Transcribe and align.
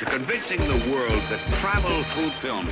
to 0.00 0.06
convincing 0.06 0.58
the 0.60 0.90
world 0.90 1.10
that 1.28 1.38
travel 1.60 2.02
through 2.04 2.30
film 2.30 2.66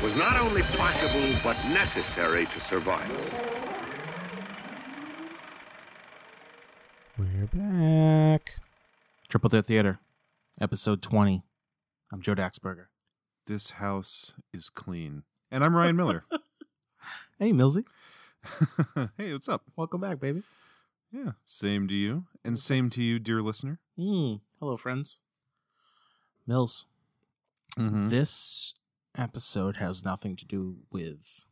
was 0.00 0.16
not 0.16 0.38
only 0.38 0.62
possible, 0.62 1.28
but 1.42 1.56
necessary 1.70 2.46
to 2.46 2.60
survive. 2.60 3.10
We're 7.18 7.48
back. 7.52 8.60
Triple 9.28 9.50
Threat 9.50 9.64
Theater, 9.64 9.98
episode 10.60 11.02
20. 11.02 11.42
I'm 12.12 12.22
Joe 12.22 12.36
Daxberger. 12.36 12.86
This 13.46 13.70
house 13.70 14.34
is 14.52 14.70
clean. 14.70 15.24
And 15.50 15.64
I'm 15.64 15.74
Ryan 15.74 15.96
Miller. 15.96 16.24
Hey, 17.40 17.52
Millsy. 17.52 17.84
hey, 19.16 19.32
what's 19.32 19.48
up? 19.48 19.62
Welcome 19.76 20.00
back, 20.00 20.18
baby. 20.18 20.42
Yeah, 21.12 21.32
same 21.44 21.86
to 21.86 21.94
you. 21.94 22.24
And 22.44 22.58
same 22.58 22.90
to 22.90 23.02
you, 23.02 23.20
dear 23.20 23.42
listener. 23.42 23.78
Mm. 23.96 24.40
Hello, 24.58 24.76
friends. 24.76 25.20
Mills, 26.48 26.86
Mm-hmm. 27.78 28.08
this 28.08 28.74
episode 29.16 29.76
has 29.76 30.04
nothing 30.04 30.34
to 30.34 30.44
do 30.44 30.78
with 30.90 31.46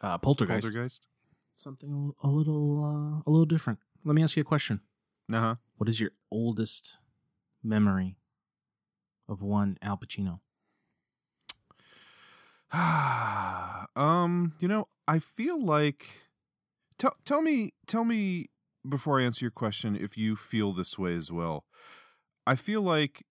uh, 0.00 0.18
Poltergeist. 0.18 0.62
Poltergeist? 0.62 1.08
Something 1.54 2.12
a 2.22 2.28
little, 2.28 2.84
uh, 2.84 3.22
a 3.26 3.30
little 3.30 3.46
different. 3.46 3.80
Let 4.04 4.14
me 4.14 4.22
ask 4.22 4.36
you 4.36 4.42
a 4.42 4.44
question. 4.44 4.80
Uh-huh. 5.32 5.54
What 5.78 5.88
is 5.88 6.00
your 6.00 6.10
oldest 6.30 6.98
memory 7.62 8.18
of 9.28 9.42
one 9.42 9.78
Al 9.82 9.96
Pacino? 9.96 10.40
um, 13.96 14.52
you 14.60 14.68
know, 14.68 14.88
I 15.08 15.18
feel 15.18 15.60
like 15.60 16.06
tell 16.98 17.16
tell 17.24 17.40
me 17.40 17.72
tell 17.86 18.04
me 18.04 18.50
before 18.88 19.20
I 19.20 19.24
answer 19.24 19.44
your 19.44 19.50
question 19.50 19.96
if 19.96 20.18
you 20.18 20.36
feel 20.36 20.72
this 20.72 20.98
way 20.98 21.14
as 21.14 21.32
well. 21.32 21.64
I 22.46 22.56
feel 22.56 22.82
like 22.82 23.24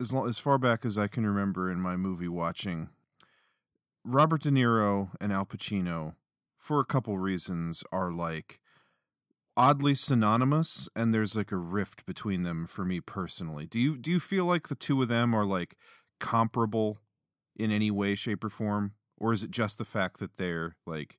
as 0.00 0.12
long, 0.12 0.28
as 0.28 0.38
far 0.38 0.58
back 0.58 0.84
as 0.84 0.96
I 0.96 1.06
can 1.06 1.26
remember 1.26 1.70
in 1.70 1.80
my 1.80 1.96
movie 1.96 2.28
watching, 2.28 2.88
Robert 4.04 4.42
De 4.42 4.50
Niro 4.50 5.10
and 5.20 5.32
Al 5.32 5.44
Pacino, 5.44 6.14
for 6.56 6.80
a 6.80 6.84
couple 6.84 7.18
reasons, 7.18 7.84
are 7.92 8.10
like 8.10 8.60
oddly 9.56 9.94
synonymous, 9.94 10.88
and 10.96 11.12
there's 11.12 11.36
like 11.36 11.52
a 11.52 11.56
rift 11.56 12.06
between 12.06 12.42
them 12.42 12.66
for 12.66 12.84
me 12.84 13.00
personally. 13.00 13.66
Do 13.66 13.78
you 13.78 13.98
do 13.98 14.10
you 14.10 14.20
feel 14.20 14.46
like 14.46 14.68
the 14.68 14.74
two 14.74 15.02
of 15.02 15.08
them 15.08 15.34
are 15.34 15.44
like 15.44 15.76
comparable 16.18 16.98
in 17.56 17.70
any 17.70 17.90
way, 17.90 18.14
shape, 18.14 18.42
or 18.42 18.50
form, 18.50 18.94
or 19.18 19.32
is 19.32 19.42
it 19.42 19.50
just 19.50 19.76
the 19.76 19.84
fact 19.84 20.18
that 20.18 20.38
they're 20.38 20.76
like 20.86 21.18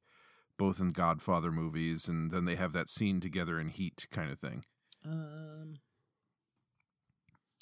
both 0.58 0.80
in 0.80 0.90
Godfather 0.90 1.52
movies, 1.52 2.08
and 2.08 2.32
then 2.32 2.46
they 2.46 2.56
have 2.56 2.72
that 2.74 2.90
scene 2.90 3.20
together 3.20 3.60
in 3.60 3.70
Heat 3.70 4.08
kind 4.12 4.32
of 4.32 4.40
thing? 4.40 4.64
Um, 5.06 5.76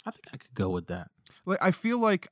I 0.06 0.12
think 0.12 0.26
I 0.34 0.38
could 0.38 0.54
go 0.54 0.70
with 0.70 0.88
that. 0.88 1.10
Like 1.46 1.60
I 1.62 1.72
feel 1.72 2.00
like 2.00 2.30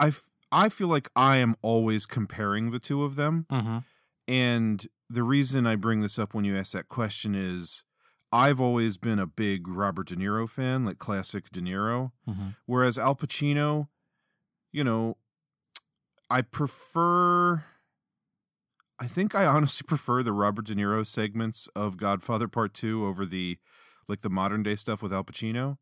I 0.00 0.08
f- 0.08 0.30
I 0.50 0.68
feel 0.68 0.88
like 0.88 1.08
I 1.14 1.38
am 1.38 1.56
always 1.62 2.06
comparing 2.06 2.70
the 2.70 2.78
two 2.78 3.04
of 3.04 3.16
them. 3.16 3.46
Mm-hmm. 3.50 3.78
And 4.26 4.86
the 5.10 5.22
reason 5.22 5.66
I 5.66 5.76
bring 5.76 6.00
this 6.00 6.18
up 6.18 6.34
when 6.34 6.44
you 6.44 6.56
ask 6.56 6.72
that 6.72 6.88
question 6.88 7.34
is 7.34 7.84
I've 8.30 8.60
always 8.60 8.98
been 8.98 9.18
a 9.18 9.26
big 9.26 9.66
Robert 9.66 10.08
De 10.08 10.16
Niro 10.16 10.48
fan, 10.48 10.84
like 10.84 10.98
classic 10.98 11.50
De 11.50 11.60
Niro. 11.60 12.12
Mm-hmm. 12.28 12.48
Whereas 12.66 12.98
Al 12.98 13.14
Pacino, 13.14 13.88
you 14.72 14.84
know, 14.84 15.16
I 16.30 16.42
prefer. 16.42 17.64
I 19.00 19.06
think 19.06 19.34
I 19.34 19.46
honestly 19.46 19.84
prefer 19.88 20.22
the 20.22 20.32
Robert 20.32 20.66
De 20.66 20.74
Niro 20.74 21.06
segments 21.06 21.68
of 21.68 21.96
Godfather 21.96 22.48
Part 22.48 22.74
2 22.74 23.06
over 23.06 23.24
the 23.24 23.58
like 24.08 24.22
the 24.22 24.30
modern 24.30 24.62
day 24.62 24.74
stuff 24.74 25.02
with 25.02 25.12
Al 25.12 25.24
Pacino. 25.24 25.78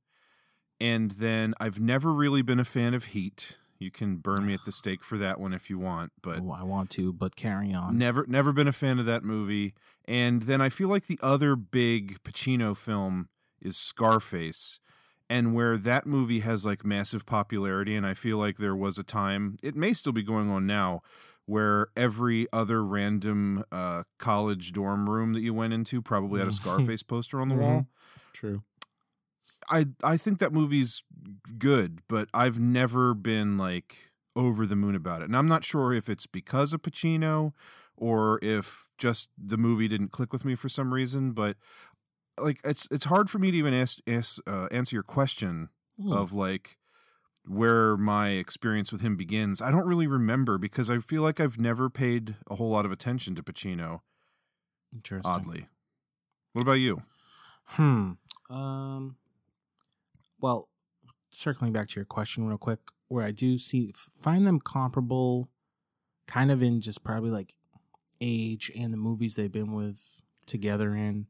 And 0.81 1.13
then 1.13 1.55
I've 1.59 1.81
never 1.81 2.13
really 2.13 2.43
been 2.43 2.61
a 2.61 2.65
fan 2.65 2.95
of 2.95 3.07
Heat. 3.07 3.57
You 3.79 3.91
can 3.91 4.17
burn 4.17 4.47
me 4.47 4.55
at 4.55 4.65
the 4.65 4.73
stake 4.73 5.05
for 5.05 5.19
that 5.19 5.39
one 5.39 5.53
if 5.53 5.69
you 5.69 5.79
want, 5.79 6.13
but 6.23 6.41
oh, 6.41 6.51
I 6.51 6.63
want 6.63 6.91
to, 6.91 7.13
but 7.13 7.37
carry 7.37 7.75
on. 7.75 7.99
Never, 7.99 8.25
never 8.27 8.53
been 8.53 8.69
a 8.69 8.73
fan 8.73 8.99
of 8.99 9.07
that 9.07 9.23
movie. 9.23 9.75
And 10.07 10.43
then 10.43 10.61
I 10.61 10.69
feel 10.69 10.89
like 10.89 11.07
the 11.07 11.19
other 11.23 11.57
big 11.57 12.23
Pacino 12.23 12.77
film 12.77 13.29
is 13.61 13.77
Scarface, 13.77 14.81
and 15.29 15.55
where 15.55 15.77
that 15.77 16.07
movie 16.07 16.41
has 16.41 16.65
like 16.65 16.85
massive 16.87 17.27
popularity. 17.27 17.95
And 17.95 18.07
I 18.07 18.15
feel 18.15 18.39
like 18.39 18.57
there 18.57 18.77
was 18.77 18.97
a 18.97 19.05
time, 19.05 19.59
it 19.63 19.75
may 19.75 19.93
still 19.93 20.13
be 20.13 20.23
going 20.23 20.51
on 20.51 20.67
now, 20.67 21.03
where 21.45 21.89
every 21.97 22.47
other 22.53 22.83
random 22.85 23.65
uh, 23.71 24.05
college 24.19 24.73
dorm 24.73 25.09
room 25.09 25.33
that 25.35 25.41
you 25.41 25.53
went 25.53 25.73
into 25.73 26.01
probably 26.01 26.41
had 26.41 26.49
a 26.49 26.53
Scarface 26.63 27.03
poster 27.03 27.41
on 27.41 27.49
the 27.49 27.55
wall. 27.55 27.87
True. 28.33 28.63
I 29.69 29.87
I 30.03 30.17
think 30.17 30.39
that 30.39 30.53
movie's 30.53 31.03
good, 31.59 32.01
but 32.09 32.29
I've 32.33 32.59
never 32.61 33.15
been 33.15 33.59
like 33.59 34.13
over 34.35 34.67
the 34.67 34.77
moon 34.77 34.95
about 34.95 35.23
it. 35.23 35.27
And 35.27 35.37
I'm 35.37 35.49
not 35.49 35.65
sure 35.65 35.93
if 35.93 36.09
it's 36.09 36.27
because 36.27 36.73
of 36.73 36.83
Pacino 36.83 37.53
or 37.97 38.39
if 38.43 38.89
just 38.99 39.31
the 39.39 39.57
movie 39.57 39.89
didn't 39.89 40.13
click 40.13 40.33
with 40.33 40.45
me 40.45 40.55
for 40.55 40.69
some 40.69 40.93
reason, 40.93 41.33
but 41.33 41.57
like 42.39 42.61
it's 42.65 42.87
it's 42.91 43.07
hard 43.07 43.31
for 43.31 43.39
me 43.39 43.51
to 43.51 43.57
even 43.57 43.73
ask, 43.75 43.99
ask 44.07 44.39
uh, 44.47 44.69
answer 44.71 44.95
your 44.97 45.03
question 45.03 45.71
Hmm. 46.01 46.13
of 46.13 46.33
like 46.35 46.77
where 47.47 47.97
my 47.97 48.31
experience 48.31 48.93
with 48.93 49.01
him 49.01 49.17
begins. 49.17 49.63
I 49.63 49.71
don't 49.71 49.87
really 49.87 50.07
remember 50.07 50.59
because 50.59 50.91
I 50.91 50.99
feel 50.99 51.23
like 51.23 51.41
I've 51.41 51.59
never 51.59 51.89
paid 51.89 52.37
a 52.51 52.57
whole 52.57 52.71
lot 52.71 52.85
of 52.85 52.93
attention 52.93 53.35
to 53.37 53.43
Pacino 53.43 54.01
Interesting. 54.95 55.33
oddly. 55.33 55.69
What 56.53 56.63
about 56.63 56.73
you? 56.75 57.03
Hmm. 57.65 58.13
Um. 58.51 59.17
Well, 60.47 60.69
circling 61.33 61.73
back 61.73 61.89
to 61.89 61.97
your 61.97 62.05
question 62.05 62.47
real 62.47 62.57
quick, 62.57 62.79
where 63.09 63.25
I 63.25 63.33
do 63.33 63.59
see 63.59 63.93
find 64.21 64.47
them 64.47 64.61
comparable, 64.61 65.49
kind 66.29 66.53
of 66.53 66.63
in 66.63 66.81
just 66.81 67.03
probably 67.03 67.31
like 67.31 67.57
age 68.21 68.71
and 68.79 68.93
the 68.93 68.97
movies 68.97 69.35
they've 69.35 69.51
been 69.51 69.73
with 69.73 70.23
together 70.47 70.95
in. 70.95 71.27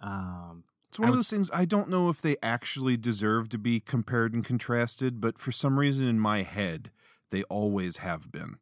Um. 0.00 0.64
It's 0.88 0.98
one 0.98 1.08
of 1.08 1.14
those 1.14 1.30
things 1.30 1.52
I 1.54 1.66
don't 1.66 1.88
know 1.88 2.08
if 2.08 2.20
they 2.20 2.36
actually 2.42 2.96
deserve 2.96 3.48
to 3.50 3.58
be 3.58 3.78
compared 3.78 4.34
and 4.34 4.44
contrasted, 4.44 5.20
but 5.20 5.38
for 5.38 5.52
some 5.52 5.78
reason 5.78 6.08
in 6.08 6.18
my 6.18 6.42
head, 6.42 6.90
they 7.30 7.44
always 7.44 7.98
have 7.98 8.32
been. 8.32 8.56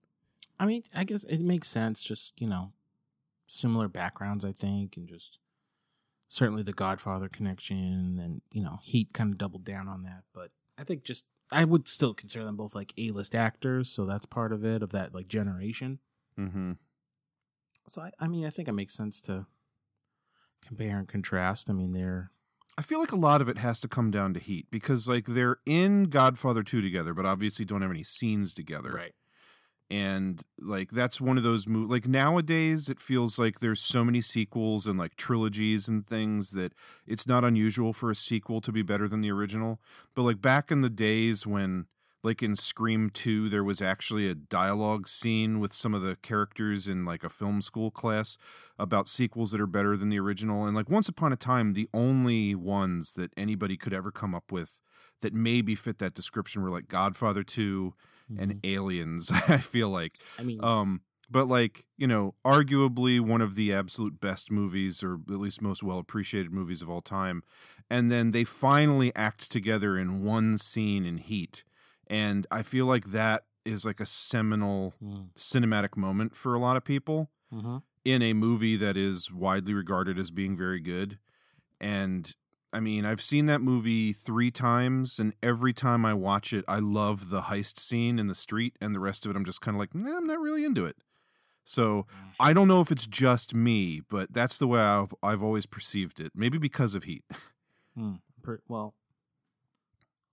I 0.61 0.67
mean, 0.67 0.83
I 0.95 1.05
guess 1.05 1.25
it 1.25 1.41
makes 1.41 1.71
sense. 1.71 2.05
Just 2.05 2.39
you 2.39 2.49
know, 2.49 2.73
similar 3.47 3.89
backgrounds, 3.89 4.45
I 4.45 4.53
think, 4.53 4.99
and 4.99 5.09
just 5.09 5.39
certainly 6.29 6.63
the 6.63 6.73
Godfather 6.73 7.29
connection, 7.29 8.19
and 8.23 8.43
you 8.53 8.63
know, 8.63 8.79
Heat 8.83 9.13
kind 9.13 9.33
of 9.33 9.39
doubled 9.39 9.65
down 9.65 9.89
on 9.89 10.03
that. 10.03 10.23
But 10.33 10.51
I 10.79 10.85
think 10.85 11.05
just 11.05 11.27
I 11.51 11.65
would 11.65 11.89
still 11.89 12.15
consider 12.15 12.45
them 12.45 12.57
both 12.57 12.75
like 12.75 12.93
A 12.99 13.11
list 13.11 13.35
actors, 13.35 13.89
so 13.89 14.05
that's 14.05 14.27
part 14.27 14.53
of 14.53 14.65
it 14.65 14.83
of 14.83 14.91
that 14.91 15.15
like 15.15 15.29
generation. 15.29 16.01
Mm-hmm. 16.39 16.73
So 17.89 18.03
I, 18.03 18.11
I 18.19 18.29
mean, 18.29 18.45
I 18.45 18.51
think 18.51 18.69
it 18.69 18.73
makes 18.73 18.95
sense 18.95 19.21
to 19.23 19.47
compare 20.65 20.99
and 20.99 21.09
contrast. 21.09 21.71
I 21.71 21.73
mean, 21.73 21.93
they're 21.93 22.33
I 22.79 22.83
feel 22.83 23.01
like 23.01 23.13
a 23.13 23.17
lot 23.17 23.41
of 23.41 23.49
it 23.49 23.59
has 23.59 23.81
to 23.81 23.89
come 23.89 24.11
down 24.11 24.35
to 24.35 24.41
Heat 24.41 24.67
because, 24.71 25.09
like, 25.09 25.27
they're 25.27 25.59
in 25.65 26.05
Godfather 26.05 26.63
2 26.63 26.83
together, 26.83 27.15
but 27.15 27.25
obviously 27.25 27.65
don't 27.65 27.81
have 27.81 27.91
any 27.91 28.05
scenes 28.05 28.53
together. 28.53 28.93
And, 29.89 30.43
like, 30.61 30.91
that's 30.91 31.21
one 31.21 31.37
of 31.37 31.45
those 31.45 31.69
movies. 31.69 31.91
Like, 31.91 32.09
nowadays, 32.09 32.89
it 32.89 32.99
feels 32.99 33.39
like 33.39 33.61
there's 33.61 33.81
so 33.81 34.05
many 34.05 34.21
sequels 34.21 34.87
and, 34.87 34.99
like, 34.99 35.15
trilogies 35.15 35.87
and 35.87 36.05
things 36.05 36.51
that 36.53 36.73
it's 37.07 37.27
not 37.27 37.45
unusual 37.45 37.93
for 37.93 38.11
a 38.11 38.15
sequel 38.17 38.61
to 38.63 38.73
be 38.73 38.83
better 38.83 39.07
than 39.07 39.21
the 39.21 39.31
original. 39.31 39.81
But, 40.15 40.23
like, 40.23 40.43
back 40.43 40.73
in 40.73 40.81
the 40.81 40.91
days 40.91 41.47
when, 41.47 41.87
like, 42.25 42.43
in 42.43 42.57
Scream 42.57 43.11
2, 43.11 43.49
there 43.49 43.63
was 43.63 43.81
actually 43.81 44.29
a 44.29 44.35
dialogue 44.35 45.07
scene 45.07 45.61
with 45.61 45.73
some 45.73 45.95
of 45.95 46.03
the 46.03 46.17
characters 46.17 46.89
in, 46.89 47.05
like, 47.05 47.23
a 47.23 47.29
film 47.29 47.63
school 47.63 47.93
class 47.93 48.37
about 48.79 49.07
sequels 49.07 49.53
that 49.53 49.61
are 49.61 49.67
better 49.67 49.97
than 49.97 50.09
the 50.09 50.19
original. 50.19 50.65
And 50.67 50.75
like 50.75 50.91
once 50.91 51.09
upon 51.09 51.33
a 51.33 51.37
time, 51.37 51.73
the 51.73 51.89
only 51.95 52.55
ones 52.55 53.15
that 53.15 53.33
anybody 53.37 53.77
could 53.77 53.95
ever 53.95 54.11
come 54.11 54.35
up 54.35 54.53
with 54.53 54.81
that 55.23 55.33
maybe 55.33 55.75
fit 55.75 55.99
that 55.99 56.15
description 56.15 56.63
were 56.63 56.71
like 56.71 56.89
Godfather 56.89 57.43
2 57.43 57.95
and 58.29 58.55
Aliens, 58.65 59.31
I 59.49 59.59
feel 59.59 59.89
like. 59.91 60.15
I 60.39 60.43
mean, 60.43 60.63
Um 60.63 61.03
but 61.29 61.49
like, 61.49 61.87
you 61.97 62.07
know, 62.07 62.35
arguably 62.45 63.19
one 63.21 63.41
of 63.41 63.57
the 63.57 63.73
absolute 63.73 64.21
best 64.21 64.51
movies 64.53 65.03
or 65.03 65.15
at 65.29 65.39
least 65.41 65.61
most 65.61 65.83
well 65.83 65.99
appreciated 65.99 66.53
movies 66.53 66.83
of 66.83 66.89
all 66.89 67.01
time. 67.01 67.43
And 67.91 68.11
then 68.13 68.31
they 68.31 68.45
finally 68.45 69.13
act 69.17 69.51
together 69.51 69.99
in 69.99 70.23
one 70.25 70.57
scene 70.57 71.05
in 71.05 71.19
Heat. 71.19 71.65
And 72.07 72.47
I 72.51 72.63
feel 72.63 72.87
like 72.87 73.07
that 73.07 73.45
is 73.65 73.85
like 73.85 73.99
a 74.01 74.07
seminal 74.07 74.95
Mm. 75.03 75.31
cinematic 75.37 75.97
moment 75.97 76.37
for 76.37 76.55
a 76.55 76.61
lot 76.61 76.77
of 76.77 76.85
people 76.85 77.31
Mm-hmm. 77.53 77.79
in 78.05 78.23
a 78.23 78.33
movie 78.33 78.77
that 78.77 78.97
is 78.97 79.33
widely 79.33 79.75
regarded 79.75 80.19
as 80.19 80.31
being 80.31 80.57
very 80.57 80.81
good. 80.81 81.19
And 81.81 82.35
I 82.73 82.81
mean, 82.81 83.05
I've 83.05 83.23
seen 83.23 83.47
that 83.47 83.61
movie 83.61 84.13
three 84.13 84.51
times, 84.51 85.19
and 85.19 85.33
every 85.43 85.73
time 85.73 86.05
I 86.05 86.15
watch 86.15 86.53
it, 86.53 86.65
I 86.69 86.79
love 86.79 87.31
the 87.31 87.43
heist 87.43 87.79
scene 87.79 88.19
in 88.19 88.27
the 88.27 88.35
street, 88.35 88.77
and 88.81 88.95
the 88.95 89.01
rest 89.01 89.25
of 89.25 89.31
it, 89.31 89.37
I'm 89.37 89.45
just 89.45 89.61
kind 89.61 89.77
of 89.77 89.79
like, 89.79 89.95
nah, 89.95 90.17
I'm 90.17 90.27
not 90.27 90.41
really 90.41 90.65
into 90.65 90.85
it. 90.85 90.97
So 91.65 92.07
I 92.39 92.53
don't 92.53 92.69
know 92.69 92.81
if 92.81 92.93
it's 92.93 93.07
just 93.07 93.55
me, 93.55 94.01
but 94.09 94.33
that's 94.33 94.59
the 94.59 94.69
way 94.69 94.81
I've 94.81 95.15
I've 95.23 95.43
always 95.43 95.67
perceived 95.67 96.21
it. 96.21 96.33
Maybe 96.35 96.59
because 96.59 96.95
of 96.95 97.05
Heat. 97.05 97.25
Hmm. 97.97 98.17
Well, 98.69 98.95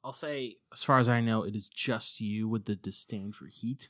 I'll 0.03 0.11
say, 0.11 0.57
as 0.73 0.83
far 0.83 0.99
as 0.99 1.07
I 1.07 1.21
know, 1.21 1.43
it 1.43 1.55
is 1.55 1.69
just 1.69 2.19
you 2.19 2.49
with 2.49 2.65
the 2.65 2.75
disdain 2.75 3.31
for 3.31 3.45
heat 3.47 3.89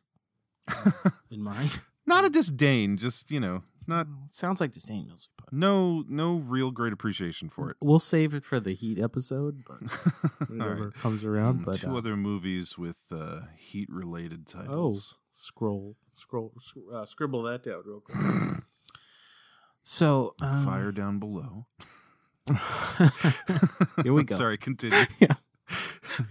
in 1.32 1.42
mind. 1.44 1.82
Not 2.06 2.26
a 2.26 2.30
disdain, 2.30 2.98
just 2.98 3.32
you 3.32 3.40
know, 3.40 3.64
not 3.88 4.08
sounds 4.32 4.60
like 4.62 4.72
disdain, 4.72 5.10
but 5.38 5.52
no 5.54 6.04
no 6.08 6.36
real 6.36 6.72
great 6.72 6.92
appreciation 6.94 7.50
for 7.50 7.70
it. 7.70 7.78
we'll 7.82 8.00
save 8.00 8.34
it 8.34 8.44
for 8.44 8.60
the 8.60 8.74
heat 8.74 9.00
episode, 9.00 9.64
but 9.66 9.80
right. 10.50 10.94
comes 10.96 11.24
around. 11.24 11.62
Mm, 11.62 11.66
But 11.66 11.80
two 11.80 11.92
uh, 11.96 11.98
other 11.98 12.16
movies 12.18 12.78
with 12.78 12.98
uh, 13.12 13.42
heat 13.58 13.88
related 13.90 14.48
oh, 14.56 14.60
titles. 14.60 15.18
scroll, 15.32 15.96
scroll, 16.14 16.54
sc- 16.60 16.78
uh, 16.94 17.06
scribble 17.06 17.44
that 17.44 17.64
down 17.64 17.84
real 17.86 18.02
quick. 18.02 18.18
So, 19.86 20.34
um, 20.42 20.64
Fire 20.64 20.94
down 20.94 21.20
below. 21.20 21.66
Here 24.04 24.14
we 24.14 24.24
go. 24.24 24.36
Sorry, 24.36 24.58
continue. 24.58 24.98
Yeah. 25.20 25.28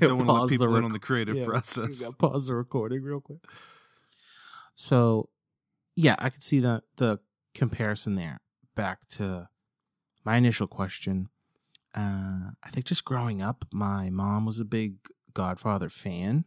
Don't 0.01 0.17
want 0.17 0.27
to 0.27 0.33
let 0.33 0.39
Pause 0.41 0.49
the 0.51 0.55
people 0.55 0.67
in 0.69 0.73
rec- 0.75 0.85
on 0.85 0.93
the 0.93 0.99
creative 0.99 1.37
Yeah, 1.37 1.45
process. 1.45 2.13
Pause 2.15 2.47
the 2.47 2.55
recording 2.55 3.03
real 3.03 3.21
quick. 3.21 3.41
So, 4.75 5.29
yeah, 5.95 6.17
I 6.19 6.31
could 6.31 6.43
see 6.43 6.61
that 6.61 6.85
the 6.97 7.21
comparison 7.55 8.15
there. 8.15 8.41
Back 8.75 9.07
to 9.11 9.49
my 10.25 10.37
initial 10.37 10.67
question. 10.67 11.29
Uh, 11.95 12.53
I 12.63 12.71
think 12.71 12.87
just 12.87 13.05
growing 13.05 13.43
up, 13.43 13.67
my 13.73 14.09
mom 14.09 14.47
was 14.47 14.59
a 14.61 14.65
big 14.65 14.97
Godfather 15.35 15.89
fan. 15.91 16.45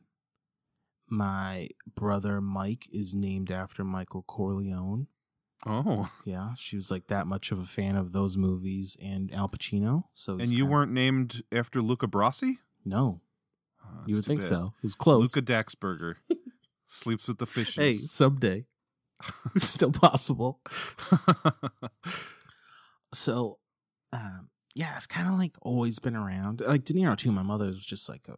My 1.07 1.69
brother 1.95 2.41
Mike 2.41 2.87
is 2.91 3.13
named 3.13 3.51
after 3.51 3.83
Michael 3.83 4.23
Corleone. 4.23 5.07
Oh, 5.67 6.09
Yeah, 6.25 6.53
she 6.55 6.75
was 6.75 6.89
like 6.91 7.07
that 7.07 7.27
much 7.27 7.51
of 7.51 7.59
a 7.59 7.63
fan 7.63 7.95
of 7.95 8.11
those 8.11 8.37
movies 8.37 8.97
and 9.01 9.31
Al 9.33 9.47
Pacino. 9.49 10.05
So 10.13 10.33
and 10.33 10.49
you 10.51 10.57
kinda- 10.63 10.71
weren't 10.71 10.91
named 10.91 11.43
after 11.51 11.81
Luca 11.81 12.07
Brasi? 12.07 12.57
no, 12.83 13.21
Oh, 13.83 14.03
you 14.07 14.15
would 14.15 14.25
think 14.25 14.41
bad. 14.41 14.49
so. 14.49 14.73
It 14.77 14.83
was 14.83 14.95
close. 14.95 15.35
Luca 15.35 15.45
Daxberger 15.45 16.15
sleeps 16.87 17.27
with 17.27 17.37
the 17.37 17.45
fishes. 17.45 17.75
Hey, 17.75 17.93
someday. 17.93 18.65
Still 19.57 19.91
possible. 19.91 20.59
So, 23.13 23.59
um, 24.11 24.49
yeah, 24.75 24.95
it's 24.97 25.07
kind 25.07 25.27
of 25.27 25.35
like 25.35 25.55
always 25.61 25.99
been 25.99 26.15
around. 26.15 26.61
Like 26.61 26.83
De 26.83 26.93
Niro 26.93 27.17
too. 27.17 27.31
My 27.31 27.43
mother 27.43 27.67
was 27.67 27.83
just 27.85 28.09
like 28.09 28.27
a. 28.27 28.33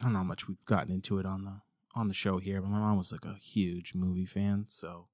I 0.00 0.04
don't 0.04 0.12
know 0.12 0.20
how 0.20 0.24
much 0.24 0.48
we've 0.48 0.64
gotten 0.64 0.92
into 0.92 1.18
it 1.18 1.26
on 1.26 1.44
the 1.44 1.60
on 1.94 2.08
the 2.08 2.14
show 2.14 2.38
here, 2.38 2.60
but 2.60 2.70
my 2.70 2.78
mom 2.78 2.96
was 2.96 3.12
like 3.12 3.24
a 3.24 3.34
huge 3.38 3.94
movie 3.94 4.24
fan. 4.26 4.66
So, 4.68 5.08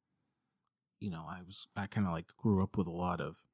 you 1.01 1.11
know, 1.11 1.25
I 1.29 1.41
was 1.45 1.69
I 1.77 1.87
kind 1.87 2.07
of 2.07 2.13
like 2.13 2.27
grew 2.37 2.63
up 2.63 2.77
with 2.77 2.87
a 2.87 2.91
lot 2.93 3.21
of 3.21 3.45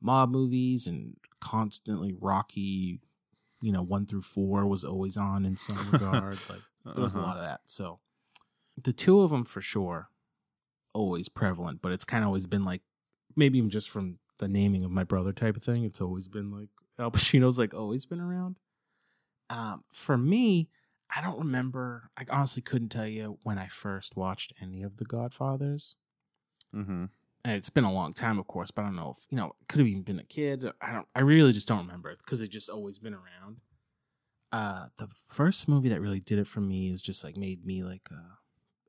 mob 0.00 0.30
movies 0.30 0.86
and 0.86 1.16
constantly 1.40 2.14
Rocky. 2.18 3.00
You 3.60 3.72
know, 3.72 3.82
one 3.82 4.06
through 4.06 4.22
four 4.22 4.66
was 4.66 4.84
always 4.84 5.16
on 5.16 5.44
in 5.44 5.56
some 5.56 5.90
regard. 5.92 6.38
Like 6.48 6.62
there 6.94 7.02
was 7.02 7.14
a 7.14 7.18
Uh-huh. 7.18 7.26
lot 7.26 7.36
of 7.36 7.42
that. 7.42 7.60
So, 7.66 7.98
the 8.82 8.92
two 8.92 9.20
of 9.20 9.30
them 9.30 9.44
for 9.44 9.60
sure, 9.60 10.08
always 10.92 11.28
prevalent. 11.28 11.80
But 11.82 11.92
it's 11.92 12.04
kind 12.04 12.22
of 12.24 12.28
always 12.28 12.46
been 12.46 12.64
like 12.64 12.82
maybe 13.36 13.58
even 13.58 13.70
just 13.70 13.90
from 13.90 14.18
the 14.38 14.48
naming 14.48 14.84
of 14.84 14.90
my 14.90 15.04
brother 15.04 15.32
type 15.32 15.56
of 15.56 15.62
thing. 15.62 15.84
It's 15.84 16.00
always 16.00 16.28
been 16.28 16.50
like 16.50 16.68
Al 16.98 17.10
Pacino's 17.10 17.58
like 17.58 17.74
always 17.74 18.06
been 18.06 18.20
around. 18.20 18.56
Um, 19.50 19.84
for 19.92 20.18
me, 20.18 20.68
I 21.14 21.20
don't 21.22 21.38
remember. 21.38 22.10
I 22.16 22.24
honestly 22.30 22.62
couldn't 22.62 22.90
tell 22.90 23.06
you 23.06 23.38
when 23.42 23.58
I 23.58 23.68
first 23.68 24.16
watched 24.16 24.52
any 24.60 24.82
of 24.82 24.96
the 24.96 25.04
Godfathers. 25.04 25.96
Mm-hmm. 26.74 27.06
And 27.44 27.56
it's 27.56 27.70
been 27.70 27.84
a 27.84 27.92
long 27.92 28.12
time, 28.12 28.38
of 28.38 28.46
course, 28.46 28.70
but 28.70 28.82
I 28.82 28.86
don't 28.86 28.96
know 28.96 29.12
if 29.16 29.26
you 29.30 29.36
know. 29.36 29.54
Could 29.68 29.78
have 29.78 29.88
even 29.88 30.02
been 30.02 30.18
a 30.18 30.24
kid. 30.24 30.66
I 30.82 30.92
don't. 30.92 31.06
I 31.14 31.20
really 31.20 31.52
just 31.52 31.68
don't 31.68 31.78
remember 31.78 32.14
because 32.16 32.42
it's 32.42 32.52
just 32.52 32.68
always 32.68 32.98
been 32.98 33.14
around. 33.14 33.58
Uh, 34.50 34.86
the 34.96 35.08
first 35.26 35.68
movie 35.68 35.88
that 35.88 36.00
really 36.00 36.20
did 36.20 36.38
it 36.38 36.46
for 36.46 36.60
me 36.60 36.90
is 36.90 37.00
just 37.00 37.22
like 37.22 37.36
made 37.36 37.64
me 37.64 37.82
like 37.82 38.08
a 38.10 38.37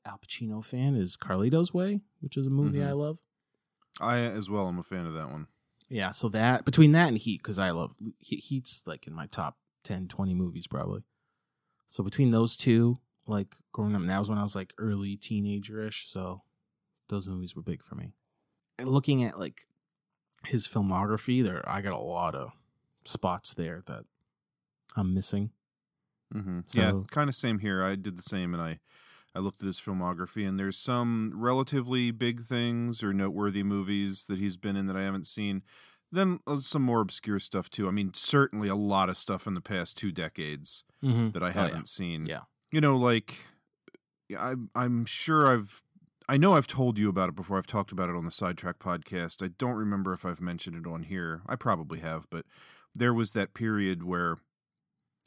Al 0.06 0.18
Pacino 0.20 0.64
fan 0.64 0.96
is 0.96 1.18
Carlito's 1.18 1.74
Way, 1.74 2.02
which 2.20 2.38
is 2.38 2.48
a 2.48 2.52
movie 2.52 2.80
Mhm. 2.80 2.88
I 2.88 2.92
love. 2.94 3.20
I 4.00 4.20
as 4.20 4.50
well. 4.50 4.68
I'm 4.68 4.80
a 4.80 4.84
fan 4.84 5.06
of 5.06 5.14
that 5.14 5.30
one. 5.32 5.48
Yeah, 5.90 6.12
so 6.12 6.30
that 6.30 6.66
between 6.66 6.92
that 6.94 7.08
and 7.10 7.18
Heat, 7.18 7.40
because 7.42 7.60
I 7.60 7.72
love 7.72 7.96
He- 8.20 8.38
Heat's 8.38 8.86
like 8.88 9.08
in 9.08 9.14
my 9.14 9.26
top 9.28 9.58
10, 9.84 10.08
20 10.08 10.34
movies 10.34 10.68
probably. 10.68 11.04
So 11.88 12.04
between 12.04 12.30
those 12.32 12.56
two, 12.56 13.00
like 13.28 13.56
growing 13.72 13.96
up, 13.96 14.06
that 14.06 14.20
was 14.20 14.30
when 14.30 14.38
I 14.38 14.44
was 14.44 14.56
like 14.56 14.74
early 14.78 15.18
teenagerish. 15.18 16.06
So 16.08 16.44
those 17.08 17.28
movies 17.28 17.56
were 17.56 17.64
big 17.64 17.82
for 17.84 17.96
me. 17.96 18.14
And 18.78 18.88
looking 18.90 19.24
at 19.24 19.40
like 19.40 19.68
his 20.46 20.68
filmography, 20.68 21.44
there 21.44 21.68
I 21.68 21.82
got 21.82 21.94
a 21.94 21.98
lot 21.98 22.36
of 22.36 22.52
spots 23.04 23.54
there 23.54 23.82
that 23.88 24.06
I'm 24.96 25.14
missing. 25.14 25.52
Mm-hmm. 26.34 26.60
yeah, 26.74 27.02
kind 27.10 27.28
of 27.28 27.36
same 27.36 27.60
here. 27.60 27.84
I 27.84 27.96
did 27.96 28.16
the 28.16 28.22
same, 28.22 28.54
and 28.54 28.62
I 28.62 28.80
I 29.40 29.42
looked 29.42 29.62
at 29.62 29.68
his 29.68 29.80
filmography, 29.80 30.46
and 30.48 30.60
there's 30.60 30.78
some 30.78 31.32
relatively 31.34 32.12
big 32.12 32.44
things 32.44 33.02
or 33.02 33.14
noteworthy 33.14 33.64
movies 33.64 34.26
that 34.28 34.38
he's 34.38 34.58
been 34.58 34.76
in 34.76 34.86
that 34.88 34.98
I 34.98 35.04
haven't 35.04 35.28
seen. 35.28 35.64
Then 36.12 36.40
uh, 36.46 36.58
some 36.60 36.82
more 36.82 37.00
obscure 37.02 37.40
stuff 37.40 37.70
too. 37.70 37.88
I 37.88 37.92
mean, 37.92 38.12
certainly 38.14 38.68
a 38.68 38.76
lot 38.76 39.10
of 39.10 39.16
stuff 39.18 39.48
in 39.48 39.54
the 39.54 39.62
past 39.62 39.98
two 39.98 40.12
decades 40.12 40.84
Mm-hmm. 41.04 41.30
that 41.32 41.42
I 41.42 41.46
Oh, 41.46 41.50
yeah. 41.50 41.68
haven't 41.68 41.88
seen. 41.88 42.26
Yeah. 42.26 42.42
you 42.72 42.82
know, 42.82 42.98
like 42.98 43.38
yeah, 44.28 44.44
I'm 44.44 44.70
I'm 44.76 45.06
sure 45.06 45.48
I've 45.48 45.82
I 46.28 46.36
know 46.36 46.56
I've 46.56 46.68
told 46.68 46.98
you 47.00 47.08
about 47.08 47.30
it 47.30 47.36
before. 47.36 47.58
I've 47.58 47.66
talked 47.66 47.94
about 47.94 48.10
it 48.10 48.16
on 48.18 48.26
the 48.26 48.32
Sidetrack 48.32 48.80
podcast. 48.80 49.42
I 49.44 49.52
don't 49.58 49.76
remember 49.78 50.12
if 50.14 50.26
I've 50.26 50.42
mentioned 50.42 50.76
it 50.76 50.90
on 50.90 51.04
here. 51.04 51.42
I 51.48 51.56
probably 51.56 52.00
have, 52.00 52.28
but 52.30 52.46
there 52.94 53.14
was 53.14 53.32
that 53.32 53.54
period 53.54 54.04
where 54.04 54.40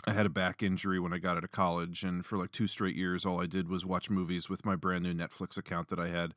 I 0.06 0.12
had 0.12 0.26
a 0.26 0.30
back 0.30 0.62
injury 0.62 0.98
when 0.98 1.12
I 1.12 1.18
got 1.18 1.36
out 1.36 1.44
of 1.44 1.52
college, 1.52 2.02
and 2.02 2.24
for 2.26 2.36
like 2.36 2.52
two 2.52 2.66
straight 2.66 2.96
years, 2.96 3.24
all 3.24 3.40
I 3.40 3.46
did 3.46 3.68
was 3.68 3.86
watch 3.86 4.10
movies 4.10 4.48
with 4.48 4.66
my 4.66 4.76
brand 4.76 5.04
new 5.04 5.14
Netflix 5.14 5.56
account 5.56 5.88
that 5.88 5.98
I 5.98 6.08
had. 6.08 6.34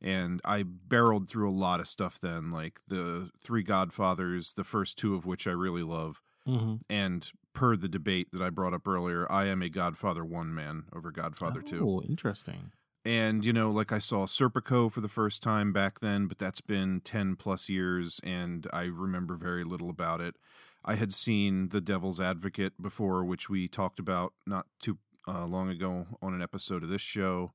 And 0.00 0.40
I 0.44 0.64
barreled 0.64 1.28
through 1.28 1.48
a 1.48 1.54
lot 1.54 1.78
of 1.78 1.86
stuff 1.86 2.20
then, 2.20 2.50
like 2.50 2.80
the 2.88 3.30
Three 3.40 3.62
Godfathers, 3.62 4.54
the 4.54 4.64
first 4.64 4.98
two 4.98 5.14
of 5.14 5.26
which 5.26 5.46
I 5.46 5.52
really 5.52 5.82
love. 5.82 6.20
Mm-hmm. 6.46 6.76
And 6.90 7.30
per 7.52 7.76
the 7.76 7.88
debate 7.88 8.28
that 8.32 8.42
I 8.42 8.50
brought 8.50 8.74
up 8.74 8.88
earlier, 8.88 9.30
I 9.30 9.46
am 9.46 9.62
a 9.62 9.68
Godfather 9.68 10.24
1 10.24 10.52
man 10.52 10.84
over 10.92 11.12
Godfather 11.12 11.62
2. 11.62 11.88
Oh, 11.88 12.02
interesting. 12.08 12.72
And, 13.04 13.44
you 13.44 13.52
know, 13.52 13.70
like 13.70 13.92
I 13.92 13.98
saw 13.98 14.26
Serpico 14.26 14.90
for 14.90 15.00
the 15.00 15.08
first 15.08 15.42
time 15.42 15.72
back 15.72 16.00
then, 16.00 16.26
but 16.26 16.38
that's 16.38 16.60
been 16.60 17.00
10 17.00 17.36
plus 17.36 17.68
years, 17.68 18.20
and 18.24 18.66
I 18.72 18.84
remember 18.84 19.36
very 19.36 19.64
little 19.64 19.90
about 19.90 20.20
it. 20.20 20.36
I 20.84 20.94
had 20.96 21.12
seen 21.12 21.68
The 21.68 21.80
Devil's 21.80 22.20
Advocate 22.20 22.80
before, 22.80 23.24
which 23.24 23.48
we 23.48 23.68
talked 23.68 23.98
about 23.98 24.32
not 24.46 24.66
too 24.80 24.98
uh, 25.28 25.46
long 25.46 25.68
ago 25.68 26.06
on 26.20 26.34
an 26.34 26.42
episode 26.42 26.82
of 26.82 26.88
this 26.88 27.02
show. 27.02 27.52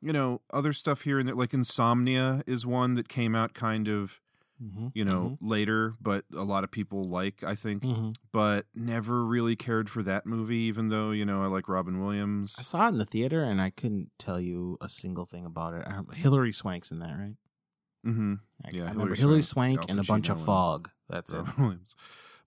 You 0.00 0.12
know, 0.12 0.40
other 0.52 0.72
stuff 0.72 1.02
here 1.02 1.18
and 1.18 1.28
there, 1.28 1.34
like 1.34 1.52
Insomnia 1.52 2.42
is 2.46 2.64
one 2.64 2.94
that 2.94 3.08
came 3.08 3.34
out 3.34 3.54
kind 3.54 3.88
of, 3.88 4.20
Mm-hmm. 4.62 4.88
you 4.92 5.06
know, 5.06 5.38
later, 5.40 5.94
but 6.02 6.26
a 6.36 6.42
lot 6.42 6.64
of 6.64 6.70
people 6.70 7.04
like, 7.04 7.42
I 7.42 7.54
think, 7.54 7.82
hmm 7.82 8.10
but 8.30 8.66
never 8.74 9.24
really 9.24 9.56
cared 9.56 9.88
for 9.88 10.02
that 10.02 10.26
movie, 10.26 10.58
even 10.68 10.90
though, 10.90 11.12
you 11.12 11.24
know, 11.24 11.42
I 11.42 11.46
like 11.46 11.66
Robin 11.66 11.98
Williams. 11.98 12.56
I 12.58 12.62
saw 12.62 12.84
it 12.84 12.88
in 12.90 12.98
the 12.98 13.06
theater, 13.06 13.42
and 13.42 13.58
I 13.58 13.70
couldn't 13.70 14.10
tell 14.18 14.38
you 14.38 14.76
a 14.82 14.90
single 14.90 15.24
thing 15.24 15.46
about 15.46 15.72
it. 15.72 15.86
Hilary 16.14 16.52
Swank's 16.52 16.90
in 16.90 16.98
that, 16.98 17.16
right? 17.18 17.36
Mm-hmm. 18.06 18.34
I, 18.62 18.68
Yeah, 18.70 18.82
I 18.82 18.88
Hilary 18.88 18.92
remember 18.92 19.14
Hilary 19.14 19.42
Swank, 19.42 19.78
Swank 19.78 19.90
and 19.90 19.98
a 19.98 20.02
bunch 20.04 20.28
of 20.28 20.38
fog. 20.44 20.90
That's 21.10 21.32
it. 21.34 21.44
Williams. 21.58 21.94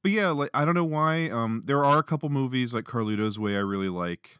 But 0.01 0.11
yeah, 0.11 0.29
like 0.29 0.49
I 0.53 0.65
don't 0.65 0.75
know 0.75 0.83
why. 0.83 1.29
Um, 1.29 1.63
there 1.65 1.83
are 1.85 1.97
a 1.99 2.03
couple 2.03 2.29
movies 2.29 2.73
like 2.73 2.83
Carlito's 2.85 3.39
Way 3.39 3.55
I 3.55 3.59
really 3.59 3.89
like, 3.89 4.39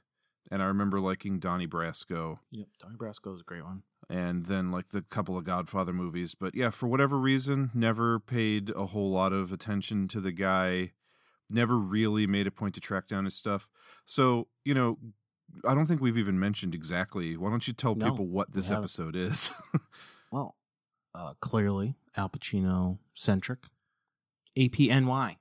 and 0.52 0.62
I 0.62 0.66
remember 0.66 1.00
liking 1.00 1.40
Donnie 1.40 1.68
Brasco, 1.68 2.40
Yep, 2.52 2.68
Donnie 2.80 2.98
Brasco 2.98 3.34
is 3.34 3.42
a 3.42 3.44
great 3.46 3.64
one. 3.64 3.84
and 4.10 4.46
then 4.48 4.72
like 4.72 4.90
the 4.90 5.02
couple 5.02 5.38
of 5.38 5.46
Godfather 5.46 5.94
movies. 5.94 6.36
But 6.36 6.54
yeah, 6.56 6.70
for 6.70 6.88
whatever 6.88 7.18
reason, 7.18 7.72
never 7.74 8.20
paid 8.20 8.72
a 8.76 8.88
whole 8.88 9.10
lot 9.12 9.32
of 9.32 9.52
attention 9.54 10.08
to 10.10 10.20
the 10.20 10.32
guy. 10.34 10.92
Never 11.50 11.78
really 11.78 12.26
made 12.28 12.48
a 12.48 12.52
point 12.52 12.74
to 12.76 12.82
track 12.82 13.08
down 13.08 13.26
his 13.26 13.36
stuff. 13.36 13.70
So 14.06 14.48
you 14.66 14.74
know, 14.74 14.98
I 15.68 15.74
don't 15.76 15.86
think 15.86 16.02
we've 16.02 16.18
even 16.18 16.38
mentioned 16.40 16.74
exactly. 16.76 17.38
Why 17.38 17.50
don't 17.50 17.68
you 17.68 17.74
tell 17.74 17.96
No, 17.96 18.10
people 18.10 18.26
what 18.28 18.52
this 18.54 18.70
episode 18.70 19.16
is? 19.16 19.50
Well, 20.32 20.56
uh, 21.14 21.34
clearly 21.42 21.96
Al 22.18 22.28
Pacino 22.28 22.98
centric. 23.14 23.60
APNY, 24.58 25.38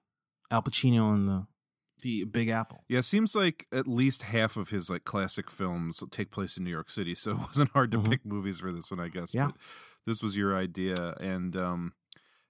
Al 0.50 0.62
Pacino 0.62 1.12
and 1.14 1.28
the 1.28 1.46
the 2.02 2.24
Big 2.24 2.48
Apple. 2.48 2.82
Yeah, 2.88 2.98
it 2.98 3.04
seems 3.04 3.34
like 3.36 3.66
at 3.72 3.86
least 3.86 4.22
half 4.22 4.56
of 4.56 4.70
his 4.70 4.90
like 4.90 5.04
classic 5.04 5.50
films 5.50 6.02
take 6.10 6.30
place 6.32 6.56
in 6.56 6.64
New 6.64 6.70
York 6.70 6.90
City, 6.90 7.14
so 7.14 7.30
it 7.32 7.36
wasn't 7.38 7.70
hard 7.70 7.92
to 7.92 7.98
Mhm. 7.98 8.10
pick 8.10 8.26
movies 8.26 8.58
for 8.60 8.72
this 8.72 8.90
one, 8.90 8.98
I 9.00 9.08
guess. 9.08 9.34
Yeah. 9.34 9.46
But 9.46 9.54
this 10.06 10.20
was 10.22 10.36
your 10.36 10.56
idea, 10.56 11.14
and 11.20 11.54
um, 11.56 11.92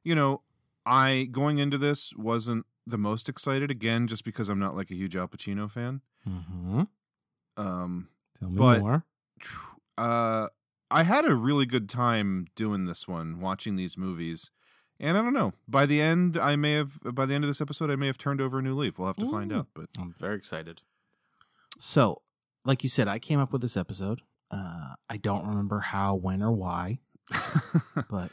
you 0.04 0.14
know, 0.14 0.40
I 0.87 1.28
going 1.31 1.59
into 1.59 1.76
this 1.78 2.14
wasn't 2.16 2.64
the 2.87 2.97
most 2.99 3.28
excited 3.28 3.71
again, 3.71 4.07
just 4.09 4.25
because 4.25 4.49
I'm 4.49 4.59
not 4.59 4.75
like 4.75 4.90
a 4.90 4.95
huge 4.95 5.14
Al 5.16 5.28
Pacino 5.28 5.71
fan. 5.71 6.00
Mm-hmm. 6.26 6.83
Um, 7.57 8.09
Tell 8.38 8.49
me 8.50 8.57
But- 8.57 8.81
more. 8.81 9.04
uh, 9.99 10.49
I 10.90 11.02
had 11.04 11.25
a 11.25 11.35
really 11.35 11.64
good 11.66 11.88
time 11.88 12.47
doing 12.54 12.85
this 12.87 13.07
one, 13.09 13.40
watching 13.40 13.76
these 13.76 13.97
movies. 13.97 14.50
And 15.02 15.18
I 15.18 15.23
don't 15.23 15.35
know. 15.35 15.52
By 15.66 15.85
the 15.85 16.00
end, 16.00 16.38
I 16.38 16.54
may 16.56 16.73
have. 16.75 16.99
By 17.02 17.26
the 17.26 17.35
end 17.35 17.42
of 17.44 17.49
this 17.49 17.61
episode, 17.61 17.90
I 17.90 17.97
may 17.97 18.06
have 18.06 18.16
turned 18.18 18.40
over 18.40 18.61
a 18.61 18.62
new 18.62 18.75
leaf. 18.75 18.99
We'll 18.99 19.09
have 19.09 19.16
to 19.16 19.28
find 19.28 19.52
out. 19.52 19.66
But 19.75 19.87
I'm 19.99 20.14
very 20.18 20.37
excited. 20.37 20.80
So, 21.78 22.23
like 22.64 22.82
you 22.85 22.88
said, 22.88 23.09
I 23.09 23.18
came 23.18 23.40
up 23.40 23.52
with 23.52 23.62
this 23.62 23.76
episode. 23.76 24.23
Uh, 24.50 24.94
I 25.11 25.16
don't 25.16 25.44
remember 25.47 25.80
how, 25.80 26.14
when, 26.14 26.42
or 26.42 26.52
why, 26.52 27.00
but 28.11 28.30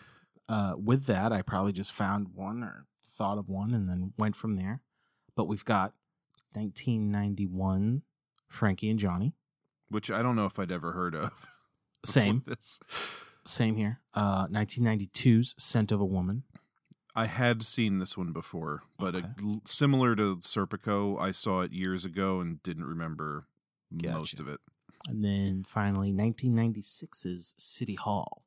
uh, 0.50 0.74
with 0.78 1.06
that, 1.06 1.32
I 1.32 1.42
probably 1.42 1.72
just 1.72 1.92
found 1.94 2.36
one 2.36 2.62
or 2.64 2.86
thought 3.04 3.38
of 3.38 3.50
one 3.50 3.74
and 3.74 3.90
then 3.90 4.14
went 4.18 4.36
from 4.36 4.54
there. 4.54 4.82
But 5.36 5.46
we've 5.46 5.64
got 5.66 5.94
1991 6.54 8.02
Frankie 8.48 8.90
and 8.90 9.00
Johnny. 9.00 9.34
which 9.90 10.12
I 10.12 10.22
don't 10.22 10.36
know 10.36 10.46
if 10.46 10.60
I'd 10.60 10.72
ever 10.72 10.92
heard 10.92 11.16
of. 11.16 11.48
Same, 12.06 12.44
This. 12.46 12.80
same 13.46 13.76
here. 13.76 14.00
Uh, 14.14 14.48
1992's 14.48 15.56
Scent 15.58 15.92
of 15.92 16.00
a 16.00 16.06
Woman. 16.06 16.44
I 17.20 17.26
had 17.26 17.64
seen 17.64 18.00
this 18.00 18.18
one 18.18 18.32
before, 18.32 18.84
but 18.98 19.14
Okay. 19.16 19.28
l- 19.44 19.62
similar 19.66 20.16
to 20.16 20.38
Serpico, 20.38 21.20
I 21.20 21.32
saw 21.34 21.62
it 21.62 21.74
years 21.74 22.06
ago 22.06 22.40
and 22.40 22.64
didn't 22.64 22.86
remember 22.86 23.46
most 23.92 24.40
of 24.40 24.48
it, 24.48 24.62
And 25.08 25.24
then 25.26 25.64
finally 25.64 26.12
1996's 26.14 27.56
City 27.58 27.96
Hall. 27.96 28.44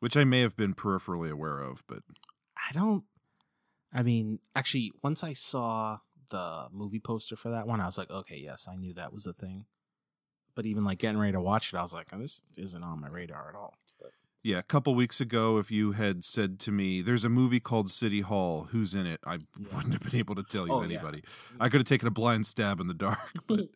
which 0.00 0.16
I 0.16 0.24
may 0.24 0.40
have 0.40 0.54
been 0.56 0.74
peripherally 0.74 1.30
aware 1.30 1.58
of. 1.60 1.82
But 1.86 2.02
I 2.56 2.72
don't. 2.72 3.04
I 3.92 4.02
mean, 4.02 4.40
actually, 4.54 4.92
once 5.02 5.24
I 5.24 5.32
saw 5.32 6.00
the 6.30 6.68
movie 6.70 7.00
poster 7.00 7.36
for 7.36 7.48
that 7.50 7.66
one, 7.66 7.80
I 7.80 7.86
was 7.86 7.96
like, 7.96 8.10
okay, 8.10 8.36
yes, 8.36 8.68
I 8.68 8.76
knew 8.76 8.92
that 8.94 9.12
was 9.12 9.24
a 9.26 9.32
thing. 9.32 9.64
But 10.54 10.66
even 10.66 10.84
like 10.84 10.98
getting 10.98 11.18
ready 11.18 11.32
to 11.32 11.40
watch 11.40 11.72
it, 11.72 11.76
I 11.76 11.82
was 11.82 11.94
like, 11.94 12.08
oh, 12.12 12.18
this 12.18 12.42
isn't 12.56 12.82
on 12.82 13.00
my 13.00 13.08
radar 13.08 13.48
at 13.48 13.54
all. 13.56 13.74
Yeah, 14.46 14.58
a 14.58 14.62
couple 14.62 14.94
weeks 14.94 15.22
ago, 15.22 15.56
if 15.56 15.70
you 15.70 15.92
had 15.92 16.22
said 16.22 16.60
to 16.60 16.70
me, 16.70 17.00
"There's 17.00 17.24
a 17.24 17.30
movie 17.30 17.60
called 17.60 17.90
City 17.90 18.20
Hall, 18.20 18.68
who's 18.72 18.94
in 18.94 19.06
it?" 19.06 19.20
I 19.26 19.38
wouldn't 19.72 19.94
have 19.94 20.02
been 20.02 20.16
able 20.20 20.34
to 20.34 20.42
tell 20.42 20.66
you 20.66 20.72
Oh, 20.74 20.80
yeah. 20.82 20.84
anybody. 20.86 21.24
I 21.58 21.70
could 21.70 21.80
have 21.80 21.88
taken 21.88 22.06
a 22.06 22.10
blind 22.10 22.46
stab 22.46 22.78
in 22.78 22.86
the 22.86 22.94
dark. 22.94 23.18
But 23.46 23.70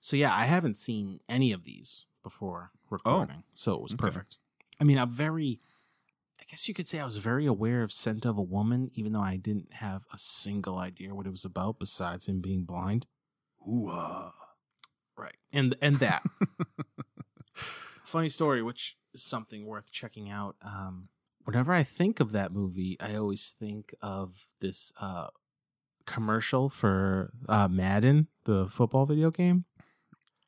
so 0.00 0.16
yeah, 0.16 0.32
I 0.34 0.44
haven't 0.44 0.76
seen 0.76 1.18
any 1.28 1.50
of 1.52 1.64
these 1.64 2.06
before 2.22 2.70
oh, 2.84 2.86
recording, 2.90 3.42
so 3.54 3.74
it 3.74 3.82
was 3.82 3.92
Oh, 3.92 3.96
okay. 3.96 4.04
perfect. 4.06 4.38
I 4.80 4.84
mean, 4.84 4.98
I'm 4.98 5.10
very. 5.10 5.60
I 6.40 6.44
guess 6.48 6.68
you 6.68 6.74
could 6.74 6.86
say 6.88 7.00
I 7.00 7.04
was 7.04 7.16
very 7.16 7.46
aware 7.46 7.82
of 7.82 7.92
Scent 7.92 8.24
of 8.24 8.36
a 8.38 8.42
Woman, 8.42 8.90
even 8.94 9.12
though 9.12 9.20
I 9.20 9.36
didn't 9.36 9.74
have 9.74 10.06
a 10.12 10.18
single 10.18 10.78
idea 10.78 11.14
what 11.14 11.26
it 11.26 11.30
was 11.30 11.44
about 11.44 11.78
besides 11.80 12.26
him 12.28 12.40
being 12.40 12.62
blind. 12.64 13.06
ooh-ah. 13.68 14.32
Right. 15.16 15.36
And 15.52 15.76
and 15.82 15.96
that. 15.96 16.22
Funny 18.04 18.28
story, 18.28 18.62
which 18.62 18.96
something 19.14 19.66
worth 19.66 19.92
checking 19.92 20.30
out. 20.30 20.56
Um, 20.62 21.08
whenever 21.44 21.72
I 21.72 21.82
think 21.82 22.20
of 22.20 22.32
that 22.32 22.52
movie, 22.52 22.96
I 23.00 23.14
always 23.16 23.54
think 23.58 23.94
of 24.02 24.44
this 24.60 24.92
uh, 25.00 25.28
commercial 26.06 26.68
for 26.68 27.32
uh, 27.48 27.68
Madden, 27.68 28.28
the 28.44 28.68
football 28.68 29.06
video 29.06 29.30
game. 29.30 29.64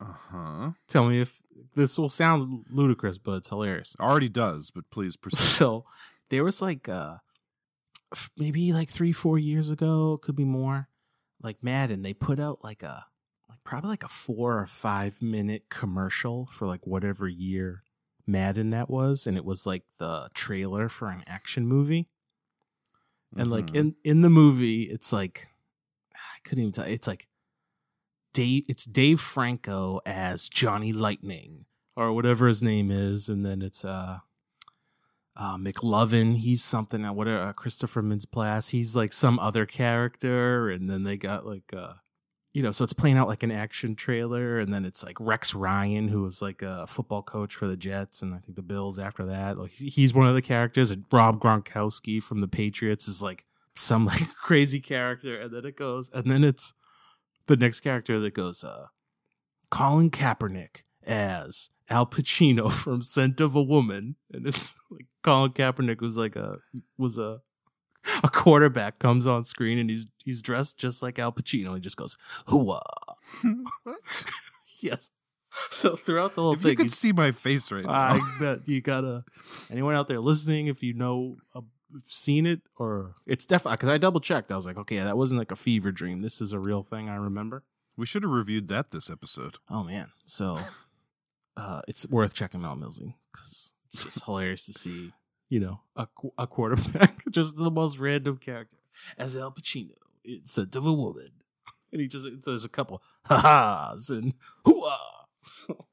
uh 0.00 0.12
huh, 0.30 0.71
Tell 0.88 1.06
me 1.09 1.21
if 1.21 1.42
this 1.75 1.99
will 1.99 2.09
sound 2.09 2.64
ludicrous, 2.71 3.18
but 3.18 3.33
it's 3.38 3.49
hilarious. 3.49 3.94
already 4.00 4.28
does. 4.28 4.71
But 4.71 4.90
please 4.90 5.16
proceed. 5.23 5.38
So 5.42 5.85
there 6.30 6.44
was 6.44 6.61
like 6.62 6.88
uh 6.88 7.16
maybe 8.37 8.73
like 8.73 8.88
three, 8.88 9.12
four 9.12 9.38
years 9.38 9.71
ago, 9.71 10.18
could 10.23 10.37
be 10.37 10.44
more. 10.44 10.88
Like 11.42 11.62
Madden, 11.62 12.02
they 12.02 12.14
put 12.14 12.40
out 12.40 12.64
like 12.64 12.83
a 12.83 13.06
like 13.49 13.59
probably 13.64 13.90
like 13.90 14.04
a 14.04 14.09
four 14.09 14.59
or 14.59 14.66
five 14.66 15.21
minute 15.21 15.64
commercial 15.68 16.47
for 16.47 16.66
like 16.66 16.87
whatever 16.87 17.28
year 17.28 17.83
Madden 18.26 18.71
that 18.71 18.88
was, 18.90 19.26
and 19.26 19.37
it 19.37 19.45
was 19.45 19.66
like 19.66 19.85
the 19.99 20.28
trailer 20.35 20.88
for 20.88 21.09
an 21.11 21.23
action 21.26 21.66
movie. 21.66 22.09
And 23.37 23.50
like 23.50 23.66
Mhm. 23.69 23.76
in 23.76 23.97
in 24.04 24.21
the 24.21 24.31
movie, 24.31 24.85
it's 24.85 25.12
like 25.12 25.49
I 26.14 26.38
couldn't 26.45 26.62
even 26.62 26.73
tell. 26.73 26.85
It's 26.87 27.07
like 27.09 27.28
Dave. 28.33 28.64
It's 28.69 28.85
Dave 28.85 29.21
Franco 29.21 30.00
as 30.07 30.49
Johnny 30.49 30.93
Lightning 30.93 31.66
or 31.97 32.12
whatever 32.12 32.47
his 32.49 32.62
name 32.62 32.90
is, 32.90 33.28
and 33.28 33.45
then 33.45 33.61
it's 33.62 33.85
uh, 33.85 34.21
uh 35.37 35.57
McLovin. 35.57 36.37
He's 36.37 36.62
something. 36.62 37.04
uh, 37.04 37.12
What 37.12 37.28
uh, 37.28 37.52
Christopher 37.54 38.02
Mintz-Plasse. 38.02 38.71
He's 38.71 38.95
like 38.97 39.12
some 39.12 39.38
other 39.40 39.66
character, 39.66 40.71
and 40.71 40.88
then 40.88 41.02
they 41.02 41.16
got 41.16 41.45
like 41.47 41.73
uh. 41.75 41.95
You 42.54 42.62
know, 42.62 42.70
so 42.70 42.84
it's 42.84 42.92
playing 42.92 43.18
out 43.18 43.28
like 43.28 43.42
an 43.42 43.50
action 43.50 43.94
trailer, 43.96 44.58
and 44.58 44.73
then 44.73 44.84
it's 44.84 45.04
like 45.04 45.16
Rex 45.20 45.54
Ryan, 45.54 46.08
who 46.08 46.23
was 46.23 46.40
like 46.40 46.62
a 46.62 46.87
football 46.87 47.23
coach 47.23 47.54
for 47.54 47.66
the 47.66 47.76
Jets, 47.76 48.23
and 48.23 48.32
I 48.32 48.38
think 48.38 48.56
the 48.56 48.62
Bills 48.62 48.99
after 48.99 49.26
that. 49.26 49.58
Like 49.58 49.73
he's 49.73 50.14
one 50.14 50.28
of 50.28 50.34
the 50.34 50.42
characters, 50.42 50.90
and 50.90 51.04
Rob 51.12 51.40
Gronkowski 51.40 52.23
from 52.23 52.40
the 52.40 52.49
Patriots 52.49 53.08
is 53.08 53.20
like 53.23 53.44
some 53.75 54.06
like 54.06 54.34
crazy 54.37 54.80
character, 54.80 55.38
and 55.38 55.52
then 55.52 55.66
it 55.66 55.76
goes, 55.76 56.11
and 56.14 56.30
then 56.30 56.44
it's 56.44 56.73
the 57.46 57.56
next 57.56 57.80
character 57.80 58.20
that 58.20 58.34
goes, 58.34 58.64
uh, 58.64 58.87
Colin 59.70 60.11
Kaepernick 60.11 60.84
as 61.06 61.70
Al 61.90 62.06
Pacino 62.06 62.70
from 62.84 63.02
Scent 63.02 63.40
of 63.40 63.54
a 63.54 63.62
Woman, 63.62 64.16
and 64.32 64.46
it's 64.46 64.76
like 64.90 65.06
Colin 65.23 65.52
Kaepernick 65.52 66.00
was 66.00 66.16
like 66.16 66.37
a 66.37 66.58
was 66.96 67.18
a 67.18 67.40
a 68.23 68.28
quarterback 68.28 68.99
comes 68.99 69.26
on 69.26 69.44
screen 69.44 69.78
and 69.78 69.88
he's 69.90 70.06
he's 70.25 70.42
dressed 70.42 70.78
just 70.78 71.02
like 71.02 71.18
Al 71.18 71.32
Pacino. 71.32 71.75
He 71.75 71.80
just 71.80 71.96
goes 71.96 72.16
hooah. 72.49 72.80
What? 73.82 74.25
yes. 74.80 75.11
So 75.70 75.96
throughout 75.96 76.34
the 76.34 76.42
whole 76.42 76.52
if 76.54 76.61
you 76.61 76.68
thing, 76.68 76.76
could 76.76 76.82
he's- 76.87 76.99
see 76.99 77.12
my 77.12 77.30
face 77.30 77.70
right 77.70 77.84
now, 77.84 77.90
I 77.92 78.37
bet 78.40 78.66
you 78.68 78.80
gotta. 78.80 79.25
Anyone 79.70 79.94
out 79.94 80.08
there 80.08 80.20
listening, 80.20 80.66
if 80.66 80.82
you 80.82 80.94
know, 80.94 81.37
uh, 81.54 81.61
seen 82.06 82.44
it 82.44 82.61
or 82.76 83.14
it's 83.25 83.46
definitely 83.46 83.76
because 83.76 83.88
I 83.88 83.99
double 83.99 84.20
checked. 84.20 84.50
I 84.50 84.56
was 84.56 84.66
like, 84.66 84.76
okay, 84.78 84.96
that 84.99 85.16
wasn't 85.16 85.38
like 85.38 85.52
a 85.52 85.56
fever 85.56 85.92
dream. 85.92 86.23
This 86.23 86.40
is 86.40 86.52
a 86.52 86.58
real 86.58 86.82
thing. 86.82 87.08
I 87.08 87.14
remember. 87.16 87.62
we 87.96 88.04
should 88.04 88.25
have 88.25 88.32
reviewed 88.32 88.66
that 88.68 88.90
this 88.90 89.08
episode. 89.08 89.54
Oh 89.70 89.84
man, 89.84 90.08
so 90.26 90.58
uh, 91.56 91.82
it's 91.87 92.08
worth 92.08 92.34
checking 92.34 92.64
out, 92.64 92.78
Millsy, 92.80 93.14
because 93.30 93.73
it's 93.87 94.02
just 94.04 94.25
hilarious 94.26 94.66
to 94.66 94.73
see. 94.73 95.12
You 95.54 95.61
know, 95.61 95.80
a, 95.94 96.08
a 96.37 96.46
quarterback, 96.49 97.23
just 97.30 97.56
the 97.56 97.70
most 97.70 97.99
random 97.99 98.38
character 98.38 98.76
as 99.16 99.37
Al 99.37 99.52
Pacino. 99.52 99.92
It's 100.25 100.58
a 100.58 100.62
of 100.62 100.84
a 100.84 100.92
woman, 100.92 101.28
and 101.92 102.00
he 102.00 102.08
just 102.08 102.26
there's 102.44 102.64
a 102.64 102.68
couple 102.68 103.00
ha-has 103.26 104.11
and 104.11 104.34
hooah. 104.66 105.76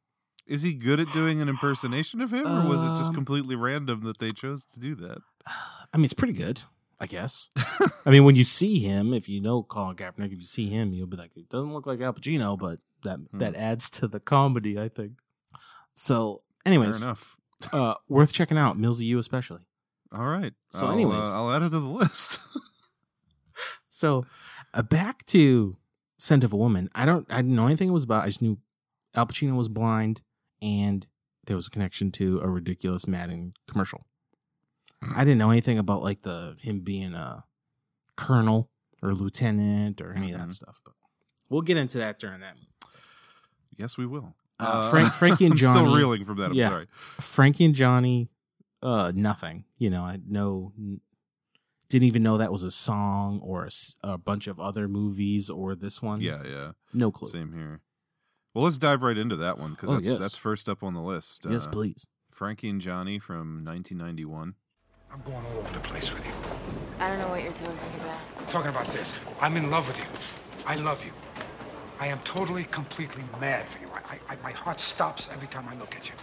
Is 0.48 0.64
he 0.64 0.74
good 0.74 1.00
at 1.00 1.14
doing 1.14 1.42
an 1.42 1.48
impersonation 1.48 2.22
of 2.22 2.34
him, 2.34 2.46
or 2.48 2.68
was 2.68 2.84
it 2.84 2.96
just 2.96 3.10
Um, 3.12 3.16
completely 3.16 3.56
random 3.56 4.02
that 4.06 4.18
they 4.18 4.30
chose 4.32 4.66
to 4.66 4.80
do 4.80 4.96
that? 4.96 5.20
I 5.94 5.98
mean, 5.98 6.06
it's 6.06 6.16
pretty 6.16 6.34
good, 6.34 6.64
I 7.00 7.06
guess. 7.06 7.50
I 8.06 8.10
mean, 8.10 8.26
when 8.26 8.36
you 8.36 8.44
see 8.44 8.80
him, 8.80 9.14
if 9.14 9.30
you 9.30 9.40
know 9.42 9.62
Colin 9.64 9.96
Kaepernick, 9.96 10.34
if 10.34 10.40
you 10.40 10.46
see 10.58 10.70
him, 10.70 10.92
you'll 10.94 11.06
be 11.08 11.18
like, 11.18 11.38
it 11.38 11.50
doesn't 11.50 11.72
look 11.72 11.86
like 11.86 12.02
Al 12.02 12.14
Pacino, 12.14 12.58
but 12.58 12.80
that 13.04 13.20
Hmm. 13.32 13.38
that 13.38 13.56
adds 13.56 13.90
to 13.92 14.08
the 14.08 14.20
comedy, 14.20 14.80
I 14.80 14.90
think. 14.90 15.14
So, 15.96 16.40
anyways, 16.66 16.98
Fair 16.98 17.06
enough. 17.08 17.38
Uh, 17.74 17.96
worth 18.08 18.34
checking 18.34 18.58
out, 18.58 18.78
Millsy, 18.78 19.02
you 19.06 19.18
especially. 19.20 19.62
All 20.14 20.26
right. 20.28 20.54
So 20.72 20.88
I'll, 20.88 20.92
anyways. 20.94 21.28
uh, 21.28 21.36
I'll 21.36 21.52
add 21.54 21.62
it 21.64 21.70
to 21.70 21.80
the 21.80 21.88
list. 21.88 22.40
So, 23.90 24.26
uh, 24.74 24.82
back 24.82 25.26
to 25.28 25.76
Scent 26.18 26.44
of 26.44 26.54
a 26.54 26.58
Woman. 26.58 26.90
I 26.96 27.06
don't, 27.06 27.28
I 27.30 27.38
didn't 27.38 27.56
know 27.56 27.68
anything 27.68 27.90
it 27.90 27.92
was 27.92 28.04
about. 28.04 28.24
I 28.24 28.28
just 28.30 28.42
knew 28.42 28.58
Al 29.14 29.28
Pacino 29.28 29.56
was 29.56 29.68
blind, 29.68 30.22
and 30.60 31.06
there 31.46 31.56
was 31.56 31.68
a 31.68 31.70
connection 31.70 32.10
to 32.14 32.40
a 32.42 32.50
ridiculous 32.50 33.06
Madden 33.06 33.54
commercial. 33.70 34.06
I 35.16 35.20
didn't 35.24 35.38
know 35.38 35.52
anything 35.52 35.78
about 35.78 36.02
like 36.02 36.22
the 36.24 36.56
him 36.62 36.80
being 36.80 37.14
a 37.14 37.44
colonel 38.16 38.72
or 39.04 39.14
lieutenant 39.14 40.02
or 40.02 40.14
any 40.14 40.32
of 40.32 40.40
that 40.40 40.48
Mhm. 40.50 40.54
stuff, 40.54 40.80
but 40.84 40.94
we'll 41.50 41.62
get 41.62 41.78
into 41.78 41.98
that 42.00 42.18
during 42.18 42.40
that. 42.42 42.56
yes, 43.78 43.98
we 44.00 44.06
will. 44.08 44.36
Uh, 44.62 44.90
Frank- 44.90 45.14
Frankie 45.14 45.46
and 45.48 45.54
I'm 45.54 45.58
Johnny- 45.58 45.80
still 45.80 45.96
reeling 45.96 46.24
from 46.26 46.38
that. 46.38 46.48
I'm 46.52 46.54
Yeah. 46.54 46.70
sorry. 46.70 46.88
Frankie 47.20 47.66
and 47.66 47.76
Johnny, 47.76 48.30
uh, 48.84 49.12
nothing. 49.16 49.66
You 49.78 49.90
know, 49.90 50.04
I 50.04 50.20
know, 50.28 50.74
didn't 51.90 52.08
even 52.08 52.24
know 52.24 52.38
that 52.38 52.52
was 52.52 52.64
a 52.64 52.72
song 52.72 53.40
or 53.44 53.68
a 54.04 54.18
bunch 54.18 54.48
of 54.48 54.60
other 54.60 54.88
movies 54.88 55.50
or 55.50 55.76
this 55.76 56.02
one. 56.02 56.22
Yeah, 56.22 56.42
yeah. 56.46 56.72
no 56.94 57.12
clue. 57.12 57.30
Same 57.30 57.54
here. 57.54 57.82
Well, 58.54 58.64
let's 58.66 58.78
dive 58.78 59.02
right 59.04 59.18
into 59.18 59.36
that 59.38 59.58
one 59.58 59.72
because 59.72 59.90
Oh, 59.90 59.94
that's 59.96 60.08
yes. 60.08 60.20
that's 60.20 60.36
first 60.36 60.68
up 60.70 60.84
on 60.84 60.94
the 60.94 61.02
list. 61.02 61.46
Yes, 61.50 61.68
Uh, 61.68 61.72
please. 61.72 62.06
Frankie 62.32 62.70
and 62.70 62.82
Johnny 62.82 63.18
from 63.20 63.64
1991. 63.66 64.56
I'm 65.14 65.22
going 65.24 65.46
all 65.46 65.58
over 65.58 65.74
the 65.74 65.80
place 65.82 66.14
with 66.14 66.26
you. 66.26 66.32
I 67.00 67.10
don't 67.10 67.20
know 67.20 67.28
what 67.30 67.44
you're 67.44 67.52
talking 67.54 67.76
about. 68.00 68.18
I'm 68.40 68.46
talking 68.48 68.70
about 68.70 68.88
this. 68.88 69.14
I'm 69.42 69.58
in 69.58 69.70
love 69.70 69.88
with 69.88 69.98
you. 70.00 70.06
I 70.66 70.76
love 70.76 71.04
you. 71.06 71.12
I 72.02 72.08
am 72.08 72.18
totally, 72.24 72.64
completely 72.64 73.24
mad 73.40 73.70
for 73.70 73.78
you. 73.78 73.88
I, 74.10 74.18
I, 74.28 74.36
my 74.42 74.52
heart 74.52 74.80
stops 74.80 75.30
every 75.32 75.48
time 75.48 75.68
I 75.70 75.76
look 75.76 75.96
at 75.96 76.10
you. 76.10 76.16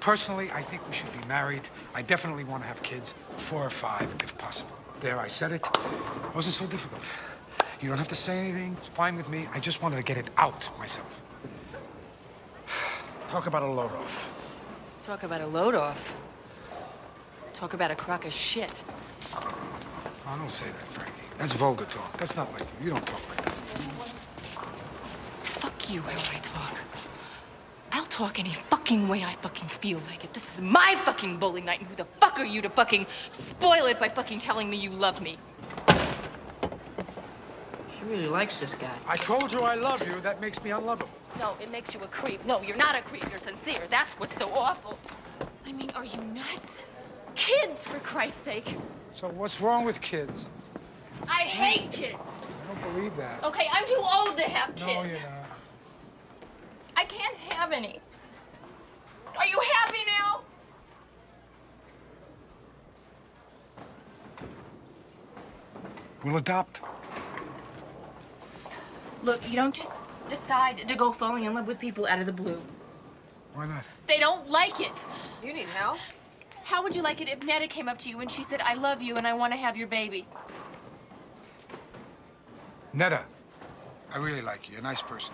Personally, 0.00 0.50
I 0.50 0.60
think 0.60 0.84
we 0.88 0.92
should 0.92 1.12
be 1.12 1.28
married. 1.28 1.68
I 1.94 2.02
definitely 2.02 2.42
want 2.42 2.64
to 2.64 2.68
have 2.68 2.82
kids, 2.82 3.14
four 3.36 3.64
or 3.64 3.70
five, 3.70 4.12
if 4.24 4.36
possible. 4.38 4.72
There, 4.98 5.20
I 5.20 5.28
said 5.28 5.52
it. 5.52 5.64
It 5.64 6.34
wasn't 6.34 6.54
so 6.54 6.66
difficult. 6.66 7.06
You 7.80 7.88
don't 7.88 7.98
have 7.98 8.08
to 8.08 8.16
say 8.16 8.40
anything. 8.40 8.76
It's 8.78 8.88
fine 8.88 9.14
with 9.14 9.28
me. 9.28 9.46
I 9.54 9.60
just 9.60 9.80
wanted 9.82 9.98
to 9.98 10.02
get 10.02 10.18
it 10.18 10.28
out 10.36 10.68
myself. 10.80 11.22
Talk 13.28 13.46
about 13.46 13.62
a 13.62 13.66
load 13.68 13.92
off. 13.92 14.34
Talk 15.06 15.22
about 15.22 15.42
a 15.42 15.46
load 15.46 15.76
off. 15.76 16.12
Talk 17.52 17.74
about 17.74 17.92
a 17.92 17.94
crock 17.94 18.26
of 18.26 18.32
shit. 18.32 18.72
Oh, 19.32 20.36
don't 20.36 20.50
say 20.50 20.66
that, 20.66 20.88
Frankie. 20.88 21.12
That's 21.38 21.52
vulgar 21.52 21.84
talk. 21.84 22.16
That's 22.18 22.34
not 22.34 22.52
like 22.52 22.62
you. 22.80 22.86
You 22.86 22.90
don't 22.90 23.06
talk 23.06 23.28
like 23.28 23.44
that. 23.44 23.59
Fuck 25.90 25.94
you, 25.96 26.02
how 26.02 26.36
I 26.36 26.40
talk. 26.40 26.76
I'll 27.90 28.06
talk 28.06 28.38
any 28.38 28.54
fucking 28.70 29.08
way 29.08 29.24
I 29.24 29.34
fucking 29.42 29.68
feel 29.68 29.98
like 30.08 30.22
it. 30.22 30.32
This 30.32 30.54
is 30.54 30.62
my 30.62 30.94
fucking 31.04 31.38
bowling 31.38 31.64
night, 31.64 31.80
and 31.80 31.88
who 31.88 31.96
the 31.96 32.04
fuck 32.20 32.38
are 32.38 32.44
you 32.44 32.62
to 32.62 32.70
fucking 32.70 33.08
spoil 33.30 33.86
it 33.86 33.98
by 33.98 34.08
fucking 34.08 34.38
telling 34.38 34.70
me 34.70 34.76
you 34.76 34.90
love 34.90 35.20
me? 35.20 35.36
She 37.98 38.04
really 38.08 38.28
likes 38.28 38.60
this 38.60 38.76
guy. 38.76 38.94
I 39.08 39.16
told 39.16 39.52
you 39.52 39.60
I 39.60 39.74
love 39.74 40.06
you. 40.06 40.20
That 40.20 40.40
makes 40.40 40.62
me 40.62 40.70
unlovable. 40.70 41.10
No, 41.40 41.56
it 41.60 41.72
makes 41.72 41.92
you 41.92 42.00
a 42.02 42.06
creep. 42.06 42.44
No, 42.46 42.62
you're 42.62 42.76
not 42.76 42.96
a 42.96 43.02
creep. 43.02 43.28
You're 43.28 43.40
sincere. 43.40 43.82
That's 43.90 44.12
what's 44.12 44.36
so 44.36 44.48
awful. 44.54 44.96
I 45.66 45.72
mean, 45.72 45.90
are 45.96 46.04
you 46.04 46.20
nuts? 46.32 46.84
Kids, 47.34 47.84
for 47.84 47.98
Christ's 47.98 48.42
sake. 48.42 48.76
So 49.12 49.26
what's 49.28 49.60
wrong 49.60 49.84
with 49.84 50.00
kids? 50.00 50.46
I 51.28 51.42
hate 51.42 51.90
kids. 51.90 52.14
I 52.14 52.74
don't 52.80 52.94
believe 52.94 53.16
that. 53.16 53.42
Okay, 53.42 53.66
I'm 53.72 53.86
too 53.86 54.00
old 54.00 54.36
to 54.36 54.44
have 54.44 54.76
kids. 54.76 54.86
No, 54.86 55.02
you're 55.02 55.30
not. 55.30 55.39
I 57.00 57.04
can't 57.04 57.36
have 57.54 57.72
any. 57.72 57.98
Are 59.38 59.46
you 59.46 59.58
happy 59.72 60.00
now? 60.06 60.42
We'll 66.22 66.36
adopt. 66.36 66.82
Look, 69.22 69.48
you 69.48 69.56
don't 69.56 69.74
just 69.74 69.92
decide 70.28 70.86
to 70.86 70.94
go 70.94 71.10
falling 71.10 71.44
in 71.44 71.54
love 71.54 71.66
with 71.66 71.78
people 71.78 72.06
out 72.06 72.20
of 72.20 72.26
the 72.26 72.32
blue. 72.32 72.60
Why 73.54 73.64
not? 73.64 73.84
They 74.06 74.18
don't 74.18 74.50
like 74.50 74.78
it. 74.80 74.92
You 75.42 75.54
need 75.54 75.68
help? 75.68 75.96
How 76.64 76.82
would 76.82 76.94
you 76.94 77.00
like 77.00 77.22
it 77.22 77.30
if 77.30 77.40
Nedda 77.40 77.70
came 77.70 77.88
up 77.88 77.96
to 78.00 78.10
you 78.10 78.20
and 78.20 78.30
she 78.30 78.44
said, 78.44 78.60
I 78.60 78.74
love 78.74 79.00
you 79.00 79.16
and 79.16 79.26
I 79.26 79.32
want 79.32 79.54
to 79.54 79.56
have 79.56 79.74
your 79.74 79.88
baby? 79.88 80.26
Nedda, 82.94 83.22
I 84.12 84.18
really 84.18 84.42
like 84.42 84.68
you. 84.68 84.72
You're 84.72 84.80
a 84.80 84.84
nice 84.84 85.00
person. 85.00 85.32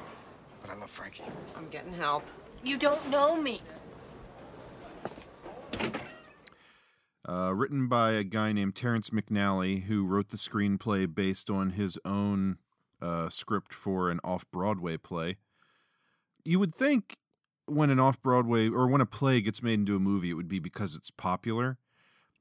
But 0.67 0.77
I 0.77 0.81
love 0.81 0.91
Frankie. 0.91 1.23
I'm 1.57 1.69
getting 1.69 1.93
help. 1.93 2.25
You 2.65 2.77
don't 2.77 3.09
know 3.11 3.41
me. 3.41 3.61
Uh, 7.29 7.53
written 7.55 7.89
by 7.89 8.13
a 8.13 8.25
guy 8.25 8.53
named 8.53 8.75
Terrence 8.75 9.11
McNally, 9.11 9.85
who 9.85 10.05
wrote 10.05 10.31
the 10.31 10.37
screenplay 10.37 11.13
based 11.13 11.51
on 11.51 11.71
his 11.71 11.99
own 12.05 12.59
uh, 13.01 13.29
script 13.29 13.73
for 13.73 14.11
an 14.11 14.21
off 14.25 14.45
Broadway 14.51 14.97
play. 14.97 15.37
You 16.45 16.59
would 16.59 16.75
think 16.75 17.17
when 17.67 17.91
an 17.91 17.99
off 17.99 18.21
Broadway 18.23 18.69
or 18.69 18.87
when 18.87 19.01
a 19.01 19.07
play 19.07 19.41
gets 19.41 19.63
made 19.63 19.81
into 19.81 19.97
a 19.97 20.01
movie, 20.01 20.31
it 20.31 20.35
would 20.35 20.49
be 20.49 20.61
because 20.61 20.95
it's 20.95 21.11
popular. 21.11 21.79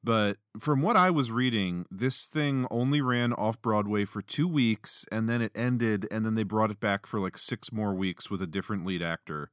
But 0.05 0.38
from 0.59 0.81
what 0.83 0.95
I 0.95 1.09
was 1.09 1.31
reading, 1.31 1.85
this 1.89 2.27
thing 2.27 2.67
only 2.69 3.01
ran 3.01 3.33
off 3.33 3.59
Broadway 3.59 4.05
for 4.05 4.21
two 4.21 4.47
weeks 4.47 5.03
and 5.12 5.27
then 5.27 5.41
it 5.41 5.51
ended, 5.55 6.07
and 6.12 6.24
then 6.24 6.35
they 6.35 6.43
brought 6.43 6.69
it 6.69 6.79
back 6.79 7.07
for 7.07 7.19
like 7.19 7.38
six 7.39 7.71
more 7.71 7.93
weeks 7.95 8.29
with 8.29 8.39
a 8.41 8.47
different 8.47 8.85
lead 8.85 9.01
actor. 9.01 9.50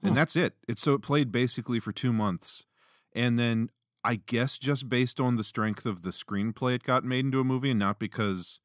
And 0.00 0.10
Hmm. 0.10 0.14
that's 0.14 0.36
it. 0.36 0.54
It's 0.68 0.80
so 0.80 0.94
it 0.94 1.02
played 1.02 1.32
basically 1.32 1.80
for 1.80 1.92
two 1.92 2.12
months. 2.12 2.66
And 3.14 3.36
then 3.36 3.70
I 4.04 4.14
guess 4.16 4.58
just 4.58 4.88
based 4.88 5.18
on 5.18 5.34
the 5.34 5.44
strength 5.44 5.84
of 5.84 6.02
the 6.02 6.10
screenplay, 6.10 6.76
it 6.76 6.84
got 6.84 7.04
made 7.04 7.24
into 7.24 7.40
a 7.40 7.44
movie 7.44 7.70
and 7.70 7.80
not 7.80 7.98
because 7.98 8.60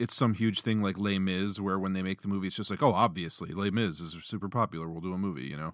it's 0.00 0.14
some 0.14 0.34
huge 0.34 0.60
thing 0.62 0.82
like 0.82 0.98
Les 0.98 1.20
Mis, 1.20 1.60
where 1.60 1.78
when 1.78 1.92
they 1.92 2.02
make 2.02 2.22
the 2.22 2.28
movie, 2.28 2.48
it's 2.48 2.56
just 2.56 2.70
like, 2.70 2.82
oh, 2.82 2.92
obviously, 2.92 3.50
Les 3.54 3.70
Mis 3.70 4.00
is 4.00 4.12
super 4.24 4.48
popular. 4.48 4.88
We'll 4.90 5.00
do 5.00 5.14
a 5.14 5.18
movie, 5.18 5.44
you 5.44 5.56
know? 5.56 5.72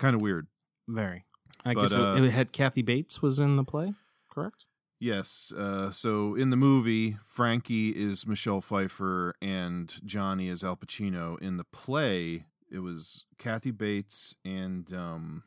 Kind 0.00 0.16
of 0.16 0.20
weird. 0.20 0.48
Very. 0.88 1.24
I 1.64 1.74
But, 1.74 1.80
guess 1.82 1.92
it- 1.92 2.00
uh, 2.00 2.14
it 2.22 2.30
had 2.30 2.52
Kathy 2.52 2.82
Bates 2.82 3.20
was 3.22 3.38
in 3.38 3.56
the 3.56 3.64
play, 3.64 3.94
correct? 4.30 4.66
Yes. 4.98 5.52
Uh, 5.52 5.90
so 5.90 6.34
in 6.34 6.50
the 6.50 6.56
movie, 6.56 7.18
Frankie 7.24 7.90
is 7.90 8.26
Michelle 8.26 8.60
Pfeiffer 8.62 9.34
and 9.42 9.92
Johnny 10.04 10.48
is 10.48 10.64
Al 10.64 10.76
Pacino. 10.76 11.38
In 11.40 11.56
the 11.58 11.64
play, 11.64 12.46
it 12.70 12.78
was 12.78 13.26
Kathy 13.38 13.70
Bates 13.72 14.34
and 14.44 14.90
um, 14.94 15.42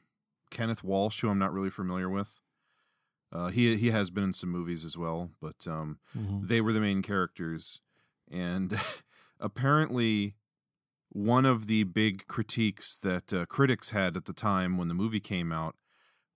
Kenneth 0.52 0.84
Welsh, 0.84 1.22
who 1.22 1.30
I'm 1.30 1.40
not 1.40 1.52
really 1.54 1.72
familiar 1.72 2.10
with. 2.10 2.42
Uh, 3.32 3.48
he 3.48 3.76
he 3.78 3.92
has 3.92 4.10
been 4.10 4.24
in 4.26 4.34
some 4.34 4.50
movies 4.50 4.84
as 4.86 4.98
well, 4.98 5.30
but 5.42 5.68
um, 5.68 6.00
Mhm. 6.18 6.48
they 6.48 6.62
were 6.62 6.74
the 6.74 6.80
main 6.82 7.02
characters. 7.02 7.80
And 8.30 8.80
apparently, 9.40 10.36
one 11.10 11.46
of 11.46 11.66
the 11.68 11.84
big 11.84 12.28
critiques 12.28 12.98
that 12.98 13.34
uh, 13.34 13.46
critics 13.48 13.90
had 13.92 14.16
at 14.16 14.26
the 14.26 14.34
time 14.34 14.78
when 14.78 14.88
the 14.90 14.94
movie 14.94 15.20
came 15.20 15.52
out 15.52 15.76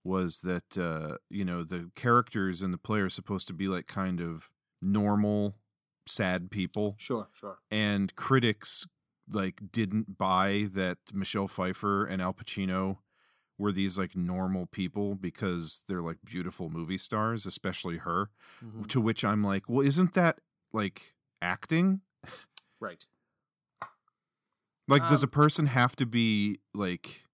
was 0.04 0.40
that 0.40 0.76
uh, 0.78 1.16
you 1.30 1.44
know 1.44 1.64
the 1.64 1.90
characters 1.96 2.62
in 2.62 2.70
the 2.70 2.78
play 2.78 3.00
are 3.00 3.10
supposed 3.10 3.46
to 3.48 3.52
be 3.54 3.66
like 3.68 3.86
kind 3.86 4.20
of 4.20 4.50
normal, 4.82 5.56
sad 6.06 6.50
people. 6.50 6.94
Sure, 6.98 7.28
sure. 7.34 7.58
And 7.70 8.14
critics 8.16 8.86
like 9.30 9.60
didn't 9.72 10.18
buy 10.18 10.68
that 10.74 10.98
Michelle 11.12 11.48
Pfeiffer 11.48 12.04
and 12.04 12.20
Al 12.20 12.34
Pacino 12.34 12.98
were 13.56 13.72
these 13.72 13.98
like 13.98 14.14
normal 14.16 14.66
people 14.66 15.14
because 15.14 15.82
they're 15.88 16.02
like 16.02 16.18
beautiful 16.24 16.68
movie 16.68 16.98
stars, 16.98 17.46
especially 17.46 17.98
her. 17.98 18.30
Mhm. 18.62 18.86
To 18.88 19.00
which 19.00 19.24
I'm 19.24 19.42
like, 19.42 19.68
well, 19.68 19.86
isn't 19.86 20.12
that 20.14 20.40
like 20.72 21.14
acting? 21.40 22.02
Right. 22.80 23.06
Like, 24.86 25.08
does 25.08 25.22
Um, 25.22 25.28
a 25.28 25.30
person 25.30 25.66
have 25.66 25.96
to 25.96 26.04
be 26.06 26.58
like, 26.74 27.24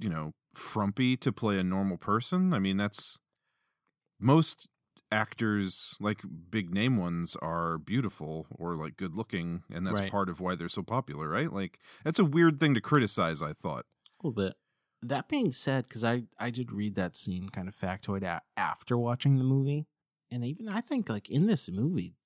you 0.00 0.08
know, 0.08 0.32
frumpy 0.56 1.16
to 1.18 1.32
play 1.32 1.58
a 1.58 1.64
normal 1.64 1.96
person? 1.98 2.52
I 2.52 2.58
mean, 2.58 2.76
that's 2.76 3.18
most 4.18 4.68
actors, 5.10 5.96
like 6.00 6.22
big 6.50 6.72
name 6.72 6.96
ones, 6.96 7.36
are 7.36 7.78
beautiful 7.78 8.46
or 8.50 8.74
like 8.76 8.96
good 8.96 9.14
looking, 9.14 9.62
and 9.70 9.86
that's 9.86 10.00
Right. 10.00 10.10
part 10.10 10.28
of 10.28 10.40
why 10.40 10.54
they're 10.54 10.68
so 10.68 10.82
popular, 10.82 11.28
right? 11.28 11.52
Like, 11.52 11.78
that's 12.04 12.18
a 12.18 12.24
weird 12.24 12.58
thing 12.58 12.74
to 12.74 12.80
criticize. 12.80 13.42
I 13.42 13.52
thought. 13.52 13.86
A 14.22 14.26
little 14.26 14.32
bit. 14.32 14.54
That 15.02 15.28
being 15.28 15.52
said, 15.52 15.86
because 15.86 16.02
I 16.04 16.24
I 16.38 16.50
did 16.50 16.72
read 16.72 16.94
that 16.94 17.14
scene 17.16 17.48
kind 17.50 17.68
of 17.68 17.74
factoid 17.74 18.22
a- 18.22 18.42
after 18.56 18.96
watching 18.96 19.38
the 19.38 19.44
movie, 19.44 19.86
and 20.30 20.44
even 20.44 20.68
I 20.68 20.80
think 20.80 21.08
like 21.08 21.30
in 21.30 21.46
this 21.46 21.70
movie, 21.70 22.16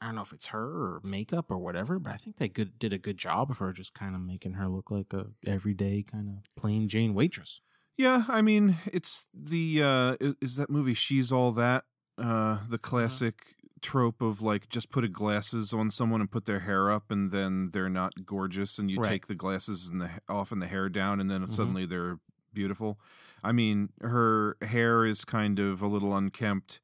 I 0.00 0.06
don't 0.06 0.14
know 0.14 0.22
if 0.22 0.32
it's 0.32 0.46
her 0.48 0.64
or 0.64 1.00
makeup 1.04 1.50
or 1.50 1.58
whatever, 1.58 1.98
but 1.98 2.12
I 2.12 2.16
think 2.16 2.36
they 2.36 2.48
good 2.48 2.78
did 2.78 2.92
a 2.92 2.98
good 2.98 3.18
job 3.18 3.50
of 3.50 3.58
her 3.58 3.72
just 3.72 3.92
kind 3.94 4.14
of 4.14 4.20
making 4.22 4.54
her 4.54 4.66
look 4.68 4.90
like 4.90 5.12
a 5.12 5.26
everyday 5.46 6.02
kind 6.02 6.28
of 6.28 6.34
plain 6.56 6.88
Jane 6.88 7.12
waitress. 7.14 7.60
Yeah, 7.98 8.24
I 8.28 8.40
mean, 8.40 8.76
it's 8.86 9.28
the 9.34 9.82
uh 9.82 10.16
is 10.40 10.56
that 10.56 10.70
movie 10.70 10.94
She's 10.94 11.30
All 11.30 11.52
That, 11.52 11.84
uh 12.16 12.60
the 12.68 12.78
classic 12.78 13.56
trope 13.82 14.20
of 14.22 14.40
like 14.42 14.68
just 14.68 14.90
put 14.90 15.04
a 15.04 15.08
glasses 15.08 15.72
on 15.72 15.90
someone 15.90 16.20
and 16.20 16.30
put 16.30 16.44
their 16.44 16.60
hair 16.60 16.90
up 16.90 17.10
and 17.10 17.30
then 17.30 17.70
they're 17.72 17.88
not 17.90 18.26
gorgeous 18.26 18.78
and 18.78 18.90
you 18.90 18.98
Right. 18.98 19.08
take 19.08 19.26
the 19.26 19.34
glasses 19.34 19.88
and 19.88 20.00
the 20.02 20.10
off 20.28 20.52
and 20.52 20.60
the 20.62 20.66
hair 20.66 20.88
down 20.90 21.18
and 21.20 21.30
then 21.30 21.42
Mhm. 21.42 21.50
suddenly 21.50 21.86
they're 21.86 22.20
beautiful. 22.52 22.98
I 23.42 23.52
mean, 23.52 23.90
her 24.02 24.56
hair 24.62 25.04
is 25.06 25.24
kind 25.24 25.58
of 25.58 25.80
a 25.80 25.86
little 25.86 26.14
unkempt 26.16 26.80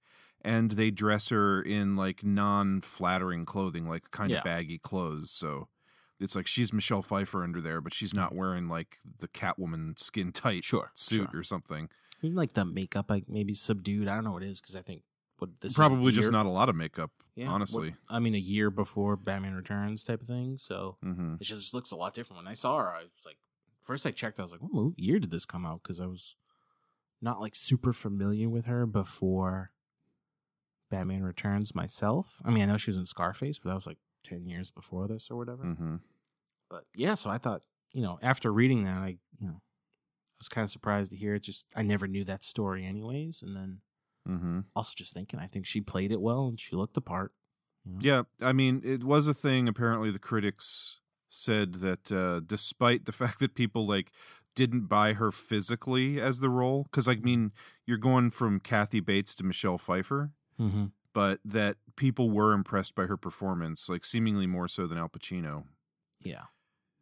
and 0.46 0.70
they 0.72 0.90
dress 0.90 1.28
her 1.30 1.60
in 1.60 1.96
like 1.96 2.22
non-flattering 2.24 3.44
clothing, 3.44 3.84
like 3.88 4.10
kind 4.10 4.30
Yeah. 4.30 4.38
of 4.38 4.44
baggy 4.44 4.78
clothes, 4.78 5.30
so 5.30 5.68
it's 6.18 6.34
like 6.34 6.46
she's 6.46 6.72
Michelle 6.72 7.02
Pfeiffer 7.02 7.42
under 7.42 7.60
there, 7.60 7.80
but 7.80 7.92
she's 7.92 8.14
not 8.14 8.34
wearing 8.34 8.68
like 8.68 8.98
the 9.18 9.28
Catwoman 9.28 9.98
skin 9.98 10.32
tight 10.32 10.64
Sure, 10.64 10.90
suit 10.94 11.28
sure. 11.30 11.40
or 11.40 11.42
something. 11.42 11.88
Even 12.22 12.36
like 12.36 12.54
the 12.54 12.64
makeup, 12.64 13.10
like 13.10 13.28
maybe 13.28 13.52
subdued. 13.54 14.08
I 14.08 14.14
don't 14.14 14.24
know 14.24 14.32
what 14.32 14.42
it 14.42 14.48
is 14.48 14.60
because 14.60 14.76
I 14.76 14.80
think 14.82 15.02
what 15.38 15.50
this 15.60 15.72
is 15.72 15.76
Probably 15.76 16.12
just 16.12 16.32
not 16.32 16.46
a 16.46 16.50
lot 16.50 16.70
of 16.70 16.76
makeup, 16.76 17.10
Yeah, 17.34 17.48
what- 17.48 17.54
honestly. 17.56 17.94
I 18.08 18.20
mean, 18.20 18.34
a 18.34 18.38
year 18.38 18.70
before 18.70 19.16
Batman 19.16 19.54
Returns 19.54 20.02
type 20.04 20.22
of 20.22 20.26
thing. 20.26 20.56
So 20.56 20.96
hmm 21.02 21.34
it 21.40 21.44
just 21.44 21.74
looks 21.74 21.90
a 21.90 21.96
lot 21.96 22.14
different. 22.14 22.38
When 22.42 22.50
I 22.50 22.54
saw 22.54 22.78
her, 22.78 22.88
I 22.88 23.02
was 23.02 23.26
like, 23.26 23.36
first 23.82 24.06
I 24.06 24.10
checked, 24.12 24.38
I 24.40 24.42
was 24.42 24.52
like, 24.52 24.62
what 24.62 24.98
year 24.98 25.18
did 25.18 25.30
this 25.30 25.44
come 25.44 25.66
out? 25.66 25.82
Because 25.82 26.00
I 26.00 26.06
was 26.06 26.36
not 27.20 27.40
like 27.40 27.54
super 27.54 27.92
familiar 27.92 28.48
with 28.48 28.64
her 28.64 28.86
before 28.86 29.72
Batman 30.90 31.22
Returns 31.22 31.74
myself. 31.74 32.40
I 32.44 32.50
mean, 32.50 32.64
I 32.64 32.66
know 32.66 32.76
she 32.76 32.90
was 32.90 32.98
in 32.98 33.06
Scarface, 33.06 33.58
but 33.58 33.68
that 33.70 33.74
was 33.74 33.86
like 33.86 33.98
10 34.24 34.46
years 34.46 34.70
before 34.70 35.08
this 35.08 35.30
or 35.30 35.36
whatever. 35.36 35.64
hmm 35.64 35.96
But 36.70 36.84
yeah, 36.94 37.14
so 37.14 37.30
I 37.30 37.38
thought, 37.38 37.62
you 37.92 38.02
know, 38.02 38.18
after 38.22 38.52
reading 38.52 38.84
that, 38.84 38.98
I, 38.98 39.18
you 39.38 39.46
know, 39.46 39.60
I 39.62 40.38
was 40.38 40.48
kind 40.48 40.64
of 40.64 40.70
surprised 40.70 41.12
to 41.12 41.16
hear 41.16 41.34
it. 41.34 41.42
Just, 41.42 41.72
I 41.76 41.82
never 41.82 42.06
knew 42.08 42.24
that 42.24 42.44
story 42.44 42.84
anyways. 42.84 43.42
And 43.42 43.56
then 43.56 43.80
hmm 44.26 44.60
also 44.74 44.92
just 44.96 45.14
thinking, 45.14 45.40
I 45.40 45.46
think 45.46 45.66
she 45.66 45.80
played 45.80 46.12
it 46.12 46.20
well 46.20 46.46
and 46.46 46.58
she 46.60 46.76
looked 46.76 46.94
the 46.94 47.00
part. 47.00 47.32
Yeah, 48.00 48.24
I 48.40 48.52
mean, 48.52 48.82
it 48.84 49.04
was 49.04 49.28
a 49.28 49.34
thing. 49.34 49.68
Apparently, 49.68 50.10
the 50.10 50.18
critics 50.18 50.98
said 51.28 51.74
that 51.74 52.10
uh, 52.10 52.40
despite 52.44 53.04
the 53.04 53.12
fact 53.20 53.38
that 53.38 53.54
people 53.54 53.86
like 53.86 54.10
didn't 54.54 54.86
buy 54.86 55.12
her 55.12 55.30
physically 55.30 56.20
as 56.20 56.40
the 56.40 56.50
role, 56.50 56.84
because 56.84 57.08
I 57.08 57.14
mean, 57.16 57.52
you're 57.86 57.98
going 57.98 58.30
from 58.30 58.58
Kathy 58.60 59.00
Bates 59.00 59.34
to 59.36 59.44
Michelle 59.44 59.78
Pfeiffer, 59.78 60.32
Mm-hmm. 60.60 60.86
but 61.12 61.40
that 61.44 61.76
people 61.96 62.30
were 62.30 62.52
impressed 62.52 62.94
by 62.94 63.04
her 63.06 63.16
performance, 63.16 63.88
like 63.88 64.04
seemingly 64.04 64.46
more 64.46 64.68
so 64.68 64.86
than 64.86 64.98
Al 64.98 65.08
Pacino. 65.08 65.64
Yeah. 66.20 66.44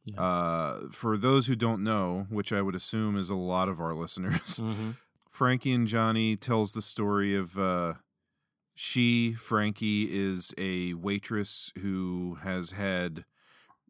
Yeah. 0.05 0.21
Uh, 0.21 0.81
for 0.91 1.17
those 1.17 1.47
who 1.47 1.57
don't 1.57 1.83
know, 1.83 2.27
which 2.29 2.53
I 2.53 2.61
would 2.63 2.75
assume 2.75 3.17
is 3.17 3.31
a 3.31 3.35
lot 3.35 3.69
of 3.69 3.81
our 3.81 3.95
listeners, 4.03 4.59
Mm-hmm. 4.61 4.91
Frankie 5.29 5.73
and 5.73 5.87
Johnny 5.89 6.37
tells 6.37 6.73
the 6.75 6.83
story 6.83 7.35
of 7.35 7.59
uh, 7.59 7.95
she, 8.77 9.33
Frankie, 9.35 10.09
is 10.11 10.53
a 10.59 10.95
waitress 10.95 11.73
who 11.81 12.39
has 12.43 12.71
had, 12.73 13.25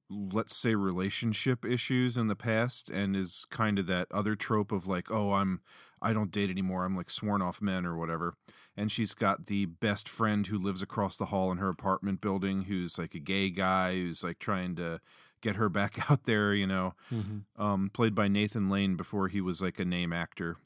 let's 0.09 0.57
say, 0.57 0.75
relationship 0.75 1.65
issues 1.65 2.17
in 2.17 2.29
the 2.29 2.37
past 2.37 2.89
and 2.89 3.15
is 3.15 3.45
kind 3.51 3.79
of 3.79 3.87
that 3.89 4.09
other 4.11 4.35
trope 4.35 4.73
of 4.73 4.87
like, 4.87 5.11
oh, 5.11 5.33
I'm, 5.33 5.61
I 6.01 6.13
don't 6.15 6.31
date 6.31 6.49
anymore. 6.49 6.85
I'm 6.85 6.97
like 6.97 7.11
sworn 7.11 7.43
off 7.43 7.61
men 7.61 7.85
or 7.85 7.97
whatever. 7.97 8.35
And 8.77 8.91
she's 8.91 9.15
got 9.15 9.47
the 9.47 9.67
best 9.67 10.09
friend 10.09 10.47
who 10.47 10.59
lives 10.59 10.83
across 10.83 11.17
the 11.17 11.27
hall 11.27 11.53
in 11.53 11.59
her 11.59 11.69
apartment 11.69 12.21
building 12.21 12.63
who's 12.63 12.99
like 12.99 13.15
a 13.15 13.21
gay 13.21 13.49
guy 13.51 13.93
who's 13.95 14.25
like 14.25 14.39
trying 14.41 14.75
to 14.77 15.01
get 15.41 15.57
her 15.57 15.69
back 15.79 16.11
out 16.11 16.25
there, 16.25 16.53
you 16.55 16.67
know, 16.67 16.95
Mm-hmm. 17.13 17.63
um, 17.63 17.91
played 17.93 18.15
by 18.15 18.27
Nathan 18.29 18.69
Lane 18.69 18.97
before 18.97 19.29
he 19.29 19.41
was 19.41 19.63
like 19.63 19.79
a 19.79 19.85
name 19.85 20.13
actor 20.13 20.57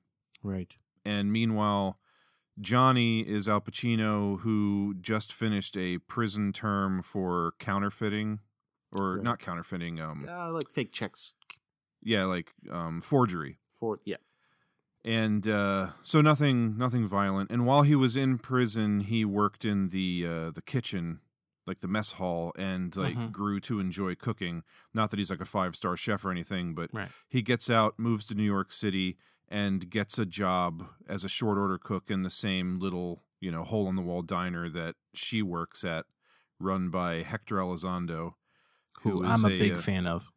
Right. 0.43 0.75
and 1.05 1.33
meanwhile 1.33 1.99
johnny 2.61 3.21
is 3.21 3.49
al 3.49 3.61
pacino 3.61 4.41
who 4.41 4.95
just 5.01 5.33
finished 5.33 5.77
a 5.77 5.99
prison 5.99 6.53
term 6.53 7.03
for 7.03 7.53
counterfeiting 7.59 8.41
or 8.91 9.15
Right. 9.17 9.23
not 9.25 9.39
counterfeiting 9.39 10.01
um 10.01 10.27
Uh, 10.29 10.51
like 10.53 10.69
fake 10.69 10.93
checks 10.93 11.35
yeah 12.03 12.25
like 12.25 12.53
um 12.71 13.01
forgery 13.01 13.59
for 13.71 14.01
yeah. 14.05 14.17
And 15.05 15.47
uh 15.47 15.89
so 16.03 16.21
nothing 16.21 16.77
nothing 16.77 17.07
violent 17.07 17.51
and 17.51 17.65
while 17.67 17.83
he 17.83 17.95
was 17.95 18.17
in 18.17 18.37
prison 18.39 19.01
he 19.01 19.25
worked 19.25 19.65
in 19.65 19.89
the 19.89 20.27
uh 20.27 20.51
the 20.51 20.63
kitchen 20.63 21.21
like 21.67 21.81
the 21.81 21.89
mess 21.89 22.13
hall 22.13 22.53
and 22.59 22.97
like 22.97 23.15
Mhm. 23.15 23.31
grew 23.31 23.61
to 23.61 23.79
enjoy 23.79 24.15
cooking 24.15 24.63
not 24.95 25.11
that 25.11 25.19
he's 25.19 25.31
like 25.31 25.41
a 25.41 25.45
five 25.45 25.77
star 25.77 25.97
chef 25.97 26.25
or 26.25 26.31
anything 26.31 26.75
but 26.75 26.91
Right. 26.93 27.11
he 27.29 27.43
gets 27.43 27.69
out, 27.71 27.99
moves 27.99 28.25
to 28.27 28.35
New 28.35 28.43
York 28.57 28.73
City, 28.73 29.19
and 29.49 29.89
gets 29.91 30.19
a 30.19 30.25
job 30.27 30.89
as 31.07 31.25
a 31.25 31.29
short 31.29 31.59
order 31.59 31.79
cook 31.79 32.11
in 32.11 32.23
the 32.23 32.31
same 32.31 32.79
little, 32.79 33.23
you 33.41 33.51
know, 33.51 33.65
hole 33.65 33.89
in 33.89 33.97
the 33.97 34.03
wall 34.03 34.23
diner 34.23 34.69
that 34.71 34.95
she 35.15 35.43
works 35.43 35.85
at, 35.85 36.07
run 36.59 36.89
by 36.91 37.23
Hector 37.23 37.57
Elizondo, 37.57 38.35
who 39.03 39.23
I'm 39.25 39.45
a 39.45 39.49
big 39.51 39.73
uh, 39.75 39.77
fan 39.79 40.07
of. 40.07 40.33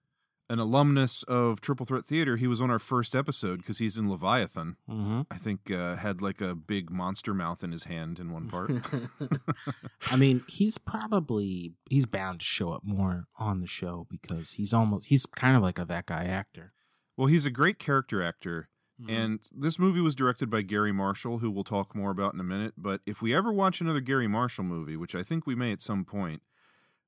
An 0.52 0.60
alumnus 0.60 1.24
of 1.24 1.62
Triple 1.62 1.86
Threat 1.86 2.04
Theater. 2.04 2.36
He 2.36 2.46
was 2.46 2.60
on 2.62 2.70
our 2.70 2.78
first 2.78 3.16
episode 3.16 3.60
because 3.60 3.78
he's 3.78 3.96
in 3.96 4.10
Leviathan. 4.10 4.76
Mm-hmm. 4.90 5.22
I 5.32 5.38
think 5.38 5.72
uh, 5.72 5.96
had 5.96 6.22
like 6.22 6.42
a 6.42 6.56
big 6.56 6.92
monster 6.92 7.34
mouth 7.34 7.64
in 7.64 7.72
his 7.72 7.86
hand 7.86 8.20
in 8.20 8.34
one 8.34 8.50
part. 8.50 8.70
I 10.12 10.18
mean, 10.18 10.44
he's 10.50 10.78
probably 10.78 11.72
he's 11.90 12.06
bound 12.06 12.42
to 12.42 12.46
show 12.46 12.74
up 12.74 12.84
more 12.84 13.28
on 13.40 13.62
the 13.62 13.68
show 13.68 14.08
because 14.10 14.52
he's 14.52 14.74
almost 14.74 15.08
he's 15.08 15.26
kind 15.26 15.56
of 15.56 15.64
like 15.64 15.80
a 15.80 15.86
that 15.86 16.08
guy 16.08 16.26
actor. 16.26 16.74
well, 17.16 17.28
he's 17.28 17.46
a 17.46 17.50
great 17.52 17.80
character 17.80 18.22
actor. 18.22 18.68
Mm-hmm. 19.02 19.10
And 19.10 19.40
this 19.56 19.80
movie 19.80 20.02
was 20.02 20.16
directed 20.16 20.50
by 20.50 20.64
Garry 20.64 20.92
Marshall, 20.92 21.38
who 21.38 21.50
we'll 21.50 21.64
talk 21.64 21.96
more 21.96 22.12
about 22.12 22.34
in 22.34 22.42
a 22.42 22.44
minute. 22.44 22.74
But 22.78 23.00
if 23.06 23.22
we 23.22 23.34
ever 23.34 23.54
watch 23.54 23.80
another 23.80 24.02
Garry 24.02 24.28
Marshall 24.28 24.66
movie, 24.66 24.98
which 24.98 25.16
I 25.16 25.24
think 25.24 25.48
we 25.48 25.56
may 25.56 25.72
at 25.72 25.80
some 25.80 26.04
point, 26.04 26.42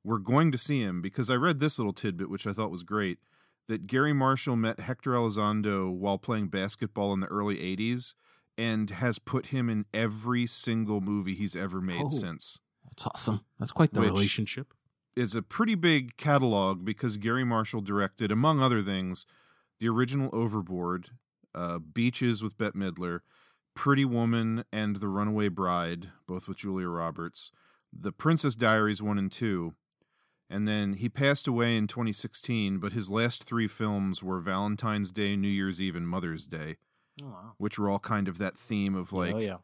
we're 0.02 0.20
going 0.20 0.50
to 0.54 0.58
see 0.58 0.82
him 0.82 1.02
because 1.02 1.30
I 1.30 1.36
read 1.36 1.60
this 1.60 1.78
little 1.78 1.92
tidbit, 1.92 2.30
which 2.30 2.48
I 2.48 2.54
thought 2.54 2.72
was 2.72 2.84
great 2.84 3.20
that 3.68 3.88
Garry 3.88 4.14
Marshall 4.14 4.56
met 4.56 4.80
Hector 4.80 5.12
Elizondo 5.12 5.92
while 5.92 6.18
playing 6.18 6.48
basketball 6.48 7.14
in 7.14 7.20
the 7.22 7.28
early 7.28 7.58
80s 7.58 8.14
and 8.58 8.90
has 8.90 9.20
put 9.20 9.48
him 9.48 9.70
in 9.70 9.86
every 9.94 10.46
single 10.46 11.02
movie 11.02 11.36
he's 11.36 11.56
ever 11.56 11.82
made 11.82 12.04
Oh. 12.06 12.10
since. 12.10 12.60
That's 12.86 13.08
awesome. 13.08 13.42
That's 13.60 13.72
quite 13.72 13.94
the 13.94 14.02
Which- 14.02 14.10
relationship. 14.10 14.74
Is 15.16 15.36
a 15.36 15.44
pretty 15.44 15.76
big 15.76 16.18
catalog 16.18 16.84
because 16.84 17.18
Garry 17.18 17.44
Marshall 17.44 17.82
directed, 17.82 18.32
among 18.32 18.60
other 18.60 18.82
things, 18.82 19.28
the 19.80 19.88
original 19.88 20.30
Overboard, 20.34 21.12
uh, 21.54 21.78
Beaches 21.78 22.42
with 22.42 22.58
Bette 22.58 22.78
Midler, 22.78 23.20
Pretty 23.76 24.06
Woman, 24.06 24.64
and 24.72 24.96
The 24.96 25.08
Runaway 25.08 25.50
Bride, 25.50 26.12
both 26.28 26.48
with 26.48 26.58
Julia 26.58 26.88
Roberts, 26.90 27.52
The 27.92 28.12
Princess 28.12 28.56
Diaries 28.56 29.04
1 29.04 29.20
and 29.20 29.32
2. 29.32 29.76
And 30.54 30.68
then 30.68 30.94
he 30.94 31.10
passed 31.10 31.48
away 31.48 31.76
in 31.76 31.88
2016, 31.88 32.78
but 32.78 32.94
his 32.94 33.10
last 33.10 33.44
three 33.44 33.68
films 33.68 34.22
were 34.22 34.40
Valentine's 34.40 35.12
Day, 35.12 35.36
New 35.36 35.48
Year's 35.48 35.82
Eve, 35.82 35.96
and 35.96 36.08
Mother's 36.08 36.46
Day, 36.48 36.78
Oh 37.24 37.28
wow. 37.30 37.54
which 37.58 37.80
were 37.80 37.90
all 37.90 37.98
kind 38.00 38.28
of 38.28 38.38
that 38.38 38.56
theme 38.56 38.94
of 38.94 39.12
like 39.14 39.34
oh 39.34 39.40
yeah. 39.40 39.58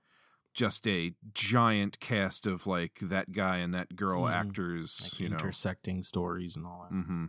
just 0.53 0.87
a 0.87 1.13
giant 1.33 1.99
cast 1.99 2.47
of 2.47 2.65
like 2.65 2.97
that 3.03 3.31
guy 3.33 3.57
and 3.57 3.71
that 3.73 3.95
girl 3.95 4.23
Mhm. 4.23 4.31
actors, 4.33 5.01
Like 5.13 5.19
you 5.19 5.29
know. 5.29 5.33
intersecting 5.33 6.01
stories 6.01 6.55
and 6.55 6.65
all 6.65 6.87
that. 6.89 6.95
Mm-hmm. 6.95 7.25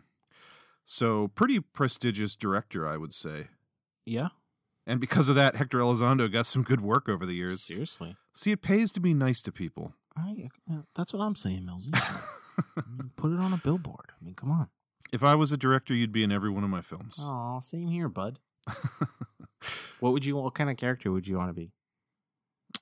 So 0.85 1.29
pretty 1.29 1.61
prestigious 1.61 2.37
director, 2.37 2.89
I 2.89 2.97
would 2.97 3.13
say. 3.15 3.49
Yeah. 4.07 4.29
And 4.87 4.99
because 5.01 5.29
of 5.29 5.35
that, 5.37 5.57
Hector 5.57 5.79
Elizondo 5.81 6.33
got 6.33 6.47
some 6.47 6.63
good 6.63 6.81
work 6.81 7.09
over 7.11 7.27
the 7.27 7.35
years. 7.35 7.63
Seriously. 7.63 8.17
See, 8.33 8.51
it 8.53 8.63
pays 8.63 8.91
to 8.93 9.01
be 9.01 9.13
nice 9.15 9.43
to 9.43 9.53
people. 9.53 9.93
I, 10.17 10.49
uh, 10.69 10.83
that's 10.97 11.13
what 11.13 11.21
I'm 11.23 11.35
saying, 11.37 11.67
Millsy. 11.67 11.95
Put 13.17 13.33
it 13.33 13.41
on 13.41 13.53
a 13.53 13.57
billboard. 13.59 14.13
I 14.21 14.25
mean, 14.25 14.35
come 14.35 14.51
on. 14.51 14.69
If 15.13 15.25
I 15.25 15.35
was 15.35 15.51
a 15.53 15.57
director, 15.57 15.93
you'd 15.95 16.13
be 16.13 16.23
in 16.23 16.31
every 16.33 16.51
one 16.51 16.63
of 16.65 16.71
my 16.71 16.81
films. 16.83 17.19
Oh, 17.21 17.59
same 17.61 17.89
here, 17.89 18.09
bud. 18.09 18.39
What 20.01 20.15
would 20.15 20.25
you? 20.25 20.37
What 20.37 20.55
kind 20.55 20.71
of 20.71 20.79
character 20.79 21.13
would 21.13 21.27
you 21.27 21.37
want 21.37 21.51
to 21.51 21.53
be? 21.53 21.73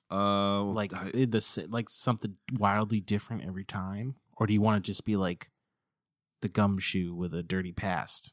Uh, 0.09 0.63
well, 0.63 0.73
Like 0.73 0.93
I- 0.93 1.09
eh, 1.13 1.25
the 1.27 1.67
like 1.69 1.89
something 1.89 2.37
wildly 2.57 3.01
different 3.01 3.43
every 3.45 3.65
time, 3.65 4.15
or 4.37 4.47
do 4.47 4.53
you 4.53 4.61
want 4.61 4.81
to 4.83 4.89
just 4.89 5.03
be 5.03 5.17
like 5.17 5.51
the 6.41 6.47
gumshoe 6.47 7.13
with 7.13 7.33
a 7.33 7.43
dirty 7.43 7.73
past? 7.73 8.31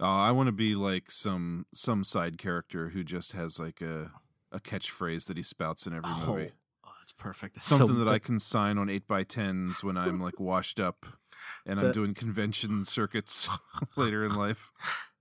uh, 0.00 0.04
I 0.04 0.32
want 0.32 0.48
to 0.48 0.52
be 0.52 0.74
like 0.74 1.10
some 1.12 1.66
some 1.72 2.02
side 2.02 2.38
character 2.38 2.88
who 2.90 3.04
just 3.04 3.32
has 3.32 3.60
like 3.60 3.80
a 3.80 4.10
a 4.50 4.58
catchphrase 4.58 5.26
that 5.26 5.36
he 5.36 5.42
spouts 5.44 5.86
in 5.86 5.94
every 5.94 6.10
movie. 6.26 6.52
That's 7.06 7.12
perfect. 7.12 7.54
That's 7.54 7.68
Something 7.68 7.98
so- 7.98 8.04
that 8.04 8.10
I 8.10 8.18
can 8.18 8.40
sign 8.40 8.78
on 8.78 8.90
eight 8.90 9.06
by 9.06 9.22
tens 9.22 9.84
when 9.84 9.96
I'm 9.96 10.18
like 10.18 10.40
washed 10.40 10.80
up 10.80 11.06
and 11.64 11.78
I'm 11.78 11.92
doing 11.92 12.14
convention 12.14 12.84
circuits 12.84 13.48
later 13.96 14.24
in 14.24 14.34
life. 14.34 14.72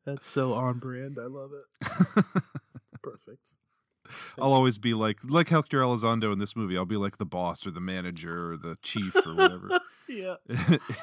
That's 0.04 0.26
so 0.26 0.54
on 0.54 0.80
brand. 0.80 1.20
I 1.22 1.28
love 1.28 1.52
it. 1.54 2.26
Perfect. 3.04 3.54
I'll 4.42 4.54
always 4.54 4.80
be 4.80 4.96
like 4.96 5.20
like 5.24 5.50
Hector 5.50 5.80
Elizondo 5.80 6.34
in 6.34 6.40
this 6.40 6.56
movie. 6.56 6.76
I'll 6.76 6.86
be 6.86 6.98
like 6.98 7.18
the 7.20 7.26
boss 7.26 7.68
or 7.68 7.72
the 7.72 7.80
manager 7.80 8.54
or 8.54 8.58
the 8.58 8.80
chief 8.82 9.16
or 9.16 9.36
whatever 9.36 9.80
yeah. 10.10 10.36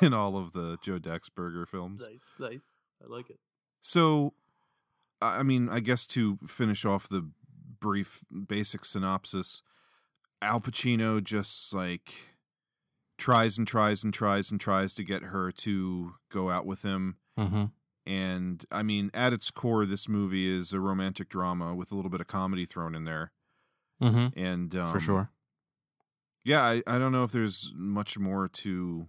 in 0.01 0.13
all 0.13 0.37
of 0.37 0.53
the 0.53 0.79
Joe 0.83 0.99
Daxberger 0.99 1.69
films. 1.69 2.05
Nice. 2.11 2.33
Nice. 2.41 2.75
I 3.01 3.07
like 3.07 3.31
it. 3.31 3.39
So, 3.81 4.35
I 5.21 5.45
mean, 5.45 5.69
I 5.69 5.79
guess 5.79 6.09
to 6.09 6.39
finish 6.45 6.85
off 6.85 7.09
the 7.09 7.31
brief 7.79 8.25
basic 8.49 8.85
synopsis, 8.85 9.63
Al 10.43 10.61
Pacino 10.61 11.23
just 11.23 11.73
like 11.73 12.13
tries 13.19 13.57
and 13.57 13.67
tries 13.67 14.03
and 14.03 14.13
tries 14.13 14.51
and 14.51 14.61
tries 14.61 14.95
to 14.95 15.05
get 15.05 15.23
her 15.25 15.51
to 15.53 16.15
go 16.31 16.51
out 16.51 16.67
with 16.67 16.83
him. 16.83 17.17
Mm-hmm. 17.39 17.65
And 18.05 18.65
I 18.71 18.83
mean, 18.83 19.11
at 19.15 19.33
its 19.33 19.51
core, 19.51 19.87
this 19.87 20.09
movie 20.09 20.53
is 20.53 20.73
a 20.73 20.81
romantic 20.81 21.29
drama 21.29 21.75
with 21.75 21.93
a 21.93 21.95
little 21.95 22.11
bit 22.11 22.21
of 22.21 22.27
comedy 22.27 22.67
thrown 22.67 22.95
in 22.95 23.05
there. 23.05 23.33
Mm-hmm. 24.03 24.39
And 24.39 24.75
um, 24.75 24.87
For 24.87 24.99
sure. 24.99 25.31
yeah, 26.45 26.63
I, 26.63 26.83
I 26.87 26.99
don't 26.99 27.13
know 27.13 27.23
if 27.23 27.31
there's 27.31 27.71
much 27.75 28.19
more 28.19 28.49
to 28.49 29.07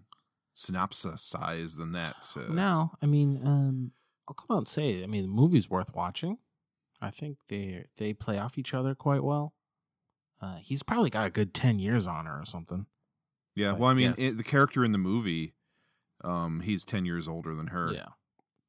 synopsisize 0.56 1.78
than 1.78 1.94
that. 1.94 2.16
Uh, 2.36 2.54
No, 2.54 2.92
I 3.02 3.08
mean, 3.08 3.40
um, 3.44 3.92
I'll 4.28 4.36
come 4.36 4.56
out 4.56 4.60
and 4.60 4.68
say, 4.68 4.92
it. 4.92 5.04
I 5.04 5.08
mean, 5.08 5.24
the 5.24 5.28
movie's 5.28 5.70
worth 5.70 5.96
watching. 5.96 6.38
I 7.02 7.10
think 7.10 7.38
they 7.50 7.86
they 7.98 8.14
play 8.14 8.38
off 8.38 8.58
each 8.58 8.74
other 8.74 8.96
quite 8.96 9.24
well. 9.24 9.54
Uh, 10.44 10.58
he's 10.62 10.84
probably 10.84 11.10
got 11.10 11.28
a 11.28 11.30
good 11.30 11.54
ten 11.54 11.80
years 11.80 12.06
on 12.06 12.26
her 12.26 12.42
or 12.42 12.46
something. 12.46 12.86
Yeah, 13.56 13.72
So 13.72 13.76
well, 13.76 13.90
I 13.90 13.94
mean, 13.94 14.14
it, 14.18 14.36
the 14.38 14.44
character 14.44 14.84
in 14.84 14.92
the 14.92 14.98
movie, 14.98 15.54
um, 16.24 16.60
he's 16.60 16.84
ten 16.84 17.06
years 17.06 17.28
older 17.28 17.56
than 17.56 17.68
her. 17.68 17.92
Yeah, 17.94 18.10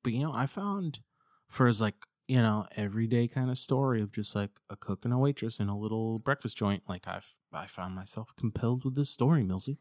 but 0.05 0.13
you 0.13 0.21
know, 0.21 0.33
I 0.33 0.47
found 0.47 1.01
for 1.49 1.67
his 1.67 1.81
like 1.81 1.95
you 2.29 2.37
know 2.37 2.67
everyday 2.77 3.27
kind 3.27 3.51
of 3.51 3.59
story 3.59 4.01
of 4.01 4.13
just 4.13 4.37
like 4.37 4.61
a 4.71 4.77
cook 4.77 5.05
and 5.05 5.13
a 5.13 5.19
waitress 5.19 5.59
in 5.59 5.69
a 5.69 5.77
little 5.77 6.19
breakfast 6.21 6.57
joint. 6.57 6.85
Like 6.89 7.09
I've 7.09 7.39
I 7.53 7.67
found 7.67 7.95
myself 7.97 8.33
compelled 8.37 8.85
with 8.85 8.95
this 8.95 9.11
story, 9.11 9.43
Millsy. 9.43 9.79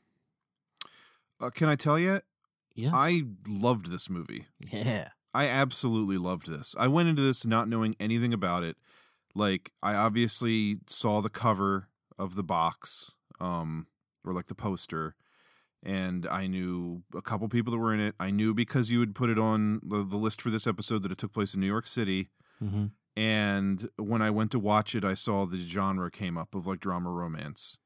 Uh, 1.39 1.49
can 1.49 1.67
I 1.67 1.75
tell 1.75 1.99
you? 1.99 2.21
Yes, 2.73 2.93
I 2.95 3.23
loved 3.47 3.91
this 3.91 4.09
movie. 4.09 4.47
yeah. 4.59 5.09
I 5.35 5.47
absolutely 5.47 6.17
loved 6.17 6.47
this. 6.47 6.75
I 6.77 6.87
went 6.87 7.09
into 7.09 7.23
this 7.23 7.43
not 7.43 7.67
knowing 7.67 7.95
anything 7.99 8.33
about 8.33 8.63
it. 8.63 8.77
Like, 9.35 9.71
I 9.81 9.95
obviously 9.95 10.77
saw 10.87 11.21
the 11.21 11.29
cover 11.29 11.89
of 12.19 12.35
the 12.35 12.43
box, 12.43 13.11
um, 13.39 13.87
or 14.25 14.33
like 14.33 14.47
the 14.47 14.55
poster, 14.55 15.15
and 15.83 16.25
I 16.27 16.47
knew 16.47 17.03
a 17.15 17.21
couple 17.21 17.47
people 17.49 17.71
that 17.71 17.79
were 17.79 17.93
in 17.93 17.99
it. 17.99 18.15
I 18.19 18.31
knew 18.31 18.53
because 18.53 18.89
you 18.91 18.99
would 18.99 19.15
put 19.15 19.29
it 19.29 19.39
on 19.39 19.81
the, 19.83 20.03
the 20.03 20.17
list 20.17 20.41
for 20.41 20.49
this 20.49 20.67
episode 20.67 21.03
that 21.03 21.11
it 21.11 21.17
took 21.17 21.33
place 21.33 21.53
in 21.53 21.59
New 21.59 21.67
York 21.67 21.87
City. 21.87 22.29
Mm-hmm. 22.63 22.85
And 23.15 23.89
when 23.97 24.21
I 24.21 24.29
went 24.29 24.51
to 24.51 24.59
watch 24.59 24.95
it, 24.95 25.03
I 25.03 25.13
saw 25.13 25.45
the 25.45 25.57
genre 25.57 26.09
came 26.09 26.37
up 26.37 26.55
of 26.55 26.65
like 26.65 26.79
drama 26.79 27.09
romance. 27.09 27.77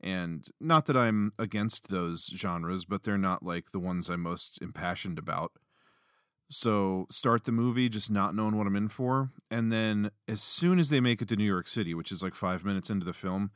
And 0.00 0.46
not 0.60 0.86
that 0.86 0.96
I'm 0.96 1.32
against 1.38 1.88
those 1.88 2.26
genres, 2.34 2.84
but 2.86 3.02
they're 3.02 3.18
not 3.18 3.42
like 3.42 3.72
the 3.72 3.80
ones 3.80 4.08
I'm 4.08 4.22
most 4.22 4.58
impassioned 4.62 5.18
about. 5.18 5.52
So 6.50 7.06
start 7.10 7.44
the 7.44 7.52
movie 7.52 7.88
just 7.88 8.10
not 8.10 8.34
knowing 8.34 8.56
what 8.56 8.66
I'm 8.66 8.76
in 8.76 8.88
for. 8.88 9.30
And 9.50 9.72
then 9.72 10.10
as 10.26 10.42
soon 10.42 10.80
as 10.80 10.90
they 10.90 11.00
make 11.00 11.22
it 11.22 11.28
to 11.28 11.36
New 11.36 11.44
York 11.44 11.68
City, 11.68 11.94
which 11.94 12.10
is 12.10 12.22
like 12.22 12.34
five 12.34 12.64
minutes 12.64 12.90
into 12.90 13.06
the 13.06 13.12
film, 13.12 13.52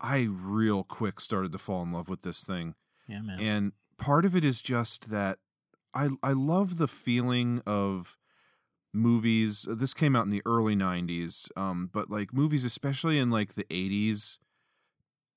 I 0.00 0.28
real 0.30 0.82
quick 0.82 1.20
started 1.20 1.52
to 1.52 1.58
fall 1.58 1.82
in 1.82 1.92
love 1.92 2.08
with 2.08 2.22
this 2.22 2.44
thing. 2.44 2.74
Yeah, 3.06 3.20
man. 3.20 3.38
And 3.38 3.72
part 3.98 4.24
of 4.24 4.34
it 4.34 4.44
is 4.44 4.62
just 4.62 5.10
that 5.10 5.38
I 5.92 6.08
I 6.22 6.32
love 6.32 6.78
the 6.78 6.88
feeling 6.88 7.62
of 7.66 8.16
movies. 8.94 9.66
This 9.68 9.92
came 9.92 10.16
out 10.16 10.24
in 10.24 10.30
the 10.30 10.42
early 10.46 10.74
'90s, 10.74 11.50
um, 11.56 11.90
but 11.92 12.10
like 12.10 12.32
movies, 12.32 12.64
especially 12.64 13.18
in 13.18 13.30
like 13.30 13.54
the 13.54 13.64
'80s 13.64 14.38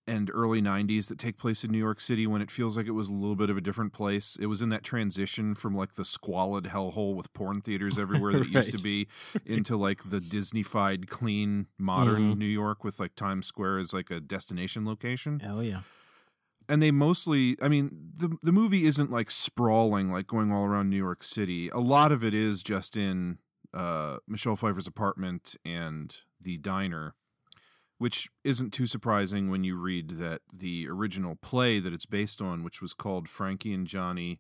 and 0.08 0.32
early 0.34 0.62
90s 0.62 1.08
that 1.08 1.20
take 1.20 1.38
place 1.38 1.64
in 1.64 1.72
New 1.72 1.78
York 1.78 2.02
City 2.02 2.26
when 2.26 2.42
it 2.42 2.50
feels 2.50 2.76
like 2.76 2.88
it 2.88 2.92
was 2.92 3.10
a 3.10 3.14
little 3.14 3.36
bit 3.36 3.50
of 3.50 3.58
a 3.58 3.62
different 3.62 3.94
place. 3.94 4.36
It 4.42 4.48
was 4.48 4.62
in 4.62 4.70
that 4.70 4.84
transition 4.84 5.54
from 5.56 5.76
like 5.76 5.94
the 5.96 6.04
squalid 6.06 6.66
hellhole 6.66 7.16
with 7.16 7.32
porn 7.34 7.62
theaters 7.62 7.98
everywhere 8.00 8.34
that 8.34 8.42
it 8.42 8.48
used 8.52 8.72
to 8.72 8.82
be 8.84 9.08
into 9.46 9.78
like 9.78 10.10
the 10.10 10.20
Disneyfied 10.20 11.08
clean 11.08 11.68
modern 11.78 12.34
Mhm. 12.34 12.38
New 12.40 12.46
York 12.46 12.84
with 12.84 13.00
like 13.00 13.16
Times 13.16 13.46
Square 13.48 13.78
as 13.80 13.94
like 13.94 14.10
a 14.10 14.20
destination 14.20 14.86
location 14.86 15.42
Oh, 15.48 15.60
yeah. 15.62 15.82
and 16.70 16.82
they 16.82 16.92
mostly 16.92 17.58
i 17.62 17.68
mean 17.68 17.90
the 18.16 18.38
the 18.44 18.52
movie 18.52 18.86
isn't 18.86 19.12
like 19.12 19.30
sprawling 19.32 20.12
like 20.12 20.28
going 20.28 20.52
all 20.52 20.64
around 20.66 20.90
new 20.90 20.98
york 20.98 21.24
city 21.24 21.70
a 21.70 21.80
lot 21.80 22.12
of 22.12 22.24
it 22.24 22.34
is 22.34 22.62
just 22.64 22.96
in 22.96 23.40
uh 23.74 24.18
michelle 24.28 24.56
pfeiffer's 24.56 24.86
apartment 24.88 25.56
and 25.66 26.18
the 26.40 26.58
diner 26.58 27.16
which 28.02 28.30
isn't 28.44 28.72
too 28.72 28.88
surprising 28.88 29.50
when 29.52 29.64
you 29.64 29.76
read 29.76 30.12
that 30.12 30.42
the 30.52 30.88
original 30.90 31.36
play 31.36 31.80
that 31.80 31.94
it's 31.94 32.08
based 32.08 32.42
on 32.42 32.64
which 32.64 32.82
was 32.82 32.94
called 32.94 33.30
frankie 33.30 33.74
and 33.74 33.86
johnny 33.88 34.40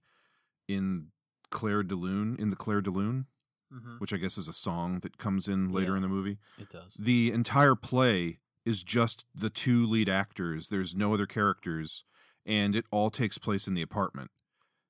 in 0.67 1.07
clair 1.49 1.83
de 1.83 1.95
lune 1.95 2.35
in 2.39 2.49
the 2.49 2.55
clair 2.55 2.81
de 2.81 2.89
lune 2.89 3.25
mm-hmm. 3.73 3.95
which 3.99 4.13
i 4.13 4.17
guess 4.17 4.37
is 4.37 4.47
a 4.47 4.53
song 4.53 4.99
that 5.01 5.17
comes 5.17 5.47
in 5.47 5.71
later 5.71 5.91
Yeah. 5.91 5.97
in 5.97 6.01
the 6.01 6.07
movie 6.17 6.37
It 6.57 6.69
does. 6.69 6.95
the 6.95 7.31
entire 7.31 7.75
play 7.75 8.39
is 8.65 8.83
just 8.83 9.25
the 9.33 9.49
two 9.49 9.87
lead 9.87 10.07
actors. 10.07 10.67
There's 10.67 10.93
no 10.93 11.15
other 11.15 11.25
characters, 11.25 12.03
and 12.45 12.75
it 12.75 12.85
all 12.91 13.09
takes 13.09 13.39
place 13.39 13.67
in 13.67 13.73
the 13.73 13.81
apartment. 13.81 14.29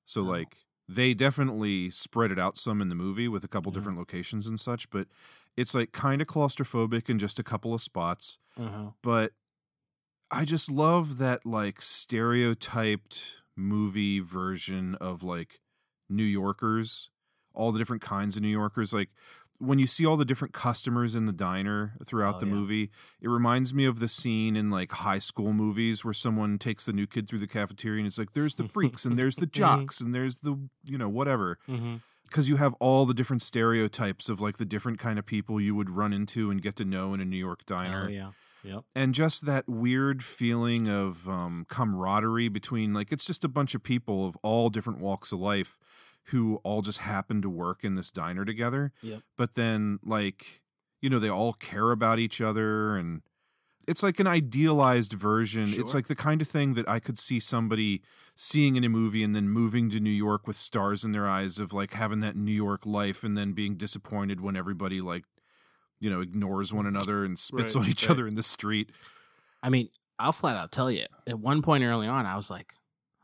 So, 0.06 0.20
Oh. 0.22 0.26
like, 0.26 0.58
they 0.90 1.14
definitely 1.14 1.90
spread 1.90 2.32
it 2.32 2.38
out 2.40 2.58
some 2.58 2.82
in 2.82 2.90
the 2.90 2.96
movie 2.96 3.30
with 3.30 3.46
a 3.46 3.48
couple 3.48 3.72
Yeah. 3.72 3.76
different 3.80 3.98
locations 3.98 4.46
and 4.46 4.60
such, 4.60 4.90
but 4.90 5.08
it's 5.58 5.74
like 5.76 5.92
kind 5.92 6.22
of 6.22 6.28
claustrophobic 6.28 7.10
in 7.10 7.20
just 7.20 7.40
a 7.40 7.44
couple 7.44 7.74
of 7.74 7.82
spots. 7.82 8.38
Uh-huh. 8.58 8.92
But 9.02 9.34
I 10.30 10.46
just 10.46 10.72
love 10.72 11.18
that, 11.18 11.46
like, 11.46 11.82
stereotyped 11.82 13.38
movie 13.56 14.20
version 14.20 14.96
of 14.96 15.24
like 15.24 15.60
New 16.10 16.24
Yorkers, 16.24 17.10
all 17.54 17.72
the 17.72 17.80
different 17.80 18.02
kinds 18.02 18.36
of 18.38 18.42
New 18.42 18.48
Yorkers. 18.50 18.94
Like, 18.94 19.10
when 19.58 19.78
you 19.78 19.86
see 19.86 20.06
all 20.06 20.18
the 20.18 20.26
different 20.26 20.54
customers 20.56 21.14
in 21.14 21.26
the 21.26 21.32
diner 21.32 21.94
throughout 22.06 22.36
Oh, 22.38 22.40
the 22.40 22.46
yeah. 22.48 22.54
movie, 22.54 22.90
it 23.22 23.28
reminds 23.28 23.74
me 23.76 23.86
of 23.86 24.00
the 24.00 24.08
scene 24.08 24.56
in 24.56 24.70
like 24.72 24.92
high 24.92 25.20
school 25.20 25.54
movies 25.54 26.04
where 26.04 26.16
someone 26.16 26.58
takes 26.58 26.86
the 26.88 26.94
new 26.94 27.06
kid 27.06 27.28
through 27.30 27.38
the 27.40 27.48
cafeteria 27.48 28.00
and 28.00 28.08
it's 28.08 28.18
like, 28.18 28.34
there's 28.34 28.56
the 28.56 28.68
freaks 28.68 29.06
and 29.06 29.20
there's 29.20 29.36
the 29.36 29.46
jocks 29.46 30.02
and 30.02 30.16
there's 30.16 30.38
the, 30.38 30.58
you 30.86 30.98
know, 30.98 31.10
whatever. 31.10 31.60
Mm-hmm. 31.70 31.98
Because 32.32 32.48
you 32.50 32.56
have 32.56 32.74
all 32.80 33.06
the 33.06 33.14
different 33.14 33.42
stereotypes 33.42 34.30
of 34.30 34.40
like 34.42 34.58
the 34.58 34.66
different 34.66 34.98
kind 35.00 35.20
of 35.20 35.26
people 35.26 35.60
you 35.62 35.76
would 35.76 35.90
run 35.90 36.14
into 36.14 36.50
and 36.50 36.62
get 36.62 36.76
to 36.78 36.86
know 36.86 37.14
in 37.14 37.20
a 37.22 37.26
New 37.26 37.38
York 37.38 37.66
diner 37.66 38.06
Oh 38.08 38.12
yeah. 38.12 38.32
Yep. 38.64 38.84
and 38.96 39.14
just 39.16 39.46
that 39.48 39.68
weird 39.68 40.24
feeling 40.24 40.88
of 40.88 41.28
um, 41.28 41.66
camaraderie 41.68 42.48
between 42.48 42.94
like 42.94 43.12
it's 43.12 43.26
just 43.26 43.44
a 43.44 43.48
bunch 43.50 43.74
of 43.76 43.82
people 43.84 44.26
of 44.28 44.38
all 44.44 44.70
different 44.70 45.00
walks 45.00 45.32
of 45.32 45.40
life 45.40 45.78
who 46.26 46.58
all 46.64 46.82
just 46.84 47.00
happen 47.00 47.42
to 47.42 47.50
work 47.50 47.84
in 47.84 47.96
this 47.96 48.12
diner 48.12 48.46
together 48.46 48.94
Yep. 49.02 49.22
but 49.36 49.56
then 49.56 50.00
like 50.04 50.62
you 51.02 51.10
know 51.10 51.18
they 51.18 51.28
all 51.30 51.54
care 51.54 51.90
about 51.92 52.20
each 52.20 52.40
other 52.40 52.96
and 52.96 53.24
it's 53.92 54.04
like 54.04 54.20
an 54.20 54.28
idealized 54.28 55.14
version 55.14 55.66
it's 55.82 55.94
like 55.94 56.08
the 56.08 56.16
kind 56.16 56.42
of 56.42 56.48
thing 56.48 56.74
that 56.74 56.88
i 56.90 57.00
could 57.00 57.20
see 57.20 57.40
somebody 57.40 58.02
seeing 58.36 58.76
in 58.76 58.84
a 58.84 58.90
movie 58.90 59.24
and 59.24 59.36
then 59.36 59.48
moving 59.50 59.90
to 59.90 60.00
new 60.00 60.10
york 60.10 60.48
with 60.48 60.58
stars 60.58 61.04
in 61.04 61.12
their 61.12 61.28
eyes 61.28 61.60
of 61.60 61.74
like 61.74 61.94
having 61.94 62.22
that 62.22 62.36
new 62.36 62.52
york 62.52 62.86
life 62.86 63.24
and 63.24 63.38
then 63.38 63.52
being 63.54 63.76
disappointed 63.76 64.42
when 64.42 64.56
everybody 64.56 65.02
like 65.02 65.26
you 66.00 66.10
know 66.10 66.22
ignores 66.22 66.74
one 66.74 66.86
mm, 66.86 66.90
another 66.90 67.24
and 67.26 67.38
spits 67.38 67.76
Right, 67.76 67.84
on 67.84 67.90
each 67.90 68.04
right. 68.04 68.12
other 68.12 68.28
in 68.28 68.36
the 68.36 68.44
street 68.44 68.90
I 69.64 69.70
mean, 69.70 69.90
I'll 70.18 70.32
flat 70.32 70.56
out 70.56 70.72
tell 70.72 70.90
you. 70.92 71.06
At 71.28 71.40
one 71.40 71.62
point 71.62 71.84
early 71.84 72.08
on, 72.08 72.26
I 72.26 72.36
was 72.36 72.50
like, 72.50 72.74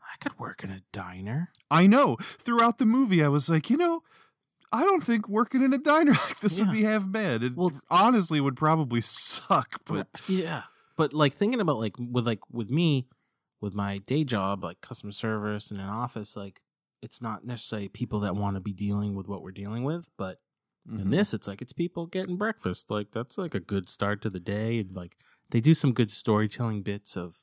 I 0.02 0.16
could 0.20 0.38
work 0.38 0.62
in 0.62 0.70
a 0.70 0.80
diner. 0.92 1.50
I 1.70 1.86
know. 1.86 2.16
Throughout 2.20 2.78
the 2.78 2.86
movie, 2.86 3.22
I 3.22 3.28
was 3.28 3.48
like, 3.48 3.70
you 3.70 3.76
know, 3.76 4.02
I 4.72 4.82
don't 4.84 5.02
think 5.02 5.28
working 5.28 5.62
in 5.62 5.72
a 5.72 5.78
diner 5.78 6.12
like 6.28 6.40
this 6.40 6.58
would 6.60 6.72
be 6.72 6.82
half 6.84 7.10
bad. 7.10 7.42
It 7.42 7.56
Well- 7.56 7.72
honestly 7.90 8.40
would 8.40 8.56
probably 8.56 9.00
suck, 9.00 9.80
but 9.86 10.08
yeah, 10.28 10.62
but 10.96 11.12
like 11.12 11.34
thinking 11.34 11.60
about 11.60 11.78
like 11.78 11.96
with 11.98 12.26
like 12.26 12.40
with 12.52 12.70
me, 12.70 13.08
with 13.60 13.74
my 13.74 13.98
day 13.98 14.24
job, 14.24 14.62
like 14.64 14.80
customer 14.80 15.12
service 15.12 15.70
in 15.70 15.78
an 15.78 15.88
office, 15.88 16.36
like 16.36 16.60
it's 17.02 17.22
not 17.22 17.44
necessarily 17.46 17.88
people 17.88 18.20
that 18.20 18.34
want 18.36 18.56
to 18.56 18.60
be 18.60 18.72
dealing 18.72 19.14
with 19.14 19.28
what 19.28 19.42
we're 19.42 19.52
dealing 19.52 19.84
with, 19.84 20.10
but 20.18 20.38
in 20.90 20.98
Mhm. 21.06 21.10
this, 21.10 21.32
it's 21.34 21.46
like 21.46 21.60
it's 21.62 21.72
people 21.72 22.06
getting 22.06 22.36
breakfast. 22.36 22.90
Like 22.90 23.10
that's 23.12 23.36
like 23.38 23.54
a 23.54 23.60
good 23.60 23.88
start 23.88 24.20
to 24.22 24.30
the 24.30 24.40
day, 24.40 24.78
and 24.80 24.94
like 24.94 25.16
they 25.50 25.60
do 25.60 25.74
some 25.74 25.92
good 25.92 26.10
storytelling 26.10 26.82
bits 26.82 27.16
of. 27.16 27.36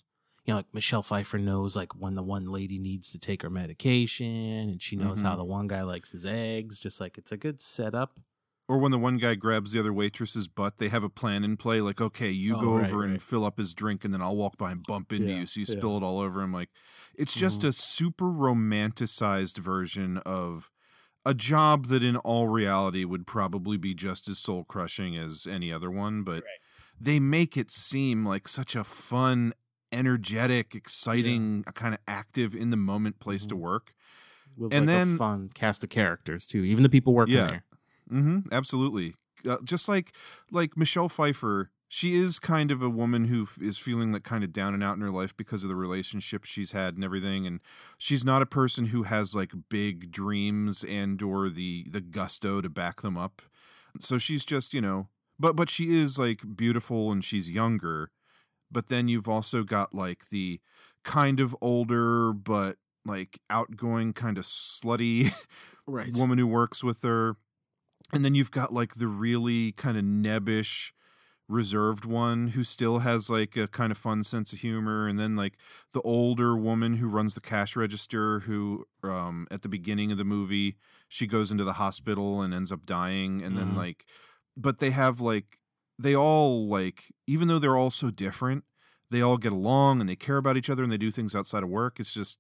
You 0.46 0.54
know, 0.54 0.58
like 0.58 0.74
Michelle 0.74 1.04
Pfeiffer 1.04 1.40
knows 1.40 1.76
like 1.76 1.96
when 1.96 2.14
the 2.16 2.24
one 2.24 2.46
lady 2.46 2.78
needs 2.78 3.12
to 3.12 3.20
take 3.20 3.42
her 3.42 3.50
medication, 3.50 4.70
and 4.70 4.82
she 4.82 4.96
knows 4.96 5.22
how 5.22 5.36
Mhm. 5.36 5.38
the 5.38 5.46
one 5.46 5.68
guy 5.68 5.82
likes 5.82 6.12
his 6.12 6.26
eggs. 6.26 6.80
Just 6.80 7.00
like 7.02 7.18
it's 7.18 7.32
a 7.32 7.38
good 7.38 7.60
setup. 7.62 8.20
or 8.68 8.80
when 8.80 8.92
the 8.92 8.98
one 8.98 9.18
guy 9.18 9.36
grabs 9.36 9.72
the 9.72 9.80
other 9.80 9.94
waitress's 9.94 10.48
butt, 10.48 10.78
they 10.80 10.90
have 10.90 11.04
a 11.04 11.10
plan 11.10 11.44
in 11.44 11.56
play. 11.56 11.82
Like, 11.82 12.02
okay, 12.02 12.32
you 12.32 12.56
Oh, 12.56 12.58
go 12.58 12.74
right, 12.74 13.00
over 13.00 13.04
and 13.04 13.22
fill 13.22 13.46
up 13.46 13.60
his 13.60 13.76
drink, 13.76 14.04
and 14.04 14.12
then 14.14 14.24
I'll 14.24 14.36
walk 14.36 14.58
by 14.58 14.72
and 14.72 14.84
bump 14.86 15.14
into 15.14 15.32
Yeah, 15.32 15.34
you, 15.34 15.46
so 15.46 15.60
you 15.60 15.68
yeah. 15.68 15.86
spill 15.86 15.98
it 15.98 16.04
all 16.04 16.20
over 16.20 16.42
him. 16.42 16.52
Like, 16.52 16.70
it's 17.16 17.36
just 17.36 17.64
Mhm. 17.64 17.64
a 17.64 17.72
super 17.72 18.26
romanticized 18.26 19.58
version 19.60 20.18
of 20.20 20.72
a 21.26 21.34
job 21.36 21.88
that, 21.88 22.04
in 22.04 22.18
all 22.18 22.48
reality, 22.50 23.06
would 23.06 23.28
probably 23.28 23.78
be 23.78 23.96
just 23.96 24.30
as 24.30 24.40
soul 24.40 24.64
crushing 24.64 25.18
as 25.18 25.48
any 25.48 25.72
other 25.72 25.92
one. 25.92 26.24
But 26.24 26.46
they 27.00 27.20
make 27.20 27.58
it 27.58 27.72
seem 27.72 28.26
like 28.26 28.48
such 28.48 28.76
a 28.76 28.84
fun, 28.84 29.54
energetic, 29.96 30.76
exciting, 30.76 31.64
a 31.68 31.72
kind 31.74 31.94
of 31.94 32.00
active, 32.08 32.54
in 32.56 32.70
the 32.70 32.78
moment 32.78 33.20
place 33.20 33.46
to 33.48 33.56
Mhm. 33.56 33.60
work. 33.60 33.94
With 34.58 34.74
And 34.74 34.86
like 34.86 34.96
then- 34.96 35.14
a 35.16 35.18
fun 35.18 35.50
cast 35.54 35.84
of 35.84 35.90
characters 35.90 36.46
too. 36.48 36.64
Even 36.64 36.84
the 36.84 36.90
people 36.90 37.14
working 37.14 37.36
Yeah. 37.36 37.48
there. 37.48 37.64
hmm 38.10 38.40
absolutely. 38.52 39.16
Uh, 39.48 39.58
just 39.64 39.90
like 39.90 40.14
like 40.52 40.78
Michelle 40.78 41.10
Pfeiffer, 41.10 41.72
she 41.88 42.16
is 42.16 42.40
kind 42.40 42.72
of 42.72 42.82
a 42.82 42.90
woman 42.90 43.26
who 43.26 43.44
f- 43.44 43.60
is 43.62 43.78
feeling 43.78 44.12
like 44.12 44.24
kind 44.24 44.44
of 44.44 44.52
down 44.54 44.74
and 44.74 44.84
out 44.84 44.96
in 44.96 45.02
her 45.02 45.12
life 45.12 45.36
because 45.36 45.64
of 45.64 45.70
the 45.70 45.76
relationship 45.76 46.46
she's 46.46 46.72
had 46.72 46.96
and 46.96 47.04
everything, 47.04 47.46
and 47.48 47.62
she's 47.98 48.24
not 48.26 48.42
a 48.42 48.46
person 48.46 48.88
who 48.88 49.04
has 49.04 49.36
like 49.36 49.52
big 49.70 50.12
dreams 50.12 50.84
and 50.84 51.22
or 51.22 51.50
the 51.50 51.88
the 51.90 52.02
gusto 52.02 52.62
to 52.62 52.70
back 52.70 53.02
them 53.02 53.18
up. 53.18 53.42
So 54.00 54.18
she's 54.18 54.46
just 54.46 54.74
you 54.74 54.82
know, 54.82 55.10
but 55.40 55.56
but 55.56 55.70
she 55.70 55.96
is 55.96 56.18
like 56.20 56.56
beautiful 56.56 57.12
and 57.12 57.24
she's 57.24 57.50
younger. 57.52 58.12
But 58.76 58.90
then 58.90 59.10
you've 59.10 59.30
also 59.30 59.64
got 59.64 59.96
like 59.96 60.30
the 60.30 60.62
kind 61.06 61.42
of 61.42 61.58
older 61.62 62.34
but 62.34 62.78
like 63.06 63.40
outgoing 63.50 64.14
kind 64.14 64.38
of 64.40 64.46
slutty 64.46 65.34
Right. 65.88 66.16
woman 66.16 66.38
who 66.40 66.48
works 66.48 66.84
with 66.84 67.04
her. 67.04 67.38
And 68.14 68.24
then 68.24 68.36
you've 68.36 68.52
got 68.52 68.74
like 68.74 68.96
the 68.96 69.08
really 69.08 69.72
kind 69.74 69.98
of 69.98 70.04
nebbish, 70.04 70.92
reserved 71.50 72.06
one 72.06 72.50
who 72.50 72.64
still 72.64 73.00
has 73.00 73.30
like 73.30 73.58
a 73.58 73.68
kind 73.70 73.92
of 73.92 73.98
fun 73.98 74.24
sense 74.24 74.54
of 74.54 74.60
humor. 74.60 75.08
And 75.08 75.20
then 75.20 75.36
like 75.36 75.58
the 75.94 76.02
older 76.04 76.58
woman 76.58 76.96
who 76.96 77.10
runs 77.10 77.36
the 77.36 77.42
cash 77.42 77.76
register, 77.76 78.42
who 78.42 78.88
um, 79.04 79.48
at 79.52 79.64
the 79.64 79.70
beginning 79.70 80.12
of 80.12 80.20
the 80.20 80.26
movie, 80.26 80.78
she 81.10 81.28
goes 81.28 81.52
into 81.52 81.64
the 81.66 81.74
hospital 81.74 82.42
and 82.44 82.54
ends 82.54 82.72
up 82.72 82.86
dying. 82.86 83.44
And 83.44 83.58
then 83.58 83.74
Mhm. 83.74 83.76
like, 83.76 84.06
but 84.58 84.80
they 84.80 84.92
have 84.92 85.22
like, 85.22 85.60
they 85.98 86.16
all 86.16 86.68
like, 86.68 87.06
even 87.28 87.48
though 87.48 87.60
they're 87.60 87.78
all 87.78 87.92
so 87.92 88.12
different, 88.12 88.64
they 89.10 89.22
all 89.22 89.38
get 89.38 89.52
along 89.52 90.02
and 90.02 90.10
they 90.10 90.16
care 90.16 90.38
about 90.38 90.58
each 90.58 90.70
other 90.70 90.84
and 90.84 90.92
they 90.92 90.98
do 90.98 91.12
things 91.12 91.36
outside 91.36 91.64
of 91.64 91.70
work. 91.70 92.00
It's 92.00 92.14
just, 92.14 92.40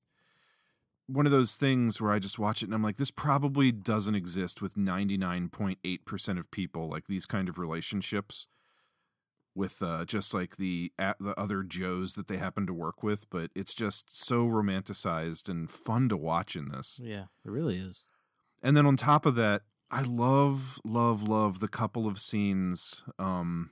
one 1.07 1.27
of 1.27 1.31
those 1.31 1.55
things 1.55 2.01
where 2.01 2.11
I 2.11 2.17
just 2.17 2.39
watch 2.39 2.63
it 2.63 2.65
and 2.65 2.73
I'm 2.73 2.81
like, 2.81 2.97
this 2.97 3.11
probably 3.11 3.71
doesn't 3.71 4.15
exist 4.15 4.59
with 4.59 4.73
99.8% 4.75 6.39
of 6.39 6.49
people, 6.49 6.89
like 6.89 7.05
these 7.05 7.27
kind 7.27 7.47
of 7.47 7.59
relationships. 7.59 8.47
with 9.53 9.81
uh, 9.81 10.03
just 10.05 10.33
like 10.33 10.57
the 10.57 10.91
at 10.99 11.17
the 11.19 11.39
other 11.39 11.63
Joes 11.63 12.15
that 12.15 12.27
they 12.27 12.37
happen 12.37 12.67
to 12.67 12.73
work 12.73 13.03
with, 13.03 13.29
but 13.29 13.51
it's 13.55 13.73
just 13.73 14.17
so 14.17 14.45
romanticized 14.47 15.47
and 15.47 15.69
fun 15.71 16.09
to 16.09 16.17
watch 16.17 16.55
in 16.55 16.69
this. 16.69 16.99
Yeah, 17.01 17.25
it 17.45 17.51
really 17.51 17.77
is. 17.77 18.05
And 18.61 18.75
then 18.75 18.85
on 18.85 18.97
top 18.97 19.25
of 19.25 19.35
that, 19.35 19.61
I 19.95 20.01
love, 20.01 20.79
love, 20.84 21.23
love 21.23 21.60
the 21.60 21.69
couple 21.69 22.05
of 22.05 22.19
scenes 22.19 23.03
um, 23.17 23.69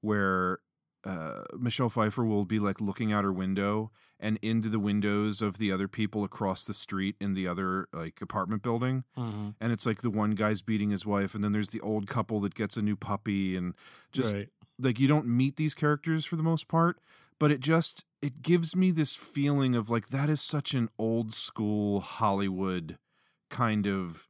where 0.00 0.60
uh, 1.04 1.42
Michelle 1.58 1.88
Pfeiffer 1.88 2.24
will 2.24 2.44
be 2.44 2.60
like 2.60 2.80
looking 2.80 3.12
out 3.12 3.24
her 3.24 3.32
window 3.32 3.90
and 4.20 4.38
into 4.42 4.68
the 4.68 4.78
windows 4.78 5.42
of 5.42 5.58
the 5.58 5.72
other 5.72 5.88
people 5.88 6.22
across 6.22 6.64
the 6.64 6.74
street 6.74 7.16
in 7.20 7.34
the 7.34 7.48
other 7.48 7.88
like 7.92 8.20
apartment 8.20 8.62
building. 8.62 9.02
Mm-hmm. 9.18 9.50
And 9.60 9.72
it's 9.72 9.86
like 9.86 10.02
the 10.02 10.10
one 10.10 10.32
guy's 10.32 10.62
beating 10.62 10.90
his 10.90 11.04
wife, 11.04 11.34
and 11.34 11.42
then 11.42 11.50
there's 11.52 11.70
the 11.70 11.80
old 11.80 12.06
couple 12.06 12.38
that 12.40 12.54
gets 12.54 12.76
a 12.76 12.82
new 12.82 12.96
puppy, 12.96 13.56
and 13.56 13.74
just 14.12 14.34
Right. 14.34 14.48
like 14.78 15.00
you 15.00 15.08
don't 15.08 15.26
meet 15.26 15.56
these 15.56 15.74
characters 15.74 16.24
for 16.24 16.36
the 16.36 16.44
most 16.44 16.68
part, 16.68 17.00
but 17.40 17.50
it 17.50 17.58
just 17.60 18.04
it 18.22 18.42
gives 18.42 18.76
me 18.76 18.92
this 18.92 19.16
feeling 19.16 19.74
of 19.74 19.90
like 19.90 20.10
that 20.10 20.28
is 20.28 20.40
such 20.40 20.74
an 20.74 20.90
old 20.96 21.32
school 21.32 22.00
Hollywood 22.00 22.98
kind 23.48 23.86
of 23.86 24.28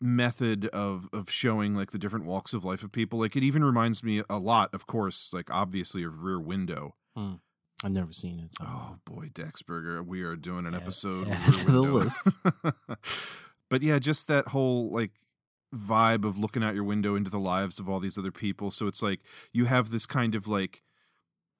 method 0.00 0.66
of 0.68 1.08
of 1.12 1.30
showing 1.30 1.74
like 1.74 1.90
the 1.90 1.98
different 1.98 2.24
walks 2.24 2.52
of 2.52 2.64
life 2.64 2.82
of 2.82 2.92
people. 2.92 3.18
Like 3.18 3.36
it 3.36 3.42
even 3.42 3.64
reminds 3.64 4.02
me 4.02 4.22
a 4.28 4.38
lot, 4.38 4.74
of 4.74 4.86
course, 4.86 5.32
like 5.32 5.50
obviously 5.50 6.02
of 6.02 6.24
Rear 6.24 6.40
Window. 6.40 6.94
Hmm. 7.16 7.34
I've 7.82 7.92
never 7.92 8.12
seen 8.12 8.40
it. 8.40 8.54
So. 8.56 8.64
Oh 8.66 8.96
boy, 9.04 9.26
Dexberger, 9.32 10.04
we 10.04 10.22
are 10.22 10.36
doing 10.36 10.66
an 10.66 10.74
Add- 10.74 10.82
episode 10.82 11.28
it 11.30 11.54
to 11.58 11.70
the 11.70 11.80
list. 11.80 12.36
but 13.70 13.82
yeah, 13.82 13.98
just 13.98 14.28
that 14.28 14.48
whole 14.48 14.90
like 14.90 15.12
vibe 15.74 16.24
of 16.24 16.38
looking 16.38 16.64
out 16.64 16.74
your 16.74 16.84
window 16.84 17.14
into 17.14 17.30
the 17.30 17.38
lives 17.38 17.78
of 17.78 17.88
all 17.88 18.00
these 18.00 18.18
other 18.18 18.32
people. 18.32 18.70
So 18.70 18.86
it's 18.86 19.02
like 19.02 19.20
you 19.52 19.66
have 19.66 19.90
this 19.90 20.06
kind 20.06 20.34
of 20.34 20.48
like 20.48 20.82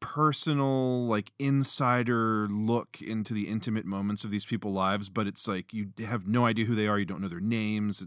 personal 0.00 1.06
like 1.06 1.30
insider 1.38 2.48
look 2.48 3.00
into 3.02 3.34
the 3.34 3.48
intimate 3.48 3.84
moments 3.84 4.24
of 4.24 4.30
these 4.30 4.46
people's 4.46 4.74
lives 4.74 5.10
but 5.10 5.26
it's 5.26 5.46
like 5.46 5.74
you 5.74 5.88
have 6.06 6.26
no 6.26 6.46
idea 6.46 6.64
who 6.64 6.74
they 6.74 6.88
are 6.88 6.98
you 6.98 7.04
don't 7.04 7.20
know 7.20 7.28
their 7.28 7.38
names 7.38 8.06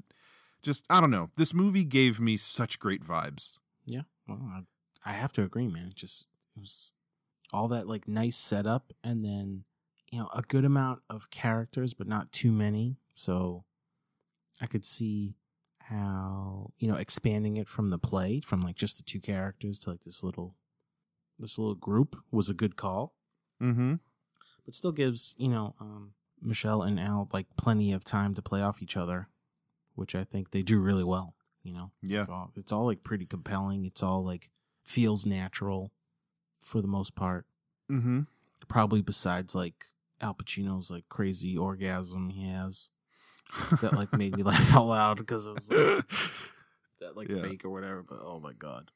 just 0.63 0.85
i 0.89 0.99
don't 0.99 1.11
know 1.11 1.29
this 1.37 1.53
movie 1.53 1.83
gave 1.85 2.19
me 2.19 2.35
such 2.37 2.79
great 2.79 3.03
vibes 3.03 3.59
Yeah, 3.85 4.03
well, 4.27 4.39
I, 5.05 5.11
I 5.11 5.13
have 5.13 5.33
to 5.33 5.43
agree, 5.43 5.67
man. 5.67 5.87
It 5.89 5.95
just 5.95 6.27
it 6.55 6.59
was 6.59 6.93
all 7.51 7.67
that 7.67 7.87
like 7.87 8.07
nice 8.07 8.37
setup, 8.37 8.93
and 9.03 9.23
then 9.23 9.65
you 10.11 10.19
know 10.19 10.29
a 10.33 10.41
good 10.41 10.63
amount 10.65 11.01
of 11.09 11.29
characters, 11.29 11.93
but 11.93 12.07
not 12.07 12.31
too 12.31 12.51
many. 12.51 12.97
So 13.15 13.65
I 14.61 14.67
could 14.67 14.85
see 14.85 15.35
how 15.89 16.71
you 16.79 16.87
know 16.87 16.95
expanding 16.95 17.57
it 17.57 17.67
from 17.67 17.89
the 17.89 17.97
play, 17.99 18.39
from 18.39 18.61
like 18.61 18.75
just 18.77 18.95
the 18.97 19.03
two 19.03 19.19
characters 19.19 19.77
to 19.79 19.89
like 19.91 20.01
this 20.05 20.23
little 20.23 20.55
this 21.37 21.59
little 21.59 21.75
group 21.75 22.15
was 22.31 22.49
a 22.49 22.53
good 22.53 22.75
call. 22.77 23.13
mm-hmm 23.61 23.95
but 24.65 24.73
still 24.73 24.93
gives 24.93 25.35
you 25.37 25.49
know 25.49 25.75
um, 25.81 26.13
Michelle 26.41 26.81
and 26.81 26.97
Al 26.99 27.27
like 27.33 27.47
plenty 27.57 27.91
of 27.91 28.05
time 28.05 28.33
to 28.35 28.41
play 28.41 28.61
off 28.61 28.81
each 28.81 28.95
other, 28.95 29.27
which 29.95 30.15
I 30.15 30.23
think 30.23 30.51
they 30.51 30.61
do 30.63 30.79
really 30.79 31.03
well. 31.03 31.35
You 31.63 31.73
know, 31.73 31.91
Yeah. 32.01 32.23
It's 32.23 32.29
all, 32.31 32.51
it's 32.55 32.71
all 32.71 32.85
like 32.85 33.03
pretty 33.03 33.25
compelling. 33.25 33.85
It's 33.85 34.03
all 34.03 34.23
like 34.25 34.49
feels 34.85 35.25
natural 35.25 35.91
for 36.59 36.81
the 36.81 36.87
most 36.87 37.15
part. 37.15 37.45
mm-hmm 37.91 38.21
Probably 38.67 39.01
besides 39.01 39.53
like 39.55 39.85
Al 40.21 40.33
Pacino's 40.33 40.89
like 40.89 41.03
crazy 41.09 41.55
orgasm 41.57 42.29
he 42.29 42.47
has 42.49 42.89
that 43.81 43.93
like 43.93 44.11
made 44.17 44.35
me 44.35 44.43
laugh 44.51 44.75
out 44.75 44.85
loud 44.87 45.17
because 45.17 45.45
it 45.47 45.53
was 45.53 45.69
like, 45.71 46.07
that 46.99 47.15
like 47.17 47.29
Yeah. 47.29 47.41
fake 47.41 47.63
or 47.65 47.69
whatever. 47.69 48.03
But 48.03 48.19
oh 48.21 48.39
my 48.41 48.53
god. 48.53 48.91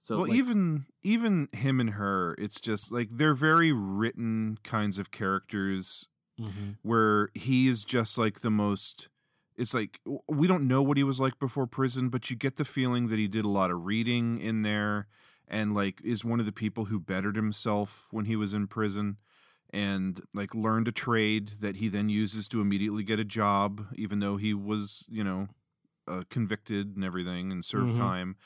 So 0.00 0.18
well, 0.18 0.26
like, 0.28 0.36
even 0.36 0.86
even 1.02 1.48
him 1.52 1.80
and 1.80 1.90
her, 1.90 2.34
it's 2.38 2.60
just 2.60 2.92
like 2.92 3.08
they're 3.10 3.34
very 3.34 3.72
written 3.72 4.58
kinds 4.62 4.98
of 4.98 5.10
characters 5.10 6.08
Mhm. 6.40 6.76
where 6.82 7.30
he 7.34 7.66
is 7.68 7.84
just 7.84 8.16
like 8.16 8.40
the 8.42 8.50
most 8.50 9.08
it's 9.58 9.74
like 9.74 10.00
we 10.28 10.46
don't 10.46 10.66
know 10.68 10.82
what 10.82 10.96
he 10.96 11.04
was 11.04 11.20
like 11.20 11.38
before 11.38 11.66
prison 11.66 12.08
but 12.08 12.30
you 12.30 12.36
get 12.36 12.56
the 12.56 12.64
feeling 12.64 13.08
that 13.08 13.18
he 13.18 13.28
did 13.28 13.44
a 13.44 13.48
lot 13.48 13.70
of 13.70 13.84
reading 13.84 14.38
in 14.38 14.62
there 14.62 15.06
and 15.48 15.74
like 15.74 16.00
is 16.04 16.24
one 16.24 16.40
of 16.40 16.46
the 16.46 16.52
people 16.52 16.86
who 16.86 16.98
bettered 17.00 17.36
himself 17.36 18.06
when 18.10 18.24
he 18.24 18.36
was 18.36 18.54
in 18.54 18.66
prison 18.66 19.16
and 19.70 20.22
like 20.32 20.54
learned 20.54 20.88
a 20.88 20.92
trade 20.92 21.52
that 21.60 21.76
he 21.76 21.88
then 21.88 22.08
uses 22.08 22.48
to 22.48 22.60
immediately 22.60 23.02
get 23.02 23.18
a 23.20 23.24
job 23.24 23.86
even 23.96 24.20
though 24.20 24.36
he 24.36 24.54
was 24.54 25.04
you 25.08 25.24
know 25.24 25.48
uh, 26.06 26.22
convicted 26.30 26.94
and 26.96 27.04
everything 27.04 27.52
and 27.52 27.64
served 27.64 27.94
Mhm. 27.94 27.98
time 27.98 28.36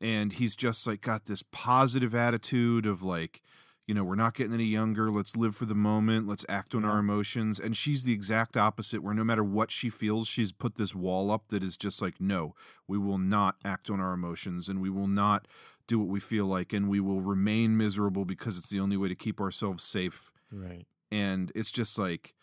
and 0.00 0.34
he's 0.34 0.56
just 0.56 0.86
like 0.86 1.00
got 1.00 1.26
this 1.26 1.44
positive 1.52 2.14
attitude 2.14 2.86
of 2.86 3.02
like 3.02 3.40
you 3.88 3.94
know 3.94 4.04
we're 4.04 4.14
not 4.14 4.34
getting 4.34 4.52
any 4.54 4.64
younger. 4.66 5.10
Let's 5.10 5.34
live 5.36 5.56
for 5.56 5.64
the 5.64 5.74
moment. 5.74 6.28
Let's 6.28 6.44
act 6.48 6.74
on 6.76 6.84
our 6.84 6.98
emotions. 7.00 7.58
And 7.58 7.76
she's 7.76 8.04
the 8.04 8.12
exact 8.12 8.56
opposite 8.56 9.02
where 9.02 9.14
no 9.14 9.24
matter 9.24 9.42
what 9.42 9.72
she 9.72 9.90
feels 9.90 10.28
she's 10.28 10.52
put 10.52 10.76
this 10.76 10.94
wall 10.94 11.30
up 11.32 11.48
that 11.48 11.64
is 11.64 11.76
just 11.76 12.00
like 12.00 12.20
no 12.20 12.54
we 12.86 12.98
will 12.98 13.18
not 13.18 13.56
act 13.64 13.90
on 13.90 13.98
our 13.98 14.12
emotions 14.12 14.68
and 14.68 14.80
we 14.80 14.90
will 14.90 15.08
not 15.08 15.48
do 15.88 15.98
what 15.98 16.06
we 16.08 16.20
feel 16.20 16.44
like 16.46 16.72
and 16.74 16.88
we 16.88 17.00
will 17.00 17.20
remain 17.22 17.76
miserable 17.76 18.24
because 18.26 18.58
it's 18.58 18.68
the 18.68 18.78
only 18.78 18.96
way 18.96 19.08
to 19.08 19.14
keep 19.16 19.40
ourselves 19.40 19.82
safe. 19.82 20.30
Right. 20.52 20.86
and 21.10 21.50
it's 21.54 21.70
just 21.70 21.98
like 21.98 22.34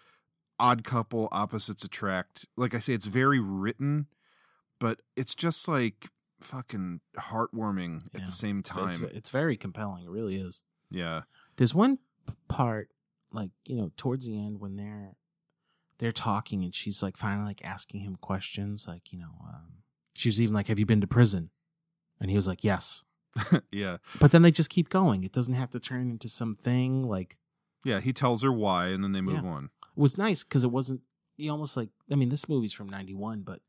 odd 0.60 0.84
couple 0.84 1.30
opposites 1.32 1.84
attract. 1.84 2.46
Like 2.58 2.74
i 2.74 2.80
say 2.80 2.94
it's 2.94 3.06
very 3.06 3.40
written 3.40 4.08
but 4.80 5.00
it's 5.16 5.36
just 5.36 5.68
like 5.68 6.10
fucking 6.42 7.02
heartwarming 7.18 8.04
at 8.14 8.26
the 8.26 8.32
same 8.32 8.60
It's- 8.60 8.76
it's- 8.78 8.98
time. 9.00 9.10
it's 9.14 9.30
very 9.30 9.58
compelling. 9.58 10.04
It 10.06 10.10
really 10.10 10.36
is. 10.38 10.64
Yeah 10.92 11.22
There's 11.58 11.74
one 11.76 12.00
part, 12.48 12.90
like 13.32 13.52
you 13.66 13.76
know, 13.78 13.92
towards 13.98 14.26
the 14.28 14.38
end 14.38 14.60
when 14.60 14.76
they're 14.76 15.16
they're 16.00 16.12
talking 16.12 16.64
and 16.64 16.74
she's 16.76 17.02
like 17.02 17.16
finally 17.18 17.46
like 17.46 17.64
asking 17.66 18.02
him 18.02 18.16
questions, 18.18 18.86
like 18.88 19.12
you 19.14 19.20
know, 19.20 19.36
um, 19.48 19.84
she 20.16 20.30
was 20.30 20.42
even 20.42 20.54
like, 20.56 20.68
"Have 20.68 20.80
you 20.80 20.86
been 20.86 21.02
to 21.02 21.08
prison?" 21.08 21.50
And 22.20 22.30
he 22.30 22.36
was 22.36 22.48
like, 22.48 22.64
"Yes." 22.64 23.04
yeah 23.72 23.98
But 24.20 24.32
then 24.32 24.42
they 24.44 24.52
just 24.52 24.70
keep 24.70 24.88
going. 24.90 25.24
It 25.26 25.34
doesn't 25.34 25.56
have 25.56 25.70
to 25.72 25.80
turn 25.80 26.10
into 26.10 26.30
something 26.30 27.04
like 27.04 27.38
yeah 27.84 28.00
he 28.00 28.14
tells 28.14 28.42
her 28.44 28.52
why 28.52 28.88
and 28.88 29.04
then 29.04 29.12
they 29.12 29.22
move 29.22 29.44
Yeah. 29.44 29.50
on 29.50 29.66
it 29.66 30.00
was 30.00 30.18
nice 30.18 30.44
because 30.44 30.64
it 30.64 30.72
wasn't. 30.72 31.02
You 31.38 31.52
almost 31.52 31.76
like 31.76 31.90
I 32.12 32.16
mean, 32.16 32.30
this 32.30 32.48
movie's 32.50 32.72
from 32.74 32.90
'91, 32.90 33.42
but 33.44 33.60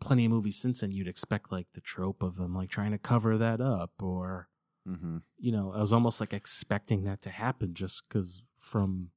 plenty 0.00 0.24
of 0.26 0.30
movies 0.30 0.56
since 0.56 0.80
then 0.80 0.90
you'd 0.92 1.08
expect 1.08 1.50
like 1.50 1.66
the 1.74 1.80
trope 1.80 2.22
of 2.22 2.36
them 2.36 2.54
like 2.54 2.70
trying 2.70 2.92
to 2.92 2.98
cover 2.98 3.36
that 3.38 3.60
up 3.60 3.90
or 4.02 4.48
mm-hmm. 4.88 5.18
you 5.38 5.52
know, 5.52 5.72
I 5.74 5.80
was 5.80 5.92
almost 5.92 6.20
like 6.20 6.32
expecting 6.32 7.04
that 7.04 7.20
to 7.22 7.30
happen 7.30 7.74
just 7.74 8.08
because 8.08 8.42
from 8.58 9.10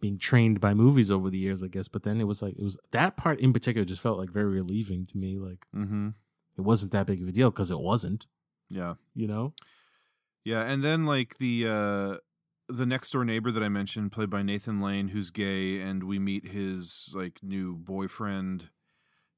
being 0.00 0.18
trained 0.18 0.60
by 0.60 0.74
movies 0.74 1.10
over 1.10 1.30
the 1.30 1.38
years, 1.38 1.62
I 1.62 1.68
guess. 1.68 1.88
But 1.88 2.02
then 2.02 2.20
it 2.20 2.24
was 2.24 2.42
like, 2.42 2.54
it 2.58 2.62
was 2.64 2.76
that 2.90 3.16
part 3.16 3.38
in 3.40 3.52
particular 3.52 3.84
just 3.84 4.02
felt 4.02 4.18
like 4.18 4.30
very 4.30 4.50
relieving 4.50 5.06
to 5.06 5.18
me. 5.18 5.38
Like 5.38 5.66
Mm-hmm. 5.74 6.08
it 6.58 6.62
wasn't 6.62 6.92
that 6.92 7.06
big 7.06 7.22
of 7.22 7.28
a 7.28 7.32
deal 7.32 7.50
because 7.50 7.70
it 7.70 7.78
wasn't, 7.78 8.26
yeah 8.70 8.94
you 9.14 9.26
know? 9.26 9.50
yeah 10.44 10.62
and 10.64 10.82
then 10.82 11.04
like 11.04 11.38
the 11.38 11.66
uh 11.68 12.16
the 12.68 12.86
next 12.86 13.10
door 13.10 13.24
neighbor 13.24 13.50
that 13.52 13.62
i 13.62 13.68
mentioned 13.68 14.10
played 14.10 14.30
by 14.30 14.42
nathan 14.42 14.80
lane 14.80 15.08
who's 15.08 15.30
gay 15.30 15.78
and 15.80 16.02
we 16.04 16.18
meet 16.18 16.48
his 16.48 17.12
like 17.14 17.38
new 17.42 17.76
boyfriend 17.76 18.70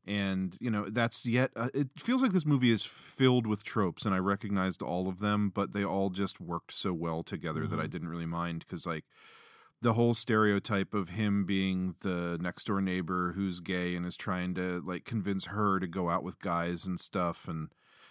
and 0.06 0.56
you 0.60 0.70
know 0.70 0.88
that's 0.90 1.24
yet 1.26 1.50
uh, 1.56 1.68
it 1.74 1.88
feels 1.98 2.22
like 2.22 2.32
this 2.32 2.46
movie 2.46 2.70
is 2.70 2.84
filled 2.84 3.46
with 3.46 3.62
tropes 3.64 4.04
and 4.04 4.14
i 4.14 4.18
recognized 4.18 4.82
all 4.82 5.08
of 5.08 5.18
them 5.18 5.50
but 5.54 5.72
they 5.72 5.84
all 5.84 6.10
just 6.10 6.40
worked 6.40 6.72
so 6.72 6.92
well 6.92 7.22
together 7.22 7.66
that 7.66 7.80
i 7.80 7.86
didn't 7.86 8.08
really 8.08 8.26
mind 8.26 8.60
because 8.60 8.86
like 8.86 9.04
the 9.82 9.94
whole 9.94 10.14
stereotype 10.14 10.94
of 10.94 11.10
him 11.10 11.44
being 11.44 11.94
the 12.00 12.38
next 12.40 12.64
door 12.66 12.80
neighbor 12.80 13.32
who's 13.36 13.60
gay 13.60 13.94
and 13.96 14.06
is 14.06 14.16
trying 14.16 14.54
to 14.54 14.80
like 14.84 15.04
convince 15.04 15.46
her 15.46 15.78
to 15.80 15.86
go 15.86 16.08
out 16.08 16.22
with 16.22 16.38
guys 16.38 16.86
and 16.86 16.98
stuff 17.00 17.46
and 17.48 17.68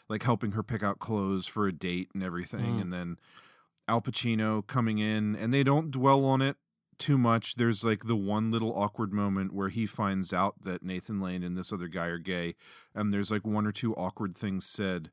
like 0.10 0.23
helping 0.23 0.51
her 0.51 0.62
pick 0.63 0.84
out 0.84 0.99
clothes 0.99 1.47
for 1.47 1.67
a 1.67 1.71
date 1.71 2.10
and 2.13 2.21
everything 2.23 2.75
Mm. 2.77 2.82
and 2.82 2.93
then 2.93 3.17
al 3.88 4.01
pacino 4.01 4.65
coming 4.65 4.99
in 4.99 5.36
and 5.36 5.53
they 5.53 5.63
don't 5.63 5.91
dwell 5.91 6.25
on 6.25 6.41
it 6.41 6.58
too 7.04 7.17
much. 7.17 7.56
There's 7.56 7.83
like 7.83 8.06
the 8.06 8.15
one 8.15 8.49
little 8.51 8.73
awkward 8.75 9.12
moment 9.13 9.54
where 9.54 9.69
he 9.69 9.85
finds 9.85 10.31
out 10.33 10.62
that 10.62 10.83
Nathan 10.83 11.19
Lane 11.19 11.43
and 11.43 11.58
this 11.58 11.73
other 11.73 11.87
guy 11.87 12.08
are 12.08 12.17
gay, 12.17 12.56
and 12.95 13.12
there's 13.12 13.31
like 13.31 13.45
one 13.45 13.65
or 13.67 13.71
two 13.71 13.93
awkward 13.95 14.35
things 14.37 14.65
said. 14.65 15.12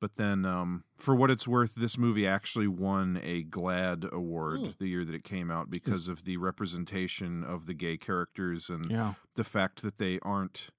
But 0.00 0.14
then, 0.16 0.46
um, 0.46 0.84
for 0.96 1.14
what 1.14 1.30
it's 1.30 1.46
worth, 1.46 1.74
this 1.74 1.98
movie 1.98 2.26
actually 2.26 2.66
won 2.66 3.20
a 3.22 3.44
GLAAD 3.44 4.10
award 4.10 4.60
Hmm. 4.60 4.70
the 4.78 4.86
year 4.88 5.04
that 5.04 5.14
it 5.14 5.24
came 5.24 5.50
out 5.50 5.68
because 5.70 6.08
of 6.08 6.24
the 6.24 6.38
representation 6.38 7.44
of 7.44 7.66
the 7.66 7.74
gay 7.74 7.98
characters 7.98 8.70
and 8.70 8.90
Yeah. 8.90 9.14
the 9.34 9.44
fact 9.44 9.82
that 9.82 9.98
they 9.98 10.18
aren't 10.20 10.70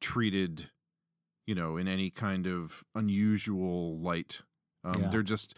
treated, 0.00 0.70
you 1.46 1.54
know, 1.54 1.76
in 1.78 1.88
any 1.88 2.10
kind 2.10 2.46
of 2.46 2.84
unusual 2.94 3.98
light. 3.98 4.42
Um, 4.84 5.02
Yeah. 5.02 5.08
They're 5.08 5.22
just 5.22 5.54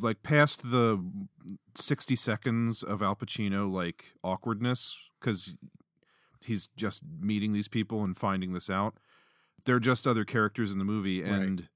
like 0.00 0.22
past 0.22 0.70
the 0.70 1.02
60 1.74 2.16
seconds 2.16 2.82
of 2.82 3.02
Al 3.02 3.16
Pacino, 3.16 3.70
like 3.70 4.14
awkwardness, 4.22 5.08
because 5.20 5.56
he's 6.40 6.68
just 6.76 7.02
meeting 7.20 7.52
these 7.52 7.68
people 7.68 8.04
and 8.04 8.16
finding 8.16 8.52
this 8.52 8.68
out. 8.68 8.98
They're 9.64 9.80
just 9.80 10.06
other 10.06 10.24
characters 10.24 10.72
in 10.72 10.78
the 10.78 10.84
movie. 10.84 11.22
Right. 11.22 11.32
And 11.32 11.68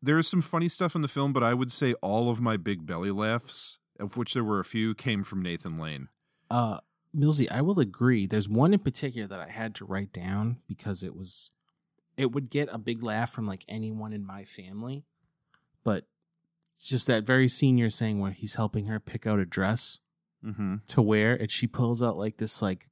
there 0.00 0.18
is 0.18 0.28
some 0.28 0.42
funny 0.42 0.68
stuff 0.68 0.94
in 0.94 1.02
the 1.02 1.08
film, 1.08 1.32
but 1.32 1.42
I 1.42 1.54
would 1.54 1.72
say 1.72 1.94
all 1.94 2.30
of 2.30 2.40
my 2.40 2.56
big 2.56 2.86
belly 2.86 3.10
laughs, 3.10 3.78
of 3.98 4.16
which 4.16 4.34
there 4.34 4.44
were 4.44 4.60
a 4.60 4.64
few, 4.64 4.94
came 4.94 5.22
from 5.22 5.42
Nathan 5.42 5.78
Lane. 5.78 6.08
Uh, 6.50 6.78
Millsy, 7.14 7.50
I 7.50 7.62
will 7.62 7.80
agree. 7.80 8.26
There's 8.26 8.48
one 8.48 8.72
in 8.72 8.78
particular 8.78 9.26
that 9.26 9.40
I 9.40 9.48
had 9.48 9.74
to 9.76 9.84
write 9.84 10.12
down 10.12 10.58
because 10.68 11.02
it 11.02 11.16
was, 11.16 11.50
it 12.16 12.30
would 12.32 12.50
get 12.50 12.68
a 12.70 12.78
big 12.78 13.02
laugh 13.02 13.32
from 13.32 13.46
like 13.46 13.64
anyone 13.68 14.12
in 14.12 14.24
my 14.24 14.44
family, 14.44 15.04
but 15.86 16.04
just 16.82 17.06
that 17.06 17.24
very 17.24 17.46
scene 17.48 17.78
you're 17.78 17.88
saying 17.90 18.18
where 18.18 18.32
he's 18.32 18.56
helping 18.56 18.86
her 18.86 18.98
pick 19.00 19.26
out 19.26 19.38
a 19.38 19.46
dress 19.46 20.00
Mm-hmm. 20.44 20.74
to 20.88 21.02
wear, 21.02 21.34
and 21.34 21.50
she 21.50 21.66
pulls 21.66 22.02
out 22.02 22.16
like 22.18 22.36
this 22.36 22.60
like 22.62 22.88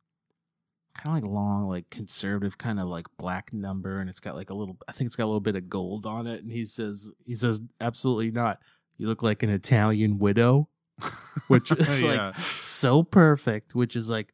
kind 0.97 1.09
of 1.17 1.23
like 1.23 1.31
long, 1.33 1.69
like 1.69 1.89
conservative 1.91 2.57
kind 2.59 2.81
of 2.81 2.89
like 2.89 3.07
black 3.19 3.53
number, 3.53 4.01
and 4.01 4.09
it's 4.11 4.19
got 4.19 4.35
like 4.35 4.51
a 4.51 4.55
little. 4.55 4.77
I 4.89 4.93
think 4.93 5.07
it's 5.09 5.15
got 5.17 5.25
a 5.25 5.31
little 5.33 5.41
bit 5.41 5.55
of 5.55 5.69
gold 5.69 6.05
on 6.07 6.27
it, 6.27 6.43
and 6.43 6.51
he 6.51 6.65
says, 6.65 7.13
he 7.25 7.35
says, 7.35 7.61
absolutely 7.81 8.31
not. 8.33 8.59
You 8.97 9.07
look 9.07 9.23
like 9.23 9.43
an 9.45 9.51
Italian 9.51 10.19
widow, 10.19 10.69
which 11.49 11.71
is 11.71 12.03
Yeah. 12.03 12.29
like 12.29 12.37
so 12.59 13.03
perfect. 13.05 13.75
Which 13.75 13.95
is 13.95 14.09
like 14.11 14.33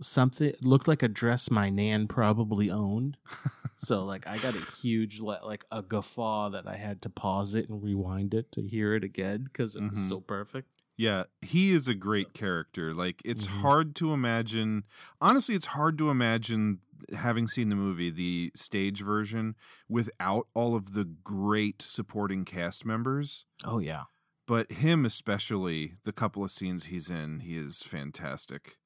something 0.00 0.52
looked 0.62 0.88
like 0.88 1.02
a 1.02 1.08
dress 1.08 1.50
my 1.50 1.68
nan 1.70 2.06
probably 2.08 2.70
owned. 2.70 3.16
so 3.76 4.04
like 4.04 4.26
I 4.26 4.38
got 4.38 4.54
a 4.54 4.60
huge 4.82 5.20
like 5.20 5.64
a 5.70 5.82
guffaw 5.82 6.50
that 6.50 6.66
I 6.66 6.76
had 6.76 7.02
to 7.02 7.08
pause 7.10 7.54
it 7.54 7.68
and 7.68 7.82
rewind 7.82 8.34
it 8.34 8.50
to 8.52 8.62
hear 8.62 8.94
it 8.94 9.04
again 9.04 9.44
because 9.44 9.76
it 9.76 9.82
was 9.82 9.98
Mhm. 9.98 10.08
so 10.08 10.20
perfect. 10.20 10.68
Yeah, 10.96 11.24
he 11.42 11.70
is 11.72 11.88
a 11.88 11.94
great 11.94 12.34
character. 12.34 12.94
Like 12.94 13.20
it's 13.24 13.46
Mhm. 13.46 13.60
hard 13.62 13.96
to 13.96 14.12
imagine. 14.12 14.84
Honestly, 15.20 15.54
it's 15.56 15.66
hard 15.66 15.98
to 15.98 16.08
imagine 16.10 16.80
having 17.12 17.48
seen 17.48 17.68
the 17.68 17.74
movie, 17.76 18.10
the 18.10 18.52
stage 18.54 19.00
version, 19.02 19.56
without 19.88 20.46
all 20.54 20.76
of 20.76 20.92
the 20.92 21.04
great 21.04 21.82
supporting 21.82 22.44
cast 22.44 22.84
members. 22.86 23.44
Oh 23.64 23.78
yeah. 23.80 24.04
But 24.46 24.70
him 24.72 25.04
especially, 25.04 25.94
the 26.04 26.12
couple 26.12 26.44
of 26.44 26.52
scenes 26.52 26.84
he's 26.84 27.10
in, 27.10 27.40
he 27.40 27.56
is 27.56 27.82
fantastic. 27.82 28.78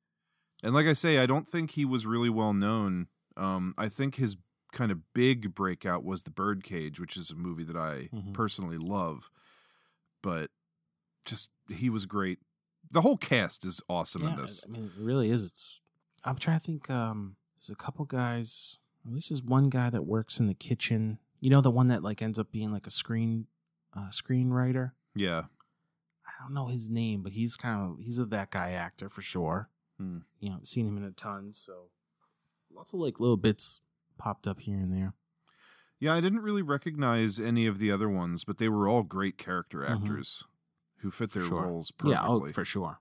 And 0.63 0.75
like 0.75 0.87
I 0.87 0.93
say, 0.95 1.19
I 1.19 1.27
don't 1.27 1.49
think 1.49 1.73
he 1.73 1.85
was 1.85 2.07
really 2.07 2.31
well 2.31 2.55
known. 2.55 3.09
Um, 3.37 3.75
I 3.79 3.89
think 3.89 4.17
his 4.17 4.37
kind 4.73 4.91
of 4.93 5.13
big 5.15 5.55
breakout 5.55 6.05
was 6.05 6.23
The 6.23 6.31
Birdcage, 6.31 7.01
which 7.01 7.17
is 7.17 7.31
a 7.31 7.35
movie 7.37 7.65
that 7.65 7.77
I 7.77 8.09
Mhm. 8.13 8.35
personally 8.35 8.79
love. 8.79 9.31
But 10.23 10.51
just 11.27 11.51
he 11.69 11.89
was 11.91 12.07
great. 12.07 12.39
The 12.91 13.01
whole 13.03 13.17
cast 13.17 13.65
is 13.65 13.81
awesome 13.89 14.23
in 14.27 14.37
this. 14.37 14.65
I 14.67 14.71
mean, 14.71 14.85
it 14.85 14.93
really 14.99 15.31
is. 15.31 15.45
It's. 15.51 15.83
I'm 16.25 16.37
trying 16.37 16.59
to 16.59 16.65
think. 16.65 16.89
Um, 16.91 17.37
there's 17.57 17.71
a 17.71 17.75
couple 17.77 18.05
guys. 18.05 18.79
At 19.07 19.13
least 19.13 19.31
there's 19.31 19.43
one 19.43 19.69
guy 19.69 19.91
that 19.91 20.03
works 20.07 20.41
in 20.41 20.47
the 20.47 20.55
kitchen. 20.55 21.19
You 21.41 21.51
know, 21.51 21.61
the 21.61 21.71
one 21.71 21.87
that 21.89 22.03
like 22.03 22.21
ends 22.23 22.39
up 22.39 22.51
being 22.51 22.73
like 22.73 22.87
a 22.87 22.91
screen, 22.91 23.47
uh, 23.95 24.09
screenwriter. 24.09 24.93
Yeah. 25.15 25.45
I 26.27 26.43
don't 26.43 26.55
know 26.55 26.67
his 26.67 26.89
name, 26.91 27.23
but 27.23 27.33
he's 27.33 27.57
kind 27.57 27.81
of 27.91 27.99
he's 28.05 28.19
a 28.19 28.27
that 28.27 28.51
guy 28.51 28.71
actor 28.73 29.09
for 29.09 29.23
sure. 29.23 29.71
Hmm. 29.99 30.19
You 30.41 30.51
know, 30.51 30.61
seen 30.63 30.87
him 30.87 30.97
in 30.97 31.05
a 31.05 31.11
ton. 31.11 31.53
So 31.53 31.91
lots 32.71 32.93
of 32.93 33.01
like 33.01 33.19
little 33.21 33.37
bits 33.37 33.81
popped 34.19 34.47
up 34.47 34.61
here 34.61 34.79
and 34.79 34.93
there. 34.93 35.15
Yeah, 36.01 36.15
I 36.15 36.21
didn't 36.21 36.41
really 36.43 36.63
recognize 36.63 37.41
any 37.41 37.67
of 37.67 37.79
the 37.79 37.91
other 37.91 38.09
ones, 38.09 38.45
but 38.45 38.59
they 38.59 38.69
were 38.69 38.87
all 38.89 39.03
great 39.03 39.37
character 39.39 39.79
Mhm. 39.81 39.91
actors 39.91 40.45
who 40.99 41.11
fit 41.11 41.31
their 41.31 41.43
Sure. 41.45 41.63
roles 41.65 41.91
perfectly. 41.91 42.13
Yeah, 42.13 42.27
oh, 42.29 42.49
for 42.49 42.65
sure. 42.65 43.01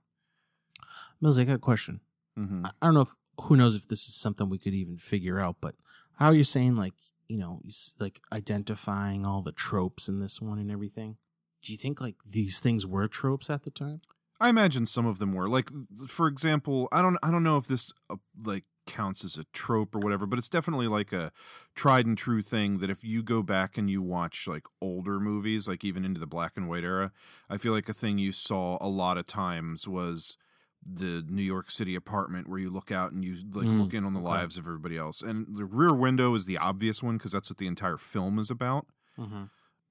Mills, 1.22 1.38
I 1.38 1.43
got 1.45 1.53
a 1.55 1.59
question. 1.59 2.01
hmm 2.36 2.65
I 2.65 2.72
I 2.82 2.86
don't 2.88 2.93
know 2.93 3.01
if 3.01 3.15
who 3.41 3.55
knows 3.55 3.76
if 3.76 3.88
this 3.88 4.07
is 4.07 4.15
something 4.15 4.49
we 4.49 4.57
could 4.59 4.74
even 4.74 4.97
figure 4.97 5.39
out, 5.39 5.57
but 5.61 5.76
how 6.13 6.28
are 6.28 6.34
you 6.36 6.43
saying 6.43 6.76
like 6.76 6.93
you 7.28 7.38
know 7.38 7.61
like 7.99 8.20
identifying 8.32 9.26
all 9.26 9.41
the 9.41 9.51
tropes 9.51 10.07
in 10.09 10.20
this 10.20 10.41
one 10.41 10.59
and 10.59 10.72
everything? 10.72 11.18
Do 11.61 11.72
you 11.72 11.78
think 11.78 11.99
like 12.01 12.18
these 12.24 12.59
things 12.59 12.86
were 12.86 13.07
tropes 13.07 13.49
at 13.49 13.63
the 13.63 13.72
time? 13.72 14.01
I 14.39 14.49
imagine 14.49 14.86
some 14.86 15.07
of 15.07 15.18
them 15.18 15.34
were 15.34 15.49
like, 15.49 15.72
for 16.07 16.28
example, 16.28 16.88
I 16.91 17.01
don't, 17.01 17.18
I 17.24 17.32
don't 17.32 17.41
know 17.43 17.57
if 17.57 17.65
this 17.65 17.91
uh, 18.07 18.18
like 18.39 18.65
counts 18.88 19.24
as 19.24 19.38
a 19.38 19.44
trope 19.54 19.94
or 19.96 20.00
whatever, 20.00 20.26
but 20.26 20.40
it's 20.40 20.50
definitely 20.50 20.88
like 20.88 21.14
a 21.14 21.32
tried 21.76 22.06
and 22.08 22.18
true 22.18 22.42
thing 22.42 22.80
that 22.80 22.90
if 22.90 23.04
you 23.04 23.22
go 23.22 23.44
back 23.44 23.78
and 23.78 23.90
you 23.90 24.02
watch 24.02 24.48
like 24.48 24.64
older 24.82 25.20
movies, 25.20 25.68
like 25.68 25.84
even 25.84 26.04
into 26.06 26.20
the 26.20 26.26
black 26.28 26.54
and 26.56 26.68
white 26.68 26.84
era, 26.84 27.12
I 27.50 27.58
feel 27.58 27.74
like 27.74 27.90
a 27.90 27.94
thing 27.94 28.18
you 28.18 28.32
saw 28.32 28.78
a 28.82 28.88
lot 28.90 29.18
of 29.20 29.28
times 29.28 29.88
was 29.88 30.38
the 30.84 31.24
New 31.28 31.44
York 31.44 31.70
City 31.70 31.96
apartment 31.96 32.48
where 32.50 32.60
you 32.60 32.70
look 32.70 32.92
out 32.92 33.12
and 33.12 33.24
you 33.24 33.36
like 33.52 33.68
Mm, 33.68 33.80
look 33.80 33.94
in 33.94 34.06
on 34.06 34.14
the 34.14 34.20
okay. 34.20 34.30
lives 34.30 34.58
of 34.58 34.66
everybody 34.66 34.98
else. 34.98 35.22
And 35.22 35.58
the 35.58 35.66
rear 35.66 35.94
window 35.94 36.34
is 36.36 36.46
the 36.46 36.58
obvious 36.58 37.04
one 37.04 37.18
because 37.18 37.34
that's 37.34 37.50
what 37.50 37.58
the 37.58 37.68
entire 37.68 37.98
film 37.98 38.40
is 38.40 38.50
about 38.50 38.88
Mm-hmm. 39.20 39.46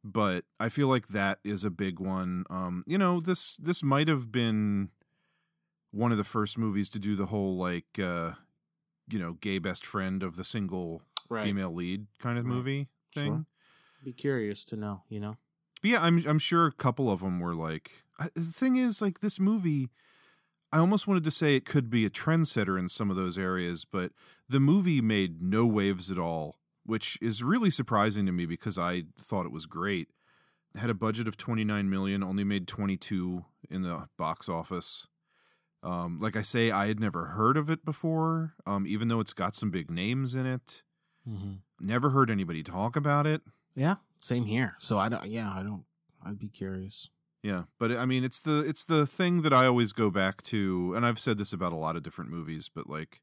but 0.04 0.44
I 0.60 0.68
feel 0.68 0.88
like 0.88 1.08
that 1.08 1.38
is 1.44 1.64
a 1.64 1.70
big 1.70 1.98
one. 1.98 2.44
Um, 2.48 2.84
you 2.86 2.96
know, 2.98 3.20
this 3.20 3.56
this 3.56 3.82
might 3.82 4.08
have 4.08 4.30
been 4.30 4.90
one 5.90 6.12
of 6.12 6.18
the 6.18 6.24
first 6.24 6.58
movies 6.58 6.88
to 6.90 6.98
do 6.98 7.16
the 7.16 7.26
whole 7.26 7.56
like 7.56 7.98
uh, 7.98 8.32
you 9.08 9.18
know, 9.18 9.34
gay 9.34 9.58
best 9.58 9.84
friend 9.86 10.22
of 10.22 10.36
the 10.36 10.44
single 10.44 11.02
Right. 11.28 11.44
female 11.44 11.72
lead 11.74 12.06
kind 12.18 12.38
of 12.38 12.44
Right. 12.44 12.54
movie 12.54 12.88
thing. 13.14 13.26
Sure. 13.26 13.46
Be 14.04 14.12
curious 14.12 14.64
to 14.66 14.76
know. 14.76 15.02
You 15.08 15.20
know. 15.20 15.36
But 15.82 15.90
yeah, 15.90 16.02
I'm 16.02 16.24
I'm 16.26 16.38
sure 16.38 16.66
a 16.66 16.72
couple 16.72 17.10
of 17.10 17.20
them 17.20 17.40
were 17.40 17.54
like. 17.54 17.90
I, 18.18 18.28
the 18.34 18.40
thing 18.42 18.76
is, 18.76 19.02
like 19.02 19.20
this 19.20 19.38
movie, 19.40 19.90
I 20.72 20.78
almost 20.78 21.06
wanted 21.06 21.24
to 21.24 21.30
say 21.30 21.54
it 21.56 21.64
could 21.64 21.90
be 21.90 22.04
a 22.06 22.10
trendsetter 22.10 22.78
in 22.78 22.88
some 22.88 23.10
of 23.10 23.16
those 23.16 23.36
areas, 23.36 23.84
but 23.84 24.12
the 24.48 24.60
movie 24.60 25.00
made 25.02 25.42
no 25.42 25.66
waves 25.66 26.10
at 26.10 26.18
all, 26.18 26.56
which 26.84 27.18
is 27.20 27.42
really 27.42 27.70
surprising 27.70 28.24
to 28.26 28.32
me 28.32 28.46
because 28.46 28.78
I 28.78 29.04
thought 29.18 29.44
it 29.46 29.52
was 29.52 29.66
great. 29.66 30.08
It 30.74 30.78
had 30.78 30.88
a 30.90 30.94
budget 30.94 31.28
of 31.28 31.36
29 31.36 31.90
million, 31.90 32.22
only 32.22 32.44
made 32.44 32.66
22 32.68 33.44
in 33.68 33.82
the 33.82 34.08
box 34.16 34.48
office. 34.48 35.06
Um, 35.82 36.18
like 36.20 36.36
I 36.36 36.42
say, 36.42 36.70
I 36.70 36.88
had 36.88 36.98
never 36.98 37.26
heard 37.26 37.56
of 37.56 37.70
it 37.70 37.84
before, 37.84 38.54
um, 38.66 38.86
even 38.86 39.08
though 39.08 39.20
it's 39.20 39.32
got 39.32 39.54
some 39.54 39.70
big 39.70 39.90
names 39.90 40.34
in 40.34 40.46
it. 40.46 40.82
Mm-hmm. 41.28 41.54
Never 41.80 42.10
heard 42.10 42.30
anybody 42.30 42.62
talk 42.62 42.96
about 42.96 43.26
it. 43.26 43.42
Yeah. 43.74 43.96
Same 44.18 44.46
here. 44.46 44.74
So 44.78 44.98
I 44.98 45.08
don't. 45.08 45.26
Yeah, 45.26 45.52
I 45.52 45.62
don't. 45.62 45.84
I'd 46.24 46.38
be 46.38 46.48
curious. 46.48 47.10
Yeah, 47.42 47.64
but 47.78 47.92
I 47.92 48.06
mean, 48.06 48.24
it's 48.24 48.40
the 48.40 48.60
it's 48.60 48.82
the 48.84 49.06
thing 49.06 49.42
that 49.42 49.52
I 49.52 49.66
always 49.66 49.92
go 49.92 50.10
back 50.10 50.42
to, 50.44 50.94
and 50.96 51.06
I've 51.06 51.20
said 51.20 51.38
this 51.38 51.52
about 51.52 51.72
a 51.72 51.76
lot 51.76 51.94
of 51.94 52.02
different 52.02 52.30
movies, 52.30 52.68
but 52.74 52.88
like 52.88 53.20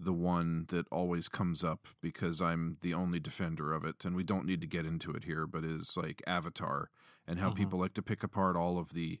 the 0.00 0.12
one 0.12 0.64
that 0.70 0.86
always 0.90 1.28
comes 1.28 1.62
up 1.62 1.86
because 2.02 2.42
I'm 2.42 2.78
the 2.80 2.94
only 2.94 3.20
defender 3.20 3.72
of 3.72 3.84
it, 3.84 4.04
and 4.04 4.16
we 4.16 4.24
don't 4.24 4.46
need 4.46 4.60
to 4.62 4.66
get 4.66 4.86
into 4.86 5.12
it 5.12 5.24
here, 5.24 5.46
but 5.46 5.62
is 5.64 5.96
like 5.96 6.20
Avatar 6.26 6.90
and 7.28 7.38
how 7.38 7.50
Mhm. 7.50 7.56
people 7.56 7.78
like 7.78 7.94
to 7.94 8.02
pick 8.02 8.24
apart 8.24 8.56
all 8.56 8.76
of 8.78 8.92
the 8.94 9.20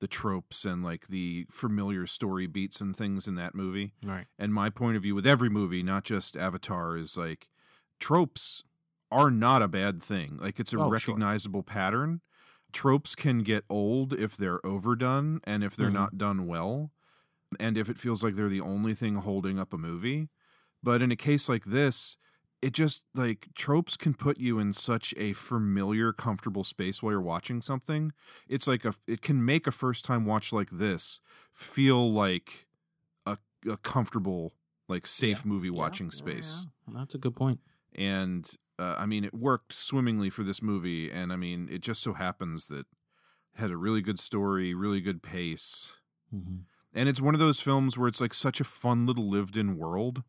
the 0.00 0.08
tropes 0.08 0.64
and 0.64 0.82
like 0.82 1.08
the 1.08 1.46
familiar 1.50 2.06
story 2.06 2.46
beats 2.46 2.80
and 2.80 2.96
things 2.96 3.26
in 3.28 3.34
that 3.36 3.54
movie. 3.54 3.94
Right. 4.04 4.26
And 4.38 4.54
my 4.54 4.70
point 4.70 4.96
of 4.96 5.02
view 5.02 5.14
with 5.14 5.26
every 5.26 5.50
movie, 5.50 5.82
not 5.82 6.04
just 6.04 6.36
Avatar, 6.36 6.96
is 6.96 7.16
like 7.16 7.48
tropes 8.00 8.64
are 9.10 9.30
not 9.30 9.62
a 9.62 9.68
bad 9.68 10.02
thing. 10.02 10.38
Like 10.38 10.58
it's 10.60 10.72
a 10.72 10.78
Oh, 10.78 10.94
sure. 10.94 11.20
recognizable 11.20 11.62
pattern. 11.62 12.22
Tropes 12.72 13.14
can 13.14 13.40
get 13.40 13.64
old 13.68 14.12
if 14.12 14.36
they're 14.36 14.64
overdone 14.64 15.40
and 15.44 15.64
if 15.64 15.76
they're 15.76 15.90
Mhm. 15.90 15.92
not 15.92 16.16
done 16.18 16.46
well, 16.46 16.92
and 17.58 17.76
if 17.78 17.88
it 17.88 17.98
feels 17.98 18.22
like 18.22 18.34
they're 18.34 18.48
the 18.48 18.60
only 18.60 18.94
thing 18.94 19.16
holding 19.16 19.58
up 19.58 19.72
a 19.72 19.78
movie. 19.78 20.28
But 20.82 21.02
in 21.02 21.10
a 21.12 21.16
case 21.16 21.48
like 21.48 21.64
this, 21.64 22.16
it 22.62 22.72
just 22.72 23.02
like 23.14 23.48
tropes 23.54 23.96
can 23.96 24.14
put 24.14 24.38
you 24.38 24.58
in 24.58 24.72
such 24.72 25.14
a 25.16 25.32
familiar, 25.32 26.12
comfortable 26.12 26.64
space 26.64 27.02
while 27.02 27.12
you're 27.12 27.20
watching 27.20 27.62
something. 27.62 28.12
It's 28.48 28.66
like 28.66 28.84
a 28.84 28.94
it 29.06 29.22
can 29.22 29.44
make 29.44 29.66
a 29.66 29.70
first 29.70 30.04
time 30.04 30.26
watch 30.26 30.52
like 30.52 30.70
this 30.70 31.20
feel 31.54 32.12
like 32.12 32.66
a 33.26 33.38
a 33.68 33.76
comfortable, 33.78 34.52
like 34.88 35.06
safe 35.06 35.44
movie 35.44 35.70
watching 35.70 36.06
yeah, 36.06 36.16
space 36.16 36.66
yeah. 36.88 36.98
That's 36.98 37.14
a 37.14 37.18
good 37.18 37.34
point. 37.34 37.60
and 37.94 38.50
uh, 38.78 38.96
I 38.98 39.04
mean, 39.04 39.24
it 39.24 39.34
worked 39.34 39.74
swimmingly 39.74 40.30
for 40.30 40.42
this 40.42 40.62
movie, 40.62 41.10
and 41.10 41.32
I 41.34 41.36
mean, 41.36 41.68
it 41.70 41.82
just 41.82 42.02
so 42.02 42.14
happens 42.14 42.66
that 42.68 42.80
it 42.80 42.86
had 43.56 43.70
a 43.70 43.76
really 43.76 44.00
good 44.00 44.18
story, 44.18 44.72
really 44.74 45.00
good 45.00 45.22
pace, 45.22 45.92
Mm-hmm. 46.34 46.58
and 46.94 47.08
it's 47.08 47.20
one 47.20 47.34
of 47.34 47.40
those 47.40 47.60
films 47.60 47.98
where 47.98 48.08
it's 48.08 48.20
like 48.20 48.32
such 48.32 48.60
a 48.60 48.64
fun 48.64 49.04
little 49.06 49.28
lived-in 49.28 49.76
world. 49.76 50.22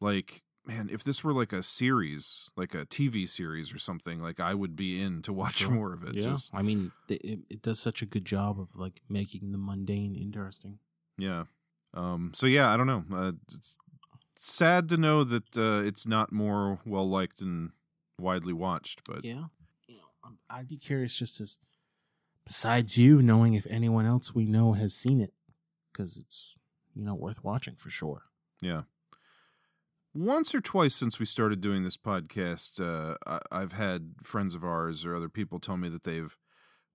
Like, 0.00 0.42
man, 0.68 0.88
if 0.92 1.02
this 1.02 1.24
were 1.24 1.32
like 1.32 1.52
a 1.52 1.62
series, 1.62 2.50
like 2.54 2.74
a 2.74 2.84
TV 2.86 3.26
series 3.28 3.72
or 3.74 3.78
something, 3.78 4.20
like 4.22 4.38
I 4.38 4.54
would 4.54 4.76
be 4.76 5.00
in 5.00 5.22
to 5.22 5.32
watch 5.32 5.56
Sure. 5.56 5.70
more 5.72 5.92
of 5.94 6.04
it. 6.04 6.14
Yeah. 6.14 6.24
Just 6.24 6.54
I 6.54 6.62
mean, 6.62 6.92
it, 7.08 7.24
it, 7.24 7.38
it 7.50 7.62
does 7.62 7.80
such 7.80 8.02
a 8.02 8.06
good 8.06 8.24
job 8.26 8.60
of 8.60 8.76
like 8.76 9.00
making 9.08 9.50
the 9.52 9.58
mundane 9.58 10.14
interesting. 10.14 10.78
yeah. 11.16 11.44
Um. 11.94 12.32
So 12.34 12.46
yeah, 12.46 12.70
I 12.70 12.76
don't 12.76 12.86
know. 12.86 13.04
Uh, 13.10 13.32
it's 13.50 13.78
sad 14.36 14.88
to 14.90 14.98
know 14.98 15.24
that 15.24 15.56
uh, 15.56 15.82
it's 15.86 16.06
not 16.06 16.30
more 16.32 16.80
well 16.84 17.08
liked 17.08 17.40
and 17.40 17.70
widely 18.20 18.52
watched, 18.52 19.02
but 19.08 19.24
yeah. 19.24 19.44
You 19.88 19.96
know, 19.96 20.32
I'd 20.50 20.68
be 20.68 20.76
curious 20.76 21.16
just 21.18 21.40
as, 21.40 21.58
besides 22.44 22.98
you, 22.98 23.22
knowing 23.22 23.54
if 23.54 23.66
anyone 23.70 24.04
else 24.04 24.34
we 24.34 24.44
know 24.44 24.74
has 24.74 24.94
seen 24.94 25.20
it, 25.22 25.32
because 25.90 26.18
it's 26.18 26.58
you 26.94 27.02
know 27.04 27.14
worth 27.14 27.42
watching 27.42 27.76
for 27.76 27.88
sure. 27.88 28.24
Yeah. 28.60 28.82
Once 30.18 30.54
or 30.54 30.60
twice 30.60 30.94
since 30.94 31.18
we 31.18 31.26
started 31.26 31.60
doing 31.60 31.84
this 31.84 31.96
podcast, 31.96 32.80
uh, 32.80 33.16
I, 33.26 33.40
I've 33.52 33.72
had 33.72 34.14
friends 34.22 34.54
of 34.54 34.64
ours 34.64 35.04
or 35.06 35.14
other 35.14 35.28
people 35.28 35.60
tell 35.60 35.76
me 35.76 35.88
that 35.88 36.02
they've 36.02 36.36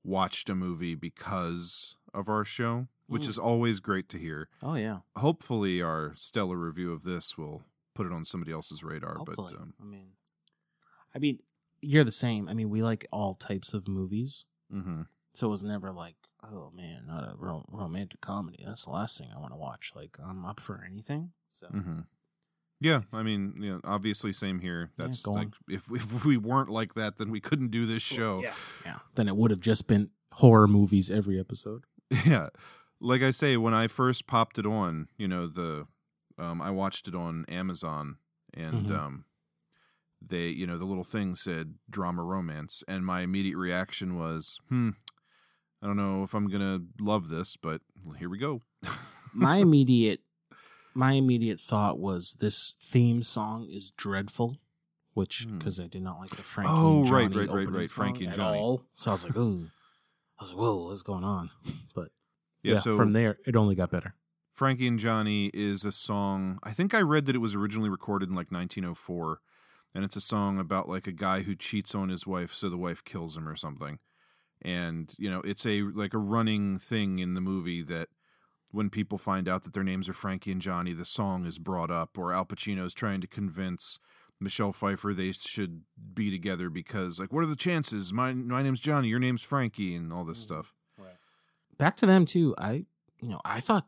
watched 0.03 0.49
a 0.49 0.55
movie 0.55 0.95
because 0.95 1.95
of 2.13 2.27
our 2.29 2.43
show, 2.43 2.87
which 3.07 3.23
Mm. 3.23 3.29
is 3.29 3.37
always 3.37 3.79
great 3.79 4.09
to 4.09 4.17
hear. 4.17 4.49
Oh 4.61 4.75
yeah. 4.75 4.99
Hopefully, 5.15 5.81
our 5.81 6.13
stellar 6.15 6.57
review 6.57 6.91
of 6.91 7.03
this 7.03 7.37
will 7.37 7.63
put 7.95 8.05
it 8.05 8.11
on 8.11 8.25
somebody 8.25 8.51
else's 8.51 8.83
radar. 8.83 9.15
Hopefully. 9.17 9.53
But 9.53 9.61
um, 9.61 9.73
I 9.81 9.85
mean, 9.85 10.07
I 11.15 11.19
mean, 11.19 11.39
you're 11.81 12.03
the 12.03 12.11
same. 12.11 12.49
I 12.49 12.53
mean, 12.53 12.69
we 12.69 12.83
like 12.83 13.05
all 13.11 13.35
types 13.35 13.73
of 13.73 13.87
movies, 13.87 14.45
mhm. 14.73 15.07
so 15.33 15.47
it 15.47 15.51
was 15.51 15.63
never 15.63 15.91
like, 15.91 16.15
oh 16.43 16.71
man, 16.75 17.05
not 17.07 17.23
a 17.23 17.35
ro- 17.37 17.65
romantic 17.69 18.19
comedy. 18.21 18.63
That's 18.65 18.85
the 18.85 18.91
last 18.91 19.17
thing 19.17 19.29
I 19.35 19.39
want 19.39 19.53
to 19.53 19.57
watch. 19.57 19.91
Like, 19.95 20.17
I'm 20.23 20.43
up 20.45 20.59
for 20.59 20.83
anything. 20.85 21.31
So 21.49 21.67
hmm 21.67 21.99
Yeah, 22.83 23.01
I 23.13 23.23
mean, 23.23 23.53
you 23.59 23.71
know, 23.71 23.79
obviously, 23.85 24.33
same 24.33 24.59
here. 24.59 24.91
That's 24.97 25.21
go 25.23 25.31
like 25.31 25.47
on. 25.47 25.53
if 25.69 25.83
if 25.91 26.25
we 26.25 26.35
weren't 26.37 26.69
like 26.69 26.95
that, 26.95 27.15
then 27.15 27.31
we 27.31 27.39
couldn't 27.39 27.71
do 27.71 27.85
this 27.85 28.01
show. 28.03 28.41
yeah, 28.43 28.53
yeah. 28.85 28.99
Then 29.15 29.27
it 29.29 29.35
would 29.37 29.51
have 29.51 29.61
just 29.61 29.87
been 29.87 30.09
horror 30.33 30.67
movies 30.67 31.09
every 31.09 31.39
episode. 31.39 31.85
Yeah. 32.25 32.49
Like 32.99 33.21
I 33.23 33.31
say, 33.31 33.57
when 33.57 33.73
I 33.73 33.87
first 33.87 34.27
popped 34.27 34.57
it 34.59 34.65
on, 34.65 35.07
you 35.17 35.27
know, 35.27 35.47
the 35.47 35.87
um 36.37 36.61
I 36.61 36.71
watched 36.71 37.07
it 37.07 37.15
on 37.15 37.45
Amazon 37.47 38.17
and 38.53 38.87
Mhm. 38.87 38.97
um 38.99 39.25
they, 40.25 40.47
you 40.47 40.65
know, 40.67 40.77
the 40.77 40.85
little 40.85 41.03
thing 41.03 41.35
said 41.35 41.75
drama 41.89 42.23
romance 42.23 42.83
and 42.87 43.05
my 43.05 43.21
immediate 43.21 43.57
reaction 43.57 44.15
was, 44.17 44.59
"Hmm, 44.69 44.91
I 45.81 45.87
don't 45.87 45.97
know 45.97 46.23
if 46.23 46.33
I'm 46.33 46.47
going 46.47 46.61
to 46.61 47.03
love 47.03 47.27
this, 47.29 47.57
but 47.57 47.81
here 48.19 48.29
we 48.29 48.37
go." 48.37 48.61
my 49.33 49.57
immediate 49.57 50.21
my 50.93 51.13
immediate 51.13 51.59
thought 51.59 51.99
was 51.99 52.37
this 52.39 52.75
theme 52.81 53.23
song 53.23 53.67
is 53.69 53.91
dreadful 53.91 54.57
which 55.13 55.45
Hmm. 55.47 55.57
because 55.57 55.79
i 55.79 55.87
did 55.87 56.01
not 56.03 56.19
like 56.19 56.29
the 56.31 56.43
frankie 56.43 56.71
Oh, 56.73 57.01
and 57.01 57.11
right, 57.11 57.23
Johnny 57.23 57.35
right, 57.37 57.47
right, 57.49 57.61
opening 57.61 57.73
right, 57.81 57.89
song 57.89 58.03
Frankie 58.05 58.23
and 58.25 58.33
at 58.33 58.37
Johnny. 58.37 58.59
all. 58.59 58.85
so 58.95 59.11
i 59.11 59.13
was 59.13 59.23
like 59.25 59.37
ooh 59.37 59.69
i 60.39 60.43
was 60.43 60.51
like 60.51 60.59
whoa 60.59 60.87
what's 60.87 61.01
going 61.01 61.23
on 61.23 61.49
but 61.95 62.09
Yeah, 62.63 62.73
yeah, 62.73 62.79
so- 62.79 62.95
from 62.97 63.11
there 63.11 63.37
it 63.45 63.55
only 63.55 63.75
got 63.75 63.91
better 63.91 64.15
Frankie 64.53 64.87
and 64.87 64.99
Johnny 64.99 65.49
is 65.51 65.83
a 65.83 65.91
song. 65.91 66.59
I 66.61 66.73
think 66.73 66.93
I 66.93 67.01
read 67.01 67.25
that 67.25 67.35
it 67.35 67.39
was 67.39 67.55
originally 67.55 67.89
recorded 67.89 68.29
in 68.29 68.35
like 68.35 68.51
1904, 68.51 69.39
and 69.95 70.03
it's 70.05 70.15
a 70.15 70.21
song 70.21 70.59
about 70.59 70.87
like 70.87 71.07
a 71.07 71.11
guy 71.11 71.41
who 71.41 71.55
cheats 71.55 71.95
on 71.95 72.09
his 72.09 72.27
wife, 72.27 72.53
so 72.53 72.69
the 72.69 72.77
wife 72.77 73.03
kills 73.03 73.35
him 73.35 73.49
or 73.49 73.55
something. 73.55 73.97
And 74.61 75.11
you 75.17 75.27
know, 75.31 75.41
it's 75.43 75.65
a 75.65 75.81
like 75.81 76.13
a 76.13 76.19
running 76.19 76.77
thing 76.77 77.17
in 77.17 77.33
the 77.33 77.41
movie 77.41 77.81
that 77.81 78.09
when 78.73 78.89
people 78.89 79.17
find 79.17 79.47
out 79.47 79.63
that 79.63 79.73
their 79.73 79.83
names 79.83 80.09
are 80.09 80.13
Frankie 80.13 80.51
and 80.51 80.61
Johnny, 80.61 80.91
the 80.91 81.05
song 81.05 81.45
is 81.45 81.59
brought 81.59 81.91
up, 81.91 82.17
or 82.17 82.33
Al 82.33 82.45
Pacino 82.45 82.85
is 82.85 82.93
trying 82.93 83.21
to 83.21 83.27
convince 83.27 83.99
Michelle 84.41 84.73
Pfeiffer 84.73 85.13
they 85.13 85.31
should 85.31 85.83
be 86.13 86.29
together 86.29 86.69
because 86.69 87.19
like, 87.19 87.31
what 87.31 87.43
are 87.43 87.47
the 87.47 87.55
chances? 87.55 88.11
My 88.11 88.33
my 88.33 88.61
name's 88.61 88.81
Johnny, 88.81 89.07
your 89.07 89.19
name's 89.19 89.41
Frankie, 89.43 89.95
and 89.95 90.11
all 90.11 90.25
this 90.25 90.39
mm-hmm. 90.39 90.55
stuff. 90.55 90.73
back 91.77 91.95
to 91.97 92.05
them 92.05 92.25
too 92.25 92.53
i 92.57 92.85
you 93.19 93.29
know 93.29 93.41
i 93.43 93.59
thought 93.59 93.87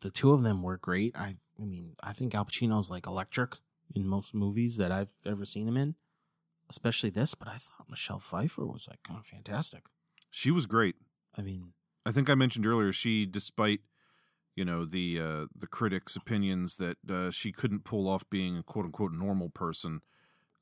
the 0.00 0.10
two 0.10 0.32
of 0.32 0.42
them 0.42 0.62
were 0.62 0.76
great 0.76 1.16
i 1.16 1.36
i 1.60 1.64
mean 1.64 1.94
i 2.02 2.12
think 2.12 2.34
al 2.34 2.44
pacino's 2.44 2.90
like 2.90 3.06
electric 3.06 3.56
in 3.94 4.06
most 4.06 4.34
movies 4.34 4.76
that 4.78 4.90
i've 4.90 5.12
ever 5.24 5.44
seen 5.44 5.68
him 5.68 5.76
in 5.76 5.94
especially 6.68 7.10
this 7.10 7.34
but 7.34 7.48
i 7.48 7.56
thought 7.56 7.88
michelle 7.88 8.18
pfeiffer 8.20 8.66
was 8.66 8.88
like 8.88 9.02
kind 9.02 9.18
of 9.18 9.26
fantastic 9.26 9.84
She 10.30 10.50
was 10.50 10.66
great. 10.66 10.96
i 11.36 11.42
mean 11.42 11.72
I 12.04 12.12
think 12.12 12.30
I 12.30 12.36
mentioned 12.36 12.64
earlier 12.66 12.92
she, 12.92 13.26
despite 13.26 13.80
you 14.56 14.64
know 14.64 14.84
the 14.84 15.20
uh, 15.20 15.46
the 15.54 15.66
critics' 15.66 16.16
opinions 16.16 16.76
that 16.76 16.96
uh, 17.08 17.30
she 17.30 17.52
couldn't 17.52 17.84
pull 17.84 18.08
off 18.08 18.28
being 18.30 18.56
a 18.56 18.62
quote 18.62 18.86
unquote 18.86 19.12
normal 19.12 19.50
person, 19.50 20.00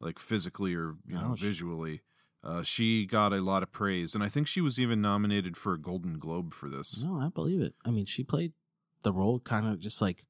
like 0.00 0.18
physically 0.18 0.74
or 0.74 0.96
you 1.06 1.14
know 1.14 1.28
No, 1.28 1.34
visually. 1.34 2.02
Uh, 2.42 2.62
she 2.62 3.06
got 3.06 3.32
a 3.32 3.40
lot 3.40 3.62
of 3.62 3.72
praise, 3.72 4.14
and 4.14 4.22
I 4.22 4.28
think 4.28 4.46
she 4.46 4.60
was 4.60 4.78
even 4.78 5.00
nominated 5.00 5.56
for 5.56 5.72
a 5.72 5.80
Golden 5.80 6.18
Globe 6.18 6.52
for 6.52 6.68
this. 6.68 7.02
No, 7.02 7.18
I 7.18 7.28
believe 7.28 7.62
it. 7.62 7.74
I 7.86 7.90
mean, 7.90 8.04
she 8.04 8.22
played 8.22 8.52
the 9.02 9.14
role 9.14 9.40
kind 9.40 9.66
of 9.66 9.78
just 9.78 10.02
like, 10.02 10.26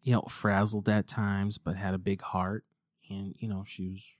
you 0.00 0.14
know, 0.14 0.22
frazzled 0.22 0.88
at 0.88 1.06
times, 1.06 1.58
but 1.58 1.76
had 1.76 1.92
a 1.92 1.98
big 1.98 2.22
heart, 2.22 2.64
and 3.10 3.34
you 3.38 3.48
know, 3.48 3.64
she 3.66 3.88
was 3.88 4.18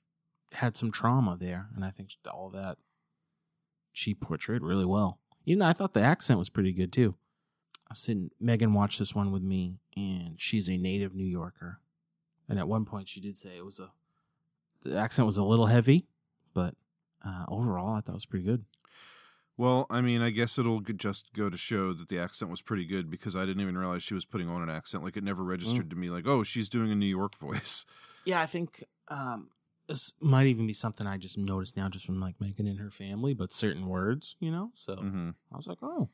had 0.53 0.77
some 0.77 0.91
trauma 0.91 1.37
there, 1.39 1.69
and 1.75 1.85
I 1.85 1.91
think 1.91 2.11
all 2.31 2.51
that 2.51 2.79
she 3.93 4.13
portrayed 4.15 4.63
really 4.63 4.85
well. 4.85 5.19
Even 5.47 5.61
though 5.61 5.67
I 5.67 5.73
thought 5.73 5.95
the 5.95 6.03
accent 6.03 6.39
was 6.39 6.51
pretty 6.51 6.73
good 6.73 6.93
too. 6.93 7.15
I 7.89 7.93
was 7.93 8.01
sitting. 8.01 8.31
Megan 8.41 8.75
watched 8.75 8.99
this 8.99 9.15
one 9.15 9.31
with 9.33 9.43
me, 9.43 9.79
and 9.97 10.35
she's 10.41 10.69
a 10.69 10.77
native 10.77 11.15
New 11.15 11.25
Yorker, 11.27 11.81
and 12.49 12.59
at 12.59 12.69
one 12.69 12.85
point 12.85 13.09
she 13.09 13.21
did 13.21 13.37
say 13.37 13.57
it 13.57 13.65
was 13.65 13.79
a 13.81 13.91
the 14.83 14.97
accent 14.99 15.27
was 15.27 15.37
a 15.39 15.45
little 15.45 15.67
heavy, 15.67 16.07
but 16.55 16.75
uh, 17.25 17.45
overall 17.49 17.95
I 17.95 18.01
thought 18.01 18.13
it 18.13 18.15
was 18.15 18.27
pretty 18.27 18.45
good. 18.45 18.65
Well, 19.59 19.87
I 19.89 20.03
mean, 20.03 20.21
I 20.21 20.31
guess 20.31 20.59
it'll 20.59 20.81
just 20.81 21.33
go 21.33 21.49
to 21.49 21.57
show 21.57 21.95
that 21.95 22.09
the 22.09 22.19
accent 22.19 22.51
was 22.51 22.61
pretty 22.61 22.85
good 22.85 23.11
because 23.11 23.35
I 23.35 23.47
didn't 23.47 23.63
even 23.63 23.79
realize 23.79 24.03
she 24.03 24.13
was 24.13 24.27
putting 24.27 24.51
on 24.51 24.63
an 24.63 24.69
accent. 24.69 25.03
Like 25.03 25.17
it 25.17 25.25
never 25.25 25.43
registered 25.43 25.89
to 25.91 25.97
me. 25.97 26.11
Like, 26.11 26.27
oh, 26.27 26.43
she's 26.43 26.69
doing 26.69 26.93
a 26.93 26.95
New 26.95 27.07
York 27.07 27.37
voice. 27.39 27.85
Yeah, 28.27 28.41
I 28.41 28.47
think 28.47 28.83
um, 29.07 29.51
this 29.87 30.15
might 30.21 30.49
even 30.49 30.67
be 30.67 30.73
something 30.73 31.07
I 31.07 31.17
just 31.17 31.39
noticed 31.39 31.77
now, 31.77 31.89
just 31.89 32.05
from 32.05 32.21
like 32.21 32.41
Megan 32.41 32.67
and 32.67 32.81
her 32.81 32.91
family, 32.91 33.35
but 33.35 33.53
certain 33.53 33.87
words, 33.87 34.35
you 34.41 34.51
know. 34.51 34.73
So 34.75 34.97
hmm 34.97 35.31
I 35.53 35.57
was 35.57 35.69
like, 35.69 35.79
oh, 35.81 36.09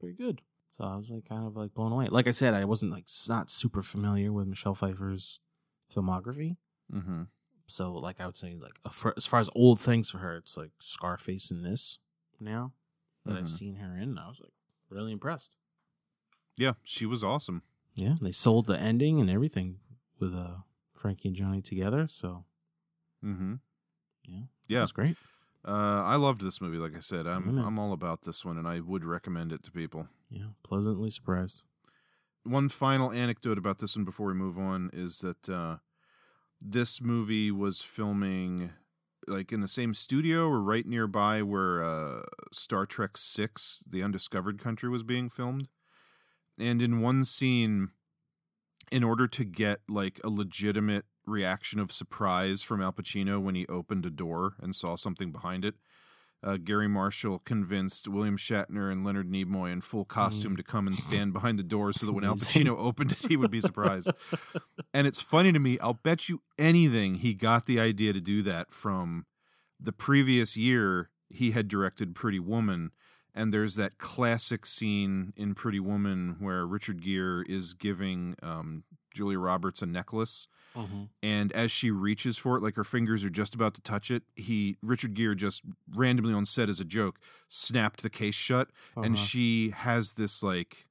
pretty 0.00 0.14
good. 0.16 0.40
So 0.78 0.84
I 0.84 0.94
was 0.96 1.10
like, 1.10 1.28
kind 1.28 1.44
of 1.44 1.56
like 1.56 1.74
blown 1.74 1.90
away. 1.92 2.06
Like 2.08 2.28
I 2.28 2.30
said, 2.30 2.54
I 2.54 2.64
wasn't 2.64 2.92
like 2.92 3.06
not 3.28 3.50
super 3.50 3.82
familiar 3.82 4.32
with 4.32 4.46
Michelle 4.46 4.76
Pfeiffer's 4.76 5.40
filmography. 5.92 6.56
hmm 6.90 7.22
So 7.66 7.92
like 7.92 8.20
I 8.20 8.26
would 8.26 8.36
say, 8.36 8.54
like 8.56 8.78
for, 8.90 9.12
as 9.16 9.26
far 9.26 9.40
as 9.40 9.50
old 9.56 9.80
things 9.80 10.08
for 10.10 10.18
her, 10.18 10.36
it's 10.36 10.56
like 10.56 10.70
Scarface 10.78 11.50
and 11.50 11.64
this 11.64 11.98
now 12.40 12.72
that 13.26 13.36
I've 13.36 13.46
Mhm. 13.46 13.50
seen 13.50 13.74
her 13.76 13.96
in. 13.96 14.16
I 14.18 14.28
was 14.28 14.40
like 14.40 14.52
really 14.88 15.12
impressed. 15.12 15.56
Yeah, 16.56 16.74
she 16.84 17.06
was 17.06 17.22
awesome. 17.24 17.62
Yeah, 17.96 18.14
they 18.20 18.32
sold 18.32 18.66
the 18.66 18.78
ending 18.80 19.20
and 19.20 19.28
everything 19.28 19.80
with 20.20 20.32
uh 20.34 20.58
Frankie 20.96 21.28
and 21.28 21.36
Johnny 21.36 21.60
together. 21.60 22.06
So 22.06 22.44
mm-hmm. 23.24 23.54
yeah, 24.28 24.42
Yeah. 24.68 24.78
that's 24.80 24.92
great. 24.92 25.16
Uh, 25.66 26.02
I 26.04 26.16
loved 26.16 26.40
this 26.40 26.60
movie. 26.60 26.78
Like 26.78 26.96
I 26.96 27.00
said, 27.00 27.26
I'm 27.26 27.44
Mhm. 27.44 27.66
I'm 27.66 27.78
all 27.78 27.92
about 27.92 28.22
this 28.22 28.44
one, 28.44 28.58
and 28.58 28.66
I 28.66 28.80
would 28.80 29.04
recommend 29.04 29.52
it 29.52 29.62
to 29.64 29.72
people. 29.72 30.08
Yeah, 30.30 30.50
pleasantly 30.62 31.10
surprised. 31.10 31.64
One 32.44 32.68
final 32.68 33.10
anecdote 33.12 33.58
about 33.58 33.78
this 33.78 33.96
one 33.96 34.04
before 34.04 34.28
we 34.28 34.34
move 34.34 34.58
on 34.58 34.90
is 34.92 35.18
that 35.18 35.48
uh, 35.48 35.78
this 36.60 37.00
movie 37.00 37.50
was 37.50 37.82
filming 37.82 38.70
like 39.26 39.52
in 39.52 39.60
the 39.60 39.68
same 39.68 39.92
studio 39.92 40.48
or 40.48 40.62
right 40.62 40.86
nearby 40.86 41.42
where 41.42 41.82
uh, 41.82 42.22
Star 42.52 42.86
Trek 42.86 43.16
Six: 43.18 43.84
The 43.90 44.02
Undiscovered 44.02 44.58
Country 44.58 44.88
was 44.88 45.02
being 45.02 45.28
filmed, 45.28 45.68
and 46.56 46.80
in 46.80 47.00
one 47.00 47.24
scene, 47.24 47.90
in 48.90 49.04
order 49.04 49.26
to 49.28 49.44
get 49.44 49.80
like 49.88 50.20
a 50.24 50.30
legitimate 50.30 51.04
reaction 51.28 51.78
of 51.78 51.92
surprise 51.92 52.62
from 52.62 52.82
Al 52.82 52.92
Pacino 52.92 53.40
when 53.40 53.54
he 53.54 53.66
opened 53.66 54.06
a 54.06 54.10
door 54.10 54.54
and 54.60 54.74
saw 54.74 54.96
something 54.96 55.30
behind 55.30 55.64
it. 55.64 55.74
Uh, 56.42 56.56
Garry 56.56 56.86
Marshall 56.86 57.40
convinced 57.40 58.06
William 58.06 58.36
Shatner 58.36 58.92
and 58.92 59.04
Leonard 59.04 59.28
Nimoy 59.28 59.72
in 59.72 59.80
full 59.80 60.04
costume 60.04 60.56
to 60.56 60.62
come 60.62 60.86
and 60.86 60.98
stand 60.98 61.32
behind 61.32 61.58
the 61.58 61.64
door 61.64 61.92
so 61.92 62.06
that 62.06 62.12
when 62.12 62.22
Al. 62.24 62.34
Pacino 62.36 62.78
opened 62.78 63.12
it, 63.12 63.26
he 63.28 63.36
would 63.36 63.50
be 63.50 63.60
surprised. 63.60 64.10
and 64.94 65.06
it's 65.08 65.20
funny 65.20 65.50
to 65.52 65.58
me. 65.58 65.78
I'll 65.80 65.94
bet 65.94 66.28
you 66.28 66.42
anything 66.56 67.16
he 67.16 67.34
got 67.34 67.66
the 67.66 67.80
idea 67.80 68.12
to 68.12 68.20
do 68.20 68.42
that 68.42 68.72
from 68.72 69.26
the 69.80 69.92
previous 69.92 70.56
year. 70.56 71.10
He 71.28 71.50
had 71.50 71.66
directed 71.66 72.14
Pretty 72.14 72.38
Woman, 72.38 72.92
and 73.34 73.52
there's 73.52 73.74
that 73.74 73.98
classic 73.98 74.64
scene 74.64 75.32
in 75.36 75.54
Pretty 75.56 75.80
Woman 75.80 76.36
where 76.38 76.64
Richard 76.64 77.02
Gere 77.02 77.44
is 77.48 77.74
giving 77.74 78.36
um, 78.42 78.84
Julia 79.14 79.38
Roberts 79.38 79.82
a 79.82 79.86
necklace 79.86 80.48
and 81.24 81.50
as 81.52 81.72
she 81.72 81.90
reaches 81.90 82.38
for 82.38 82.56
it 82.56 82.62
like 82.62 82.76
her 82.76 82.84
fingers 82.84 83.24
are 83.24 83.30
just 83.30 83.52
about 83.52 83.74
to 83.74 83.80
touch 83.80 84.12
it 84.12 84.22
he 84.36 84.76
richard 84.80 85.12
gere 85.14 85.34
just 85.34 85.62
randomly 85.92 86.32
on 86.32 86.44
set 86.46 86.68
as 86.68 86.78
a 86.78 86.84
joke 86.84 87.18
snapped 87.48 88.00
the 88.04 88.10
case 88.10 88.36
shut 88.36 88.68
and 88.94 89.14
Uh-huh. 89.16 89.24
she 89.24 89.70
has 89.70 90.12
this 90.12 90.40
like 90.40 90.86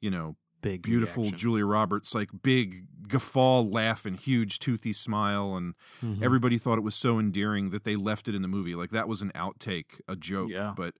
you 0.00 0.08
know 0.08 0.36
Big 0.62 0.82
beautiful 0.82 1.24
reaction. 1.24 1.38
julia 1.38 1.66
roberts 1.66 2.14
like 2.14 2.30
big 2.44 2.86
guffaw 3.08 3.60
laugh 3.62 4.06
and 4.06 4.16
huge 4.20 4.60
toothy 4.60 4.92
smile 4.92 5.56
and 5.56 5.74
Mhm. 6.00 6.22
everybody 6.22 6.56
thought 6.56 6.78
it 6.78 6.82
was 6.84 6.94
so 6.94 7.18
endearing 7.18 7.70
that 7.70 7.82
they 7.82 7.96
left 7.96 8.28
it 8.28 8.36
in 8.36 8.42
the 8.42 8.48
movie 8.48 8.76
like 8.76 8.90
that 8.90 9.08
was 9.08 9.20
an 9.20 9.32
outtake 9.34 10.00
a 10.06 10.14
joke 10.14 10.50
Yeah. 10.50 10.74
but 10.76 10.94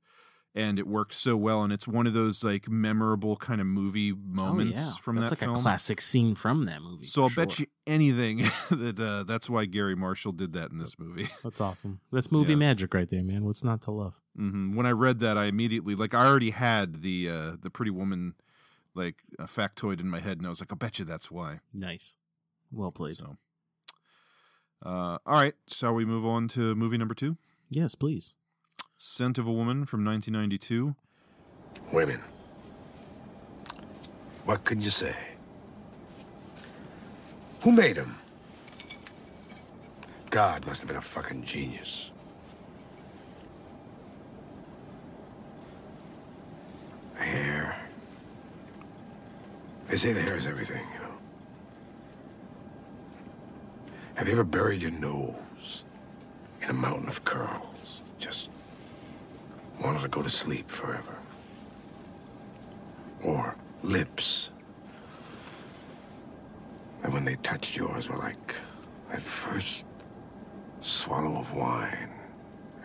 and 0.57 0.79
it 0.79 0.87
worked 0.87 1.15
so 1.15 1.37
well 1.37 1.65
and 1.65 1.73
it's 1.73 1.89
one 1.89 2.07
of 2.07 2.13
those 2.15 2.45
like 2.45 2.69
memorable 2.69 3.37
kind 3.37 3.61
of 3.61 3.67
movie 3.67 4.13
moments 4.13 4.81
oh, 4.81 4.85
yeah. 4.91 4.93
from 5.03 5.17
that's 5.17 5.31
that 5.31 5.41
like 5.41 5.49
film 5.49 5.57
a 5.57 5.61
classic 5.63 6.01
scene 6.01 6.35
from 6.37 6.65
that 6.67 6.81
movie. 6.81 7.05
so 7.05 7.23
I'll 7.25 7.29
for 7.29 7.45
bet 7.47 7.59
you 7.59 7.67
anything 7.87 8.39
that 8.71 9.01
uh, 9.01 9.25
that's 9.25 9.51
why 9.51 9.65
Garry 9.65 9.97
Marshall 9.97 10.33
did 10.33 10.53
that 10.53 10.71
in 10.71 10.79
this 10.79 10.99
movie. 10.99 11.29
that's 11.43 11.61
awesome. 11.61 12.01
That's 12.13 12.31
movie 12.31 12.53
Yeah. 12.53 12.59
magic 12.59 12.95
right 12.95 13.09
there, 13.09 13.25
man. 13.25 13.45
What's 13.45 13.65
not 13.65 13.81
to 13.83 13.91
love? 13.91 14.21
hmm 14.37 14.75
When 14.77 14.87
I 14.87 14.91
read 14.93 15.19
that, 15.21 15.37
I 15.37 15.47
immediately 15.47 15.95
like 15.95 16.15
I 16.15 16.25
already 16.27 16.51
had 16.51 17.03
the 17.03 17.29
uh, 17.29 17.57
the 17.61 17.71
Pretty 17.71 17.91
Woman 17.91 18.35
like 18.95 19.17
uh, 19.41 19.45
factoid 19.47 19.99
in 19.99 20.09
my 20.09 20.21
head, 20.21 20.39
and 20.39 20.47
I 20.47 20.51
was 20.51 20.61
like, 20.61 20.71
I'll 20.71 20.79
bet 20.79 21.01
you 21.01 21.05
that's 21.05 21.31
why. 21.33 21.59
Nice, 21.73 22.17
well 22.71 22.93
played. 22.93 23.17
So, 23.17 23.37
Uh, 24.85 25.19
all 25.27 25.35
right, 25.35 25.55
shall 25.67 25.95
we 25.95 26.05
move 26.05 26.25
on 26.27 26.47
to 26.49 26.75
movie 26.75 26.99
number 26.99 27.15
two? 27.15 27.37
Yes, 27.71 27.95
please. 27.95 28.37
Scent 28.97 29.39
of 29.39 29.47
a 29.47 29.53
Woman 29.53 29.85
from 29.85 30.05
1992. 30.05 30.95
Women. 31.93 32.21
What 34.45 34.65
can 34.65 34.81
you 34.81 34.91
say? 34.91 35.15
Who 37.63 37.73
made 37.73 37.97
them? 37.97 38.19
God 40.31 40.67
must 40.67 40.81
have 40.83 40.89
been 40.89 40.97
a 40.97 41.01
fucking 41.01 41.45
genius. 41.45 42.11
Hair. 47.17 47.77
They 49.89 49.97
say 49.97 50.13
the 50.13 50.21
hair 50.21 50.37
is 50.37 50.47
everything, 50.47 50.83
you 50.93 50.99
know. 51.01 51.15
Have 54.15 54.27
you 54.27 54.33
ever 54.33 54.45
buried 54.45 54.83
your 54.83 54.91
nose 54.91 55.85
in 56.63 56.71
a 56.71 56.73
mountain 56.73 57.09
of 57.09 57.25
curls? 57.25 58.03
Just 58.19 58.51
wanted 59.81 60.03
to 60.03 60.09
go 60.09 60.23
to 60.23 60.31
sleep 60.31 60.71
forever. 60.71 61.17
Or 63.23 63.57
lips. 63.83 64.51
And 67.03 67.13
when 67.13 67.25
they 67.25 67.37
touched 67.37 67.77
yours 67.77 68.09
were 68.09 68.17
like 68.17 68.55
that 69.11 69.23
first 69.23 69.87
swallow 70.81 71.37
of 71.39 71.55
wine 71.55 72.11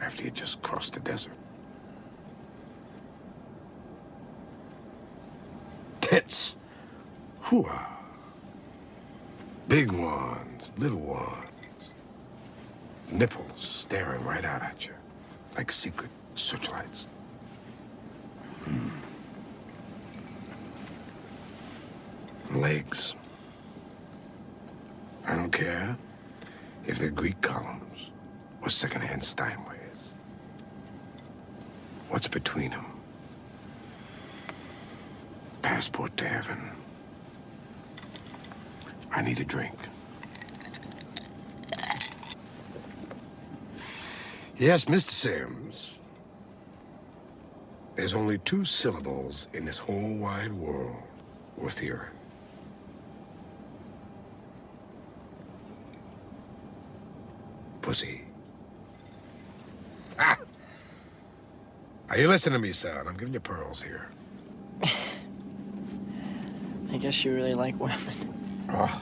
after 0.01 0.23
you 0.23 0.31
just 0.31 0.61
crossed 0.61 0.93
the 0.93 0.99
desert. 0.99 1.33
Tits. 6.01 6.57
Hooah. 7.43 7.85
Big 9.67 9.91
ones, 9.91 10.71
little 10.77 10.99
ones. 10.99 11.91
Nipples 13.11 13.61
staring 13.61 14.23
right 14.23 14.45
out 14.45 14.61
at 14.61 14.85
you 14.87 14.93
like 15.55 15.71
secret 15.71 16.09
searchlights. 16.39 17.07
Hmm. 18.63 18.89
Legs. 22.59 23.15
I 25.27 25.35
don't 25.35 25.51
care 25.51 25.95
if 26.87 26.97
they're 26.97 27.09
Greek 27.09 27.39
columns 27.41 28.09
or 28.61 28.69
secondhand 28.69 29.21
Steinways. 29.21 30.13
What's 32.09 32.27
between 32.27 32.71
them? 32.71 32.85
Passport 35.61 36.15
to 36.17 36.27
heaven. 36.27 36.71
I 39.11 39.21
need 39.21 39.39
a 39.39 39.45
drink. 39.45 39.75
Yes, 44.57 44.85
Mr. 44.85 45.09
Simms. 45.09 46.01
There's 47.99 48.13
only 48.13 48.37
two 48.37 48.63
syllables 48.63 49.49
in 49.51 49.65
this 49.65 49.77
whole 49.77 50.15
wide 50.15 50.53
world 50.53 50.95
worth 51.57 51.79
hearing. 51.79 52.15
Pussy. 57.81 58.21
Ah! 60.17 60.37
Are 62.09 62.17
you 62.17 62.29
listening 62.29 62.53
to 62.53 62.59
me, 62.59 62.71
son? 62.71 63.05
I'm 63.05 63.17
giving 63.17 63.33
you 63.33 63.41
pearls 63.41 63.81
here. 63.81 64.07
I 66.93 66.97
guess 66.99 67.25
you 67.25 67.35
really 67.35 67.53
like 67.53 67.77
women. 67.81 68.65
Oh, 68.69 69.01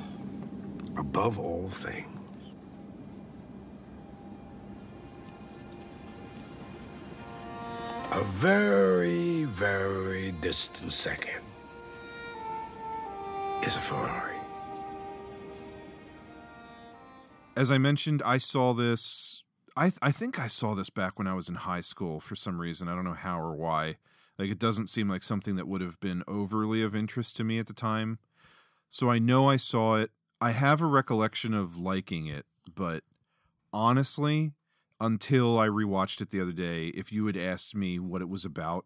above 0.97 1.37
all 1.37 1.69
things. 1.69 2.16
A 8.17 8.23
very, 8.23 9.43
very 9.43 10.31
distant 10.31 10.91
second 10.91 11.39
is 13.63 13.75
a 13.75 13.79
Ferrari. 13.79 14.39
As 17.55 17.71
I 17.71 17.77
mentioned, 17.77 18.23
I 18.25 18.39
saw 18.39 18.73
this. 18.73 19.43
I 19.75 19.91
I 20.01 20.11
think 20.11 20.39
I 20.39 20.47
saw 20.47 20.73
this 20.73 20.89
back 20.89 21.19
when 21.19 21.27
I 21.27 21.35
was 21.35 21.47
in 21.47 21.53
high 21.53 21.81
school 21.81 22.19
for 22.19 22.35
some 22.35 22.59
reason. 22.59 22.87
I 22.87 22.95
don't 22.95 23.03
know 23.03 23.13
how 23.13 23.39
or 23.39 23.55
why. 23.55 23.97
Like 24.39 24.49
it 24.49 24.57
doesn't 24.57 24.87
seem 24.87 25.07
like 25.07 25.21
something 25.21 25.55
that 25.55 25.67
would 25.67 25.81
have 25.81 25.99
been 25.99 26.23
overly 26.27 26.81
of 26.81 26.95
interest 26.95 27.35
to 27.35 27.43
me 27.43 27.59
at 27.59 27.67
the 27.67 27.73
time. 27.73 28.17
So 28.89 29.11
I 29.11 29.19
know 29.19 29.47
I 29.47 29.57
saw 29.57 29.97
it. 29.97 30.09
I 30.41 30.53
have 30.53 30.81
a 30.81 30.87
recollection 30.87 31.53
of 31.53 31.77
liking 31.77 32.25
it, 32.25 32.47
but 32.73 33.03
honestly, 33.71 34.53
until 34.99 35.59
I 35.59 35.67
rewatched 35.67 36.21
it 36.21 36.29
the 36.31 36.41
other 36.41 36.51
day, 36.51 36.87
if 36.87 37.11
you 37.11 37.25
had 37.27 37.37
asked 37.37 37.75
me 37.75 37.99
what 37.99 38.21
it 38.21 38.29
was 38.29 38.45
about, 38.45 38.85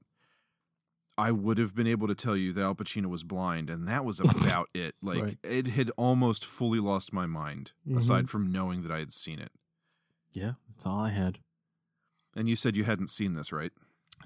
I 1.17 1.31
would 1.31 1.57
have 1.57 1.75
been 1.75 1.87
able 1.87 2.07
to 2.07 2.15
tell 2.15 2.35
you 2.35 2.51
that 2.53 2.61
Al 2.61 2.75
Pacino 2.75 3.05
was 3.07 3.23
blind, 3.23 3.69
and 3.69 3.87
that 3.87 4.03
was 4.05 4.19
about 4.21 4.69
it. 4.73 4.95
Like 5.01 5.23
Right. 5.23 5.37
it 5.43 5.67
had 5.67 5.89
almost 5.97 6.45
fully 6.45 6.79
lost 6.79 7.13
my 7.13 7.25
mind, 7.25 7.73
Mhm. 7.87 7.97
aside 7.97 8.29
from 8.29 8.51
knowing 8.51 8.81
that 8.83 8.91
I 8.91 8.99
had 8.99 9.13
seen 9.13 9.39
it. 9.39 9.51
Yeah, 10.33 10.53
that's 10.69 10.85
all 10.85 10.99
I 10.99 11.09
had. 11.09 11.39
And 12.35 12.47
you 12.49 12.55
said 12.55 12.75
you 12.77 12.85
hadn't 12.85 13.09
seen 13.09 13.33
this, 13.33 13.51
right? 13.51 13.71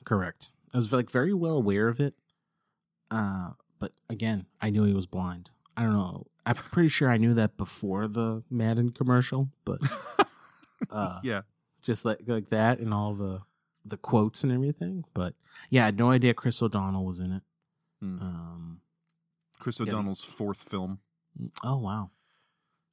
Correct. 0.03 0.51
I 0.73 0.77
was 0.77 0.93
like 0.93 1.09
very 1.09 1.33
well 1.33 1.57
aware 1.57 1.87
of 1.87 1.99
it. 1.99 2.15
Uh, 3.09 3.51
but 3.79 3.93
again, 4.09 4.45
I 4.61 4.69
knew 4.69 4.83
he 4.83 4.93
was 4.93 5.07
blind. 5.07 5.49
I 5.75 5.83
don't 5.83 5.93
know. 5.93 6.27
I'm 6.45 6.55
pretty 6.55 6.89
sure 6.89 7.09
I 7.09 7.17
knew 7.17 7.33
that 7.33 7.57
before 7.57 8.07
the 8.07 8.43
Madden 8.49 8.89
commercial, 8.91 9.49
but 9.65 9.79
uh, 10.91 11.19
yeah, 11.23 11.41
just 11.85 12.03
like 12.03 12.19
like 12.27 12.49
that 12.49 12.79
and 12.79 12.93
all 12.93 13.13
the 13.13 13.41
the 13.85 13.97
quotes 13.97 14.43
and 14.43 14.51
everything. 14.51 15.05
But 15.13 15.35
yeah, 15.69 15.83
I 15.83 15.85
had 15.85 15.97
no 15.97 16.11
idea 16.11 16.33
Chris 16.33 16.61
O'Donnell 16.61 17.05
was 17.05 17.19
in 17.19 17.31
it. 17.31 17.43
Hmm. 18.01 18.21
Um, 18.21 18.81
Chris 19.59 19.79
yeah, 19.79 19.87
O'Donnell's 19.87 20.23
fourth 20.23 20.63
film. 20.63 20.99
oh 21.63 21.77
wow, 21.77 22.09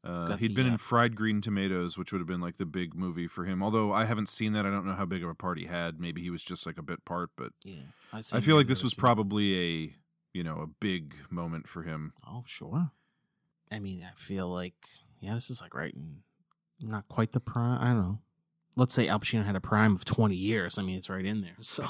Uh, 0.04 0.36
he'd 0.36 0.50
the, 0.50 0.54
been 0.54 0.66
in 0.66 0.74
uh, 0.74 0.78
Fried 0.78 1.16
Green 1.16 1.40
Tomatoes, 1.40 1.96
which 1.96 2.12
would 2.12 2.18
have 2.20 2.28
been 2.28 2.40
like 2.40 2.58
the 2.58 2.66
big 2.66 2.94
movie 2.94 3.26
for 3.26 3.44
him. 3.44 3.62
Although 3.62 3.92
I 3.92 4.04
haven't 4.04 4.28
seen 4.28 4.52
that, 4.52 4.66
I 4.66 4.70
don't 4.70 4.86
know 4.86 4.94
how 4.94 5.06
big 5.06 5.24
of 5.24 5.30
a 5.30 5.34
part 5.34 5.58
he 5.58 5.64
had. 5.64 5.98
Maybe 5.98 6.22
he 6.22 6.30
was 6.30 6.44
just 6.44 6.66
like 6.66 6.78
a 6.78 6.82
bit 6.82 7.04
part, 7.04 7.30
but 7.36 7.52
yeah. 7.64 7.82
I 8.12 8.20
seen 8.20 8.40
feel 8.42 8.56
like 8.56 8.66
this 8.66 8.82
was 8.82 8.92
seen 8.92 8.98
it. 8.98 9.00
probably 9.00 9.58
a 9.58 9.94
you 10.34 10.44
know 10.44 10.60
a 10.60 10.66
big 10.66 11.14
moment 11.30 11.66
for 11.68 11.82
him. 11.82 12.12
Oh 12.26 12.44
sure. 12.46 12.90
I 13.70 13.78
mean, 13.78 14.06
I 14.08 14.14
feel 14.14 14.48
like 14.48 14.74
yeah, 15.20 15.34
this 15.34 15.50
is 15.50 15.60
like 15.62 15.74
right 15.74 15.94
in 15.94 16.22
not 16.80 17.08
quite 17.08 17.32
the 17.32 17.40
prime. 17.40 17.80
I 17.80 17.86
don't 17.88 17.98
know. 18.02 18.18
Let's 18.76 18.94
say 18.94 19.08
Al 19.08 19.20
Pacino 19.20 19.44
had 19.44 19.56
a 19.56 19.60
prime 19.60 19.94
of 19.94 20.04
twenty 20.04 20.36
years. 20.36 20.78
I 20.78 20.82
mean, 20.82 20.96
it's 20.96 21.10
right 21.10 21.24
in 21.24 21.40
there. 21.42 21.56
So 21.60 21.84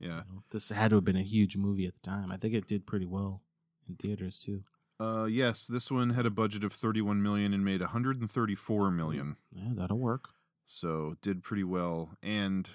Yeah. 0.00 0.22
you 0.28 0.34
know, 0.34 0.42
this 0.50 0.68
had 0.70 0.90
to 0.90 0.96
have 0.96 1.04
been 1.04 1.16
a 1.16 1.22
huge 1.22 1.56
movie 1.56 1.86
at 1.86 1.94
the 1.94 2.00
time. 2.00 2.30
I 2.32 2.36
think 2.36 2.54
it 2.54 2.66
did 2.66 2.86
pretty 2.86 3.06
well 3.06 3.42
in 3.88 3.96
theaters 3.96 4.40
too. 4.40 4.64
Uh, 5.00 5.24
yes, 5.24 5.66
this 5.66 5.90
one 5.90 6.10
had 6.10 6.24
a 6.26 6.30
budget 6.30 6.62
of 6.64 6.72
31 6.72 7.22
million 7.22 7.52
and 7.52 7.64
made 7.64 7.80
134 7.80 8.90
million. 8.90 9.36
Yeah, 9.52 9.70
that'll 9.74 9.98
work. 9.98 10.28
So 10.66 11.16
did 11.20 11.42
pretty 11.42 11.64
well. 11.64 12.10
And 12.22 12.68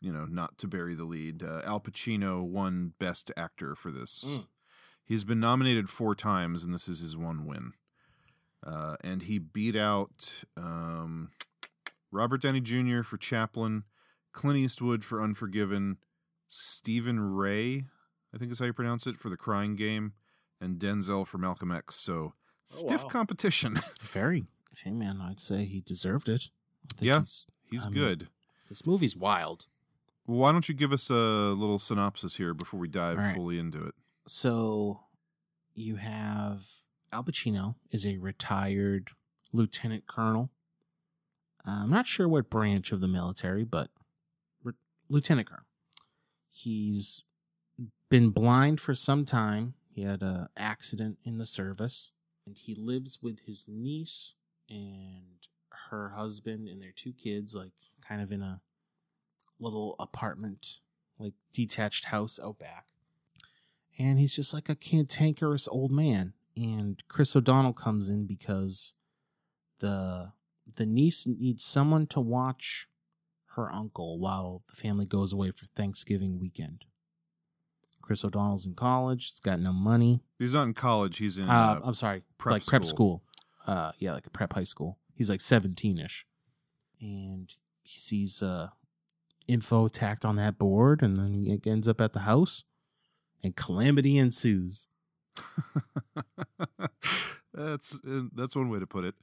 you 0.00 0.12
know, 0.12 0.24
not 0.24 0.56
to 0.58 0.66
bury 0.66 0.94
the 0.94 1.04
lead, 1.04 1.42
uh, 1.42 1.60
Al 1.64 1.80
Pacino 1.80 2.42
won 2.42 2.94
Best 2.98 3.30
Actor 3.36 3.74
for 3.74 3.90
this. 3.90 4.24
Mm. 4.26 4.46
He's 5.04 5.24
been 5.24 5.40
nominated 5.40 5.90
four 5.90 6.14
times, 6.14 6.62
and 6.64 6.72
this 6.72 6.88
is 6.88 7.00
his 7.00 7.16
one 7.16 7.44
win. 7.44 7.72
Uh, 8.66 8.96
and 9.02 9.22
he 9.24 9.38
beat 9.38 9.76
out 9.76 10.44
um, 10.56 11.30
Robert 12.10 12.42
Downey 12.42 12.60
Jr. 12.60 13.02
for 13.02 13.16
Chaplin, 13.16 13.84
Clint 14.32 14.58
Eastwood 14.58 15.04
for 15.04 15.22
Unforgiven, 15.22 15.98
Stephen 16.48 17.20
Rea, 17.20 17.84
I 18.34 18.38
think 18.38 18.52
is 18.52 18.58
how 18.58 18.66
you 18.66 18.72
pronounce 18.72 19.06
it, 19.06 19.18
for 19.18 19.28
The 19.28 19.36
Crying 19.36 19.76
Game, 19.76 20.12
and 20.60 20.78
Denzel 20.78 21.26
for 21.26 21.38
Malcolm 21.38 21.70
X. 21.70 21.96
So 21.96 22.34
oh, 22.34 22.34
stiff 22.66 23.04
wow. 23.04 23.10
competition. 23.10 23.78
Very. 24.00 24.46
Hey 24.84 24.90
man, 24.90 25.20
I'd 25.20 25.40
say 25.40 25.64
he 25.64 25.80
deserved 25.80 26.28
it. 26.28 26.50
I 26.90 26.94
think 26.94 27.06
yeah, 27.06 27.18
he's, 27.20 27.46
he's 27.70 27.86
I 27.86 27.90
mean, 27.90 27.94
good. 27.94 28.28
This 28.68 28.86
movie's 28.86 29.16
wild. 29.16 29.66
Why 30.26 30.52
don't 30.52 30.68
you 30.68 30.74
give 30.74 30.92
us 30.92 31.10
a 31.10 31.14
little 31.14 31.78
synopsis 31.78 32.36
here 32.36 32.54
before 32.54 32.78
we 32.78 32.88
dive 32.88 33.18
All 33.18 33.24
right. 33.24 33.34
fully 33.34 33.58
into 33.58 33.78
it? 33.78 33.94
So 34.26 35.00
you 35.74 35.96
have 35.96 36.66
Al 37.12 37.24
Pacino 37.24 37.74
is 37.90 38.06
a 38.06 38.18
retired 38.18 39.10
lieutenant 39.52 40.06
colonel. 40.06 40.50
Uh, 41.66 41.82
I'm 41.82 41.90
not 41.90 42.06
sure 42.06 42.28
what 42.28 42.50
branch 42.50 42.92
of 42.92 43.00
the 43.00 43.08
military, 43.08 43.64
but 43.64 43.90
re- 44.62 44.74
lieutenant 45.08 45.48
colonel. 45.48 45.64
He's 46.48 47.24
been 48.08 48.30
blind 48.30 48.80
for 48.80 48.94
some 48.94 49.24
time. 49.24 49.74
He 49.88 50.02
had 50.02 50.22
a 50.22 50.50
accident 50.56 51.18
in 51.24 51.38
the 51.38 51.46
service, 51.46 52.12
and 52.46 52.58
he 52.58 52.74
lives 52.74 53.20
with 53.22 53.40
his 53.46 53.66
niece 53.68 54.34
and 54.68 55.46
her 55.90 56.10
husband 56.10 56.68
and 56.68 56.80
their 56.80 56.92
two 56.94 57.12
kids, 57.12 57.54
like 57.54 57.72
kind 58.06 58.22
of 58.22 58.30
in 58.32 58.42
a 58.42 58.60
little 59.58 59.96
apartment, 59.98 60.80
like 61.18 61.34
detached 61.52 62.06
house 62.06 62.38
out 62.42 62.58
back 62.58 62.86
and 64.00 64.18
he's 64.18 64.34
just 64.34 64.54
like 64.54 64.68
a 64.68 64.74
cantankerous 64.74 65.68
old 65.68 65.90
man. 65.90 66.32
And 66.56 67.02
Chris 67.08 67.36
O'Donnell 67.36 67.74
comes 67.74 68.08
in 68.08 68.26
because 68.26 68.94
the 69.78 70.32
the 70.76 70.86
niece 70.86 71.26
needs 71.26 71.64
someone 71.64 72.06
to 72.08 72.20
watch 72.20 72.86
her 73.56 73.70
uncle 73.72 74.18
while 74.18 74.62
the 74.68 74.76
family 74.76 75.06
goes 75.06 75.32
away 75.32 75.50
for 75.50 75.66
Thanksgiving 75.66 76.38
weekend. 76.38 76.84
Chris 78.02 78.24
O'Donnell's 78.24 78.66
in 78.66 78.74
college. 78.74 79.30
He's 79.32 79.40
got 79.40 79.60
no 79.60 79.72
money. 79.72 80.22
He's 80.38 80.54
not 80.54 80.64
in 80.64 80.74
college. 80.74 81.18
He's 81.18 81.38
in. 81.38 81.48
Uh, 81.48 81.52
Uh, 81.52 81.80
I'm 81.84 81.94
sorry, 81.94 82.22
prep 82.38 82.52
like 82.54 82.66
prep 82.66 82.84
school. 82.84 83.22
school. 83.66 83.74
Uh, 83.74 83.92
yeah, 83.98 84.12
like 84.12 84.26
a 84.26 84.30
prep 84.30 84.52
high 84.52 84.64
school. 84.64 84.98
He's 85.14 85.28
like 85.30 85.40
17 85.40 85.98
ish, 85.98 86.26
and 87.00 87.52
he 87.82 87.98
sees 87.98 88.42
uh 88.42 88.68
info 89.46 89.88
tacked 89.88 90.24
on 90.24 90.36
that 90.36 90.58
board, 90.58 91.02
and 91.02 91.16
then 91.18 91.34
he 91.34 91.60
ends 91.70 91.86
up 91.88 92.00
at 92.00 92.12
the 92.12 92.20
house, 92.20 92.64
and 93.44 93.54
calamity 93.54 94.16
ensues. 94.18 94.88
that's 97.54 97.98
uh, 98.06 98.22
that's 98.34 98.56
one 98.56 98.68
way 98.70 98.78
to 98.78 98.86
put 98.86 99.04
it. 99.04 99.14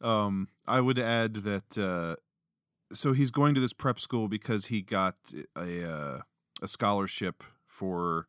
Um, 0.00 0.48
I 0.66 0.80
would 0.80 0.98
add 0.98 1.34
that 1.36 1.78
uh, 1.78 2.16
so 2.92 3.12
he's 3.12 3.30
going 3.30 3.54
to 3.54 3.60
this 3.60 3.72
prep 3.72 4.00
school 4.00 4.28
because 4.28 4.66
he 4.66 4.82
got 4.82 5.16
a 5.56 5.84
uh, 5.90 6.20
a 6.62 6.68
scholarship 6.68 7.42
for 7.66 8.26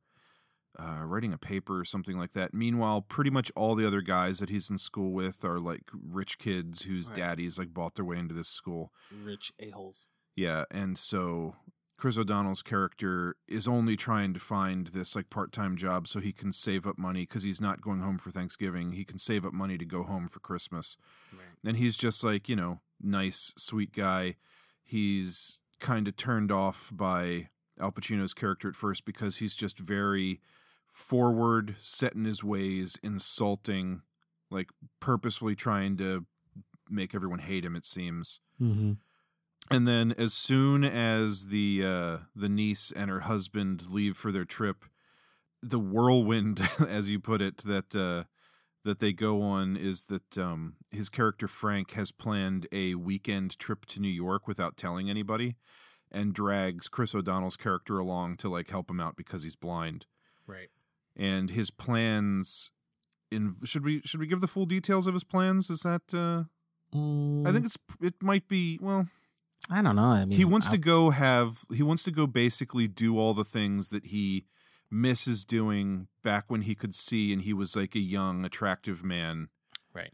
uh, 0.79 1.01
writing 1.03 1.33
a 1.33 1.37
paper 1.37 1.79
or 1.79 1.85
something 1.85 2.17
like 2.17 2.31
that. 2.33 2.53
Meanwhile, 2.53 3.01
pretty 3.01 3.29
much 3.29 3.51
all 3.55 3.75
the 3.75 3.85
other 3.85 4.01
guys 4.01 4.39
that 4.39 4.49
he's 4.49 4.69
in 4.69 4.77
school 4.77 5.11
with 5.11 5.43
are 5.43 5.59
like 5.59 5.83
rich 5.93 6.37
kids 6.37 6.83
whose 6.83 7.07
Right. 7.09 7.17
daddies 7.17 7.57
like 7.59 7.73
bought 7.73 7.95
their 7.95 8.05
way 8.05 8.17
into 8.17 8.33
this 8.33 8.47
school. 8.49 8.91
Rich 9.23 9.51
a 9.59 9.69
holes. 9.71 10.07
Yeah, 10.35 10.63
and 10.71 10.97
so 10.97 11.55
Chris 12.01 12.17
O'Donnell's 12.17 12.63
character 12.63 13.35
is 13.47 13.67
only 13.67 13.95
trying 13.95 14.33
to 14.33 14.39
find 14.39 14.87
this 14.87 15.15
like 15.15 15.29
part-time 15.29 15.77
job 15.77 16.07
so 16.07 16.19
he 16.19 16.31
can 16.31 16.51
save 16.51 16.87
up 16.87 16.97
money 16.97 17.27
because 17.27 17.43
he's 17.43 17.61
not 17.61 17.79
going 17.79 17.99
home 17.99 18.17
for 18.17 18.31
Thanksgiving. 18.31 18.93
He 18.93 19.05
can 19.05 19.19
save 19.19 19.45
up 19.45 19.53
money 19.53 19.77
to 19.77 19.85
go 19.85 20.01
home 20.01 20.27
for 20.27 20.39
Christmas. 20.39 20.97
And 21.63 21.77
he's 21.77 21.97
just 21.97 22.23
like, 22.23 22.49
you 22.49 22.55
know, 22.55 22.79
nice, 22.99 23.53
sweet 23.55 23.93
guy. 23.93 24.37
He's 24.83 25.59
kind 25.79 26.07
of 26.07 26.15
turned 26.15 26.51
off 26.51 26.89
by 26.91 27.49
Al 27.79 27.91
Pacino's 27.91 28.33
character 28.33 28.67
at 28.67 28.75
first 28.75 29.05
because 29.05 29.37
he's 29.37 29.55
just 29.55 29.77
very 29.77 30.41
forward, 30.89 31.75
set 31.77 32.15
in 32.15 32.25
his 32.25 32.43
ways, 32.43 32.97
insulting, 33.03 34.01
like 34.49 34.69
purposefully 34.99 35.55
trying 35.55 35.97
to 35.97 36.25
make 36.89 37.13
everyone 37.13 37.37
hate 37.37 37.63
him, 37.63 37.75
it 37.75 37.85
seems. 37.85 38.39
Mm-hmm. 38.59 38.93
And 39.69 39.87
then 39.87 40.13
as 40.17 40.33
soon 40.33 40.83
as 40.83 41.47
the 41.47 41.83
uh, 41.85 42.17
the 42.35 42.49
niece 42.49 42.91
and 42.93 43.09
her 43.09 43.21
husband 43.21 43.85
leave 43.89 44.17
for 44.17 44.31
their 44.31 44.45
trip, 44.45 44.85
the 45.61 45.79
whirlwind, 45.79 46.67
as 46.87 47.09
you 47.09 47.19
put 47.19 47.41
it, 47.41 47.57
that 47.59 47.95
uh, 47.95 48.25
that 48.83 48.99
they 48.99 49.13
go 49.13 49.41
on 49.41 49.77
is 49.77 50.05
that 50.05 50.37
um, 50.37 50.75
his 50.89 51.09
character 51.09 51.47
Frank 51.47 51.91
has 51.91 52.11
planned 52.11 52.67
a 52.71 52.95
weekend 52.95 53.57
trip 53.59 53.85
to 53.87 53.99
New 53.99 54.09
York 54.09 54.47
without 54.47 54.75
telling 54.75 55.09
anybody, 55.09 55.55
and 56.11 56.33
drags 56.33 56.89
Chris 56.89 57.15
O'Donnell's 57.15 57.57
character 57.57 57.97
along 57.97 58.37
to 58.37 58.49
like 58.49 58.69
help 58.69 58.89
him 58.89 58.99
out 58.99 59.15
because 59.15 59.43
he's 59.43 59.55
blind. 59.55 60.05
Right. 60.47 60.69
And 61.15 61.51
his 61.51 61.71
plans 61.71 62.71
in 63.31 63.55
should 63.63 63.85
we 63.85 64.01
should 64.03 64.19
we 64.19 64.27
give 64.27 64.41
the 64.41 64.47
full 64.47 64.65
details 64.65 65.07
of 65.07 65.13
his 65.13 65.23
plans? 65.23 65.69
Is 65.69 65.81
that 65.81 66.13
uh, 66.13 66.43
I 67.47 67.51
think 67.51 67.65
it's 67.65 67.77
it 68.01 68.15
might 68.21 68.47
be 68.47 68.79
well 68.81 69.07
I 69.69 69.81
don't 69.81 69.95
know. 69.95 70.03
I 70.03 70.25
mean, 70.25 70.37
he 70.37 70.45
wants 70.45 70.67
I- 70.67 70.71
to 70.71 70.77
go 70.77 71.09
have 71.11 71.65
he 71.73 71.83
wants 71.83 72.03
to 72.03 72.11
go 72.11 72.27
basically 72.27 72.87
do 72.87 73.17
all 73.19 73.33
the 73.33 73.43
things 73.45 73.89
that 73.89 74.07
he 74.07 74.45
misses 74.89 75.45
doing 75.45 76.07
back 76.23 76.45
when 76.49 76.61
he 76.63 76.75
could 76.75 76.93
see 76.93 77.31
and 77.31 77.43
he 77.43 77.53
was 77.53 77.75
like 77.75 77.95
a 77.95 77.99
young 77.99 78.43
attractive 78.43 79.03
man 79.05 79.47
Right. 79.93 80.11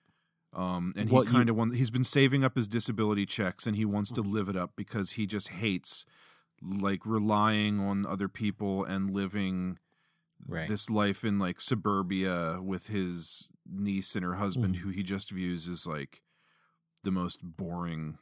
um 0.54 0.93
and 0.95 1.10
What 1.10 1.28
he 1.28 1.34
kind 1.34 1.50
of 1.50 1.56
want 1.56 1.74
he's 1.76 1.89
been 1.89 2.04
saving 2.04 2.43
up 2.43 2.56
his 2.56 2.68
disability 2.68 3.26
checks 3.26 3.66
and 3.66 3.76
he 3.76 3.86
wants 3.86 4.12
to 4.12 4.22
live 4.22 4.48
it 4.50 4.56
up 4.56 4.74
because 4.76 5.12
he 5.14 5.26
just 5.26 5.48
hates 5.48 6.06
like 6.62 7.06
relying 7.08 7.80
on 7.80 8.06
other 8.06 8.28
people 8.28 8.84
and 8.84 9.10
living 9.10 9.80
Right. 10.48 10.68
this 10.68 10.91
life 10.91 11.24
in 11.26 11.39
like 11.39 11.60
suburbia 11.60 12.60
with 12.62 12.88
his 12.88 13.50
niece 13.68 14.16
and 14.16 14.24
her 14.24 14.36
husband 14.36 14.76
Mhm. 14.76 14.80
who 14.80 14.89
he 14.89 15.02
just 15.02 15.32
views 15.32 15.68
as 15.68 15.88
like 15.88 16.22
the 17.02 17.10
most 17.12 17.39
boring 17.41 18.20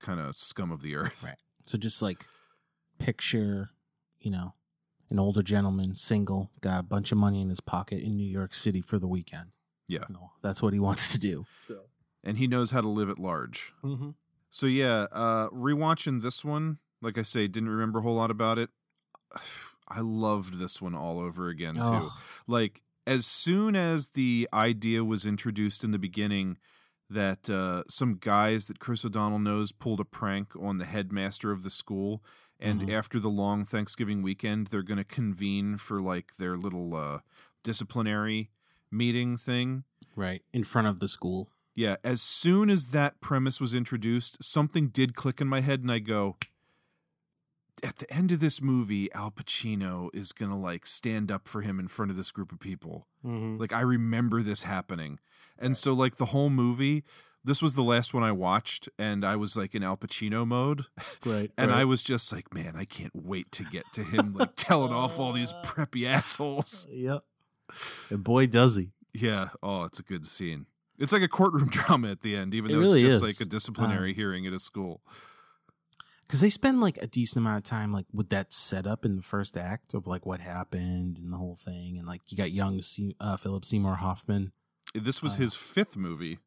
kind 0.00 0.20
of 0.20 0.38
scum 0.38 0.70
of 0.70 0.82
the 0.82 0.96
earth 0.96 1.22
Right. 1.22 1.36
So 1.64 1.76
just 1.78 2.00
like 2.00 2.26
picture, 2.98 3.70
you 4.20 4.30
know, 4.30 4.54
an 5.10 5.18
older 5.18 5.42
gentleman, 5.42 5.94
single, 5.96 6.50
got 6.60 6.80
a 6.80 6.82
bunch 6.82 7.12
of 7.12 7.18
money 7.18 7.40
in 7.40 7.48
his 7.48 7.60
pocket 7.60 8.02
in 8.02 8.16
New 8.16 8.28
York 8.28 8.54
City 8.54 8.80
for 8.80 8.98
the 8.98 9.08
weekend. 9.08 9.50
Yeah. 9.88 10.04
No, 10.08 10.32
that's 10.42 10.62
what 10.62 10.72
he 10.72 10.80
wants 10.80 11.12
to 11.12 11.18
do. 11.18 11.46
So. 11.66 11.80
and 12.24 12.38
he 12.38 12.46
knows 12.46 12.70
how 12.70 12.80
to 12.80 12.88
live 12.88 13.08
at 13.08 13.18
large. 13.18 13.72
Mm-hmm. 13.84 14.10
So 14.50 14.66
yeah, 14.66 15.06
uh 15.12 15.48
rewatching 15.50 16.22
this 16.22 16.44
one, 16.44 16.78
like 17.02 17.18
I 17.18 17.22
say, 17.22 17.46
didn't 17.46 17.68
remember 17.68 17.98
a 18.00 18.02
whole 18.02 18.16
lot 18.16 18.30
about 18.30 18.58
it. 18.58 18.70
I 19.88 20.00
loved 20.00 20.58
this 20.58 20.82
one 20.82 20.96
all 20.96 21.20
over 21.20 21.48
again 21.48 21.74
too. 21.74 21.82
Oh. 21.84 22.18
Like 22.48 22.82
as 23.06 23.24
soon 23.24 23.76
as 23.76 24.08
the 24.08 24.48
idea 24.52 25.04
was 25.04 25.24
introduced 25.24 25.84
in 25.84 25.92
the 25.92 25.98
beginning 25.98 26.58
that 27.08 27.48
uh, 27.48 27.84
some 27.88 28.16
guys 28.16 28.66
that 28.66 28.78
Chris 28.80 29.04
O'Donnell 29.04 29.38
knows 29.38 29.72
pulled 29.72 30.00
a 30.00 30.04
prank 30.04 30.54
on 30.56 30.78
the 30.78 30.84
headmaster 30.84 31.52
of 31.52 31.62
the 31.62 31.70
school, 31.70 32.22
and 32.58 32.80
Mhm. 32.82 32.90
after 32.90 33.20
the 33.20 33.28
long 33.30 33.64
Thanksgiving 33.64 34.22
weekend, 34.22 34.68
they're 34.68 34.82
going 34.82 34.98
to 34.98 35.04
convene 35.04 35.76
for 35.76 36.00
like 36.00 36.36
their 36.38 36.56
little 36.56 36.94
uh, 36.96 37.20
disciplinary 37.62 38.50
meeting 38.90 39.36
thing. 39.36 39.84
Right. 40.14 40.42
In 40.52 40.64
front 40.64 40.88
of 40.88 41.00
the 41.00 41.08
school. 41.08 41.50
Yeah, 41.74 41.96
as 42.02 42.22
soon 42.22 42.70
as 42.70 42.86
that 42.86 43.20
premise 43.20 43.60
was 43.60 43.74
introduced, 43.74 44.42
something 44.42 44.88
did 44.88 45.14
click 45.14 45.42
in 45.42 45.46
my 45.48 45.60
head, 45.60 45.80
and 45.82 45.92
I 45.92 45.98
go, 45.98 46.38
at 47.82 47.96
the 47.98 48.10
end 48.10 48.32
of 48.32 48.40
this 48.40 48.62
movie, 48.62 49.12
Al 49.12 49.30
Pacino 49.30 50.08
is 50.14 50.32
gonna 50.32 50.58
like 50.58 50.86
stand 50.86 51.30
up 51.30 51.46
for 51.46 51.60
him 51.60 51.78
in 51.78 51.88
front 51.88 52.10
of 52.10 52.16
this 52.16 52.30
group 52.30 52.50
of 52.50 52.58
people. 52.58 53.06
Mm-hmm. 53.24 53.58
Like 53.58 53.74
I 53.74 53.82
remember 53.82 54.42
this 54.42 54.62
happening, 54.62 55.18
and 55.58 55.76
so 55.76 55.92
like 55.92 56.16
the 56.16 56.26
whole 56.26 56.50
movie. 56.50 57.04
This 57.44 57.62
was 57.62 57.74
the 57.74 57.84
last 57.84 58.12
one 58.12 58.24
I 58.24 58.32
watched, 58.32 58.88
and 58.98 59.24
I 59.24 59.36
was 59.36 59.56
like 59.56 59.72
in 59.76 59.84
Al 59.84 59.96
Pacino 59.96 60.44
mode, 60.44 60.86
Right. 61.24 61.52
and 61.56 61.70
right. 61.70 61.80
I 61.82 61.84
was 61.84 62.02
just 62.02 62.32
like, 62.32 62.52
"Man, 62.52 62.74
I 62.74 62.84
can't 62.84 63.12
wait 63.14 63.52
to 63.52 63.62
get 63.62 63.84
to 63.94 64.02
him 64.02 64.34
like 64.34 64.50
telling 64.56 64.92
off 64.92 65.16
all 65.20 65.32
these 65.32 65.52
preppy 65.64 66.06
assholes." 66.06 66.88
Yep. 66.92 67.22
And 68.10 68.24
boy, 68.24 68.46
does 68.48 68.74
he. 68.76 68.90
Yeah. 69.14 69.50
Oh, 69.62 69.84
it's 69.84 70.00
a 70.00 70.02
good 70.02 70.26
scene. 70.26 70.66
It's 70.98 71.12
like 71.12 71.22
a 71.22 71.28
courtroom 71.28 71.68
drama 71.70 72.10
at 72.10 72.22
the 72.22 72.34
end, 72.34 72.52
even 72.52 72.70
It 72.70 72.74
though 72.74 72.80
really 72.80 73.02
it's 73.04 73.14
just 73.20 73.22
is. 73.24 73.38
like 73.40 73.46
a 73.46 73.48
disciplinary 73.48 74.10
Um, 74.10 74.16
hearing 74.16 74.46
at 74.48 74.52
a 74.52 74.58
school. 74.58 75.02
Because 76.26 76.40
they 76.40 76.50
spend 76.50 76.80
like 76.80 76.98
a 77.00 77.06
decent 77.06 77.38
amount 77.44 77.58
of 77.58 77.62
time 77.64 77.92
like 77.92 78.06
with 78.12 78.30
that 78.30 78.52
setup 78.52 79.04
in 79.04 79.14
the 79.14 79.22
first 79.22 79.56
act 79.56 79.94
of 79.94 80.08
like 80.08 80.26
what 80.26 80.40
happened 80.40 81.18
and 81.18 81.32
the 81.32 81.36
whole 81.36 81.54
thing, 81.56 81.96
and 81.96 82.06
like 82.08 82.22
you 82.28 82.36
got 82.36 82.50
young 82.50 82.82
Se- 82.82 83.14
uh, 83.20 83.36
Philip 83.36 83.64
Seymour 83.64 83.96
Hoffman. 83.96 84.50
This 85.04 85.22
was 85.22 85.34
uh, 85.34 85.38
his 85.38 85.54
fifth 85.54 85.96
movie, 85.96 86.38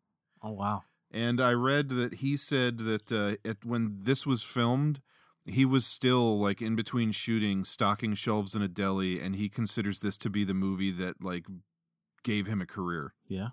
Oh 0.41 0.51
wow. 0.51 0.83
and 1.11 1.39
I 1.41 1.51
read 1.51 1.89
that 1.89 2.15
he 2.15 2.37
said 2.37 2.79
that 2.79 3.11
uh, 3.11 3.35
at, 3.47 3.63
when 3.65 3.99
this 4.03 4.25
was 4.25 4.43
filmed, 4.43 5.01
he 5.45 5.65
was 5.65 5.85
still 5.85 6.39
like 6.39 6.61
in 6.61 6.75
between 6.75 7.11
shooting, 7.11 7.63
stocking 7.63 8.13
shelves 8.13 8.55
in 8.55 8.61
a 8.61 8.67
deli, 8.67 9.19
and 9.19 9.35
he 9.35 9.49
considers 9.49 9.99
this 10.01 10.17
to 10.19 10.29
be 10.29 10.43
the 10.43 10.53
movie 10.53 10.91
that 10.91 11.23
like 11.23 11.45
gave 12.23 12.47
him 12.47 12.61
a 12.61 12.65
career. 12.65 13.13
Yeah, 13.27 13.49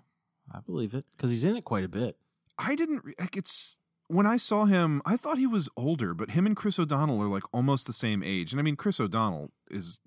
I 0.53 0.59
believe 0.59 0.93
it 0.93 1.05
because 1.15 1.31
he's 1.31 1.45
in 1.45 1.55
it 1.55 1.63
quite 1.65 1.83
a 1.83 1.89
bit. 1.89 2.17
I 2.57 2.75
didn't 2.75 3.03
like 3.19 3.37
it's 3.37 3.77
when 4.07 4.25
I 4.25 4.37
saw 4.37 4.65
him, 4.65 5.01
I 5.05 5.17
thought 5.17 5.37
he 5.37 5.47
was 5.47 5.69
older, 5.75 6.13
but 6.13 6.31
him 6.31 6.45
and 6.45 6.55
Chris 6.55 6.79
O'Donnell 6.79 7.21
are 7.21 7.27
like 7.27 7.43
almost 7.53 7.87
the 7.87 7.93
same 7.93 8.23
age. 8.23 8.53
And 8.53 8.59
I 8.59 8.63
mean, 8.63 8.77
Chris 8.77 8.99
O'Donnell 9.01 9.51
is 9.69 9.99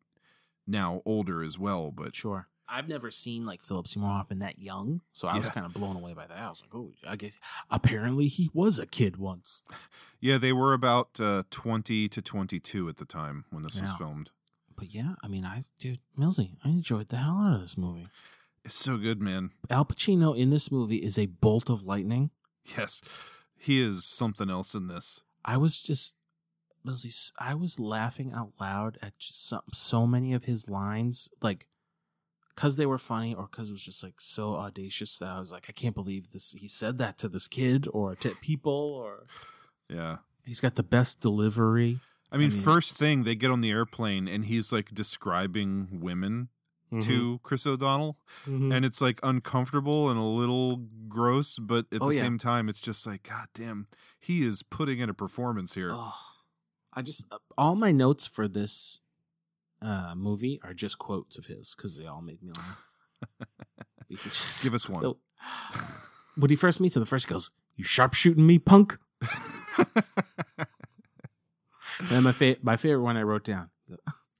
now 0.67 1.03
older 1.05 1.43
as 1.43 1.59
well, 1.59 1.91
but 1.91 2.15
Sure. 2.15 2.49
I've 2.71 2.89
never 2.89 3.11
seen 3.11 3.45
like 3.45 3.63
Philip 3.63 3.89
Seymour 3.89 4.11
Hoffman 4.11 4.39
that 4.41 4.59
young, 4.59 5.01
so 5.13 5.29
I 5.29 5.37
was 5.37 5.51
kind 5.51 5.67
of 5.67 5.75
blown 5.75 5.97
away 5.97 6.15
by 6.15 6.27
that. 6.27 6.39
I 6.39 6.49
was 6.49 6.63
like, 6.63 6.75
oh, 6.75 6.93
I 7.09 7.17
guess 7.17 7.37
apparently 7.71 8.27
he 8.27 8.51
was 8.55 8.79
a 8.79 8.87
kid 8.87 9.17
once. 9.17 9.63
yeah, 10.21 10.39
they 10.39 10.53
were 10.53 10.73
about 10.73 11.21
uh, 11.21 11.43
20 11.51 12.09
to 12.09 12.23
22 12.23 12.89
at 12.89 12.97
the 12.99 13.05
time 13.05 13.45
when 13.51 13.63
this 13.63 13.81
was 13.81 13.91
filmed. 13.95 14.31
But 14.77 14.95
yeah, 14.95 15.15
I 15.23 15.29
mean, 15.29 15.45
I 15.45 15.65
dude, 15.79 15.99
Millsy, 16.19 16.57
I 16.65 16.69
enjoyed 16.69 17.09
the 17.09 17.17
hell 17.17 17.41
out 17.43 17.55
of 17.57 17.61
this 17.61 17.77
movie. 17.77 18.09
It's 18.65 18.75
so 18.75 18.97
good, 18.99 19.21
man. 19.21 19.51
Al 19.69 19.85
Pacino 19.85 20.37
in 20.37 20.51
this 20.51 20.71
movie 20.71 20.97
is 20.97 21.19
a 21.19 21.27
bolt 21.27 21.71
of 21.71 21.83
lightning. 21.83 22.31
Yes, 22.77 23.03
he 23.57 23.81
is 23.81 24.05
something 24.05 24.51
else 24.51 24.75
in 24.75 24.87
this. 24.87 25.23
I 25.45 25.57
was 25.57 25.83
just, 25.83 26.15
I 27.39 27.55
was 27.55 27.81
laughing 27.81 28.33
out 28.33 28.53
loud 28.61 28.99
at 29.03 29.19
just 29.19 29.49
some, 29.49 29.63
so 29.73 30.07
many 30.07 30.35
of 30.35 30.45
his 30.45 30.71
lines, 30.71 31.29
like, 31.43 31.67
because 32.61 32.77
they 32.77 32.85
were 32.85 32.99
funny 32.99 33.35
or 33.35 33.49
because 33.51 33.71
it 33.71 33.73
was 33.73 33.83
just 33.83 34.03
like 34.03 34.21
so 34.21 34.55
audacious 34.55 35.17
that 35.17 35.31
I 35.31 35.39
was 35.39 35.51
like, 35.51 35.65
I 35.71 35.73
can't 35.73 35.95
believe 35.95 36.33
this. 36.33 36.53
He 36.53 36.69
said 36.69 36.99
that 36.99 37.17
to 37.19 37.29
this 37.31 37.49
kid 37.49 37.89
or 37.91 38.15
to 38.17 38.35
people 38.43 38.73
or 39.03 39.25
Yeah. 39.89 40.19
he's 40.45 40.61
got 40.61 40.75
the 40.75 40.83
best 40.83 41.21
delivery. 41.21 42.01
I 42.31 42.37
mean, 42.37 42.51
I 42.51 42.53
mean, 42.53 42.63
first 42.63 42.99
thing 42.99 43.23
they 43.25 43.35
get 43.35 43.51
on 43.51 43.63
the 43.63 43.71
airplane 43.71 44.29
and 44.29 44.45
he's 44.45 44.73
like 44.73 44.91
describing 44.93 46.01
women 46.03 46.51
to 47.03 47.39
Chris 47.45 47.67
O'Donnell, 47.69 48.19
Mhm. 48.47 48.75
and 48.75 48.85
it's 48.85 49.01
like 49.01 49.21
uncomfortable 49.23 50.11
and 50.11 50.19
a 50.19 50.25
little 50.25 50.89
gross, 51.09 51.57
but 51.59 51.87
at 51.93 52.03
Oh, 52.03 52.09
the 52.09 52.17
yeah. 52.17 52.21
same 52.23 52.37
time, 52.37 52.69
it's 52.69 52.81
just 52.81 53.07
like, 53.07 53.23
God 53.23 53.47
damn, 53.55 53.87
he 54.19 54.43
is 54.45 54.65
putting 54.65 54.99
in 54.99 55.09
a 55.09 55.15
performance 55.15 55.75
here. 55.77 55.91
Oh, 55.93 56.19
I 56.93 57.03
just 57.03 57.27
uh, 57.33 57.39
all 57.57 57.77
my 57.77 57.93
notes 57.93 58.27
for 58.27 58.49
this 58.49 58.99
uh, 59.83 60.15
movie 60.17 60.61
are 60.63 60.75
just 60.75 60.99
quotes 60.99 61.39
of 61.39 61.47
his 61.47 61.75
because 61.77 61.99
they 61.99 62.07
all 62.07 62.23
make 62.23 62.43
me 62.43 62.51
laugh. 62.57 62.85
Just- 64.11 64.65
Give 64.65 64.75
us 64.75 64.89
one. 64.89 65.15
When 66.37 66.51
he 66.51 66.57
first 66.57 66.81
meets 66.81 66.97
him, 66.97 67.01
the 67.01 67.07
first 67.07 67.29
goes, 67.29 67.51
"You 67.77 67.85
sharpshooting 67.85 68.45
me, 68.47 68.59
punk." 68.59 68.99
and 72.11 72.25
my 72.25 72.33
fa- 72.33 72.57
my 72.63 72.77
favorite 72.77 73.03
one 73.03 73.17
I 73.17 73.23
wrote 73.23 73.45
down. 73.45 73.71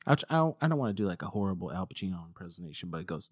I 0.07 0.15
don't, 0.15 0.57
I 0.61 0.69
don't 0.69 0.79
want 0.79 0.97
to 0.97 1.03
do 1.03 1.07
like 1.07 1.23
a 1.23 1.27
horrible 1.27 1.73
Al 1.73 1.87
Pacino 1.87 2.27
impersonation, 2.27 2.89
but 2.91 3.01
it 3.01 3.07
goes. 3.07 3.31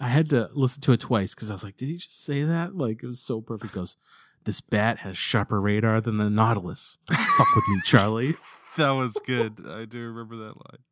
I 0.00 0.08
had 0.08 0.30
to 0.30 0.48
listen 0.54 0.80
to 0.82 0.92
it 0.92 1.00
twice 1.00 1.34
because 1.34 1.50
I 1.50 1.54
was 1.54 1.64
like, 1.64 1.76
"Did 1.76 1.86
he 1.88 1.96
just 1.96 2.24
say 2.24 2.42
that?" 2.42 2.74
Like 2.76 3.02
it 3.02 3.06
was 3.06 3.20
so 3.20 3.40
perfect. 3.40 3.72
It 3.72 3.76
goes, 3.76 3.96
"This 4.44 4.60
bat 4.60 4.98
has 4.98 5.18
sharper 5.18 5.60
radar 5.60 6.00
than 6.00 6.18
the 6.18 6.30
Nautilus." 6.30 6.98
Fuck 7.10 7.54
with 7.56 7.64
me, 7.68 7.80
Charlie. 7.84 8.36
that 8.76 8.90
was 8.92 9.18
good. 9.26 9.60
I 9.68 9.84
do 9.84 10.00
remember 10.06 10.36
that 10.36 10.56
line. 10.56 10.82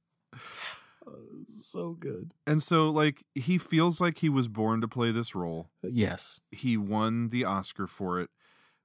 so 1.46 1.92
good. 1.92 2.32
And 2.46 2.62
so, 2.62 2.90
like, 2.90 3.24
he 3.34 3.58
feels 3.58 4.00
like 4.00 4.18
he 4.18 4.28
was 4.28 4.48
born 4.48 4.80
to 4.80 4.88
play 4.88 5.10
this 5.10 5.34
role. 5.34 5.70
Yes. 5.82 6.40
He 6.50 6.76
won 6.76 7.28
the 7.28 7.44
Oscar 7.44 7.86
for 7.86 8.20
it, 8.20 8.30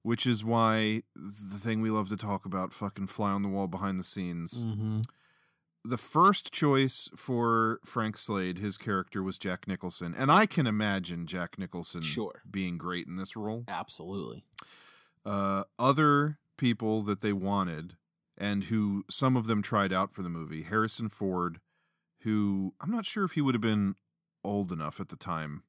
which 0.04 0.26
is 0.26 0.43
why 0.43 1.04
the 1.16 1.58
thing 1.60 1.82
we 1.82 1.89
love 1.89 2.10
to 2.10 2.18
talk 2.18 2.45
about 2.45 2.74
fucking 2.74 3.08
fly 3.08 3.32
on 3.32 3.41
the 3.43 3.49
wall 3.49 3.68
behind 3.68 3.99
the 3.99 4.04
scenes. 4.04 4.64
Mm-hmm. 4.64 5.02
The 5.84 5.97
first 5.97 6.52
choice 6.54 7.10
for 7.16 7.80
Frank 7.84 8.16
Slade, 8.16 8.60
his 8.60 8.78
character, 8.78 9.24
was 9.24 9.39
Jack 9.39 9.68
Nicholson. 9.68 10.14
And 10.16 10.32
I 10.32 10.45
can 10.45 10.68
imagine 10.68 11.26
Jack 11.26 11.58
Nicholson 11.58 12.04
Sure. 12.04 12.43
being 12.49 12.78
great 12.78 13.08
in 13.08 13.16
this 13.16 13.36
role. 13.36 13.64
Absolutely. 13.68 14.43
Uh, 15.26 15.64
other 15.80 16.38
people 16.58 17.02
that 17.02 17.22
they 17.22 17.34
wanted, 17.34 17.95
and 18.42 18.64
who 18.66 19.06
some 19.10 19.38
of 19.38 19.46
them 19.46 19.62
tried 19.62 19.94
out 19.94 20.14
for 20.14 20.24
the 20.24 20.30
movie 20.30 20.64
Harrison 20.64 21.08
Ford, 21.10 21.60
who 22.22 22.74
I'm 22.82 22.89
not 22.92 23.06
sure 23.06 23.24
if 23.24 23.34
he 23.34 23.42
would 23.42 23.54
have 23.56 23.62
been 23.62 23.96
old 24.44 24.72
enough 24.72 25.00
at 25.00 25.10
the 25.10 25.16
time, 25.16 25.62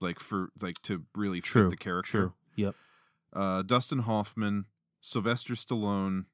like 0.00 0.18
for 0.18 0.48
like 0.60 0.82
to 0.82 1.04
really 1.14 1.40
True, 1.40 1.64
fit 1.64 1.70
the 1.70 1.76
character. 1.76 2.10
true. 2.10 2.32
Yep. 2.56 2.74
Uh, 3.32 3.62
Dustin 3.62 4.00
Hoffman, 4.00 4.64
Sylvester 5.00 5.54
Stallone, 5.54 6.24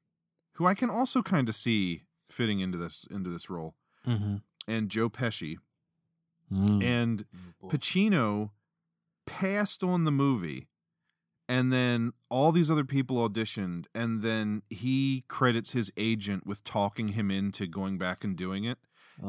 who 0.53 0.65
I 0.65 0.73
can 0.73 0.89
also 0.89 1.21
kind 1.21 1.47
of 1.47 1.53
see 1.55 2.03
fitting 2.27 2.59
into 2.59 2.77
this 2.79 3.05
into 3.11 3.29
this 3.29 3.49
role, 3.49 3.75
Mm-hmm. 4.07 4.37
and 4.67 4.89
Joe 4.89 5.09
Pesci, 5.09 5.57
Mm. 6.51 6.81
and 6.83 7.25
Pacino 7.67 8.51
passed 9.25 9.83
on 9.83 10.05
the 10.05 10.11
movie. 10.11 10.69
And 11.49 11.71
then 11.71 12.11
all 12.29 12.51
these 12.51 12.69
other 12.69 12.83
people 12.83 13.27
auditioned, 13.27 13.85
and 13.95 14.21
then 14.21 14.63
he 14.69 15.23
credits 15.29 15.71
his 15.71 15.91
agent 15.95 16.45
with 16.45 16.63
talking 16.65 17.09
him 17.09 17.31
into 17.31 17.67
going 17.67 17.97
back 17.97 18.23
and 18.25 18.35
doing 18.35 18.65
it. 18.65 18.77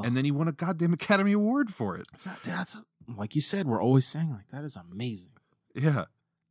And 0.04 0.16
then 0.16 0.24
he 0.26 0.30
won 0.30 0.48
a 0.48 0.52
goddamn 0.52 0.92
Academy 0.92 1.32
Award 1.32 1.70
for 1.70 1.96
it. 1.96 2.06
That- 2.24 2.42
that's 2.42 2.80
like 3.16 3.34
you 3.34 3.40
said. 3.40 3.66
We're 3.66 3.82
always 3.82 4.06
saying 4.06 4.30
like 4.30 4.48
that 4.48 4.64
is 4.64 4.76
amazing. 4.76 5.32
Yeah. 5.74 6.06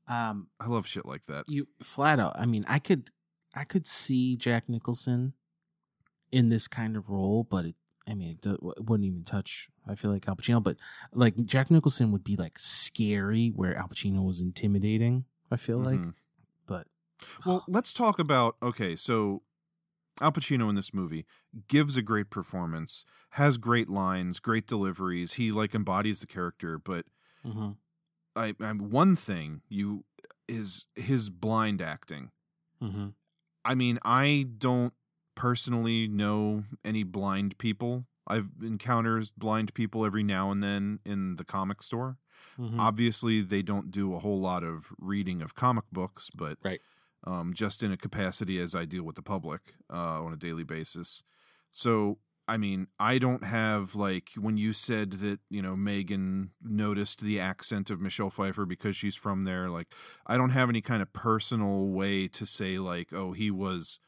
Um, 0.07 0.47
I 0.59 0.67
love 0.67 0.87
shit 0.87 1.05
like 1.05 1.25
that. 1.25 1.45
you 1.47 1.67
flat 1.83 2.19
out. 2.19 2.33
I 2.39 2.45
mean, 2.45 2.63
I 2.67 2.79
could, 2.79 3.11
I 3.53 3.63
could 3.65 3.85
see 3.85 4.37
Jack 4.37 4.69
Nicholson 4.69 5.33
in 6.31 6.47
this 6.49 6.67
kind 6.67 6.95
of 6.95 7.09
role, 7.09 7.43
but 7.43 7.65
it, 7.65 7.75
I 8.07 8.13
mean, 8.15 8.39
it 8.43 8.57
wouldn't 8.63 9.05
even 9.05 9.23
touch. 9.25 9.67
I 9.85 9.95
feel 9.95 10.11
like 10.11 10.27
Al 10.27 10.35
Pacino, 10.37 10.63
but 10.63 10.77
like 11.13 11.35
Jack 11.45 11.69
Nicholson 11.69 12.11
would 12.13 12.23
be 12.23 12.37
like 12.37 12.57
scary, 12.57 13.49
where 13.49 13.75
Al 13.77 13.89
Pacino 13.89 14.23
was 14.25 14.39
intimidating. 14.39 15.25
I 15.51 15.55
feel 15.57 15.79
like, 15.79 16.01
Mhm. 16.01 16.15
but 16.67 16.87
Well, 17.43 17.63
let's 17.67 17.93
talk 17.93 18.19
about 18.19 18.57
okay, 18.61 18.95
so 18.95 19.43
Al 20.21 20.31
Pacino 20.33 20.69
in 20.69 20.75
this 20.75 20.93
movie 20.93 21.25
gives 21.67 21.97
a 21.97 22.01
great 22.03 22.29
performance, 22.31 23.05
has 23.31 23.57
great 23.57 23.89
lines, 23.89 24.39
great 24.39 24.67
deliveries. 24.67 25.33
He 25.35 25.51
like 25.51 25.75
embodies 25.75 26.21
the 26.21 26.27
character, 26.27 26.79
but 26.79 27.05
Mhm. 27.43 27.77
I, 28.35 28.53
I 28.59 28.71
one 28.73 29.15
thing 29.15 29.61
you 29.69 30.05
is 30.47 30.85
his 30.95 31.29
blind 31.29 31.81
acting. 31.81 32.31
Mm-hmm. 32.81 33.09
I 33.65 33.75
mean, 33.75 33.99
I 34.03 34.47
don't 34.57 34.93
personally 35.35 36.07
know 36.07 36.63
any 36.83 37.03
blind 37.03 37.57
people. 37.57 38.07
I've 38.27 38.49
encountered 38.61 39.31
blind 39.37 39.73
people 39.73 40.05
every 40.05 40.23
now 40.23 40.51
and 40.51 40.63
then 40.63 40.99
in 41.05 41.35
the 41.35 41.45
comic 41.45 41.81
store. 41.81 42.17
Mhm. 42.59 42.79
Obviously, 42.79 43.41
they 43.41 43.61
don't 43.61 43.91
do 43.91 44.13
a 44.13 44.19
whole 44.19 44.39
lot 44.39 44.63
of 44.63 44.93
reading 44.99 45.41
of 45.41 45.55
comic 45.55 45.85
books, 45.91 46.29
but 46.29 46.57
right. 46.63 46.81
um, 47.25 47.53
just 47.53 47.83
in 47.83 47.91
a 47.91 47.97
capacity 47.97 48.59
as 48.59 48.73
I 48.75 48.85
deal 48.85 49.03
with 49.03 49.15
the 49.15 49.21
public 49.21 49.73
uh, 49.91 50.23
on 50.23 50.33
a 50.33 50.37
daily 50.37 50.63
basis. 50.63 51.23
So, 51.69 52.19
I 52.47 52.57
mean, 52.57 52.87
I 52.99 53.17
don't 53.17 53.43
have 53.43 53.95
like 53.95 54.29
when 54.37 54.57
you 54.57 54.73
said 54.73 55.13
that 55.13 55.39
you 55.49 55.61
know 55.61 55.75
Megan 55.75 56.51
noticed 56.61 57.21
the 57.21 57.39
accent 57.39 57.89
of 57.89 57.99
Michelle 58.01 58.29
Pfeiffer 58.29 58.65
because 58.65 58.95
she's 58.95 59.15
from 59.15 59.43
there. 59.43 59.69
Like, 59.69 59.87
I 60.25 60.37
don't 60.37 60.51
have 60.51 60.69
any 60.69 60.81
kind 60.81 61.01
of 61.01 61.13
personal 61.13 61.87
way 61.87 62.27
to 62.29 62.45
say 62.45 62.79
like, 62.79 63.13
oh, 63.13 63.33
he 63.33 63.51
was 63.51 63.99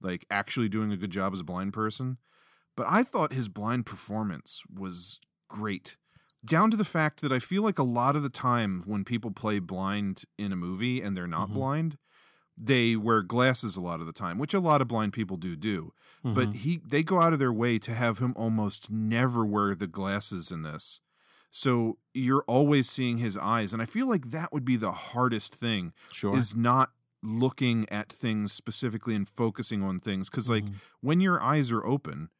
like 0.00 0.26
actually 0.30 0.68
doing 0.68 0.92
a 0.92 0.96
good 0.96 1.10
job 1.10 1.32
as 1.32 1.40
a 1.40 1.44
blind 1.44 1.72
person. 1.72 2.18
But 2.76 2.86
I 2.88 3.02
thought 3.02 3.32
his 3.32 3.48
blind 3.48 3.86
performance 3.86 4.62
was 4.72 5.20
great. 5.48 5.96
Down 6.44 6.70
to 6.70 6.76
the 6.76 6.84
fact 6.84 7.20
that 7.22 7.32
I 7.32 7.38
feel 7.38 7.62
like 7.62 7.78
a 7.78 7.82
lot 7.84 8.16
of 8.16 8.22
the 8.22 8.28
time 8.28 8.82
when 8.86 9.04
people 9.04 9.30
play 9.30 9.58
blind 9.58 10.24
in 10.36 10.52
a 10.52 10.56
movie 10.56 11.00
and 11.00 11.16
they're 11.16 11.26
not 11.26 11.48
Mhm. 11.48 11.54
blind, 11.54 11.98
they 12.56 12.96
wear 12.96 13.22
glasses 13.22 13.76
a 13.76 13.80
lot 13.80 14.00
of 14.00 14.06
the 14.06 14.12
time, 14.12 14.38
which 14.38 14.54
a 14.54 14.60
lot 14.60 14.80
of 14.82 14.88
blind 14.88 15.12
people 15.12 15.36
do 15.36 15.56
do. 15.56 15.92
But 16.22 16.50
Mhm. 16.50 16.54
he 16.56 16.76
they 16.78 17.02
go 17.02 17.20
out 17.20 17.32
of 17.32 17.38
their 17.38 17.52
way 17.52 17.78
to 17.80 17.94
have 17.94 18.18
him 18.18 18.32
almost 18.36 18.90
never 18.90 19.44
wear 19.44 19.74
the 19.74 19.86
glasses 19.86 20.50
in 20.50 20.62
this. 20.62 21.00
So 21.50 21.98
you're 22.14 22.44
always 22.46 22.88
seeing 22.90 23.18
his 23.18 23.36
eyes 23.36 23.72
and 23.72 23.80
I 23.82 23.86
feel 23.86 24.06
like 24.08 24.30
that 24.30 24.52
would 24.52 24.64
be 24.64 24.76
the 24.76 24.92
hardest 24.92 25.54
thing 25.54 25.92
Sure. 26.12 26.36
is 26.36 26.54
not 26.56 26.92
looking 27.22 27.88
at 27.90 28.12
things 28.12 28.52
specifically 28.52 29.14
and 29.14 29.28
focusing 29.28 29.82
on 29.82 29.98
things 30.00 30.28
cuz 30.28 30.48
like 30.50 30.64
Mhm. 30.66 30.74
when 31.00 31.20
your 31.20 31.40
eyes 31.42 31.70
are 31.72 31.84
open 31.86 32.30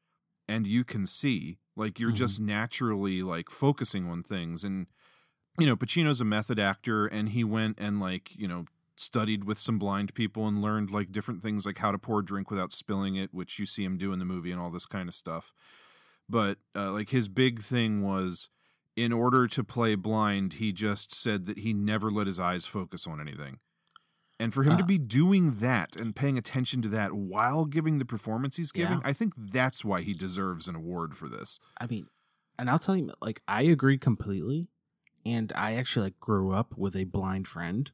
and 0.48 0.66
you 0.66 0.84
can 0.84 1.06
see 1.06 1.58
like 1.76 1.98
you're 1.98 2.12
just 2.12 2.40
naturally 2.40 3.22
like 3.22 3.50
focusing 3.50 4.08
on 4.08 4.22
things 4.22 4.64
and 4.64 4.86
you 5.58 5.66
know 5.66 5.76
Pacino's 5.76 6.20
a 6.20 6.24
method 6.24 6.58
actor 6.58 7.06
and 7.06 7.30
he 7.30 7.44
went 7.44 7.78
and 7.78 8.00
like 8.00 8.34
you 8.36 8.48
know 8.48 8.64
studied 8.96 9.44
with 9.44 9.58
some 9.58 9.78
blind 9.78 10.14
people 10.14 10.46
and 10.46 10.62
learned 10.62 10.90
like 10.90 11.10
different 11.10 11.42
things 11.42 11.66
like 11.66 11.78
how 11.78 11.90
to 11.90 11.98
pour 11.98 12.20
a 12.20 12.24
drink 12.24 12.50
without 12.50 12.72
spilling 12.72 13.16
it 13.16 13.34
which 13.34 13.58
you 13.58 13.66
see 13.66 13.84
him 13.84 13.98
do 13.98 14.12
in 14.12 14.18
the 14.18 14.24
movie 14.24 14.52
and 14.52 14.60
all 14.60 14.70
this 14.70 14.86
kind 14.86 15.08
of 15.08 15.14
stuff. 15.14 15.52
But 16.28 16.58
uh, 16.74 16.92
like 16.92 17.10
his 17.10 17.28
big 17.28 17.60
thing 17.60 18.02
was 18.02 18.48
in 18.96 19.12
order 19.12 19.46
to 19.48 19.64
play 19.64 19.94
blind 19.96 20.54
he 20.54 20.72
just 20.72 21.12
said 21.12 21.46
that 21.46 21.58
he 21.58 21.72
never 21.72 22.10
let 22.10 22.28
his 22.28 22.38
eyes 22.38 22.64
focus 22.64 23.06
on 23.06 23.20
anything 23.20 23.58
and 24.40 24.52
for 24.52 24.62
him 24.64 24.76
to 24.76 24.82
Uh, 24.82 24.86
be 24.86 24.98
doing 24.98 25.56
that 25.60 25.96
and 25.96 26.14
paying 26.16 26.36
attention 26.38 26.82
to 26.82 26.88
that 26.88 27.12
while 27.12 27.64
giving 27.64 27.98
the 27.98 28.04
performance 28.04 28.56
he's 28.56 28.72
giving, 28.72 28.98
Yeah. 29.00 29.08
I 29.08 29.12
think 29.12 29.32
that's 29.36 29.84
why 29.84 30.02
he 30.02 30.12
deserves 30.14 30.66
an 30.68 30.74
award 30.74 31.16
for 31.16 31.28
this. 31.28 31.60
I 31.78 31.86
mean, 31.86 32.08
and 32.58 32.68
I'll 32.70 32.78
tell 32.78 32.96
you, 32.96 33.12
like, 33.20 33.40
I 33.48 33.62
agree 33.62 33.98
completely. 33.98 34.70
And 35.26 35.52
I 35.56 35.74
actually 35.76 36.04
like 36.06 36.20
grew 36.20 36.52
up 36.52 36.76
with 36.76 36.94
a 36.96 37.04
blind 37.04 37.48
friend, 37.48 37.90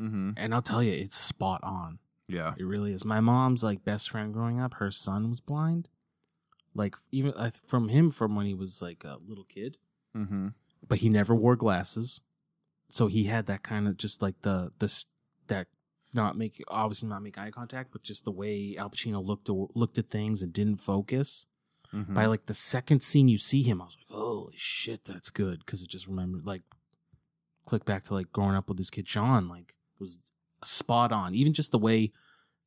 Mm-hmm. 0.00 0.30
and 0.36 0.54
I'll 0.54 0.62
tell 0.62 0.82
you, 0.82 0.92
it's 0.92 1.16
spot 1.16 1.60
on. 1.62 1.98
Yeah. 2.26 2.54
It 2.58 2.64
really 2.64 2.92
is. 2.92 3.04
My 3.04 3.20
mom's 3.20 3.62
like 3.62 3.84
best 3.84 4.10
friend 4.10 4.32
growing 4.32 4.58
up. 4.58 4.74
Her 4.74 4.90
son 4.90 5.28
was 5.28 5.40
blind, 5.40 5.88
like 6.74 6.96
even 7.12 7.32
uh, 7.36 7.50
from 7.66 7.88
him 7.90 8.10
from 8.10 8.34
when 8.34 8.46
he 8.46 8.54
was 8.54 8.80
like 8.82 9.04
a 9.04 9.18
little 9.26 9.44
kid, 9.44 9.76
Mm-hmm. 10.16 10.48
but 10.88 10.98
he 10.98 11.08
never 11.08 11.34
wore 11.34 11.56
glasses, 11.56 12.20
so 12.88 13.06
he 13.06 13.24
had 13.24 13.46
that 13.46 13.62
kind 13.62 13.86
of 13.86 13.96
just 13.96 14.20
like 14.22 14.40
the 14.42 14.72
the 14.78 15.04
that 15.48 15.68
not 16.14 16.36
make 16.36 16.62
obviously 16.68 17.08
not 17.08 17.22
make 17.22 17.38
eye 17.38 17.50
contact, 17.50 17.92
but 17.92 18.02
just 18.02 18.24
the 18.24 18.30
way 18.32 18.76
Al 18.76 18.90
Pacino 18.90 19.24
looked 19.24 19.48
looked 19.48 19.98
at 19.98 20.10
things 20.10 20.42
and 20.42 20.52
didn't 20.52 20.76
focus. 20.78 21.46
Mhm. 21.92 22.14
By 22.14 22.26
like 22.26 22.46
the 22.46 22.54
second 22.54 23.02
scene 23.02 23.28
you 23.28 23.38
see 23.38 23.62
him, 23.62 23.80
I 23.82 23.84
was 23.86 23.96
like, 23.98 24.06
"Holy 24.08 24.54
shit, 24.56 25.04
that's 25.04 25.30
good!" 25.30 25.60
Because 25.60 25.82
it 25.82 25.88
just 25.88 26.06
remembered 26.06 26.44
like 26.46 26.62
click 27.66 27.84
back 27.84 28.04
to 28.04 28.14
like 28.14 28.32
growing 28.32 28.54
up 28.56 28.68
with 28.68 28.78
this 28.78 28.90
kid 28.90 29.08
Sean, 29.08 29.48
like 29.48 29.78
was 29.98 30.18
spot 30.64 31.12
on. 31.12 31.34
Even 31.34 31.52
just 31.52 31.70
the 31.70 31.78
way 31.78 32.10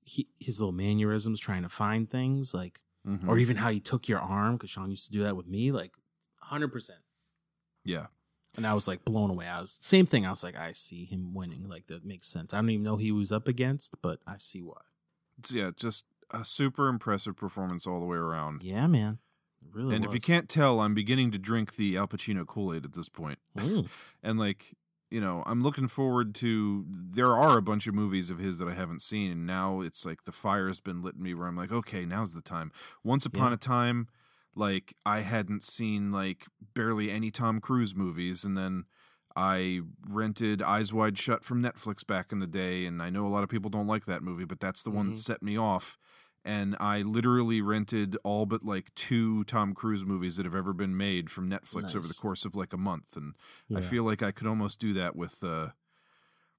he 0.04 0.30
his 0.39 0.60
little 0.60 0.72
mannerisms 0.72 1.39
trying 1.39 1.64
to 1.64 1.70
find 1.70 2.10
things, 2.10 2.54
like 2.54 2.82
Mhm. 3.06 3.28
or 3.28 3.38
even 3.39 3.58
how 3.58 3.70
he 3.72 3.80
took 3.80 4.08
your 4.08 4.20
arm 4.20 4.56
because 4.58 4.70
Sean 4.70 4.89
used 4.89 5.06
to 5.06 5.12
do 5.12 5.24
that 5.24 5.36
with 5.36 5.48
me, 5.48 5.72
like 5.72 5.93
hundred 6.41 6.70
percent. 6.70 7.02
Yeah. 7.84 8.08
And 8.58 8.66
I 8.66 8.74
was 8.74 8.88
like 8.88 9.03
blown 9.06 9.30
away. 9.30 9.47
I 9.47 9.60
was 9.62 9.78
same 9.82 10.06
thing. 10.06 10.26
I 10.26 10.30
was 10.30 10.43
like, 10.43 10.56
I 10.58 10.72
see 10.72 11.06
him 11.06 11.34
winning. 11.34 11.68
Like 11.68 11.88
that 11.88 12.06
makes 12.06 12.28
sense. 12.28 12.53
I 12.53 12.58
don't 12.58 12.70
even 12.70 12.84
know 12.84 12.97
who 12.97 13.03
he 13.03 13.12
was 13.12 13.32
up 13.32 13.47
against, 13.47 13.95
but 14.01 14.20
I 14.26 14.36
see 14.38 14.62
why. 14.62 14.82
It's- 15.39 15.51
yeah, 15.53 15.72
just 15.76 16.06
a 16.32 16.43
super 16.45 16.88
impressive 16.88 17.36
performance 17.36 17.86
all 17.86 17.99
the 17.99 18.06
way 18.06 18.18
around. 18.18 18.64
Yeah, 18.64 18.88
man, 18.88 19.20
really 19.72 19.95
and 19.95 20.06
if 20.06 20.14
you 20.14 20.22
can't 20.22 20.47
tell, 20.49 20.80
I'm 20.80 20.93
beginning 20.93 21.32
to 21.32 21.38
drink 21.38 21.76
the 21.76 21.97
Al 21.97 22.08
Pacino 22.08 22.45
Kool 22.47 22.74
Aid 22.74 22.86
at 22.86 22.93
this 22.93 23.10
point. 23.10 23.39
Mm. 23.58 23.88
and 24.24 24.39
like, 24.39 24.74
you 25.12 25.22
know, 25.22 25.43
I'm 25.45 25.62
looking 25.62 25.88
forward 25.88 26.34
to. 26.36 26.86
There 26.89 27.36
are 27.36 27.58
a 27.58 27.62
bunch 27.62 27.86
of 27.88 27.93
movies 27.93 28.30
of 28.30 28.39
his 28.39 28.58
that 28.58 28.68
I 28.68 28.74
haven't 28.74 29.01
seen, 29.01 29.32
and 29.32 29.45
now 29.45 29.82
it's 29.82 30.06
like 30.06 30.24
the 30.24 30.32
fire's 30.32 30.80
been 30.80 31.01
lit 31.01 31.16
in 31.16 31.22
me 31.24 31.34
where 31.34 31.47
I'm 31.47 31.56
like, 31.58 31.72
okay, 31.72 32.06
now's 32.06 32.34
the 32.34 32.41
time. 32.41 32.72
Once 33.03 33.26
upon 33.26 33.49
Yeah. 33.51 33.56
a 33.56 33.58
time, 33.58 34.08
like 34.56 34.95
I 35.06 35.20
hadn't 35.20 35.64
seen 35.64 36.12
like 36.12 36.45
barely 36.74 37.12
any 37.12 37.32
Tom 37.32 37.60
Cruise 37.62 37.95
movies, 37.95 38.43
and 38.43 38.58
then. 38.58 38.86
I 39.38 39.82
rented 40.08 40.62
Eyes 40.62 40.93
Wide 40.93 41.18
Shut 41.18 41.43
from 41.43 41.62
Netflix 41.62 42.08
back 42.08 42.32
in 42.32 42.39
the 42.39 42.47
day, 42.47 42.86
and 42.86 43.01
I 43.03 43.10
know 43.10 43.28
a 43.28 43.28
lot 43.28 43.43
of 43.43 43.49
people 43.49 43.70
don't 43.70 43.86
like 43.86 44.06
that 44.06 44.24
movie, 44.24 44.45
but 44.45 44.62
that's 44.62 44.82
the 44.82 44.89
one 44.91 45.08
that 45.10 45.16
Mhm. 45.18 45.20
set 45.20 45.43
me 45.43 45.58
off. 45.58 45.97
And 46.45 46.78
I 46.80 47.01
literally 47.01 47.60
rented 47.60 48.16
all 48.24 48.45
but 48.45 48.64
like 48.64 48.95
two 48.95 49.43
Tom 49.43 49.74
Cruise 49.74 50.06
movies 50.06 50.38
that 50.38 50.45
have 50.45 50.56
ever 50.56 50.72
been 50.72 50.95
made 50.95 51.30
from 51.30 51.49
Netflix 51.49 51.93
over 51.97 52.08
the 52.08 52.14
course 52.18 52.45
of 52.45 52.56
like 52.56 52.72
a 52.72 52.78
month. 52.78 53.18
And 53.18 53.34
I 53.76 53.82
feel 53.82 54.06
like 54.06 54.24
I 54.24 54.32
could 54.32 54.47
almost 54.47 54.80
do 54.80 54.93
that 54.93 55.18
with 55.18 55.43
uh, 55.43 55.72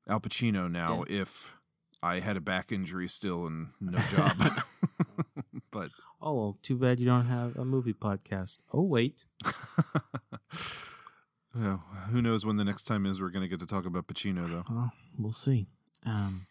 Al 0.06 0.20
Pacino 0.20 0.70
now 0.70 1.04
if 1.08 1.54
I 2.02 2.20
had 2.20 2.36
a 2.36 2.42
back 2.42 2.70
injury 2.72 3.08
still 3.08 3.46
and 3.46 3.68
no 3.80 3.96
job. 4.10 4.36
but 5.70 5.90
Oh, 6.20 6.34
well, 6.34 6.58
too 6.62 6.76
bad 6.76 6.98
you 6.98 7.06
don't 7.06 7.26
have 7.26 7.56
a 7.56 7.64
movie 7.64 7.92
podcast. 7.92 8.58
Oh, 8.72 8.82
wait. 8.82 9.26
well, 11.54 11.82
who 12.10 12.20
knows 12.22 12.44
when 12.44 12.56
the 12.56 12.64
next 12.64 12.84
time 12.84 13.06
is 13.06 13.20
we're 13.20 13.30
going 13.30 13.42
to 13.42 13.48
get 13.48 13.60
to 13.60 13.66
talk 13.66 13.86
about 13.86 14.06
Pacino, 14.06 14.46
though. 14.48 14.64
Well, 14.68 14.92
we'll 15.18 15.32
see. 15.32 15.66
Um, 16.04 16.46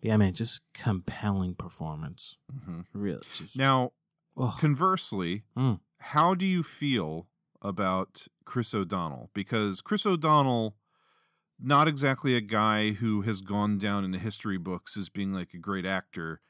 yeah, 0.00 0.16
man, 0.16 0.32
just 0.32 0.60
compelling 0.74 1.54
performance. 1.54 2.38
Mhm. 2.52 2.86
Really. 2.92 3.22
Just, 3.32 3.56
Now, 3.56 3.92
oh, 4.36 4.56
conversely, 4.60 5.44
Mm. 5.56 5.80
how 6.00 6.34
do 6.34 6.44
you 6.46 6.62
feel 6.62 7.28
about 7.62 8.26
Chris 8.44 8.74
O'Donnell? 8.74 9.30
Because 9.34 9.80
Chris 9.80 10.06
O'Donnell, 10.06 10.76
not 11.60 11.88
exactly 11.88 12.34
a 12.36 12.40
guy 12.40 12.92
who 12.92 13.22
has 13.22 13.40
gone 13.40 13.78
down 13.78 14.04
in 14.04 14.10
the 14.12 14.18
history 14.18 14.58
books 14.58 14.96
as 14.96 15.08
being 15.08 15.32
like 15.32 15.52
a 15.54 15.58
great 15.58 15.84
actor 15.86 16.40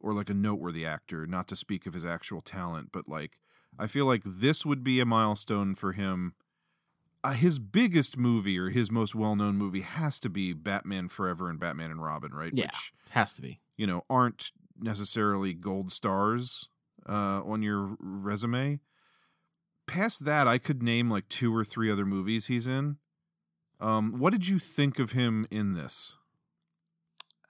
or 0.00 0.12
like 0.14 0.30
a 0.30 0.34
noteworthy 0.34 0.84
actor, 0.86 1.26
not 1.26 1.48
to 1.48 1.56
speak 1.56 1.86
of 1.86 1.94
his 1.94 2.04
actual 2.04 2.40
talent, 2.40 2.90
but 2.92 3.08
like 3.08 3.38
I 3.78 3.86
feel 3.86 4.06
like 4.06 4.22
this 4.24 4.64
would 4.64 4.82
be 4.84 5.00
a 5.00 5.06
milestone 5.06 5.74
for 5.74 5.92
him. 5.92 6.34
Uh, 7.24 7.32
his 7.32 7.58
biggest 7.58 8.16
movie 8.16 8.58
or 8.58 8.70
his 8.70 8.90
most 8.90 9.14
well-known 9.14 9.56
movie 9.56 9.80
has 9.80 10.20
to 10.20 10.28
be 10.28 10.52
Batman 10.52 11.08
Forever 11.08 11.50
and 11.50 11.58
Batman 11.58 11.90
and 11.90 12.02
Robin, 12.02 12.32
right? 12.32 12.52
yeah, 12.54 12.66
Which 12.66 12.92
has 13.10 13.32
to 13.34 13.42
be. 13.42 13.60
you 13.76 13.86
know 13.86 14.02
aren't 14.08 14.52
necessarily 14.78 15.52
gold 15.54 15.90
stars 15.90 16.68
uh, 17.08 17.40
on 17.44 17.62
your 17.62 17.96
resume. 17.98 18.80
Past 19.86 20.24
that, 20.24 20.46
I 20.48 20.58
could 20.58 20.82
name 20.82 21.10
like 21.10 21.28
two 21.28 21.54
or 21.54 21.64
three 21.64 21.90
other 21.90 22.04
movies 22.06 22.46
he's 22.46 22.66
in. 22.66 22.96
Um, 23.80 24.14
what 24.18 24.32
did 24.32 24.48
you 24.48 24.58
think 24.58 24.98
of 24.98 25.12
him 25.12 25.46
in 25.50 25.74
this? 25.74 26.16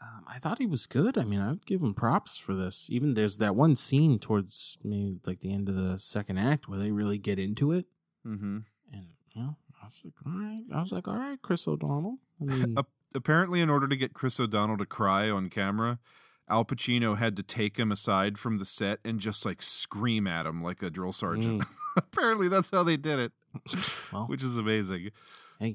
Um, 0.03 0.25
I 0.29 0.39
thought 0.39 0.59
he 0.59 0.67
was 0.67 0.87
good. 0.87 1.17
I 1.17 1.25
mean, 1.25 1.41
I'd 1.41 1.65
give 1.65 1.81
him 1.81 1.95
props 1.95 2.37
for 2.37 2.55
this. 2.55 2.89
Even 2.91 3.15
there's 3.15 3.39
that 3.39 3.57
one 3.57 3.75
scene 3.77 4.19
towards 4.19 4.77
maybe 4.85 5.19
like 5.27 5.41
the 5.41 5.53
end 5.53 5.69
of 5.71 5.75
the 5.77 5.99
second 5.99 6.37
act 6.39 6.69
where 6.69 6.79
they 6.79 6.91
really 6.91 7.19
get 7.19 7.39
into 7.39 7.73
it, 7.73 7.87
Mm-hmm. 8.27 8.59
and 8.93 9.07
you 9.35 9.41
know, 9.43 9.57
I 9.83 9.87
was 9.87 10.03
like, 10.05 10.15
all 10.27 10.33
right. 10.39 10.63
I 10.75 10.81
was 10.81 10.93
like, 10.93 11.09
all 11.09 11.17
right, 11.17 11.41
Chris 11.41 11.67
O'Donnell. 11.67 12.19
I 12.41 12.45
mean, 12.47 12.77
Apparently, 13.15 13.61
in 13.61 13.71
order 13.71 13.89
to 13.89 13.97
get 13.97 14.13
Chris 14.13 14.39
O'Donnell 14.39 14.77
to 14.79 14.85
cry 14.85 15.31
on 15.31 15.49
camera, 15.49 15.99
Al 16.49 16.65
Pacino 16.67 17.17
had 17.17 17.35
to 17.37 17.43
take 17.43 17.79
him 17.79 17.91
aside 17.91 18.37
from 18.39 18.59
the 18.59 18.65
set 18.67 18.99
and 19.05 19.19
just 19.19 19.47
like 19.47 19.63
scream 19.63 20.27
at 20.27 20.45
him 20.45 20.63
like 20.63 20.83
a 20.83 20.91
drill 20.91 21.13
sergeant. 21.13 21.65
Apparently, 21.97 22.49
that's 22.49 22.69
how 22.71 22.83
they 22.83 22.97
did 22.99 23.19
it, 23.19 23.33
well, 24.13 24.27
which 24.27 24.43
is 24.43 24.59
amazing. 24.59 25.11
Hey, 25.59 25.75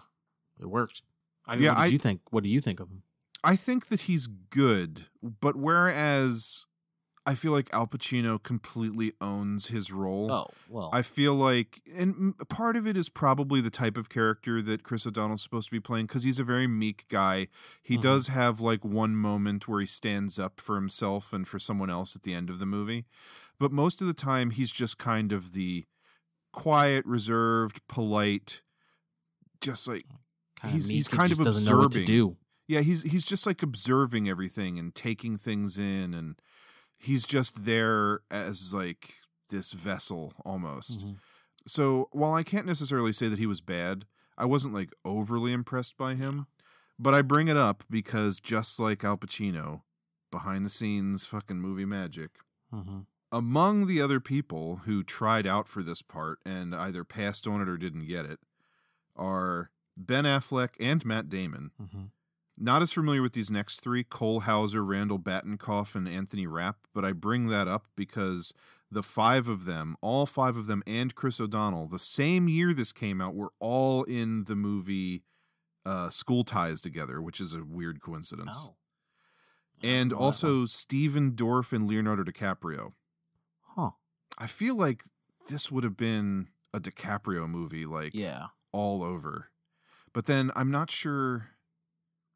it 0.59 0.67
worked. 0.67 1.01
I 1.47 1.55
mean, 1.55 1.63
Yeah, 1.63 1.71
what 1.71 1.77
did 1.85 1.89
I- 1.89 1.93
you 1.93 1.97
think? 1.97 2.21
What 2.29 2.43
do 2.43 2.49
you 2.49 2.61
think 2.61 2.79
of 2.79 2.89
him? 2.89 3.01
I 3.43 3.55
think 3.55 3.87
that 3.87 4.01
he's 4.01 4.27
good, 4.27 5.07
but 5.21 5.55
whereas 5.55 6.65
I 7.25 7.35
feel 7.35 7.51
like 7.51 7.69
Al 7.73 7.87
Pacino 7.87 8.41
completely 8.41 9.13
owns 9.21 9.67
his 9.67 9.91
role. 9.91 10.31
Oh, 10.31 10.47
well, 10.67 10.89
I 10.93 11.01
feel 11.01 11.33
like, 11.35 11.81
and 11.95 12.37
part 12.49 12.75
of 12.75 12.85
it 12.87 12.95
is 12.97 13.09
probably 13.09 13.61
the 13.61 13.69
type 13.69 13.97
of 13.97 14.09
character 14.09 14.61
that 14.63 14.83
Chris 14.83 15.05
O'Donnell's 15.07 15.41
supposed 15.43 15.69
to 15.69 15.75
be 15.75 15.79
playing 15.79 16.05
because 16.07 16.23
he's 16.23 16.39
a 16.39 16.43
very 16.43 16.67
meek 16.67 17.07
guy. 17.09 17.47
He 17.81 17.97
Mhm. 17.97 18.01
does 18.01 18.27
have 18.27 18.59
like 18.61 18.83
one 18.85 19.15
moment 19.15 19.67
where 19.67 19.81
he 19.81 19.87
stands 19.87 20.37
up 20.39 20.59
for 20.59 20.75
himself 20.75 21.33
and 21.33 21.47
for 21.47 21.59
someone 21.59 21.89
else 21.89 22.15
at 22.15 22.23
the 22.23 22.33
end 22.33 22.49
of 22.49 22.59
the 22.59 22.65
movie, 22.65 23.05
but 23.59 23.71
most 23.71 24.01
of 24.01 24.07
the 24.07 24.13
time 24.13 24.51
he's 24.51 24.71
just 24.71 24.97
kind 24.97 25.31
of 25.31 25.53
the 25.53 25.85
quiet, 26.53 27.05
reserved, 27.05 27.81
polite, 27.87 28.61
just 29.61 29.87
like 29.87 30.05
Kinda 30.55 30.73
he's 30.75 30.87
he's 30.89 31.07
kind 31.07 31.29
just 31.29 31.39
of 31.41 31.45
doesn't 31.45 31.63
observing. 31.63 31.77
know 31.77 31.83
what 31.83 31.91
to 31.93 32.03
do. 32.03 32.37
Yeah, 32.67 32.81
he's 32.81 33.03
he's 33.03 33.25
just 33.25 33.45
like 33.45 33.61
observing 33.63 34.29
everything 34.29 34.79
and 34.79 34.93
taking 34.95 35.37
things 35.37 35.77
in, 35.77 36.13
and 36.13 36.35
he's 36.97 37.25
just 37.25 37.65
there 37.65 38.21
as 38.29 38.73
like 38.73 39.15
this 39.49 39.71
vessel 39.73 40.33
almost. 40.45 41.01
Mhm. 41.01 41.17
So 41.67 42.07
while 42.11 42.33
I 42.33 42.43
can't 42.43 42.65
necessarily 42.65 43.11
say 43.13 43.27
that 43.27 43.39
he 43.39 43.45
was 43.45 43.61
bad, 43.61 44.05
I 44.37 44.45
wasn't 44.45 44.73
like 44.73 44.93
overly 45.03 45.51
impressed 45.53 45.97
by 45.97 46.15
him. 46.15 46.47
But 46.97 47.13
I 47.13 47.21
bring 47.23 47.47
it 47.47 47.57
up 47.57 47.83
because 47.89 48.39
just 48.39 48.79
like 48.79 49.03
Al 49.03 49.17
Pacino, 49.17 49.81
behind 50.31 50.65
the 50.65 50.69
scenes 50.69 51.25
fucking 51.25 51.59
movie 51.59 51.85
magic. 51.85 52.31
Mhm. 52.73 53.05
Among 53.31 53.87
the 53.87 53.99
other 54.01 54.19
people 54.19 54.77
who 54.85 55.03
tried 55.03 55.47
out 55.47 55.67
for 55.67 55.81
this 55.83 56.01
part 56.01 56.39
and 56.45 56.75
either 56.75 57.03
passed 57.03 57.47
on 57.47 57.59
it 57.61 57.67
or 57.67 57.77
didn't 57.77 58.05
get 58.07 58.25
it 58.25 58.39
are 59.15 59.71
Ben 59.97 60.25
Affleck 60.25 60.75
and 60.79 61.03
Matt 61.05 61.27
Damon. 61.29 61.71
Mhm. 61.81 62.11
Not 62.63 62.83
as 62.83 62.93
familiar 62.93 63.23
with 63.23 63.33
these 63.33 63.49
next 63.49 63.81
three 63.81 64.03
Cole 64.03 64.41
Hauser, 64.41 64.85
Randall 64.85 65.17
Batinkoff, 65.17 65.95
and 65.95 66.07
Anthony 66.07 66.45
Rapp, 66.45 66.77
but 66.93 67.03
I 67.03 67.11
bring 67.11 67.47
that 67.47 67.67
up 67.67 67.87
because 67.95 68.53
the 68.91 69.01
five 69.01 69.47
of 69.47 69.65
them, 69.65 69.95
all 70.01 70.27
five 70.27 70.55
of 70.57 70.67
them, 70.67 70.83
and 70.85 71.15
Chris 71.15 71.39
O'Donnell, 71.41 71.87
the 71.87 71.97
same 71.97 72.47
year 72.47 72.71
this 72.73 72.93
came 72.93 73.19
out, 73.19 73.33
were 73.33 73.51
all 73.59 74.03
in 74.03 74.43
the 74.43 74.55
movie 74.55 75.23
uh, 75.85 76.09
School 76.11 76.43
Ties 76.43 76.81
together, 76.81 77.19
which 77.19 77.39
is 77.41 77.55
a 77.55 77.63
weird 77.63 77.99
coincidence. 77.99 78.69
Oh. 78.69 78.75
and 79.81 80.13
also 80.13 80.67
Stephen 80.67 81.31
Dorff 81.31 81.73
and 81.73 81.87
Leonardo 81.87 82.21
DiCaprio. 82.23 82.91
Huh. 83.75 83.91
I 84.37 84.45
feel 84.45 84.75
like 84.75 85.03
this 85.49 85.71
would 85.71 85.83
have 85.83 85.97
been 85.97 86.49
a 86.71 86.79
DiCaprio 86.79 87.49
movie, 87.49 87.87
like 87.87 88.13
Yeah. 88.13 88.47
all 88.71 89.01
over. 89.03 89.49
But 90.13 90.25
then 90.27 90.51
I'm 90.55 90.69
not 90.69 90.91
sure. 90.91 91.47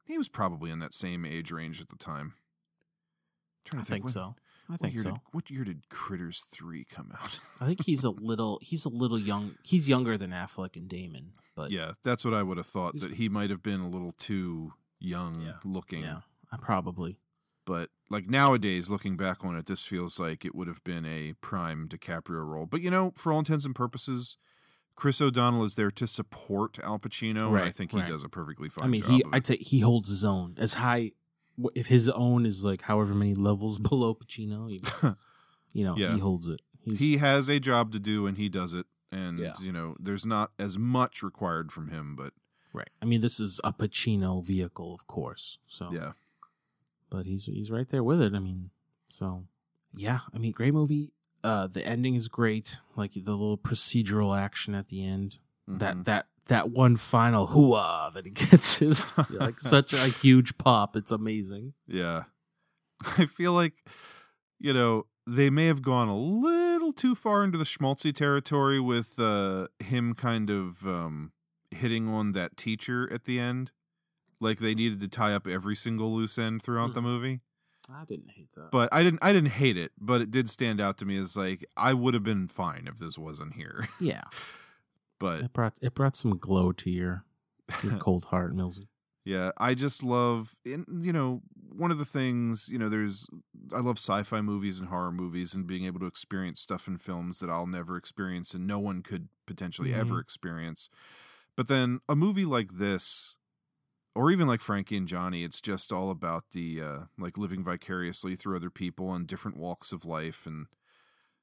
He 0.06 0.18
was 0.18 0.30
probably 0.30 0.72
in 0.72 0.80
that 0.80 0.94
same 0.94 1.26
age 1.26 1.52
range 1.52 1.82
at 1.82 1.90
the 1.90 1.96
time. 1.98 2.34
Trying 3.66 3.82
I 3.82 3.84
to 3.86 3.92
think 3.92 4.04
when- 4.06 4.14
so. 4.14 4.36
I 4.68 4.78
think 4.78 4.98
so. 4.98 5.12
Did, 5.12 5.20
what 5.32 5.52
year 5.52 5.64
did 5.64 5.90
Critters 5.90 6.44
Three 6.52 6.86
come 6.86 7.12
out? 7.22 7.40
I 7.62 7.68
think 7.68 7.86
he's 7.86 8.04
a 8.04 8.10
little 8.32 8.58
he's 8.64 8.84
a 8.84 8.90
little 8.90 9.20
young. 9.20 9.56
He's 9.64 9.88
younger 9.88 10.18
than 10.18 10.32
Affleck 10.32 10.76
and 10.76 10.90
Damon, 10.90 11.34
but 11.56 11.70
yeah, 11.70 11.92
that's 12.04 12.26
what 12.26 12.34
I 12.34 12.42
would 12.42 12.58
have 12.58 12.66
thought. 12.66 12.98
That 13.00 13.14
he 13.14 13.30
might 13.30 13.52
have 13.52 13.62
been 13.62 13.80
a 13.80 13.88
little 13.88 14.12
too 14.12 14.74
young 15.00 15.40
Yeah. 15.42 15.58
looking. 15.64 16.02
yeah, 16.02 16.22
probably. 16.62 17.20
But 17.64 17.92
like 18.10 18.28
nowadays, 18.28 18.90
looking 18.90 19.18
back 19.18 19.46
on 19.46 19.56
it, 19.56 19.68
this 19.68 19.84
feels 19.86 20.18
like 20.20 20.44
it 20.44 20.56
would 20.56 20.68
have 20.68 20.84
been 20.84 21.06
a 21.06 21.34
prime 21.42 21.88
DiCaprio 21.88 22.44
role. 22.44 22.66
But 22.66 22.82
you 22.82 22.90
know, 22.90 23.14
for 23.16 23.32
all 23.32 23.40
intents 23.40 23.66
and 23.66 23.76
purposes, 23.76 24.36
Chris 24.96 25.20
O'Donnell 25.22 25.64
is 25.66 25.76
there 25.76 25.92
to 25.92 26.08
support 26.08 26.80
Al 26.84 27.00
Pacino, 27.00 27.48
and 27.48 27.58
I 27.58 27.64
Right, 27.64 27.76
think 27.76 27.92
right. 27.94 28.06
he 28.06 28.12
does 28.12 28.24
a 28.24 28.30
perfectly 28.30 28.70
fine 28.70 28.86
I 28.86 28.88
mean, 28.88 29.04
he, 29.04 29.24
I'd 29.34 29.46
say 29.46 29.58
he 29.58 29.80
holds 29.82 30.10
his 30.10 30.24
own 30.24 30.56
as 30.58 30.76
high. 30.76 31.12
If 31.74 31.88
his 31.88 32.10
own 32.10 32.46
is 32.46 32.64
like 32.66 32.84
however 32.84 33.14
many 33.14 33.34
levels 33.36 33.78
below 33.90 34.16
Pacino, 34.16 34.72
you, 34.72 34.80
you 35.74 35.84
know, 35.86 35.96
Yeah. 35.98 36.14
he 36.14 36.20
holds 36.20 36.48
it. 36.48 36.62
He's, 36.82 37.00
he 37.00 37.18
has 37.18 37.50
a 37.50 37.60
job 37.60 37.92
to 37.94 38.00
do, 38.00 38.26
and 38.28 38.38
he 38.38 38.48
does 38.50 38.74
it. 38.74 38.86
And 39.12 39.40
Yeah. 39.40 39.54
you 39.62 39.72
know, 39.72 39.96
there's 40.00 40.26
not 40.26 40.52
as 40.60 40.78
much 40.78 41.24
required 41.24 41.72
from 41.72 41.90
him, 41.90 42.16
but 42.16 42.34
right. 42.74 42.90
I 43.02 43.06
mean, 43.06 43.22
this 43.22 43.40
is 43.40 43.60
a 43.64 43.72
Pacino 43.74 44.44
vehicle, 44.44 44.94
of 44.94 45.08
course. 45.08 45.58
So 45.68 45.92
yeah, 45.94 46.14
but 47.10 47.26
he's 47.26 47.46
he's 47.46 47.72
right 47.72 47.88
there 47.88 48.04
with 48.04 48.22
it. 48.22 48.34
I 48.34 48.40
mean, 48.40 48.72
so 49.10 49.46
yeah, 49.94 50.20
I 50.34 50.38
mean, 50.38 50.52
great 50.52 50.74
movie. 50.74 51.12
Uh, 51.46 51.68
the 51.68 51.86
ending 51.86 52.16
is 52.16 52.28
great, 52.28 52.80
like 52.96 53.14
the 53.14 53.32
little 53.32 53.58
procedural 53.58 54.38
action 54.38 54.74
at 54.76 54.88
the 54.90 55.06
end. 55.06 55.40
Mhm. 55.70 55.80
That 55.80 56.06
that 56.06 56.28
that 56.48 56.70
one 56.72 56.96
final 56.96 57.48
hooah 57.48 58.12
that 58.14 58.26
he 58.26 58.32
gets 58.50 58.82
is 58.82 59.06
like 59.30 59.60
such 59.76 59.94
a 59.94 60.08
huge 60.08 60.58
pop. 60.58 60.96
It's 60.96 61.12
amazing. 61.12 61.74
yeah. 61.88 62.24
I 63.18 63.26
feel 63.26 63.54
like 63.54 63.74
you 64.60 64.74
know 64.74 65.06
they 65.28 65.50
may 65.50 65.66
have 65.66 65.82
gone 65.82 66.08
a 66.08 66.18
little 66.18 66.94
too 66.94 67.14
far 67.16 67.44
into 67.44 67.58
the 67.58 67.64
schmaltzy 67.66 68.14
territory 68.16 68.80
with 68.80 69.20
uh, 69.20 69.68
him 69.80 70.14
kind 70.14 70.50
of 70.50 70.86
um, 70.88 71.32
hitting 71.72 72.08
on 72.08 72.32
that 72.34 72.58
teacher 72.58 73.12
at 73.12 73.26
the 73.26 73.40
end. 73.40 73.72
Like 74.40 74.60
they 74.60 74.76
needed 74.76 75.00
to 75.02 75.08
tie 75.08 75.34
up 75.34 75.48
every 75.48 75.76
single 75.76 76.14
loose 76.14 76.38
end 76.38 76.62
throughout 76.62 76.94
the 76.94 77.02
movie. 77.02 77.42
I 77.90 78.06
didn't 78.06 78.32
hate 78.32 78.52
that. 78.56 78.72
but 78.72 78.90
I 78.92 79.04
didn't 79.04 79.20
I 79.22 79.32
didn't 79.34 79.52
hate 79.52 79.78
it, 79.78 79.92
but 80.00 80.22
it 80.22 80.32
did 80.32 80.50
stand 80.50 80.82
out 80.82 80.98
to 81.00 81.06
me 81.06 81.18
as 81.18 81.36
like 81.38 81.66
I 81.78 81.94
would 81.94 82.14
have 82.14 82.24
been 82.24 82.48
fine 82.48 82.88
if 82.88 82.98
this 82.98 83.18
wasn't 83.18 83.54
here. 83.54 83.88
yeah, 84.00 84.24
but 85.20 85.42
it 85.42 85.54
brought 85.54 85.78
it 85.82 85.94
brought 85.94 86.16
some 86.16 86.38
glow 86.38 86.72
to 86.72 86.90
your, 86.90 87.26
your 87.84 87.96
cold 88.00 88.26
heart, 88.26 88.56
Millsy. 88.56 88.88
Yeah, 89.24 89.52
I 89.58 89.74
just 89.74 90.04
love, 90.04 90.56
in, 90.64 90.86
you 91.02 91.12
know, 91.12 91.42
one 91.76 91.90
of 91.90 91.98
the 91.98 92.06
things, 92.06 92.70
you 92.70 92.78
know, 92.78 92.90
there's, 92.90 93.28
I 93.74 93.80
love 93.80 93.98
sci 93.98 94.22
fi 94.22 94.42
movies 94.42 94.80
and 94.80 94.90
horror 94.90 95.12
movies 95.12 95.56
and 95.56 95.66
being 95.66 95.84
able 95.86 96.00
to 96.02 96.06
experience 96.06 96.62
stuff 96.62 96.88
in 96.88 97.00
films 97.00 97.40
that 97.40 97.50
I'll 97.50 97.66
never 97.66 97.98
experience 97.98 98.54
and 98.54 98.68
no 98.68 98.78
one 98.78 99.02
could 99.02 99.30
potentially 99.48 99.90
Mhm. 99.90 100.00
ever 100.00 100.20
experience. 100.20 100.90
But 101.56 101.68
then 101.68 102.02
a 102.08 102.16
movie 102.16 102.46
like 102.46 102.74
this, 102.74 103.36
or 104.16 104.32
even 104.32 104.48
like 104.48 104.62
Frankie 104.62 104.98
and 104.98 105.08
Johnny, 105.08 105.44
it's 105.44 105.62
just 105.62 105.92
all 105.92 106.10
about 106.10 106.46
the, 106.52 106.82
uh, 106.82 107.00
like 107.18 107.38
living 107.38 107.64
vicariously 107.64 108.36
through 108.36 108.56
other 108.56 108.70
people 108.70 109.14
and 109.14 109.28
different 109.28 109.58
walks 109.58 109.92
of 109.92 110.06
life 110.06 110.46
and 110.46 110.68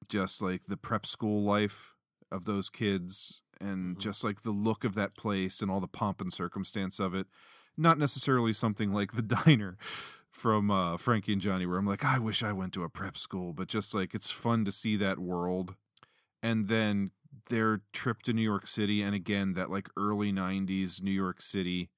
just 0.09 0.43
like 0.43 0.63
the 0.67 0.77
prep 0.77 1.07
school 1.07 1.43
life 1.43 1.95
of 2.31 2.45
those 2.45 2.71
kids 2.71 3.43
and 3.61 4.01
just 4.01 4.25
like 4.25 4.43
the 4.43 4.51
look 4.51 4.85
of 4.85 4.95
that 4.95 5.17
place 5.17 5.61
and 5.61 5.71
all 5.71 5.81
the 5.81 5.87
pomp 5.87 6.21
and 6.21 6.33
circumstance 6.33 6.99
of 6.99 7.15
it 7.15 7.27
not 7.77 7.99
necessarily 7.99 8.53
something 8.53 8.93
like 8.93 9.13
the 9.13 9.23
diner 9.45 9.77
from 10.31 10.71
uh, 10.71 10.97
Frankie 10.97 11.35
and 11.35 11.43
Johnny, 11.43 11.67
where 11.67 11.79
I'm 11.79 11.87
like, 11.87 12.05
I 12.05 12.19
wish 12.19 12.43
I 12.43 12.53
went 12.53 12.73
to 12.75 12.85
a 12.85 12.89
prep 12.89 13.19
school, 13.19 13.53
but 13.53 13.69
just 13.69 13.95
like 13.95 14.15
it's 14.15 14.31
fun 14.31 14.65
to 14.65 14.73
see 14.73 14.97
that 14.97 15.19
world. 15.19 15.77
And 16.43 16.69
then 16.69 17.11
their 17.49 17.83
trip 17.93 18.23
to 18.23 18.33
New 18.33 18.43
York 18.43 18.67
City, 18.67 19.03
and 19.03 19.15
again, 19.15 19.53
that 19.55 19.71
like 19.71 19.89
early 19.97 20.33
90s 20.33 21.03
New 21.03 21.13
York 21.13 21.43
City, 21.43 21.91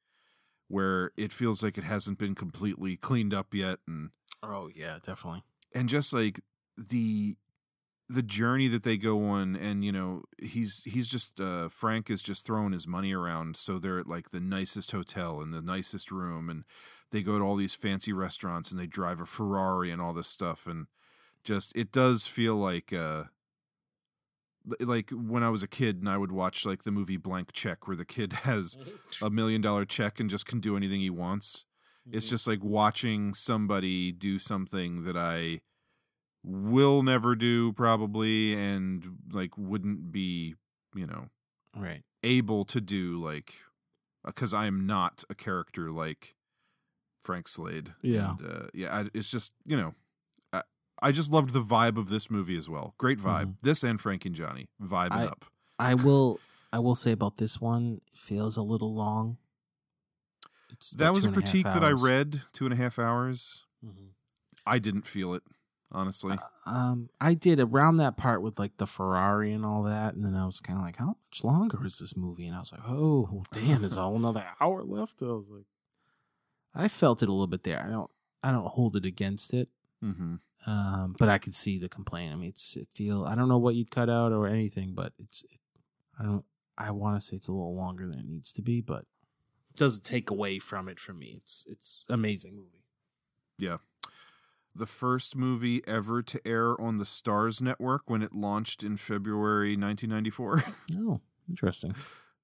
where 0.69 1.13
it 1.17 1.33
feels 1.33 1.63
like 1.63 1.77
it 1.79 1.85
hasn't 1.85 2.19
been 2.19 2.35
completely 2.35 2.97
cleaned 2.97 3.35
up 3.35 3.55
yet. 3.55 3.79
And 3.87 4.11
Oh 4.43 4.71
yeah, 4.75 4.99
definitely. 5.03 5.43
and 5.75 5.89
just 5.89 6.13
like 6.13 6.41
the 6.77 7.37
the 8.09 8.23
journey 8.23 8.69
that 8.69 8.83
they 8.83 8.99
go 8.99 9.25
on 9.25 9.57
and 9.57 9.83
you 9.83 9.91
know 9.91 10.23
he's 10.39 10.83
he's 10.85 11.09
just 11.09 11.41
uh 11.41 11.71
frank 11.71 12.11
is 12.11 12.23
just 12.23 12.45
throwing 12.45 12.73
his 12.73 12.87
money 12.87 13.15
around 13.15 13.57
so 13.57 13.79
they're 13.79 13.99
at 13.99 14.07
like 14.07 14.31
the 14.31 14.41
nicest 14.41 14.91
hotel 14.91 15.41
and 15.41 15.55
the 15.55 15.63
nicest 15.63 16.11
room 16.13 16.51
and 16.51 16.65
they 17.13 17.23
go 17.23 17.39
to 17.39 17.45
all 17.45 17.57
these 17.57 17.75
fancy 17.75 18.13
restaurants 18.13 18.71
and 18.71 18.79
they 18.79 18.87
drive 18.87 19.21
a 19.21 19.25
ferrari 19.27 19.91
and 19.91 20.03
all 20.03 20.13
this 20.13 20.29
stuff 20.29 20.67
and 20.67 20.87
just 21.45 21.75
it 21.75 21.91
does 21.91 22.27
feel 22.27 22.57
like 22.57 22.93
uh 22.93 23.25
like 24.81 25.11
when 25.11 25.43
I 25.43 25.49
was 25.51 25.63
a 25.63 25.69
kid 25.69 25.99
and 26.01 26.09
I 26.09 26.17
would 26.17 26.33
watch 26.33 26.65
like 26.65 26.85
the 26.85 26.91
movie 26.91 27.17
Blank 27.17 27.53
Check 27.53 27.87
where 27.87 27.97
the 27.97 28.05
kid 28.05 28.33
has 28.45 28.77
a 29.23 29.31
million 29.31 29.61
dollar 29.61 29.85
check 29.85 30.21
and 30.21 30.31
just 30.31 30.47
can 30.47 30.61
do 30.61 30.77
anything 30.77 31.01
he 31.01 31.11
wants. 31.11 31.65
It's 32.13 32.29
just 32.29 32.47
like 32.47 32.63
watching 32.63 33.33
somebody 33.33 34.13
do 34.13 34.39
something 34.39 35.05
that 35.05 35.17
I 35.17 35.61
will 36.43 37.03
never 37.03 37.35
do 37.35 37.73
probably 37.73 38.53
and 38.53 39.07
like 39.33 39.57
wouldn't 39.57 40.13
be, 40.13 40.55
you 40.95 41.07
know, 41.07 41.29
Right. 41.75 42.03
able 42.23 42.67
to 42.67 42.81
do 42.83 43.19
like 43.23 43.55
because 44.25 44.53
I 44.53 44.67
am 44.67 44.87
not 44.87 45.25
a 45.31 45.35
character 45.35 45.91
like 45.91 46.35
Frank 47.25 47.49
Slade. 47.49 47.95
Yeah. 48.03 48.33
And, 48.39 48.47
uh, 48.47 48.67
yeah. 48.75 48.95
I, 48.95 49.05
it's 49.15 49.31
just 49.31 49.55
you 49.65 49.77
know, 49.77 49.95
I, 51.03 51.13
just 51.13 51.31
loved 51.33 51.51
the 51.53 51.63
vibe 51.63 51.97
of 51.99 52.09
this 52.09 52.31
movie 52.31 52.57
as 52.57 52.69
well. 52.69 52.95
Great 52.99 53.19
vibe. 53.19 53.57
This 53.63 53.83
and 53.83 54.01
Frank 54.01 54.25
and 54.25 54.35
Johnny 54.35 54.69
vibing 54.83 55.09
Mm-hmm. 55.11 55.19
I- 55.21 55.27
up. 55.27 55.45
I 55.79 55.95
will 55.95 56.39
I 56.73 56.79
will 56.79 56.95
say 56.95 57.11
about 57.13 57.37
this 57.37 57.61
one, 57.61 58.01
it 58.13 58.19
feels 58.19 58.57
a 58.57 58.63
little 58.63 58.95
long. 58.95 59.39
It's 60.71 60.91
That 60.93 61.13
was 61.15 61.25
a 61.25 61.31
critique 61.33 61.65
that 61.65 61.85
I 61.85 61.91
read. 61.91 62.43
Two 62.53 62.65
and 62.65 62.73
a 62.73 62.77
half 62.77 62.99
hours. 62.99 63.65
Mhm. 63.85 64.11
I 64.67 64.79
didn't 64.79 65.03
feel 65.03 65.35
it 65.35 65.43
honestly. 65.93 66.37
Um, 66.67 67.11
I 67.21 67.35
did 67.35 67.61
around 67.61 67.99
that 67.99 68.17
part 68.17 68.43
with 68.43 68.59
like 68.59 68.77
the 68.79 68.87
Ferrari 68.87 69.53
and 69.53 69.65
all 69.65 69.83
that, 69.85 70.15
and 70.15 70.25
then 70.25 70.35
I 70.35 70.45
was 70.47 70.61
kind 70.61 70.79
of 70.79 70.85
like, 70.85 70.97
how 70.97 71.07
much 71.07 71.45
longer 71.45 71.85
is 71.87 71.99
this 71.99 72.17
movie? 72.17 72.47
And 72.47 72.57
I 72.57 72.61
was 72.61 72.73
like, 72.73 72.81
oh 72.87 73.45
damn, 73.53 73.83
there's 73.83 73.99
all 73.99 74.17
another 74.17 74.45
hour 74.61 74.83
left. 74.83 75.23
I 75.23 75.27
was 75.27 75.51
like, 75.51 75.67
I 76.75 76.89
felt 76.89 77.23
it 77.23 77.29
a 77.29 77.33
little 77.33 77.47
bit 77.47 77.63
there. 77.63 77.85
I 77.87 77.91
don't, 77.91 78.11
I 78.43 78.51
don't 78.51 78.67
hold 78.67 78.97
it 78.97 79.07
against 79.07 79.55
it, 79.55 79.69
mm-hmm. 80.03 80.37
Um, 80.67 81.15
but 81.19 81.29
I 81.29 81.39
could 81.39 81.55
see 81.55 81.79
the 81.79 81.89
complaint. 81.89 82.33
I 82.33 82.37
mean, 82.37 82.49
it's 82.49 82.77
it 82.77 82.89
feel 82.93 83.25
I 83.25 83.35
don't 83.35 83.49
know 83.49 83.59
what 83.59 83.75
you'd 83.75 83.91
cut 83.91 84.09
out 84.09 84.33
or 84.33 84.47
anything, 84.47 84.95
but 84.95 85.13
it's 85.19 85.45
it, 85.45 85.61
I 86.19 86.25
don't. 86.25 86.45
I 86.77 86.91
want 86.91 87.21
to 87.21 87.25
say 87.25 87.37
it's 87.37 87.49
a 87.49 87.53
little 87.53 87.77
longer 87.77 88.07
than 88.09 88.19
it 88.19 88.27
needs 88.27 88.53
to 88.55 88.63
be, 88.63 88.81
but 88.81 89.07
it 89.71 89.77
doesn't 89.77 90.05
take 90.05 90.31
away 90.31 90.59
from 90.59 90.89
it 90.89 90.99
for 90.99 91.13
me. 91.13 91.41
It's 91.43 91.67
it's 91.69 92.05
amazing 92.09 92.57
movie. 92.57 92.85
Yeah. 93.59 93.79
The 94.77 94.87
first 94.87 95.37
movie 95.37 95.83
ever 95.87 96.21
to 96.21 96.41
air 96.45 96.81
on 96.81 96.97
the 96.97 97.07
Stars 97.07 97.63
Network 97.63 98.11
when 98.11 98.23
it 98.23 98.35
launched 98.35 98.83
in 98.83 98.97
February 98.97 99.77
1994. 99.77 100.65
Oh, 100.99 101.21
interesting. 101.49 101.95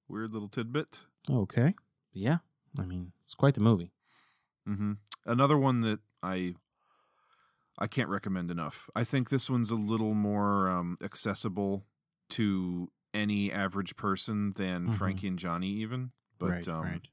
Weird 0.07 0.31
little 0.31 0.47
tidbit. 0.47 1.01
Okay, 1.29 1.75
yeah. 2.13 2.37
I 2.79 2.83
mean, 2.83 3.11
it's 3.25 3.35
quite 3.35 3.55
the 3.55 3.61
movie. 3.61 3.91
Mm-hmm. 4.67 4.93
Another 5.25 5.57
one 5.57 5.81
that 5.81 5.99
I 6.23 6.55
I 7.79 7.87
can't 7.87 8.09
recommend 8.09 8.51
enough. 8.51 8.89
I 8.95 9.03
think 9.03 9.29
this 9.29 9.49
one's 9.49 9.71
a 9.71 9.75
little 9.75 10.13
more 10.13 10.69
um, 10.69 10.97
accessible 11.01 11.85
to 12.29 12.91
any 13.13 13.51
average 13.51 13.95
person 13.95 14.53
than 14.53 14.87
Mhm. 14.89 14.93
Frankie 14.95 15.27
and 15.27 15.39
Johnny, 15.39 15.69
even. 15.69 16.11
But 16.39 16.49
Right, 16.49 16.67
um, 16.67 16.81
right. 16.83 17.07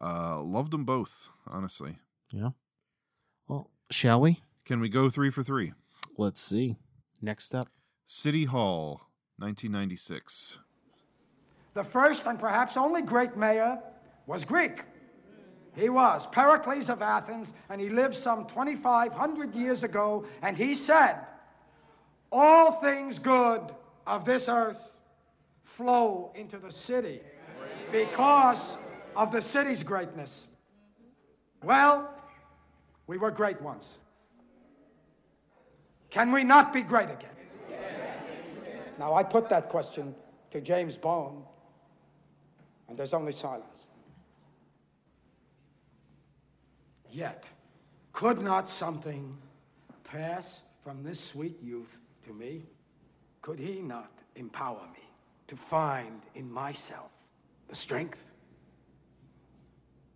Uh, 0.00 0.40
loved 0.42 0.70
them 0.70 0.84
both, 0.84 1.30
honestly. 1.46 1.98
Yeah. 2.32 2.50
Well, 3.48 3.70
shall 3.90 4.20
we? 4.20 4.42
Can 4.64 4.80
we 4.80 4.88
go 4.88 5.10
three 5.10 5.30
for 5.30 5.42
three? 5.42 5.72
Let's 6.16 6.40
see. 6.40 6.76
Next 7.20 7.54
up. 7.54 7.68
City 8.06 8.44
Hall, 8.46 9.10
1996. 9.38 10.58
The 11.74 11.84
first 11.84 12.26
and 12.26 12.38
perhaps 12.38 12.76
only 12.76 13.02
great 13.02 13.36
mayor 13.36 13.80
was 14.26 14.44
Greek. 14.44 14.84
He 15.76 15.88
was 15.88 16.26
Pericles 16.26 16.90
of 16.90 17.02
Athens, 17.02 17.52
and 17.68 17.80
he 17.80 17.88
lived 17.88 18.14
some 18.14 18.44
2,500 18.46 19.54
years 19.54 19.84
ago, 19.84 20.24
and 20.42 20.56
he 20.56 20.74
said, 20.74 21.18
All 22.32 22.72
things 22.72 23.18
good 23.18 23.62
of 24.06 24.24
this 24.24 24.48
earth 24.48 24.98
flow 25.62 26.32
into 26.34 26.58
the 26.58 26.70
city 26.70 27.20
because 27.92 28.76
of 29.16 29.32
the 29.32 29.40
city's 29.40 29.82
greatness. 29.82 30.46
Well, 31.62 32.12
we 33.06 33.18
were 33.18 33.30
great 33.30 33.60
once. 33.60 33.98
Can 36.10 36.32
we 36.32 36.42
not 36.42 36.72
be 36.72 36.82
great 36.82 37.10
again? 37.10 37.30
Now, 38.98 39.14
I 39.14 39.22
put 39.22 39.48
that 39.48 39.68
question 39.68 40.14
to 40.50 40.60
James 40.60 40.96
Bone, 40.96 41.42
and 42.88 42.98
there's 42.98 43.14
only 43.14 43.32
silence. 43.32 43.86
Yet, 47.12 47.48
could 48.12 48.40
not 48.40 48.68
something 48.68 49.36
pass 50.04 50.62
from 50.82 51.02
this 51.02 51.20
sweet 51.20 51.60
youth 51.62 51.98
to 52.24 52.32
me? 52.32 52.62
Could 53.42 53.58
he 53.58 53.80
not 53.80 54.10
empower 54.36 54.86
me 54.92 55.04
to 55.48 55.56
find 55.56 56.22
in 56.34 56.50
myself 56.50 57.10
the 57.68 57.74
strength, 57.74 58.24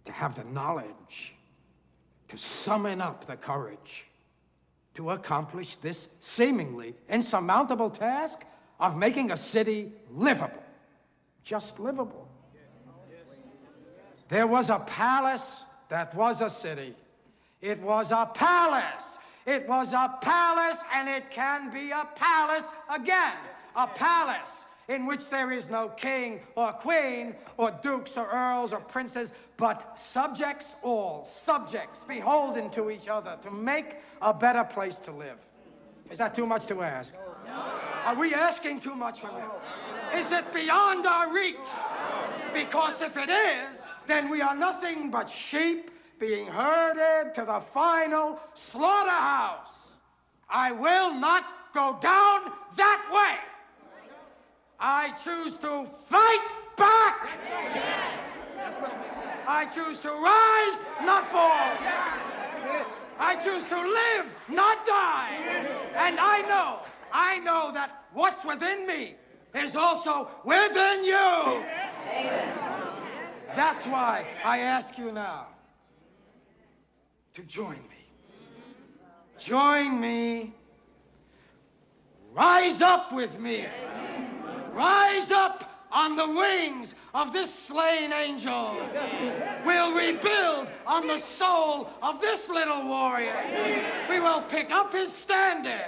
to 0.04 0.12
have 0.12 0.34
the 0.34 0.44
knowledge, 0.44 1.36
to 2.28 2.36
summon 2.36 3.00
up 3.00 3.26
the 3.26 3.36
courage 3.36 4.06
to 4.94 5.10
accomplish 5.10 5.76
this 5.76 6.08
seemingly 6.20 6.94
insurmountable 7.08 7.90
task 7.90 8.44
of 8.78 8.96
making 8.96 9.30
a 9.30 9.36
city 9.36 9.92
livable? 10.10 10.62
Just 11.42 11.78
livable. 11.78 12.28
There 14.28 14.46
was 14.46 14.70
a 14.70 14.78
palace 14.78 15.62
that 15.94 16.12
was 16.16 16.42
a 16.42 16.50
city. 16.50 16.92
It 17.60 17.80
was 17.80 18.10
a 18.10 18.28
palace. 18.34 19.16
It 19.46 19.68
was 19.68 19.92
a 19.92 20.18
palace, 20.20 20.82
and 20.92 21.08
it 21.08 21.30
can 21.30 21.72
be 21.72 21.92
a 21.92 22.04
palace 22.16 22.68
again. 22.92 23.36
A 23.76 23.86
palace 23.86 24.64
in 24.88 25.06
which 25.06 25.30
there 25.30 25.52
is 25.52 25.70
no 25.70 25.90
king 25.90 26.40
or 26.56 26.72
queen 26.72 27.36
or 27.58 27.70
dukes 27.80 28.16
or 28.16 28.28
earls 28.28 28.72
or 28.72 28.80
princes, 28.80 29.32
but 29.56 29.96
subjects 29.96 30.74
all, 30.82 31.22
subjects 31.22 32.00
beholden 32.08 32.70
to 32.70 32.90
each 32.90 33.06
other 33.06 33.38
to 33.42 33.52
make 33.52 33.98
a 34.20 34.34
better 34.34 34.64
place 34.64 34.98
to 34.98 35.12
live. 35.12 35.46
Is 36.10 36.18
that 36.18 36.34
too 36.34 36.46
much 36.46 36.66
to 36.66 36.82
ask? 36.82 37.14
Are 38.04 38.16
we 38.16 38.34
asking 38.34 38.80
too 38.80 38.96
much 38.96 39.20
from 39.20 39.36
them? 39.36 39.50
Is 40.12 40.32
it 40.32 40.52
beyond 40.52 41.06
our 41.06 41.32
reach? 41.32 41.70
Because 42.52 43.00
if 43.00 43.16
it 43.16 43.30
is, 43.30 43.88
then 44.06 44.28
we 44.28 44.40
are 44.40 44.54
nothing 44.56 45.10
but 45.10 45.28
sheep 45.28 45.90
being 46.18 46.46
herded 46.46 47.34
to 47.34 47.44
the 47.44 47.60
final 47.60 48.38
slaughterhouse. 48.54 49.96
I 50.48 50.72
will 50.72 51.14
not 51.14 51.44
go 51.74 51.98
down 52.00 52.52
that 52.76 53.02
way. 53.12 53.38
I 54.78 55.10
choose 55.12 55.56
to 55.58 55.86
fight 56.08 56.46
back. 56.76 57.28
I 59.46 59.66
choose 59.66 59.98
to 59.98 60.08
rise, 60.08 60.82
not 61.04 61.28
fall. 61.28 61.68
I 63.18 63.36
choose 63.36 63.66
to 63.68 63.76
live, 63.76 64.26
not 64.48 64.86
die. 64.86 65.36
And 65.94 66.18
I 66.18 66.40
know, 66.42 66.80
I 67.12 67.38
know 67.38 67.70
that 67.72 68.04
what's 68.12 68.44
within 68.44 68.86
me 68.86 69.16
is 69.54 69.76
also 69.76 70.30
within 70.44 71.04
you. 71.04 72.73
That's 73.56 73.86
why 73.86 74.26
I 74.44 74.58
ask 74.58 74.98
you 74.98 75.12
now 75.12 75.46
to 77.34 77.42
join 77.42 77.76
me. 77.76 78.04
Join 79.38 80.00
me. 80.00 80.54
Rise 82.32 82.82
up 82.82 83.12
with 83.12 83.38
me. 83.38 83.66
Rise 84.72 85.30
up 85.30 85.86
on 85.92 86.16
the 86.16 86.28
wings 86.28 86.96
of 87.14 87.32
this 87.32 87.52
slain 87.54 88.12
angel. 88.12 88.76
We'll 89.64 89.94
rebuild 89.94 90.68
on 90.86 91.06
the 91.06 91.18
soul 91.18 91.90
of 92.02 92.20
this 92.20 92.48
little 92.48 92.84
warrior. 92.84 93.36
We 94.10 94.18
will 94.18 94.42
pick 94.42 94.72
up 94.72 94.92
his 94.92 95.12
standard 95.12 95.86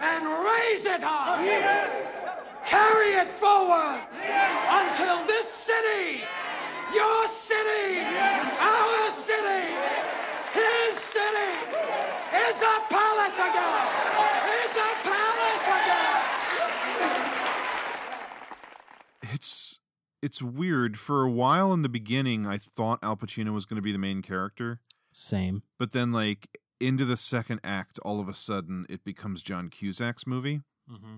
and 0.00 0.24
raise 0.26 0.84
it 0.84 1.02
high. 1.02 1.44
Carry 2.66 3.12
it 3.12 3.28
forward 3.28 4.00
until 4.20 5.24
this 5.26 5.46
city, 5.46 6.22
your 6.94 7.26
city, 7.28 8.00
our 8.00 9.10
city, 9.10 9.74
his 10.52 10.94
city, 10.98 11.52
is 12.48 12.62
a 12.62 12.76
palace 12.88 13.38
again. 13.38 13.86
Is 14.64 14.76
a 14.76 14.90
palace 15.02 15.66
again. 15.66 16.22
It's 19.34 19.80
it's 20.22 20.40
weird. 20.42 20.98
For 20.98 21.22
a 21.22 21.30
while 21.30 21.72
in 21.72 21.82
the 21.82 21.88
beginning, 21.88 22.46
I 22.46 22.58
thought 22.58 22.98
Al 23.02 23.16
Pacino 23.16 23.52
was 23.52 23.64
going 23.66 23.76
to 23.76 23.82
be 23.82 23.92
the 23.92 23.98
main 23.98 24.22
character. 24.22 24.80
Same. 25.12 25.62
But 25.78 25.92
then, 25.92 26.12
like 26.12 26.58
into 26.80 27.04
the 27.04 27.16
second 27.16 27.60
act, 27.64 27.98
all 28.00 28.20
of 28.20 28.28
a 28.28 28.34
sudden, 28.34 28.86
it 28.88 29.04
becomes 29.04 29.42
John 29.42 29.68
Cusack's 29.70 30.26
movie, 30.26 30.60
Mm-hmm. 30.90 31.16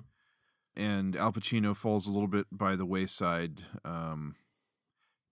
and 0.76 1.14
Al 1.16 1.32
Pacino 1.32 1.76
falls 1.76 2.06
a 2.06 2.10
little 2.10 2.28
bit 2.28 2.46
by 2.50 2.74
the 2.76 2.86
wayside. 2.86 3.62
Um, 3.84 4.36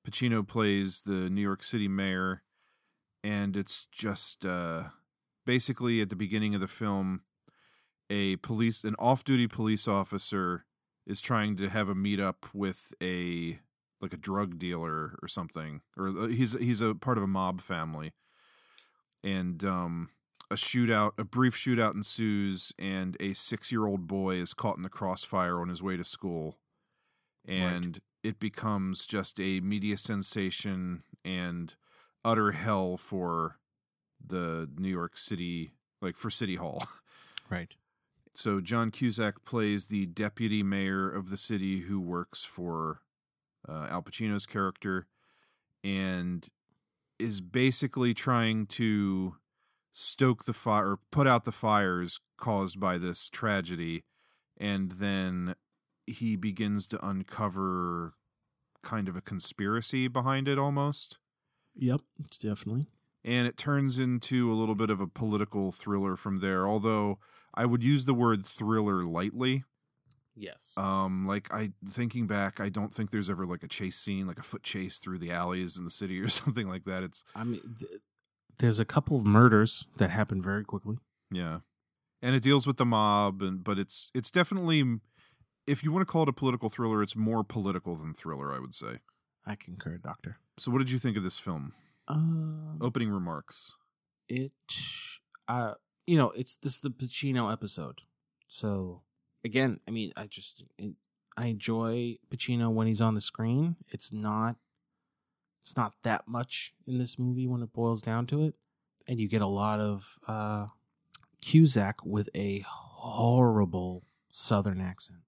Pacino 0.06 0.46
plays 0.46 1.02
the 1.02 1.28
New 1.28 1.40
York 1.40 1.64
City 1.64 1.88
mayor, 1.88 2.42
and 3.24 3.56
it's 3.56 3.86
just 3.90 4.46
uh, 4.46 4.84
basically 5.44 6.00
at 6.00 6.10
the 6.10 6.16
beginning 6.16 6.54
of 6.54 6.60
the 6.60 6.68
film, 6.68 7.22
a 8.08 8.36
police, 8.36 8.84
an 8.84 8.94
off-duty 9.00 9.48
police 9.48 9.88
officer 9.88 10.64
is 11.06 11.20
trying 11.20 11.56
to 11.56 11.68
have 11.68 11.88
a 11.88 11.94
meetup 11.94 12.54
with 12.54 12.92
a 13.02 13.58
like 14.00 14.12
a 14.12 14.18
drug 14.18 14.58
dealer 14.58 15.18
or 15.22 15.28
something, 15.28 15.80
or 15.96 16.08
uh, 16.08 16.26
he's 16.28 16.52
he's 16.52 16.80
a 16.80 16.94
part 16.94 17.18
of 17.18 17.24
a 17.24 17.28
mob 17.28 17.60
family, 17.60 18.12
and 19.24 19.64
um, 19.64 20.10
a 20.52 20.54
shootout, 20.54 21.12
a 21.18 21.24
brief 21.24 21.56
shootout 21.56 21.94
ensues, 21.94 22.72
and 22.78 23.16
a 23.18 23.32
six-year-old 23.32 24.06
boy 24.06 24.36
is 24.36 24.54
caught 24.54 24.76
in 24.76 24.84
the 24.84 24.88
crossfire 24.88 25.60
on 25.60 25.68
his 25.68 25.82
way 25.82 25.96
to 25.96 26.04
school, 26.04 26.58
and 27.48 28.00
it 28.26 28.40
becomes 28.40 29.06
just 29.06 29.40
a 29.40 29.60
media 29.60 29.96
sensation 29.96 31.04
and 31.24 31.76
utter 32.24 32.52
hell 32.52 32.96
for 32.96 33.58
the 34.24 34.68
New 34.76 34.88
York 34.88 35.16
City, 35.16 35.70
like 36.02 36.16
for 36.16 36.30
City 36.30 36.56
Hall. 36.56 36.82
Right. 37.48 37.72
So 38.34 38.60
John 38.60 38.90
Cusack 38.90 39.44
plays 39.44 39.86
the 39.86 40.06
deputy 40.06 40.64
mayor 40.64 41.08
of 41.08 41.30
the 41.30 41.36
city 41.36 41.82
who 41.82 42.00
works 42.00 42.42
for 42.42 43.02
uh, 43.68 43.86
Al 43.88 44.02
Pacino's 44.02 44.46
character, 44.46 45.06
and 45.84 46.48
is 47.20 47.40
basically 47.40 48.14
trying 48.14 48.66
to 48.66 49.36
stoke 49.92 50.44
the 50.44 50.52
fire, 50.52 50.90
or 50.90 50.98
put 51.12 51.28
out 51.28 51.44
the 51.44 51.52
fires 51.52 52.18
caused 52.36 52.80
by 52.80 52.98
this 52.98 53.28
tragedy, 53.28 54.02
and 54.58 54.90
then 54.98 55.54
he 56.08 56.34
begins 56.34 56.88
to 56.88 57.06
uncover 57.06 58.15
kind 58.92 59.08
of 59.08 59.16
a 59.16 59.20
conspiracy 59.20 60.06
behind 60.08 60.46
it 60.48 60.58
almost 60.58 61.18
Yep. 61.78 62.00
It's 62.24 62.38
definitely. 62.38 62.86
and 63.24 63.46
it 63.46 63.56
turns 63.58 63.98
into 63.98 64.50
a 64.52 64.54
little 64.60 64.74
bit 64.82 64.88
of 64.90 65.00
a 65.00 65.06
political 65.06 65.72
thriller 65.72 66.14
from 66.16 66.40
there 66.40 66.66
although 66.66 67.18
i 67.54 67.64
would 67.66 67.82
use 67.82 68.04
the 68.04 68.14
word 68.14 68.44
thriller 68.46 69.04
lightly 69.04 69.64
Yes. 70.38 70.74
um 70.76 71.26
like 71.26 71.52
i 71.52 71.72
thinking 71.88 72.26
back 72.26 72.60
i 72.60 72.68
don't 72.68 72.92
think 72.94 73.10
there's 73.10 73.30
ever 73.30 73.46
like 73.46 73.62
a 73.62 73.68
chase 73.68 73.96
scene 73.98 74.26
like 74.26 74.38
a 74.38 74.42
foot 74.50 74.62
chase 74.62 74.98
through 74.98 75.18
the 75.18 75.32
alleys 75.32 75.76
in 75.78 75.84
the 75.84 75.90
city 75.90 76.20
or 76.20 76.28
something 76.40 76.68
like 76.68 76.84
that 76.84 77.02
it's 77.02 77.24
I 77.34 77.44
mean, 77.44 77.60
th- 77.78 78.00
there's 78.58 78.80
a 78.80 78.84
couple 78.84 79.16
of 79.16 79.24
murders 79.26 79.86
that 79.98 80.10
happen 80.10 80.40
very 80.42 80.64
quickly. 80.64 80.96
yeah 81.30 81.60
and 82.22 82.34
it 82.36 82.42
deals 82.42 82.66
with 82.66 82.76
the 82.76 82.84
mob 82.86 83.42
and 83.42 83.64
but 83.64 83.78
it's 83.78 84.10
it's 84.14 84.30
definitely 84.30 85.00
if 85.66 85.82
you 85.82 85.92
want 85.92 86.06
to 86.06 86.10
call 86.10 86.22
it 86.22 86.28
a 86.28 86.32
political 86.32 86.68
thriller 86.68 87.02
it's 87.02 87.16
more 87.16 87.42
political 87.44 87.96
than 87.96 88.12
thriller 88.14 88.52
i 88.52 88.58
would 88.58 88.74
say 88.74 88.98
I 89.48 89.54
concur, 89.54 89.96
Doctor. 89.98 90.38
so 90.58 90.72
what 90.72 90.78
did 90.78 90.90
you 90.90 90.98
think 90.98 91.16
of 91.16 91.22
this 91.22 91.38
film 91.38 91.72
Um, 92.08 92.78
opening 92.80 93.10
remarks 93.10 93.72
it, 94.28 94.52
uh, 95.48 95.74
you 96.06 96.16
know, 96.16 96.30
it's 96.30 96.56
this 96.56 96.74
is 96.74 96.80
the 96.80 96.90
Pacino 96.90 97.52
episode. 97.52 98.02
So 98.48 99.02
again, 99.44 99.80
I 99.86 99.90
mean, 99.90 100.12
I 100.16 100.26
just 100.26 100.64
I 101.36 101.46
enjoy 101.46 102.16
Pacino 102.30 102.72
when 102.72 102.86
he's 102.86 103.00
on 103.00 103.14
the 103.14 103.20
screen. 103.20 103.76
It's 103.88 104.12
not, 104.12 104.56
it's 105.62 105.76
not 105.76 105.94
that 106.02 106.26
much 106.26 106.74
in 106.86 106.98
this 106.98 107.18
movie 107.18 107.46
when 107.46 107.62
it 107.62 107.72
boils 107.72 108.02
down 108.02 108.26
to 108.28 108.42
it, 108.42 108.54
and 109.06 109.20
you 109.20 109.28
get 109.28 109.42
a 109.42 109.46
lot 109.46 109.80
of 109.80 110.18
uh, 110.26 110.66
Cusack 111.40 112.04
with 112.04 112.28
a 112.34 112.64
horrible 112.66 114.04
Southern 114.30 114.80
accent 114.80 115.20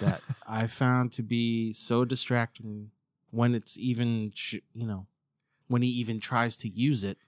that 0.00 0.20
I 0.46 0.66
found 0.66 1.12
to 1.12 1.22
be 1.22 1.72
so 1.72 2.04
distracting 2.04 2.90
when 3.30 3.54
it's 3.54 3.78
even, 3.78 4.32
sh- 4.34 4.56
you 4.74 4.86
know, 4.86 5.06
when 5.68 5.82
he 5.82 5.88
even 5.88 6.20
tries 6.20 6.56
to 6.58 6.68
use 6.68 7.04
it 7.04 7.18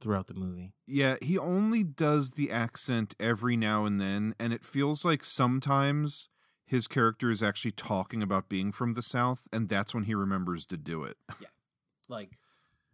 throughout 0.00 0.26
the 0.26 0.34
movie. 0.34 0.72
Yeah, 0.86 1.16
he 1.22 1.38
only 1.38 1.84
does 1.84 2.32
the 2.32 2.50
accent 2.50 3.14
every 3.20 3.56
now 3.56 3.84
and 3.84 4.00
then, 4.00 4.34
and 4.38 4.52
it 4.52 4.64
feels 4.64 5.04
like 5.04 5.24
sometimes 5.24 6.28
his 6.64 6.86
character 6.86 7.30
is 7.30 7.42
actually 7.42 7.72
talking 7.72 8.22
about 8.22 8.48
being 8.48 8.72
from 8.72 8.94
the 8.94 9.02
South, 9.02 9.48
and 9.52 9.68
that's 9.68 9.94
when 9.94 10.04
he 10.04 10.14
remembers 10.14 10.66
to 10.66 10.76
do 10.76 11.04
it. 11.04 11.16
Yeah. 11.40 11.48
Like 12.08 12.38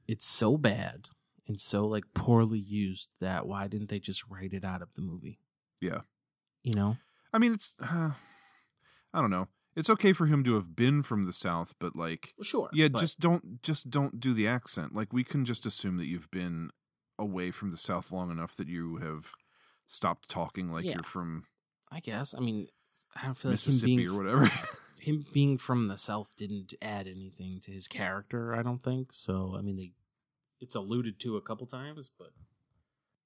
it's 0.09 0.27
so 0.27 0.57
bad 0.57 1.09
and 1.49 1.61
so 1.61 1.87
like 1.87 2.05
poorly 2.15 2.59
used 2.59 3.09
that 3.21 3.47
why 3.47 3.67
didn't 3.67 3.89
they 3.89 3.99
just 3.99 4.25
write 4.29 4.53
it 4.53 4.65
out 4.65 4.83
of 4.83 4.95
the 4.95 5.03
movie? 5.03 5.39
Yeah. 5.81 6.01
You 6.63 6.75
know? 6.75 6.97
I 7.33 7.39
mean, 7.39 7.53
it's, 7.53 7.75
uh, 7.81 8.11
I 9.15 9.21
don't 9.21 9.31
know. 9.31 9.49
It's 9.75 9.91
okay 9.91 10.13
for 10.15 10.27
him 10.27 10.43
to 10.45 10.55
have 10.55 10.75
been 10.75 11.03
from 11.03 11.25
the 11.25 11.33
South, 11.33 11.75
but 11.79 11.95
like, 11.95 12.33
Well, 12.39 12.45
sure, 12.45 12.71
yeah, 12.73 12.89
but- 12.89 13.01
just 13.01 13.21
don't, 13.21 13.63
just 13.63 13.91
don't 13.91 14.19
do 14.21 14.33
the 14.33 14.49
accent. 14.49 14.95
Like, 14.95 15.13
we 15.13 15.23
can 15.25 15.45
just 15.45 15.67
assume 15.67 15.97
that 15.99 16.07
you've 16.07 16.31
been 16.31 16.71
away 17.19 17.51
from 17.51 17.71
the 17.71 17.77
South 17.77 18.11
long 18.13 18.31
enough 18.31 18.57
that 18.57 18.69
you 18.69 18.97
have 18.97 19.31
stopped 19.87 20.29
talking 20.29 20.71
like 20.71 20.85
Yeah. 20.85 20.95
you're 20.95 21.03
from 21.03 21.45
I 21.93 22.01
guess. 22.01 22.35
I 22.35 22.41
mean, 22.41 22.67
I 23.15 23.27
don't 23.27 23.37
feel 23.37 23.53
like 23.53 23.61
him 23.61 23.69
Mississippi 23.69 23.97
being 23.97 24.09
or 24.09 24.17
whatever. 24.17 24.51
him 25.01 25.25
being 25.33 25.57
from 25.57 25.87
the 25.87 25.97
South 25.99 26.35
didn't 26.37 26.75
add 26.83 27.07
anything 27.07 27.61
to 27.63 27.71
his 27.71 27.87
character. 27.87 28.55
I 28.55 28.63
don't 28.63 28.83
think 28.83 29.13
so. 29.13 29.55
I 29.57 29.63
mean, 29.63 29.77
they 29.77 29.93
it's 30.61 30.75
alluded 30.75 31.21
to 31.21 31.37
a 31.37 31.41
couple 31.43 31.67
times, 31.67 32.11
but 32.19 32.31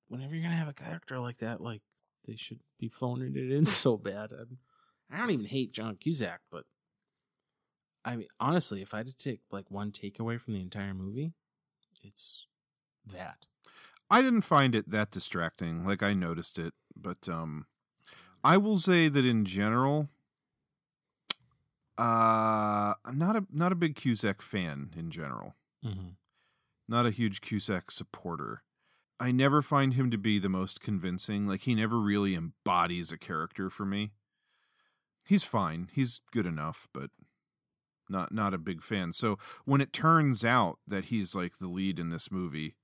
whenever 0.09 0.35
you're 0.35 0.43
gonna 0.43 0.57
have 0.57 0.69
a 0.69 0.73
character 0.75 1.19
like 1.21 1.39
that, 1.39 1.61
like 1.61 1.81
they 2.27 2.37
should 2.37 2.61
be 2.79 2.89
phoning 2.89 3.35
it 3.37 3.51
in 3.51 3.65
so 3.85 3.97
bad. 3.97 4.31
And 4.33 4.59
I 5.13 5.19
don't 5.19 5.31
even 5.31 5.47
hate 5.47 5.73
John 5.73 5.97
Cusack, 5.97 6.41
but 6.51 6.65
I 8.05 8.17
mean, 8.17 8.29
honestly, 8.39 8.81
if 8.83 8.95
I 8.95 8.99
had 8.99 9.09
to 9.09 9.17
take 9.17 9.41
like 9.51 9.71
one 9.71 9.91
takeaway 9.93 10.41
from 10.41 10.55
the 10.55 10.61
entire 10.61 10.95
movie, 10.95 11.33
it's 12.03 12.47
that. 13.07 13.47
I 14.11 14.23
didn't 14.23 14.43
find 14.43 14.75
it 14.75 14.91
that 14.91 15.11
distracting. 15.11 15.85
Like 15.85 16.03
I 16.03 16.15
noticed 16.15 16.59
it, 16.59 16.75
but 16.97 17.29
um 17.29 17.67
I 18.43 18.57
will 18.57 18.79
say 18.79 19.09
that 19.09 19.25
in 19.25 19.45
general 19.45 20.09
uh 21.99 22.95
I'm 23.05 23.19
not 23.19 23.37
a 23.37 23.45
not 23.53 23.73
a 23.73 23.77
big 23.77 23.95
Cusack 23.97 24.43
fan 24.43 24.91
in 24.97 25.11
general. 25.11 25.55
Mhm. 25.85 26.15
Not 26.89 27.07
a 27.07 27.11
huge 27.11 27.41
Cusack 27.41 27.91
supporter. 27.91 28.63
I 29.21 29.33
never 29.33 29.61
find 29.61 29.95
him 29.95 30.11
to 30.11 30.19
be 30.19 30.39
the 30.39 30.49
most 30.49 30.81
convincing. 30.81 31.47
Like 31.47 31.63
he 31.63 31.75
never 31.75 32.01
really 32.01 32.35
embodies 32.35 33.13
a 33.13 33.19
character 33.19 33.69
for 33.69 33.85
me. 33.85 34.13
He's 35.27 35.45
fine. 35.45 35.89
He's 35.93 36.21
good 36.33 36.47
enough, 36.47 36.89
but 36.93 37.11
not 38.09 38.33
not 38.33 38.55
a 38.55 38.59
big 38.59 38.83
fan. 38.83 39.13
So 39.13 39.39
when 39.65 39.81
it 39.81 39.93
turns 39.93 40.45
out 40.45 40.79
that 40.87 41.07
he's 41.07 41.35
like 41.35 41.59
the 41.59 41.69
lead 41.69 41.99
in 41.99 42.09
this 42.11 42.31
movie, 42.33 42.77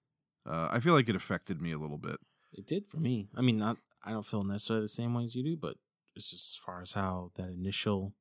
uh, 0.48 0.68
I 0.70 0.80
feel 0.80 0.94
like 0.94 1.08
it 1.08 1.16
affected 1.16 1.60
me 1.60 1.72
a 1.72 1.78
little 1.78 1.98
bit. 1.98 2.16
It 2.52 2.66
did 2.66 2.86
for 2.86 2.98
me. 2.98 3.28
I 3.36 3.40
mean, 3.40 3.58
not 3.58 3.78
I 4.04 4.10
don't 4.12 4.24
feel 4.26 4.42
necessarily 4.42 4.84
the 4.84 4.88
same 4.88 5.14
way 5.14 5.24
as 5.24 5.34
you 5.34 5.42
do, 5.42 5.56
but 5.56 5.76
it's 6.14 6.30
just 6.30 6.52
as 6.52 6.56
far 6.64 6.80
as 6.80 6.92
how 6.92 7.32
that 7.34 7.50
initial 7.50 8.14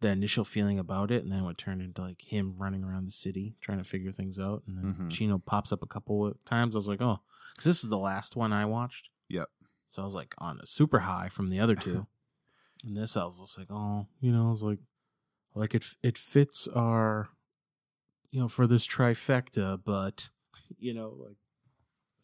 the 0.00 0.08
initial 0.10 0.44
feeling 0.44 0.78
about 0.78 1.10
it, 1.10 1.24
and 1.24 1.32
then 1.32 1.40
it 1.40 1.44
would 1.44 1.58
turn 1.58 1.80
into 1.80 2.00
like 2.00 2.22
him 2.32 2.54
running 2.56 2.84
around 2.84 3.04
the 3.04 3.10
city 3.10 3.56
trying 3.60 3.78
to 3.78 3.84
figure 3.84 4.12
things 4.12 4.38
out, 4.38 4.62
and 4.66 4.78
then 4.78 4.94
Mhm. 4.94 5.10
Chino 5.10 5.38
pops 5.38 5.72
up 5.72 5.82
a 5.82 5.86
couple 5.88 6.24
of 6.26 6.42
times. 6.44 6.74
I 6.76 6.78
was 6.78 6.86
like, 6.88 7.02
oh, 7.02 7.18
because 7.52 7.64
this 7.64 7.82
was 7.82 7.90
the 7.90 7.98
last 7.98 8.36
one 8.36 8.52
I 8.52 8.64
watched, 8.64 9.10
Yep. 9.28 9.50
so 9.88 10.02
I 10.02 10.04
was 10.04 10.14
like 10.14 10.34
on 10.38 10.60
a 10.60 10.66
super 10.66 11.00
high 11.00 11.28
from 11.28 11.48
the 11.48 11.58
other 11.58 11.74
two, 11.74 12.06
and 12.84 12.96
this 12.96 13.16
I 13.16 13.24
was 13.24 13.40
just 13.40 13.58
like, 13.58 13.68
oh, 13.70 14.06
you 14.20 14.32
know, 14.32 14.48
I 14.48 14.50
was 14.50 14.62
like, 14.62 14.78
like 15.54 15.74
it 15.74 15.84
it 16.02 16.18
fits 16.18 16.68
our, 16.68 17.28
you 18.30 18.40
know, 18.40 18.48
for 18.48 18.66
this 18.66 18.86
trifecta, 18.86 19.80
but 19.82 20.30
you 20.78 20.94
know, 20.94 21.14
like 21.18 21.36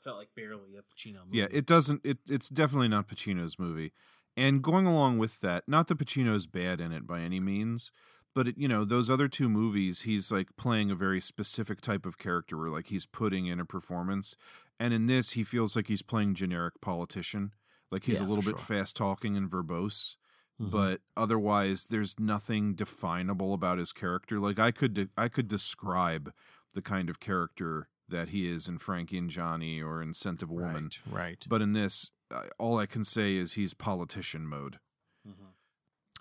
felt 0.03 0.19
like 0.19 0.35
barely 0.37 0.77
a 0.77 0.83
Pacino 0.83 1.25
movie. 1.27 1.39
Yeah, 1.39 1.47
it 1.51 1.67
doesn't. 1.67 2.03
It 2.05 2.19
it's 2.29 2.49
definitely 2.49 2.89
not 2.89 3.09
Pacino's 3.09 3.59
movie. 3.59 3.93
And 4.37 4.63
going 4.63 4.87
along 4.87 5.19
with 5.19 5.41
that, 5.41 5.65
not 5.69 5.87
that 5.89 5.99
Pacino's 5.99 6.47
bad 6.47 6.81
in 6.81 6.93
it 6.93 7.07
by 7.07 7.21
any 7.21 7.39
means, 7.39 7.93
but 8.35 8.49
it, 8.49 8.59
you 8.59 8.69
know 8.69 8.85
those 8.85 9.09
other 9.09 9.29
two 9.29 9.49
movies, 9.49 10.03
he's 10.03 10.31
like 10.33 10.57
playing 10.57 10.91
a 10.91 10.95
very 10.95 11.21
specific 11.21 11.81
type 11.81 12.05
of 12.05 12.19
character 12.19 12.59
where 12.59 12.69
like 12.71 12.89
he's 12.89 13.07
putting 13.07 13.47
in 13.47 13.61
a 13.61 13.65
performance, 13.65 14.37
and 14.79 14.93
in 14.93 15.07
this 15.07 15.33
he 15.33 15.45
feels 15.45 15.75
like 15.77 15.87
he's 15.87 16.03
playing 16.03 16.35
generic 16.35 16.81
politician, 16.81 17.53
like 17.91 18.05
he's 18.05 18.19
Yeah, 18.19 18.27
a 18.27 18.29
little 18.29 18.43
bit 18.43 18.59
sure. 18.59 18.77
fast 18.77 18.97
talking 18.97 19.37
and 19.37 19.49
verbose. 19.51 20.17
Mhm. 20.61 20.71
But 20.71 21.01
otherwise, 21.17 21.87
there's 21.87 22.19
nothing 22.21 22.75
definable 22.75 23.55
about 23.55 23.79
his 23.79 23.93
character. 23.93 24.39
Like 24.39 24.59
I 24.59 24.71
could, 24.71 24.95
de- 24.95 25.09
I 25.17 25.29
could 25.29 25.49
describe 25.49 26.33
the 26.75 26.83
kind 26.83 27.11
of 27.11 27.21
character 27.21 27.89
that 28.09 28.29
he 28.29 28.49
is 28.49 28.69
in 28.69 28.79
Frankie 28.79 29.19
and 29.19 29.31
Johnny 29.31 29.83
or 29.83 30.03
in 30.03 30.15
Scent 30.15 30.43
of 30.43 30.51
Woman. 30.51 30.91
Right, 31.07 31.17
right. 31.17 31.47
But 31.49 31.63
in 31.63 31.73
this, 31.73 32.11
all 32.59 32.79
I 32.79 32.87
can 32.87 33.05
say 33.05 33.37
is 33.37 33.55
he's 33.55 33.75
politician 33.75 34.47
mode. 34.47 34.79
Mm-hmm. 35.27 35.47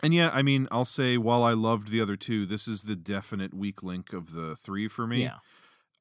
And 0.02 0.14
yeah, 0.14 0.32
I 0.34 0.42
mean, 0.42 0.68
I'll 0.72 0.86
say 0.86 1.18
while 1.18 1.44
I 1.44 1.54
loved 1.54 1.90
the 1.90 2.02
other 2.02 2.16
two, 2.16 2.46
this 2.46 2.68
is 2.68 2.84
the 2.84 2.96
definite 2.96 3.54
weak 3.54 3.84
link 3.84 4.14
of 4.14 4.34
the 4.34 4.56
three 4.56 4.88
for 4.88 5.08
me. 5.08 5.24
Yeah. 5.24 5.38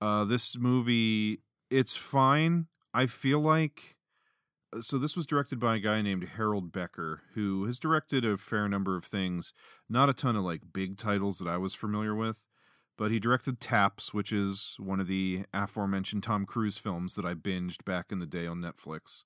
Uh, 0.00 0.24
this 0.24 0.56
movie, 0.58 1.40
it's 1.70 1.96
fine. 1.96 2.66
I 2.94 3.06
feel 3.06 3.40
like. 3.40 3.96
Uh, 4.72 4.80
So 4.80 4.98
this 4.98 5.16
was 5.16 5.26
directed 5.26 5.58
by 5.58 5.76
a 5.76 5.80
guy 5.80 6.02
named 6.02 6.30
Harold 6.36 6.72
Becker, 6.72 7.22
who 7.34 7.64
has 7.66 7.78
directed 7.78 8.24
a 8.24 8.38
fair 8.38 8.68
number 8.68 8.96
of 8.96 9.04
things. 9.04 9.52
Not 9.88 10.08
a 10.08 10.14
ton 10.14 10.36
of 10.36 10.44
like 10.44 10.72
big 10.72 10.96
titles 10.96 11.38
that 11.38 11.48
I 11.48 11.56
was 11.56 11.74
familiar 11.74 12.14
with, 12.14 12.46
but 12.96 13.10
he 13.10 13.18
directed 13.18 13.60
Taps, 13.60 14.12
which 14.12 14.32
is 14.32 14.76
one 14.78 15.00
of 15.00 15.06
the 15.06 15.44
aforementioned 15.52 16.22
Tom 16.22 16.46
Cruise 16.46 16.78
films 16.78 17.14
that 17.14 17.24
I 17.24 17.34
binged 17.34 17.84
back 17.84 18.12
in 18.12 18.18
the 18.18 18.26
day 18.26 18.46
on 18.46 18.60
Netflix. 18.60 19.24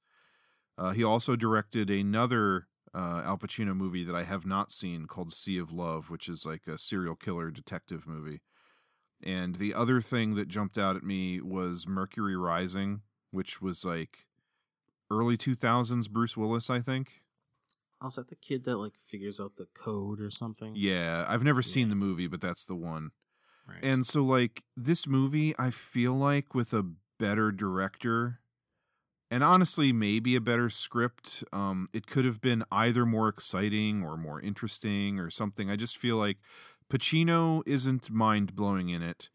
Uh, 0.79 0.91
he 0.91 1.03
also 1.03 1.37
directed 1.37 1.91
another 1.91 2.67
uh, 2.95 3.23
Al 3.25 3.39
Pacino 3.39 3.75
movie 3.77 4.05
that 4.05 4.15
I 4.15 4.25
have 4.25 4.47
not 4.47 4.73
seen 4.73 5.07
called 5.07 5.33
Sea 5.33 5.59
of 5.59 5.73
Love, 5.73 6.11
which 6.11 6.29
is 6.29 6.47
like 6.47 6.67
a 6.67 6.79
serial 6.79 7.15
killer 7.15 7.51
detective 7.51 8.07
movie. 8.07 8.41
And 9.23 9.57
the 9.57 9.75
other 9.75 10.01
thing 10.01 10.35
that 10.35 10.49
jumped 10.49 10.77
out 10.77 10.97
at 10.97 11.03
me 11.03 11.41
was 11.41 11.87
Mercury 11.89 12.37
Rising, 12.37 13.01
which 13.31 13.61
was 13.63 13.85
like 13.85 14.27
early 15.11 15.37
2000s 15.37 16.11
Bruce 16.11 16.37
Willis, 16.37 16.71
I 16.71 16.81
think. 16.81 17.23
Oh, 18.01 18.09
is 18.09 18.17
that 18.17 18.29
the 18.29 18.37
kid 18.37 18.65
that 18.65 18.77
like 18.77 18.97
figures 18.97 19.41
out 19.41 19.57
the 19.57 19.69
code 19.75 20.21
or 20.21 20.31
something? 20.31 20.75
Yeah, 20.77 21.25
I've 21.29 21.45
never 21.45 21.63
seen 21.63 21.89
the 21.89 21.95
movie, 21.95 22.27
but 22.27 22.41
that's 22.41 22.65
the 22.65 22.75
one. 22.75 23.11
Right. 23.67 23.83
And 23.83 24.07
so, 24.07 24.23
like, 24.23 24.63
this 24.77 25.09
movie, 25.09 25.55
I 25.59 25.71
feel 25.71 26.15
like 26.15 26.55
with 26.55 26.73
a 26.73 26.87
better 27.19 27.51
director 27.51 28.41
and 29.31 29.43
honestly, 29.43 29.93
maybe 29.93 30.37
a 30.37 30.41
better 30.41 30.71
script, 30.71 31.43
um, 31.53 31.89
it 31.93 32.07
could 32.07 32.25
have 32.25 32.41
been 32.41 32.63
either 32.71 33.05
more 33.05 33.29
exciting 33.29 34.03
or 34.03 34.17
more 34.17 34.41
interesting 34.41 35.19
or 35.19 35.31
something. 35.31 35.69
I 35.69 35.77
just 35.77 35.99
feel 35.99 36.17
like 36.17 36.39
Pacino 36.89 37.63
isn't 37.67 38.11
mind 38.11 38.55
blowing 38.55 38.89
in 38.89 39.03
it. 39.03 39.31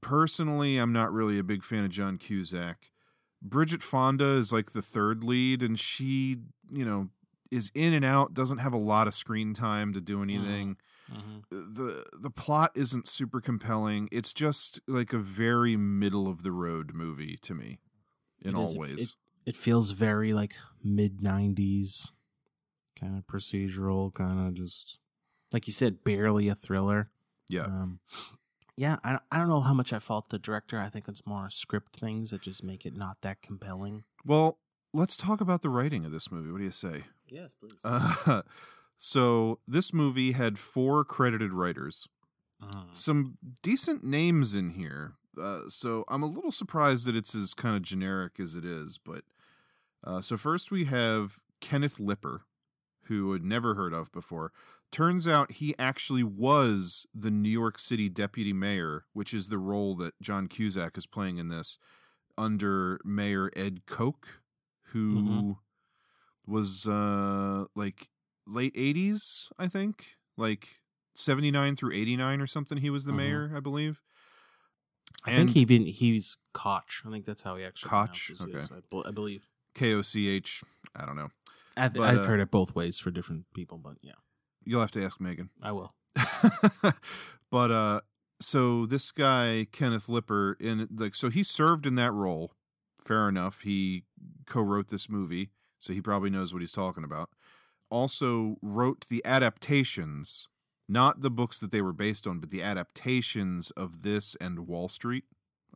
Personally, 0.00 0.78
I'm 0.78 0.92
not 0.92 1.12
really 1.12 1.38
a 1.38 1.44
big 1.44 1.64
fan 1.64 1.84
of 1.84 1.90
John 1.90 2.16
Cusack. 2.16 2.92
Bridget 3.44 3.82
Fonda 3.82 4.24
is 4.24 4.52
like 4.52 4.72
the 4.72 4.82
third 4.82 5.22
lead, 5.22 5.62
and 5.62 5.78
she, 5.78 6.38
you 6.70 6.84
know, 6.84 7.10
is 7.50 7.70
in 7.74 7.92
and 7.92 8.04
out, 8.04 8.32
doesn't 8.34 8.58
have 8.58 8.72
a 8.72 8.78
lot 8.78 9.06
of 9.06 9.14
screen 9.14 9.52
time 9.54 9.92
to 9.92 10.00
do 10.00 10.22
anything 10.22 10.76
Mhm. 11.12 11.44
the 11.50 12.04
the 12.18 12.30
plot 12.30 12.72
isn't 12.74 13.06
super 13.06 13.40
compelling. 13.40 14.08
It's 14.10 14.32
just 14.32 14.80
like 14.88 15.12
a 15.12 15.18
very 15.18 15.76
middle 15.76 16.26
of 16.26 16.42
the 16.42 16.50
road 16.50 16.92
movie 16.94 17.36
to 17.42 17.54
me, 17.54 17.78
in 18.42 18.50
It 18.52 18.56
all 18.56 18.64
is. 18.70 18.76
Ways. 18.78 18.92
It, 19.44 19.50
it 19.50 19.56
feels 19.56 19.90
very 19.90 20.32
like 20.32 20.54
mid 20.82 21.18
'90s 21.20 22.12
kind 22.98 23.18
of 23.18 23.26
procedural, 23.26 24.12
kind 24.14 24.48
of 24.48 24.54
just 24.54 24.98
like 25.52 25.66
you 25.66 25.72
said, 25.74 26.02
barely 26.02 26.48
a 26.48 26.54
thriller. 26.54 27.10
yeah, 27.48 27.66
Um, 27.66 28.00
yeah, 28.76 28.96
I 29.04 29.18
I 29.30 29.38
don't 29.38 29.48
know 29.48 29.60
how 29.60 29.74
much 29.74 29.92
I 29.92 29.98
fault 29.98 30.28
the 30.30 30.38
director. 30.38 30.78
I 30.80 30.88
think 30.88 31.08
it's 31.08 31.26
more 31.26 31.48
script 31.50 31.96
things 31.96 32.30
that 32.30 32.42
just 32.42 32.64
make 32.64 32.84
it 32.86 32.96
not 32.96 33.18
that 33.22 33.42
compelling. 33.42 34.04
well, 34.24 34.58
let's 34.92 35.16
talk 35.16 35.40
about 35.40 35.62
the 35.62 35.68
writing 35.68 36.04
of 36.04 36.12
this 36.12 36.30
movie. 36.30 36.50
What 36.50 36.58
do 36.58 36.64
you 36.64 36.70
say? 36.70 37.04
Yes, 37.28 37.54
please. 37.54 37.80
Uh, 37.84 38.42
so 38.96 39.58
this 39.66 39.92
movie 39.92 40.32
had 40.32 40.58
four 40.58 41.04
credited 41.04 41.52
writers. 41.52 42.08
Uh-huh. 42.62 42.84
Some 42.92 43.36
decent 43.62 44.04
names 44.04 44.54
in 44.54 44.70
here. 44.70 45.14
Uh, 45.40 45.62
so 45.68 46.04
I'm 46.08 46.22
a 46.22 46.26
little 46.26 46.52
surprised 46.52 47.06
that 47.06 47.16
it's 47.16 47.34
as 47.34 47.54
kind 47.54 47.76
of 47.76 47.82
generic 47.82 48.38
as 48.38 48.54
it 48.54 48.64
is. 48.64 48.98
But 48.98 49.24
uh, 50.04 50.20
so 50.20 50.36
first 50.36 50.70
we 50.70 50.84
have 50.84 51.38
Kenneth 51.60 51.98
Lipper, 51.98 52.42
who 53.06 53.34
I'd 53.34 53.44
never 53.44 53.74
heard 53.74 53.92
of 53.92 54.12
before. 54.12 54.52
Turns 54.94 55.26
out 55.26 55.50
he 55.52 55.74
actually 55.76 56.22
was 56.22 57.04
the 57.12 57.30
New 57.30 57.48
York 57.48 57.80
City 57.80 58.08
deputy 58.08 58.52
mayor, 58.52 59.06
which 59.12 59.34
is 59.34 59.48
the 59.48 59.58
role 59.58 59.96
that 59.96 60.14
John 60.22 60.46
Cusack 60.46 60.96
is 60.96 61.04
playing 61.04 61.38
in 61.38 61.48
this, 61.48 61.78
under 62.38 63.00
Mayor 63.04 63.50
Ed 63.56 63.86
Koch, 63.86 64.40
who 64.92 65.14
Mhm. 65.16 65.56
was 66.46 66.86
uh, 66.86 67.64
like 67.74 68.08
late 68.46 68.72
80s, 68.76 69.50
I 69.58 69.66
think, 69.66 70.14
like 70.36 70.80
79 71.16 71.74
through 71.74 71.92
89 71.94 72.40
or 72.40 72.46
something. 72.46 72.78
He 72.78 72.90
was 72.90 73.04
the 73.04 73.12
Mhm. 73.12 73.16
mayor, 73.16 73.52
I 73.56 73.58
believe. 73.60 74.00
I 75.24 75.32
And- 75.32 75.48
think 75.48 75.50
he 75.56 75.64
been 75.64 75.86
he's 75.86 76.36
Koch. 76.52 77.02
I 77.04 77.10
think 77.10 77.24
that's 77.24 77.42
how 77.42 77.56
he 77.56 77.64
actually 77.64 77.88
Koch? 77.90 78.30
Okay. 78.40 78.52
his, 78.52 78.70
I, 78.70 78.80
I 79.08 79.10
believe. 79.10 79.50
K 79.74 79.92
O 79.94 80.02
C 80.02 80.28
H. 80.28 80.62
I 80.94 81.04
don't 81.04 81.16
know. 81.16 81.30
I 81.76 81.88
th- 81.88 81.94
But, 81.98 82.02
I've 82.14 82.18
uh, 82.20 82.26
heard 82.28 82.38
it 82.40 82.52
both 82.52 82.76
ways 82.76 83.00
for 83.00 83.10
different 83.10 83.46
people, 83.54 83.78
but 83.78 83.96
yeah, 84.00 84.12
You'll 84.64 84.80
have 84.80 84.90
to 84.92 85.04
ask 85.04 85.20
Megan. 85.20 85.50
I 85.62 85.72
will. 85.72 85.94
but 87.50 87.70
uh 87.70 88.00
so 88.40 88.86
this 88.86 89.10
guy 89.10 89.66
Kenneth 89.72 90.08
Lipper 90.08 90.56
in 90.60 90.88
like 90.94 91.14
so 91.14 91.30
he 91.30 91.42
served 91.42 91.86
in 91.86 91.94
that 91.96 92.12
role. 92.12 92.52
Fair 93.04 93.28
enough. 93.28 93.62
He 93.62 94.04
co-wrote 94.46 94.88
this 94.88 95.08
movie, 95.08 95.50
so 95.78 95.92
he 95.92 96.00
probably 96.00 96.30
knows 96.30 96.52
what 96.52 96.62
he's 96.62 96.72
talking 96.72 97.04
about. 97.04 97.30
Also 97.90 98.56
wrote 98.62 99.06
the 99.08 99.22
adaptations, 99.26 100.48
not 100.88 101.20
the 101.20 101.30
books 101.30 101.60
that 101.60 101.70
they 101.70 101.82
were 101.82 101.92
based 101.92 102.26
on, 102.26 102.40
but 102.40 102.50
the 102.50 102.62
adaptations 102.62 103.70
of 103.72 104.02
this 104.02 104.36
and 104.40 104.66
Wall 104.66 104.88
Street, 104.88 105.24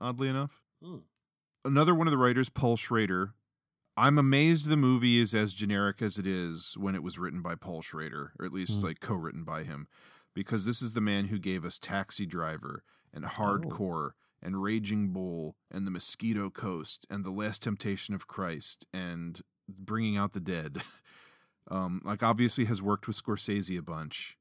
oddly 0.00 0.28
enough. 0.28 0.62
Hmm. 0.82 0.98
Another 1.64 1.94
one 1.94 2.06
of 2.06 2.10
the 2.10 2.18
writers, 2.18 2.48
Paul 2.48 2.76
Schrader. 2.76 3.34
I'm 3.98 4.18
amazed 4.18 4.66
the 4.68 4.76
movie 4.76 5.18
is 5.18 5.34
as 5.34 5.52
generic 5.54 6.00
as 6.00 6.18
it 6.18 6.26
is 6.26 6.74
when 6.78 6.94
it 6.94 7.02
was 7.02 7.18
written 7.18 7.42
by 7.42 7.54
Paul 7.54 7.82
Schrader, 7.82 8.32
or 8.38 8.46
at 8.46 8.52
least 8.52 8.78
Hmm. 8.80 8.86
like 8.86 9.00
co-written 9.00 9.44
by 9.44 9.64
him, 9.64 9.88
because 10.34 10.64
this 10.64 10.80
is 10.80 10.92
the 10.92 11.00
man 11.00 11.26
who 11.26 11.38
gave 11.38 11.64
us 11.64 11.78
Taxi 11.78 12.24
Driver 12.26 12.84
and 13.12 13.24
Hardcore 13.24 14.12
and 14.40 14.62
Raging 14.62 15.08
Bull 15.12 15.56
and 15.70 15.86
The 15.86 15.90
Mosquito 15.90 16.48
Coast 16.48 17.06
and 17.10 17.24
The 17.24 17.30
Last 17.32 17.62
Temptation 17.62 18.14
of 18.14 18.26
Christ 18.28 18.86
and 18.92 19.42
Bringing 19.68 20.16
Out 20.16 20.32
the 20.32 20.40
Dead. 20.40 20.82
Um, 21.70 22.00
like 22.02 22.22
obviously 22.22 22.64
has 22.64 22.80
worked 22.80 23.06
with 23.06 23.22
Scorsese 23.22 23.78
a 23.78 23.82
bunch, 23.82 24.38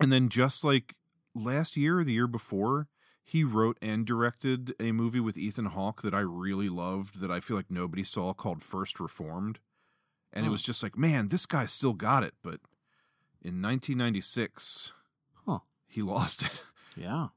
and 0.00 0.10
then 0.12 0.28
just 0.28 0.64
like 0.64 0.96
last 1.32 1.76
year 1.76 2.00
or 2.00 2.04
the 2.04 2.12
year 2.14 2.26
before, 2.26 2.88
he 3.24 3.42
wrote 3.42 3.78
and 3.80 4.06
directed 4.06 4.74
a 4.78 4.92
movie 4.92 5.20
with 5.20 5.38
Ethan 5.38 5.66
Hawke 5.66 6.02
that 6.02 6.14
I 6.14 6.20
really 6.20 6.68
loved 6.68 7.20
that 7.20 7.30
I 7.30 7.40
feel 7.40 7.56
like 7.56 7.70
nobody 7.70 8.04
saw 8.04 8.34
called 8.34 8.62
First 8.62 9.00
Reformed. 9.00 9.58
And 10.32 10.44
it 10.44 10.50
was 10.50 10.62
just 10.62 10.82
like, 10.82 10.98
man, 10.98 11.28
this 11.28 11.46
guy 11.46 11.64
still 11.64 11.92
got 11.94 12.22
it. 12.24 12.34
But 12.42 12.60
in 13.40 13.62
1996, 13.62 14.92
Huh. 15.46 15.60
he 15.86 16.02
lost 16.14 16.42
it. 16.42 16.60
Yeah. 16.96 17.28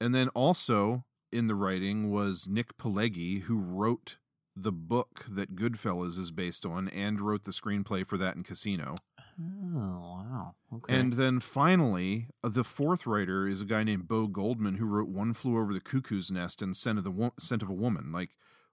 And 0.00 0.14
then 0.14 0.28
also 0.28 1.04
in 1.30 1.46
the 1.46 1.54
writing 1.54 2.10
was 2.10 2.48
Nick 2.48 2.76
Pileggi, 2.78 3.42
who 3.42 3.58
wrote 3.58 4.18
the 4.54 4.72
book 4.72 5.24
that 5.28 5.56
Goodfellas 5.56 6.18
is 6.18 6.30
based 6.30 6.64
on 6.66 6.88
and 6.88 7.20
wrote 7.20 7.44
the 7.44 7.52
screenplay 7.52 8.06
for 8.06 8.16
that 8.18 8.36
in 8.36 8.42
Casino. 8.42 8.96
Oh 9.74 10.00
wow. 10.00 10.54
Okay. 10.74 10.94
And 10.98 11.14
then 11.14 11.40
finally, 11.40 12.28
uh, 12.44 12.48
the 12.48 12.64
fourth 12.64 13.06
writer 13.06 13.46
is 13.46 13.60
a 13.60 13.64
guy 13.66 13.82
named 13.84 14.08
Bo 14.08 14.26
Goldman 14.26 14.76
who 14.76 14.86
wrote 14.86 15.08
One 15.08 15.32
Flew 15.34 15.58
Over 15.58 15.72
the 15.74 15.80
Cuckoo's 15.80 16.30
Nest 16.30 16.62
and 16.62 16.76
Scent 16.76 16.98
of 16.98 17.04
the 17.04 17.10
Wo- 17.10 17.34
Scent 17.38 17.62
of 17.62 17.68
a 17.70 17.74
Woman. 17.74 18.12
Like 18.12 18.30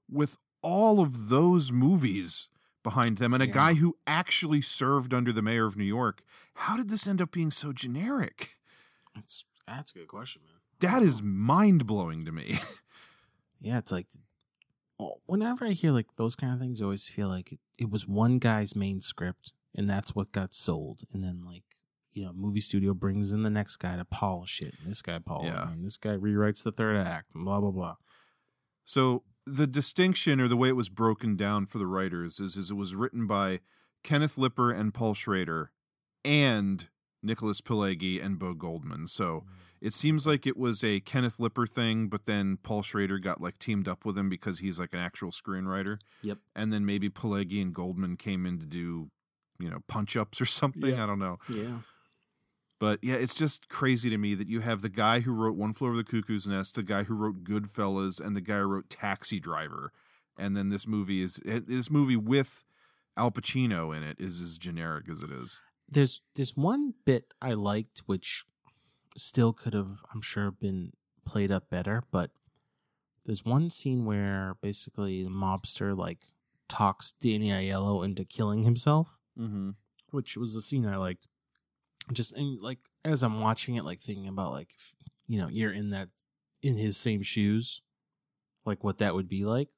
with 0.09 0.37
all 0.61 0.99
of 0.99 1.29
those 1.29 1.71
movies, 1.71 2.49
behind 2.83 3.17
them 3.17 3.33
and 3.33 3.43
a 3.43 3.47
Yeah. 3.47 3.53
guy 3.53 3.73
who 3.75 3.97
actually 4.07 4.61
served 4.61 5.13
under 5.13 5.31
the 5.33 5.41
mayor 5.41 5.65
of 5.65 5.75
New 5.77 5.83
York. 5.83 6.21
How 6.55 6.77
did 6.77 6.89
this 6.89 7.07
end 7.07 7.21
up 7.21 7.31
being 7.31 7.51
so 7.51 7.73
generic? 7.73 8.57
That's 9.15 9.45
that's 9.67 9.91
a 9.91 9.95
good 9.99 10.07
question, 10.07 10.41
man. 10.45 10.55
That 10.91 11.03
is 11.03 11.21
mind 11.21 11.85
blowing 11.85 12.25
to 12.25 12.31
me. 12.31 12.59
Yeah, 13.61 13.77
it's 13.77 13.91
like 13.91 14.07
whenever 15.25 15.65
I 15.65 15.71
hear 15.71 15.91
like 15.91 16.07
those 16.15 16.35
kind 16.37 16.53
of 16.53 16.59
things, 16.59 16.81
I 16.81 16.85
always 16.85 17.07
feel 17.09 17.27
like 17.27 17.51
it, 17.51 17.59
it 17.77 17.89
was 17.89 18.07
one 18.07 18.39
guy's 18.39 18.75
main 18.75 19.01
script, 19.01 19.51
and 19.75 19.87
that's 19.87 20.15
what 20.15 20.31
got 20.31 20.53
sold, 20.53 21.01
and 21.11 21.21
then 21.21 21.43
like 21.45 21.63
you 22.11 22.25
know, 22.25 22.33
movie 22.33 22.59
studio 22.61 22.93
brings 22.93 23.31
in 23.31 23.43
the 23.43 23.49
next 23.49 23.77
guy 23.77 23.95
to 23.95 24.03
polish 24.03 24.61
it, 24.61 24.73
and 24.81 24.89
this 24.89 25.01
guy 25.01 25.19
polishes, 25.19 25.53
Yeah. 25.55 25.71
and 25.71 25.85
this 25.85 25.97
guy 25.97 26.15
rewrites 26.15 26.63
the 26.63 26.71
third 26.71 26.97
act, 26.97 27.27
blah 27.33 27.59
blah 27.59 27.71
blah. 27.71 27.95
So 28.83 29.23
the 29.45 29.67
distinction 29.67 30.41
or 30.41 30.47
the 30.47 30.57
way 30.57 30.69
it 30.69 30.75
was 30.75 30.89
broken 30.89 31.35
down 31.35 31.65
for 31.65 31.77
the 31.77 31.87
writers 31.87 32.39
is, 32.39 32.55
is 32.55 32.71
it 32.71 32.75
was 32.75 32.95
written 32.95 33.27
by 33.27 33.59
Kenneth 34.03 34.37
Lipper 34.37 34.71
and 34.71 34.93
Paul 34.93 35.13
Schrader 35.13 35.71
and 36.23 36.87
Nicholas 37.21 37.61
Pileggi 37.61 38.23
and 38.23 38.39
Bo 38.39 38.53
Goldman. 38.53 39.07
So 39.07 39.23
mm-hmm. 39.23 39.53
it 39.81 39.93
seems 39.93 40.25
like 40.25 40.45
it 40.45 40.57
was 40.57 40.83
a 40.83 40.99
Kenneth 41.01 41.39
Lipper 41.39 41.65
thing, 41.65 42.07
but 42.07 42.25
then 42.25 42.57
Paul 42.61 42.81
Schrader 42.81 43.19
got 43.19 43.41
like 43.41 43.59
teamed 43.59 43.87
up 43.87 44.05
with 44.05 44.17
him 44.17 44.29
because 44.29 44.59
he's 44.59 44.79
like 44.79 44.93
an 44.93 44.99
actual 44.99 45.31
screenwriter. 45.31 45.97
Yep. 46.21 46.37
And 46.55 46.71
then 46.71 46.85
maybe 46.85 47.09
Pileggi 47.09 47.61
and 47.61 47.73
Goldman 47.73 48.17
came 48.17 48.45
in 48.45 48.59
to 48.59 48.65
do, 48.65 49.09
you 49.59 49.69
know, 49.69 49.79
punch 49.87 50.15
ups 50.15 50.41
or 50.41 50.45
something. 50.45 50.91
Yeah. 50.91 51.03
I 51.03 51.07
don't 51.07 51.19
know. 51.19 51.37
Yeah. 51.49 51.79
But 52.79 53.03
yeah, 53.03 53.15
it's 53.15 53.35
just 53.35 53.67
crazy 53.67 54.09
to 54.09 54.17
me 54.17 54.35
that 54.35 54.47
you 54.47 54.61
have 54.61 54.81
the 54.81 54.89
guy 54.89 55.19
who 55.19 55.33
wrote 55.33 55.57
One 55.57 55.73
Flew 55.73 55.89
Over 55.89 55.97
the 55.97 56.03
Cuckoo's 56.03 56.47
Nest, 56.47 56.75
the 56.75 56.83
guy 56.83 57.03
who 57.03 57.13
wrote 57.13 57.43
Goodfellas, 57.43 58.25
and 58.25 58.35
the 58.35 58.41
guy 58.41 58.59
who 58.59 58.67
wrote 58.67 58.89
Taxi 58.89 59.37
Driver, 59.39 59.91
and 60.37 60.55
then 60.55 60.69
this 60.69 60.87
movie 60.87 61.21
is 61.21 61.41
eh, 61.45 61.59
this 61.67 61.91
movie 61.91 62.15
with 62.15 62.63
Al 63.17 63.31
Pacino 63.31 63.95
in 63.95 64.01
it 64.01 64.17
is 64.19 64.39
as 64.39 64.57
generic 64.57 65.09
as 65.09 65.23
it 65.23 65.29
is. 65.29 65.59
There's 65.89 66.21
this 66.35 66.55
one 66.55 66.93
bit 67.05 67.33
I 67.41 67.51
liked, 67.53 68.03
which 68.05 68.45
still 69.17 69.51
could 69.51 69.73
have, 69.73 70.01
I'm 70.13 70.21
sure, 70.21 70.51
been 70.51 70.93
played 71.25 71.51
up 71.51 71.69
better, 71.69 72.03
but 72.11 72.31
there's 73.25 73.43
one 73.43 73.69
scene 73.69 74.05
where 74.05 74.55
basically 74.61 75.23
the 75.23 75.29
mobster 75.29 75.97
like 75.97 76.19
talks 76.69 77.11
Danny 77.11 77.49
Aiello 77.49 78.05
into 78.05 78.23
killing 78.23 78.63
himself. 78.63 79.17
Mm-hmm. 79.39 79.69
which 80.11 80.35
was 80.35 80.55
a 80.55 80.61
scene 80.61 80.85
I 80.85 80.97
liked. 80.97 81.27
Just 82.11 82.35
and 82.35 82.59
like 82.61 82.79
as 83.05 83.23
I'm 83.23 83.39
watching 83.39 83.75
it, 83.75 83.85
like 83.85 83.99
thinking 83.99 84.27
about 84.27 84.51
like 84.51 84.71
if, 84.75 84.93
you 85.27 85.39
know 85.39 85.47
you're 85.47 85.71
in 85.71 85.91
that 85.91 86.09
in 86.61 86.75
his 86.75 86.97
same 86.97 87.21
shoes, 87.21 87.81
like 88.65 88.83
what 88.83 88.97
that 88.97 89.15
would 89.15 89.29
be 89.29 89.45
like. 89.45 89.69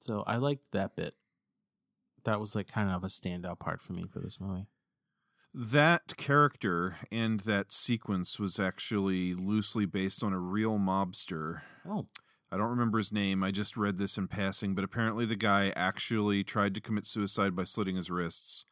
So 0.00 0.22
I 0.26 0.36
liked 0.36 0.66
that 0.72 0.94
bit. 0.94 1.14
That 2.24 2.40
was 2.40 2.54
like 2.54 2.68
kind 2.68 2.90
of 2.90 3.02
a 3.02 3.08
standout 3.08 3.58
part 3.58 3.80
for 3.80 3.94
me 3.94 4.04
for 4.06 4.20
this 4.20 4.38
movie. 4.40 4.66
That 5.54 6.16
character 6.16 6.96
and 7.10 7.40
that 7.40 7.72
sequence 7.72 8.38
was 8.38 8.60
actually 8.60 9.34
loosely 9.34 9.86
based 9.86 10.22
on 10.22 10.32
a 10.32 10.38
real 10.38 10.78
mobster. 10.78 11.62
Oh, 11.88 12.06
I 12.50 12.56
don't 12.56 12.70
remember 12.70 12.98
his 12.98 13.12
name. 13.12 13.44
I 13.44 13.50
just 13.50 13.76
read 13.76 13.98
this 13.98 14.16
in 14.16 14.26
passing, 14.28 14.74
but 14.74 14.84
apparently 14.84 15.26
the 15.26 15.36
guy 15.36 15.72
actually 15.76 16.42
tried 16.44 16.74
to 16.74 16.80
commit 16.80 17.06
suicide 17.06 17.54
by 17.54 17.64
slitting 17.64 17.96
his 17.96 18.10
wrists, 18.10 18.64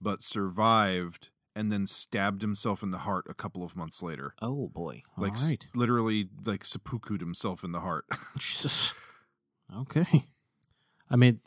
but 0.00 0.22
survived 0.22 1.28
and 1.54 1.70
then 1.72 1.86
stabbed 1.86 2.40
himself 2.40 2.82
in 2.82 2.90
the 2.90 2.98
heart 2.98 3.26
a 3.28 3.34
couple 3.34 3.62
of 3.64 3.76
months 3.76 4.02
later. 4.02 4.34
oh 4.40 4.68
boy! 4.68 5.02
All 5.16 5.24
Like 5.24 5.34
s- 5.34 5.56
literally 5.74 6.28
like 6.46 6.62
seppuku'd 6.64 7.20
himself 7.20 7.64
in 7.64 7.72
the 7.72 7.80
heart. 7.80 8.06
Jesus. 8.38 8.94
Okay. 9.76 10.06
I 11.10 11.16
mean, 11.16 11.40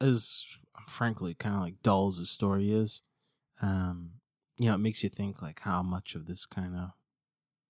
as 0.00 0.58
frankly 0.88 1.32
kind 1.34 1.54
of 1.54 1.60
like 1.62 1.82
dull 1.82 2.08
as 2.08 2.18
the 2.18 2.26
story 2.26 2.72
is, 2.72 3.02
um, 3.62 4.14
you 4.58 4.66
know, 4.68 4.74
it 4.74 4.78
makes 4.78 5.02
you 5.02 5.08
think 5.08 5.40
like 5.40 5.60
how 5.60 5.82
much 5.82 6.14
of 6.14 6.26
this 6.26 6.44
kind 6.44 6.74
of 6.76 6.90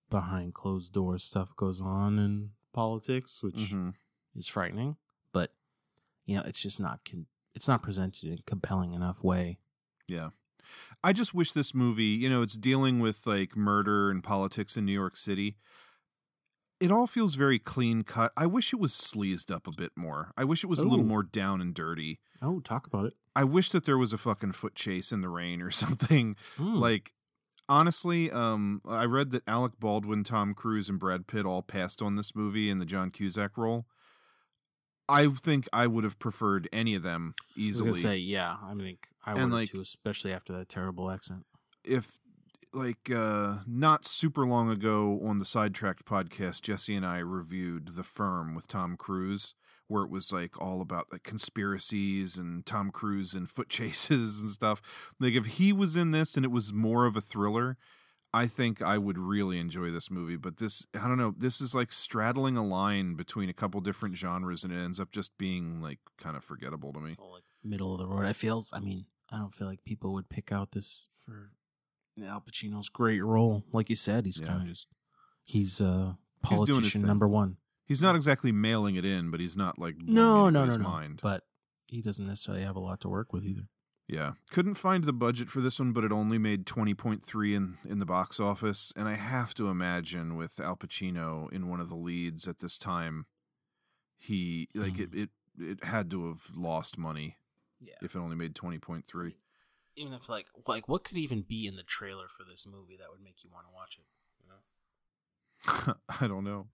behind 0.09 0.53
closed 0.53 0.93
doors 0.93 1.23
stuff 1.23 1.55
goes 1.55 1.79
on 1.79 2.17
in 2.19 2.49
politics, 2.73 3.41
which 3.43 3.55
Mhm. 3.55 3.93
is 4.35 4.47
frightening. 4.47 4.97
But 5.31 5.53
you 6.25 6.35
know, 6.37 6.43
it's 6.43 6.61
just 6.61 6.79
not 6.79 7.01
con- 7.09 7.27
it's 7.55 7.67
not 7.67 7.83
presented 7.83 8.23
in 8.31 8.39
a 8.39 8.41
compelling 8.43 8.93
enough 8.93 9.23
way. 9.23 9.59
Yeah. 10.07 10.31
I 11.03 11.13
just 11.13 11.33
wish 11.33 11.51
this 11.51 11.73
movie, 11.73 12.05
you 12.05 12.29
know, 12.29 12.41
it's 12.41 12.57
dealing 12.57 12.99
with 12.99 13.27
like 13.27 13.55
murder 13.55 14.09
and 14.09 14.23
politics 14.23 14.75
in 14.75 14.85
New 14.85 14.93
York 14.93 15.17
City. 15.17 15.57
It 16.79 16.91
all 16.91 17.07
feels 17.07 17.35
very 17.35 17.59
clean 17.59 18.03
cut. 18.03 18.33
I 18.35 18.45
wish 18.45 18.73
it 18.73 18.79
was 18.79 18.93
sleazed 18.93 19.51
up 19.51 19.67
a 19.67 19.71
bit 19.71 19.91
more. 19.95 20.33
I 20.35 20.43
wish 20.43 20.63
it 20.63 20.67
was 20.67 20.79
a 20.79 20.87
little 20.87 21.05
more 21.05 21.23
down 21.23 21.61
and 21.61 21.73
dirty. 21.73 22.19
Oh, 22.41 22.59
talk 22.59 22.87
about 22.87 23.05
it. 23.05 23.13
I 23.35 23.43
wish 23.45 23.69
that 23.69 23.85
there 23.85 23.97
was 23.97 24.11
a 24.11 24.17
fucking 24.17 24.51
foot 24.53 24.75
chase 24.75 25.11
in 25.11 25.21
the 25.21 25.29
rain 25.29 25.61
or 25.61 25.71
something. 25.71 26.35
Hmm. 26.57 26.75
Like 26.75 27.13
honestly, 27.69 28.31
um 28.31 28.81
I 28.87 29.05
read 29.05 29.31
that 29.31 29.43
Alec 29.47 29.73
Baldwin, 29.79 30.23
Tom 30.23 30.53
Cruise 30.53 30.89
and 30.89 30.99
Brad 30.99 31.27
Pitt 31.27 31.45
all 31.45 31.61
passed 31.61 32.01
on 32.01 32.15
this 32.15 32.35
movie 32.35 32.69
in 32.69 32.79
the 32.79 32.85
John 32.85 33.09
Cusack 33.11 33.57
role. 33.57 33.85
I 35.09 35.27
think 35.27 35.67
I 35.73 35.87
would 35.87 36.03
have 36.05 36.17
preferred 36.17 36.69
any 36.71 36.95
of 36.95 37.03
them 37.03 37.35
I 37.37 37.41
was 37.59 37.65
easily. 37.67 37.91
say, 37.99 38.17
yeah, 38.17 38.55
I 38.63 38.73
think 38.75 39.07
I 39.25 39.33
would 39.33 39.51
like- 39.51 39.69
too, 39.69 39.81
especially 39.81 40.31
after 40.31 40.53
that 40.57 40.69
terrible 40.69 41.11
accent. 41.11 41.45
if 41.83 42.19
like 42.75 43.11
uh 43.13 43.57
not 43.67 44.03
super 44.05 44.47
long 44.47 44.69
ago 44.69 45.19
on 45.23 45.37
the 45.37 45.45
sidetracked 45.45 46.05
podcast 46.05 46.61
jesse 46.63 46.95
and 46.95 47.05
i 47.05 47.19
reviewed 47.19 47.89
the 47.95 48.03
firm 48.03 48.55
with 48.55 48.67
tom 48.67 48.97
cruise 48.97 49.53
where 49.93 50.03
it 50.03 50.09
was 50.09 50.33
like 50.33 50.59
all 50.61 50.81
about 50.81 51.07
like 51.11 51.23
conspiracies 51.23 52.35
and 52.37 52.65
tom 52.65 52.89
cruise 52.91 53.33
and 53.33 53.49
foot 53.49 53.69
chases 53.77 54.39
and 54.39 54.49
stuff 54.49 54.81
like 55.19 55.33
if 55.33 55.45
he 55.45 55.71
was 55.71 55.95
in 55.95 56.11
this 56.11 56.35
and 56.35 56.43
it 56.45 56.51
was 56.51 56.73
more 56.73 57.05
of 57.05 57.15
a 57.15 57.21
thriller 57.21 57.77
i 58.33 58.47
think 58.47 58.81
i 58.81 58.97
would 58.97 59.17
really 59.17 59.59
enjoy 59.59 59.89
this 59.89 60.09
movie 60.09 60.35
but 60.35 60.57
this 60.57 60.85
i 60.99 61.07
don't 61.07 61.17
know 61.19 61.33
this 61.37 61.61
is 61.61 61.73
like 61.75 61.91
straddling 61.91 62.57
a 62.57 62.65
line 62.65 63.13
between 63.15 63.47
a 63.49 63.53
couple 63.53 63.79
different 63.79 64.15
genres 64.17 64.63
and 64.63 64.73
it 64.73 64.77
ends 64.83 64.99
up 64.99 65.11
just 65.11 65.37
being 65.37 65.81
like 65.81 65.99
kind 66.17 66.35
of 66.35 66.43
forgettable 66.43 66.91
to 66.91 66.99
me 66.99 67.13
So 67.15 67.27
like 67.27 67.43
middle 67.63 67.93
of 67.93 67.99
the 67.99 68.07
road. 68.07 68.25
I 68.25 68.33
feels. 68.33 68.71
I 68.73 68.79
mean, 68.81 69.05
I 69.31 69.37
don't 69.37 69.53
feel 69.53 69.67
like 69.67 69.85
people 69.85 70.11
would 70.13 70.27
pick 70.27 70.51
out 70.51 70.73
this 70.73 71.07
for 71.15 71.51
Al 72.21 72.41
Pacino's 72.41 72.89
great 72.89 73.23
role. 73.23 73.63
Like 73.71 73.89
you 73.89 73.95
said, 73.95 74.25
he's 74.25 74.37
Yeah. 74.39 74.47
kind 74.47 74.61
of 74.63 74.67
just 74.67 74.89
he's 75.45 75.79
uh 75.79 76.13
He's 76.49 76.57
politician 76.59 77.01
thing. 77.01 77.07
number 77.07 77.25
one. 77.27 77.55
He's 77.93 78.01
not 78.01 78.15
exactly 78.15 78.51
mailing 78.51 78.95
it 78.95 79.05
in 79.05 79.29
but 79.29 79.39
he's 79.39 79.55
not 79.55 79.77
like 79.77 79.95
No, 80.01 80.49
no, 80.49 80.65
no, 80.65 80.77
no. 80.77 80.83
mind. 80.83 81.19
But 81.21 81.43
he 81.87 82.01
doesn't 82.01 82.25
necessarily 82.25 82.63
have 82.63 82.75
a 82.75 82.79
lot 82.79 82.99
to 83.01 83.09
work 83.09 83.31
with 83.31 83.45
either. 83.45 83.67
Yeah, 84.07 84.31
couldn't 84.49 84.73
find 84.73 85.03
the 85.03 85.13
budget 85.13 85.49
for 85.49 85.61
this 85.61 85.79
one, 85.79 85.93
but 85.93 86.03
it 86.03 86.11
only 86.11 86.37
made 86.37 86.65
twenty 86.65 86.93
point 86.93 87.23
three 87.23 87.53
in 87.55 87.77
in 87.87 87.99
the 87.99 88.05
box 88.05 88.39
office, 88.39 88.91
and 88.97 89.07
I 89.07 89.13
have 89.13 89.53
to 89.55 89.69
imagine 89.69 90.35
with 90.35 90.59
Al 90.59 90.75
Pacino 90.75 91.51
in 91.53 91.69
one 91.69 91.79
of 91.79 91.87
the 91.87 91.95
leads 91.95 92.47
at 92.47 92.59
this 92.59 92.77
time, 92.77 93.27
he 94.17 94.67
like 94.73 94.99
it 94.99 95.11
mm. 95.11 95.23
it 95.23 95.29
it 95.57 95.83
had 95.85 96.09
to 96.11 96.27
have 96.27 96.49
lost 96.53 96.97
money. 96.97 97.37
Yeah. 97.79 97.95
if 98.01 98.15
it 98.15 98.19
only 98.19 98.35
made 98.35 98.55
twenty 98.55 98.79
point 98.79 99.05
three. 99.05 99.35
Even 99.95 100.13
if 100.13 100.27
like 100.27 100.47
like 100.67 100.89
what 100.89 101.03
could 101.03 101.17
even 101.17 101.41
be 101.41 101.67
in 101.67 101.75
the 101.75 101.83
trailer 101.83 102.27
for 102.27 102.43
this 102.43 102.65
movie 102.67 102.97
that 102.97 103.09
would 103.09 103.21
make 103.21 103.43
you 103.43 103.49
want 103.53 103.67
to 103.67 103.73
watch 103.73 103.99
it? 103.99 104.05
You 104.41 104.47
know? 105.87 105.95
I 106.21 106.27
don't 106.27 106.43
know. 106.43 106.67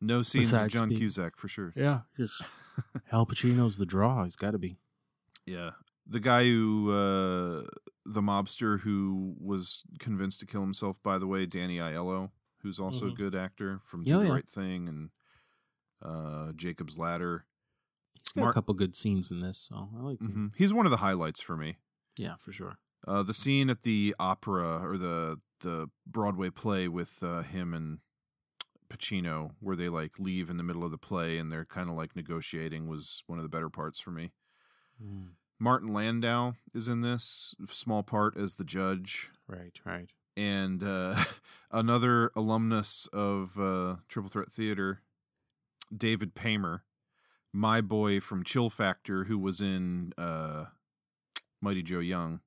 No 0.00 0.22
scenes 0.22 0.52
of 0.52 0.68
John 0.68 0.90
Cusack 0.90 1.36
for 1.36 1.48
sure. 1.48 1.72
Yeah, 1.76 2.00
just 2.16 2.42
Al 3.12 3.26
Pacino's 3.26 3.76
the 3.76 3.86
draw. 3.86 4.24
He's 4.24 4.36
got 4.36 4.52
to 4.52 4.58
be. 4.58 4.78
Yeah. 5.46 5.70
The 6.06 6.20
guy 6.20 6.44
who, 6.44 6.90
uh, 6.90 7.66
the 8.04 8.20
mobster 8.22 8.80
who 8.80 9.36
was 9.38 9.84
convinced 9.98 10.40
to 10.40 10.46
kill 10.46 10.62
himself, 10.62 11.00
by 11.02 11.18
the 11.18 11.26
way, 11.26 11.46
Danny 11.46 11.76
Aiello, 11.76 12.30
who's 12.62 12.80
also 12.80 13.08
a 13.08 13.10
Mhm. 13.10 13.16
good 13.16 13.34
actor 13.34 13.80
from 13.84 14.02
Yeah, 14.04 14.18
the 14.18 14.24
yeah. 14.26 14.32
Right 14.32 14.48
Thing 14.48 14.88
and 14.88 15.10
uh, 16.02 16.52
Jacob's 16.52 16.98
Ladder. 16.98 17.44
He's 18.22 18.32
got 18.32 18.40
Mar- 18.42 18.50
a 18.50 18.54
couple 18.54 18.74
good 18.74 18.96
scenes 18.96 19.30
in 19.30 19.40
this, 19.40 19.58
so 19.58 19.90
I 19.96 20.00
like 20.00 20.20
him. 20.20 20.50
Mhm. 20.52 20.58
He's 20.58 20.72
one 20.72 20.86
of 20.86 20.90
the 20.90 20.98
highlights 20.98 21.40
for 21.40 21.56
me. 21.56 21.78
Yeah, 22.16 22.36
for 22.36 22.52
sure. 22.52 22.78
Uh, 23.06 23.22
the 23.22 23.34
scene 23.34 23.70
at 23.70 23.82
the 23.82 24.14
opera 24.18 24.80
or 24.86 24.96
the 24.98 25.40
the 25.60 25.90
Broadway 26.06 26.48
play 26.48 26.88
with 26.88 27.22
uh, 27.22 27.42
him 27.42 27.74
and 27.74 27.98
Pacino, 28.90 29.52
where 29.60 29.76
they 29.76 29.88
like 29.88 30.18
leave 30.18 30.50
in 30.50 30.56
the 30.58 30.62
middle 30.62 30.84
of 30.84 30.90
the 30.90 30.98
play 30.98 31.38
and 31.38 31.50
they're 31.50 31.64
kind 31.64 31.88
of 31.88 31.96
like 31.96 32.14
negotiating, 32.14 32.88
was 32.88 33.22
one 33.26 33.38
of 33.38 33.42
the 33.42 33.48
better 33.48 33.70
parts 33.70 33.98
for 33.98 34.10
me. 34.10 34.32
Mm. 35.02 35.30
Martin 35.58 35.92
Landau 35.92 36.52
is 36.74 36.88
in 36.88 37.00
this 37.02 37.54
small 37.70 38.02
part 38.02 38.36
as 38.36 38.54
the 38.54 38.64
judge. 38.64 39.30
Right, 39.46 39.78
right. 39.84 40.10
and 40.36 40.82
uh, 40.82 41.16
another 41.70 42.30
alumnus 42.36 43.08
of 43.12 43.58
uh, 43.58 43.96
Triple 44.08 44.30
Threat 44.30 44.50
Theater, 44.50 45.00
David 45.96 46.34
Paymer, 46.34 46.80
my 47.52 47.80
boy 47.80 48.20
from 48.20 48.44
Chill 48.44 48.70
Factor, 48.70 49.24
who 49.24 49.38
was 49.38 49.60
in 49.60 50.12
uh, 50.16 50.66
Mighty 51.60 51.82
Joe 51.82 51.98
Young, 51.98 52.40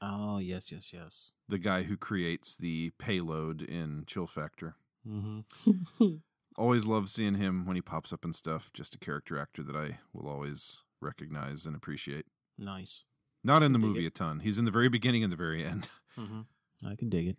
Oh 0.00 0.38
yes, 0.38 0.72
yes, 0.72 0.92
yes. 0.92 1.32
the 1.48 1.58
guy 1.58 1.84
who 1.84 1.96
creates 1.96 2.56
the 2.56 2.90
payload 2.98 3.62
in 3.62 4.02
Chill 4.06 4.26
Factor. 4.26 4.74
Mm-hmm. 5.08 6.06
Always 6.56 6.84
love 6.86 7.08
seeing 7.08 7.34
him 7.34 7.64
when 7.66 7.76
he 7.76 7.82
pops 7.82 8.12
up 8.12 8.24
and 8.24 8.34
stuff. 8.34 8.70
Just 8.74 8.94
a 8.94 8.98
character 8.98 9.38
actor 9.38 9.62
that 9.62 9.74
I 9.76 9.98
will 10.12 10.28
always 10.28 10.82
recognize 11.00 11.64
and 11.64 11.74
appreciate. 11.74 12.26
Nice. 12.58 13.06
Not 13.42 13.62
in 13.62 13.72
the 13.72 13.78
movie 13.78 14.04
it. 14.04 14.08
a 14.08 14.10
ton. 14.10 14.40
He's 14.40 14.58
in 14.58 14.66
the 14.66 14.70
very 14.70 14.88
beginning 14.90 15.22
and 15.24 15.32
the 15.32 15.36
very 15.36 15.64
end. 15.64 15.88
Mm-hmm. 16.18 16.42
I 16.86 16.94
can 16.94 17.08
dig 17.08 17.26
it. 17.28 17.38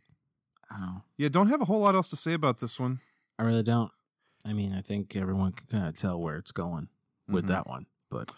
Oh, 0.71 1.03
Yeah, 1.15 1.29
don't 1.29 1.49
have 1.49 1.61
a 1.61 1.65
whole 1.65 1.81
lot 1.81 1.93
else 1.93 2.09
to 2.09 2.15
say 2.15 2.33
about 2.33 2.57
this 2.57 2.79
one. 2.79 3.01
I 3.37 3.43
really 3.43 3.61
don't. 3.61 3.91
I 4.47 4.53
mean, 4.53 4.73
I 4.73 4.81
think 4.81 5.15
everyone 5.15 5.51
can 5.51 5.67
kind 5.67 5.87
of 5.87 5.95
tell 5.95 6.19
where 6.19 6.37
it's 6.37 6.51
going 6.51 6.87
with 7.29 7.43
Mhm. 7.45 7.49
that 7.49 7.67
one, 7.67 7.85
but 8.09 8.31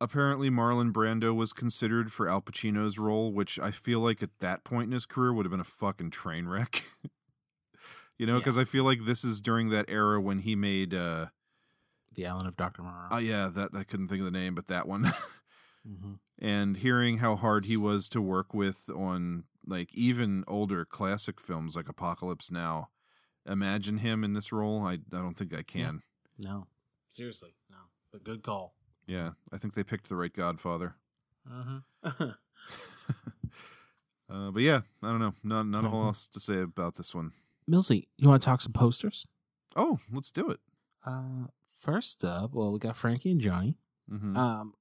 Apparently, 0.00 0.50
Marlon 0.50 0.92
Brando 0.92 1.34
was 1.34 1.52
considered 1.52 2.12
for 2.12 2.28
Al 2.28 2.40
Pacino's 2.42 2.96
role, 2.98 3.32
which 3.32 3.58
I 3.58 3.70
feel 3.72 3.98
like 4.00 4.22
at 4.22 4.38
that 4.38 4.62
point 4.64 4.86
in 4.86 4.92
his 4.92 5.04
career 5.06 5.32
would 5.32 5.46
have 5.46 5.50
been 5.50 5.60
a 5.60 5.64
fucking 5.64 6.10
train 6.10 6.46
wreck. 6.46 6.84
you 8.22 8.26
know, 8.26 8.34
Yeah. 8.34 8.38
because 8.38 8.56
I 8.56 8.62
feel 8.64 8.84
like 8.84 9.04
this 9.04 9.24
is 9.24 9.40
during 9.40 9.70
that 9.70 9.86
era 9.88 10.20
when 10.20 10.38
he 10.38 10.54
made, 10.54 10.94
uh, 10.94 11.26
the 12.14 12.26
Island 12.26 12.46
of 12.46 12.54
Doctor 12.56 12.82
Moreau. 12.82 13.08
oh 13.10 13.18
yeah, 13.18 13.48
that 13.48 13.70
I 13.74 13.82
couldn't 13.82 14.06
think 14.08 14.20
of 14.20 14.26
the 14.26 14.30
name, 14.38 14.54
but 14.54 14.66
that 14.68 14.86
one. 14.86 15.04
hmm 15.86 16.14
and 16.38 16.76
hearing 16.78 17.18
how 17.18 17.36
hard 17.36 17.64
he 17.66 17.76
was 17.76 18.08
to 18.08 18.20
work 18.20 18.52
with 18.54 18.88
on 18.90 19.44
like 19.66 19.92
even 19.94 20.44
older 20.48 20.84
classic 20.84 21.40
films 21.40 21.74
like 21.76 21.88
Apocalypse 21.88 22.50
Now. 22.50 22.90
Imagine 23.46 23.98
him 23.98 24.22
in 24.24 24.32
this 24.34 24.52
role. 24.52 24.82
I 24.86 24.92
I 24.94 24.96
don't 25.24 25.34
think 25.34 25.52
I 25.54 25.62
can. 25.62 26.02
No, 26.38 26.66
seriously, 27.08 27.54
no. 27.70 27.76
But 28.12 28.22
good 28.24 28.42
call. 28.44 28.74
Yeah, 29.06 29.32
I 29.52 29.58
think 29.58 29.74
they 29.74 29.82
picked 29.84 30.08
the 30.08 30.16
right 30.16 30.32
Godfather. 30.32 30.94
Uh-huh. 31.50 31.80
Uh, 34.30 34.50
but 34.50 34.62
yeah, 34.62 34.80
I 35.02 35.08
don't 35.10 35.20
know. 35.20 35.34
Not 35.44 35.66
not 35.66 35.84
a 35.84 35.88
whole 35.90 36.04
Mhm. 36.04 36.06
else 36.06 36.26
to 36.28 36.40
say 36.40 36.62
about 36.62 36.94
this 36.94 37.14
one. 37.14 37.32
Millsy, 37.70 38.06
you 38.18 38.28
want 38.28 38.42
to 38.42 38.46
talk 38.46 38.60
some 38.60 38.72
posters? 38.72 39.26
Oh, 39.76 39.98
let's 40.12 40.30
do 40.30 40.50
it. 40.50 40.60
Uh, 41.06 41.46
first 41.80 42.24
up, 42.24 42.52
well, 42.54 42.72
we 42.72 42.78
got 42.78 42.96
Frankie 42.96 43.30
and 43.30 43.40
Johnny. 43.40 43.76
Mhm. 44.10 44.36
Um, 44.36 44.74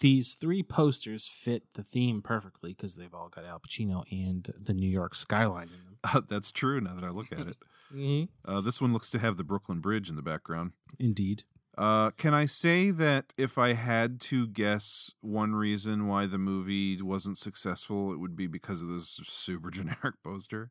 these 0.00 0.34
three 0.34 0.62
posters 0.62 1.26
fit 1.26 1.64
the 1.74 1.82
theme 1.82 2.22
perfectly 2.22 2.70
because 2.72 2.94
they've 2.96 3.12
all 3.14 3.28
got 3.28 3.44
Al 3.44 3.58
Pacino 3.60 4.04
and 4.12 4.48
the 4.56 4.72
New 4.74 4.88
York 4.88 5.14
skyline 5.14 5.68
in 5.68 5.84
them. 5.84 5.96
Uh, 6.14 6.22
that's 6.26 6.50
true. 6.50 6.80
Now 6.80 6.94
that 6.94 7.04
I 7.04 7.10
look 7.10 7.30
at 7.32 7.46
it, 7.46 7.56
Mm-hmm. 7.94 8.48
uh, 8.50 8.60
this 8.60 8.80
one 8.80 8.92
looks 8.92 9.10
to 9.10 9.18
have 9.18 9.36
the 9.36 9.42
Brooklyn 9.44 9.80
Bridge 9.80 10.08
in 10.08 10.14
the 10.16 10.22
background. 10.22 10.72
Indeed. 11.00 11.42
Uh, 11.76 12.10
can 12.12 12.32
I 12.34 12.46
say 12.46 12.90
that 12.92 13.34
if 13.36 13.58
I 13.58 13.72
had 13.72 14.20
to 14.22 14.46
guess 14.46 15.10
one 15.20 15.54
reason 15.56 16.06
why 16.06 16.26
the 16.26 16.38
movie 16.38 17.02
wasn't 17.02 17.36
successful, 17.36 18.12
it 18.12 18.18
would 18.18 18.36
be 18.36 18.46
because 18.46 18.80
of 18.80 18.88
this 18.88 19.20
super 19.24 19.70
generic 19.72 20.14
poster? 20.22 20.70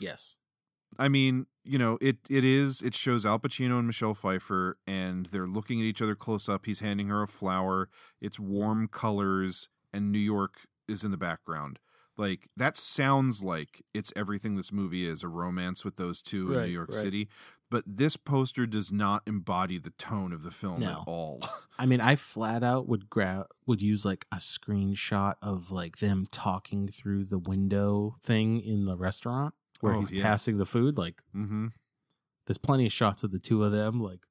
Yes. 0.00 0.36
I 0.98 1.08
mean, 1.08 1.46
you 1.64 1.78
know, 1.78 1.98
it 2.00 2.18
it 2.30 2.44
is 2.44 2.80
it 2.82 2.94
shows 2.94 3.26
Al 3.26 3.38
Pacino 3.38 3.78
and 3.78 3.86
Michelle 3.86 4.14
Pfeiffer 4.14 4.78
and 4.86 5.26
they're 5.26 5.46
looking 5.46 5.80
at 5.80 5.84
each 5.84 6.00
other 6.02 6.14
close 6.14 6.48
up. 6.48 6.66
He's 6.66 6.80
handing 6.80 7.08
her 7.08 7.22
a 7.22 7.28
flower. 7.28 7.88
It's 8.20 8.38
warm 8.40 8.88
colors 8.88 9.68
and 9.92 10.12
New 10.12 10.18
York 10.18 10.66
is 10.88 11.04
in 11.04 11.10
the 11.10 11.16
background. 11.16 11.78
Like 12.16 12.48
that 12.56 12.76
sounds 12.76 13.42
like 13.42 13.82
it's 13.92 14.12
everything 14.16 14.56
this 14.56 14.72
movie 14.72 15.06
is, 15.06 15.22
a 15.22 15.28
romance 15.28 15.84
with 15.84 15.96
those 15.96 16.22
two 16.22 16.52
in 16.52 16.62
New 16.62 16.72
York 16.72 16.90
right. 16.92 17.02
City. 17.02 17.28
But 17.68 17.82
this 17.84 18.16
poster 18.16 18.64
does 18.64 18.92
not 18.92 19.22
embody 19.26 19.78
the 19.78 19.90
tone 19.90 20.32
of 20.32 20.44
the 20.44 20.52
film 20.52 20.80
No. 20.80 20.90
at 20.90 20.98
all. 21.06 21.40
I 21.78 21.84
mean, 21.84 22.00
I 22.00 22.14
flat 22.14 22.62
out 22.62 22.88
would 22.88 23.10
grab 23.10 23.48
would 23.66 23.82
use 23.82 24.04
like 24.04 24.24
a 24.32 24.36
screenshot 24.36 25.34
of 25.42 25.70
like 25.70 25.98
them 25.98 26.26
talking 26.30 26.86
through 26.88 27.24
the 27.24 27.38
window 27.38 28.16
thing 28.22 28.60
in 28.60 28.84
the 28.84 28.96
restaurant 28.96 29.52
where 29.80 29.94
Oh, 29.94 30.00
he's 30.00 30.10
yeah. 30.10 30.22
passing 30.22 30.58
the 30.58 30.66
food. 30.66 30.96
Like, 30.98 31.22
mm-hmm. 31.34 31.68
there's 32.46 32.58
plenty 32.58 32.86
of 32.86 32.92
shots 32.92 33.22
of 33.24 33.30
the 33.32 33.38
two 33.38 33.64
of 33.64 33.72
them, 33.72 34.00
like, 34.02 34.26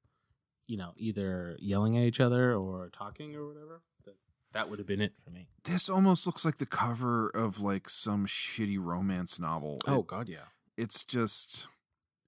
you 0.66 0.76
know, 0.76 0.92
either 0.96 1.56
yelling 1.60 1.96
at 1.96 2.04
each 2.04 2.20
other 2.20 2.54
or 2.54 2.90
talking 2.90 3.34
or 3.36 3.46
whatever. 3.46 3.82
That, 4.04 4.14
that 4.52 4.70
would 4.70 4.78
have 4.78 4.88
been 4.88 5.00
it 5.00 5.14
for 5.22 5.30
me. 5.30 5.48
This 5.64 5.88
almost 5.88 6.26
looks 6.26 6.44
like 6.44 6.58
the 6.58 6.66
cover 6.66 7.28
of 7.30 7.60
like 7.60 7.88
some 7.88 8.26
shitty 8.26 8.78
romance 8.80 9.38
novel. 9.38 9.78
Oh 9.86 10.00
It- 10.00 10.06
God, 10.06 10.28
yeah. 10.28 10.46
it's 10.76 11.04
just 11.04 11.66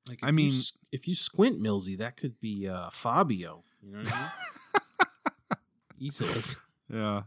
Like, 0.09 0.19
I 0.23 0.29
if 0.29 0.33
you 0.33 0.37
mean- 0.37 0.63
if 0.93 1.07
you 1.09 1.15
squint, 1.15 1.61
Millsy, 1.61 1.97
that 1.99 2.17
could 2.17 2.41
be 2.41 2.69
uh, 2.69 2.91
Fabio. 2.91 3.65
You 3.83 3.93
know 3.93 3.99
what 3.99 4.13
I 4.13 4.21
mean? 4.21 4.29
Easily. 6.01 6.43
Yeah. 6.93 7.23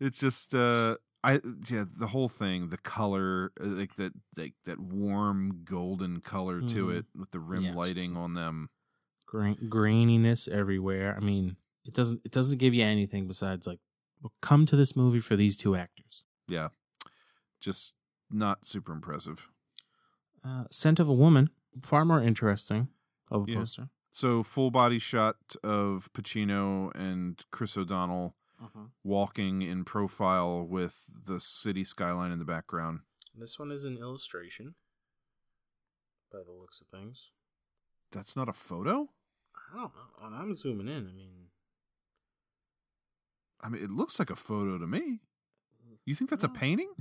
It's 0.00 0.18
just 0.18 0.54
uh 0.54 0.96
I 1.34 1.40
yeah, 1.68 1.84
the 1.94 2.06
whole 2.08 2.28
thing, 2.28 2.68
the 2.68 2.78
color, 2.78 3.52
uh, 3.60 3.66
like 3.66 3.96
that 3.96 4.12
like 4.36 4.54
that 4.64 4.78
warm 4.78 5.62
golden 5.64 6.20
color 6.20 6.60
to 6.60 6.86
Mhm. 6.86 6.96
it 6.98 7.06
with 7.14 7.30
the 7.32 7.40
rim 7.40 7.64
Yeah, 7.64 7.74
lighting 7.74 8.16
on 8.16 8.34
them. 8.34 8.70
Grain, 9.26 9.56
graininess 9.68 10.46
everywhere. 10.48 11.16
I 11.16 11.20
mean, 11.20 11.56
it 11.84 11.92
doesn't 11.94 12.20
it 12.24 12.30
doesn't 12.30 12.58
give 12.58 12.74
you 12.74 12.84
anything 12.84 13.26
besides 13.26 13.66
like, 13.66 13.80
well, 14.22 14.32
come 14.40 14.66
to 14.66 14.76
this 14.76 14.94
movie 14.94 15.20
for 15.20 15.34
these 15.36 15.56
two 15.56 15.74
actors. 15.74 16.24
Yeah. 16.48 16.68
Just 17.60 17.94
not 18.30 18.64
super 18.66 18.92
impressive. 18.92 19.50
Uh, 20.44 20.64
Scent 20.70 21.00
of 21.00 21.08
a 21.08 21.12
Woman, 21.14 21.50
far 21.82 22.04
more 22.04 22.22
interesting 22.22 22.88
of 23.30 23.48
a 23.48 23.50
Yeah. 23.50 23.58
poster. 23.58 23.90
So 24.10 24.42
full 24.42 24.70
body 24.70 24.98
shot 25.00 25.56
of 25.64 26.10
Pacino 26.12 26.94
and 26.94 27.44
Chris 27.50 27.76
O'Donnell 27.76 28.36
Uh-huh. 28.62 28.86
walking 29.04 29.60
in 29.62 29.84
profile 29.84 30.64
with 30.66 31.04
the 31.24 31.40
city 31.40 31.84
skyline 31.84 32.32
in 32.32 32.38
the 32.38 32.44
background. 32.44 33.00
This 33.34 33.58
one 33.58 33.70
is 33.70 33.84
an 33.84 33.98
illustration, 33.98 34.74
by 36.32 36.38
the 36.44 36.52
looks 36.52 36.80
of 36.80 36.86
things. 36.88 37.32
That's 38.12 38.34
not 38.34 38.48
a 38.48 38.54
photo? 38.54 39.10
I 39.74 39.76
don't 40.22 40.30
know. 40.32 40.36
I'm 40.38 40.54
zooming 40.54 40.88
in. 40.88 41.06
I 41.08 41.12
mean, 41.12 41.30
I 43.60 43.68
mean, 43.68 43.82
it 43.82 43.90
looks 43.90 44.18
like 44.18 44.30
a 44.30 44.36
photo 44.36 44.78
to 44.78 44.86
me. 44.86 45.20
You 46.06 46.14
think 46.14 46.30
that's 46.30 46.44
a 46.44 46.48
painting? 46.48 46.92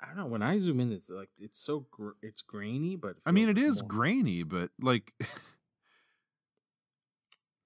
I 0.00 0.06
don't 0.06 0.16
know. 0.16 0.26
When 0.26 0.42
I 0.42 0.58
zoom 0.58 0.80
in, 0.80 0.90
it's 0.90 1.08
like 1.10 1.28
it's 1.38 1.60
so 1.60 1.86
gr- 1.90 2.18
it's 2.22 2.42
grainy, 2.42 2.96
but 2.96 3.16
I 3.24 3.30
mean, 3.30 3.48
it 3.48 3.56
like 3.56 3.64
is 3.64 3.82
more- 3.82 3.88
grainy, 3.88 4.42
but 4.42 4.70
like, 4.80 5.12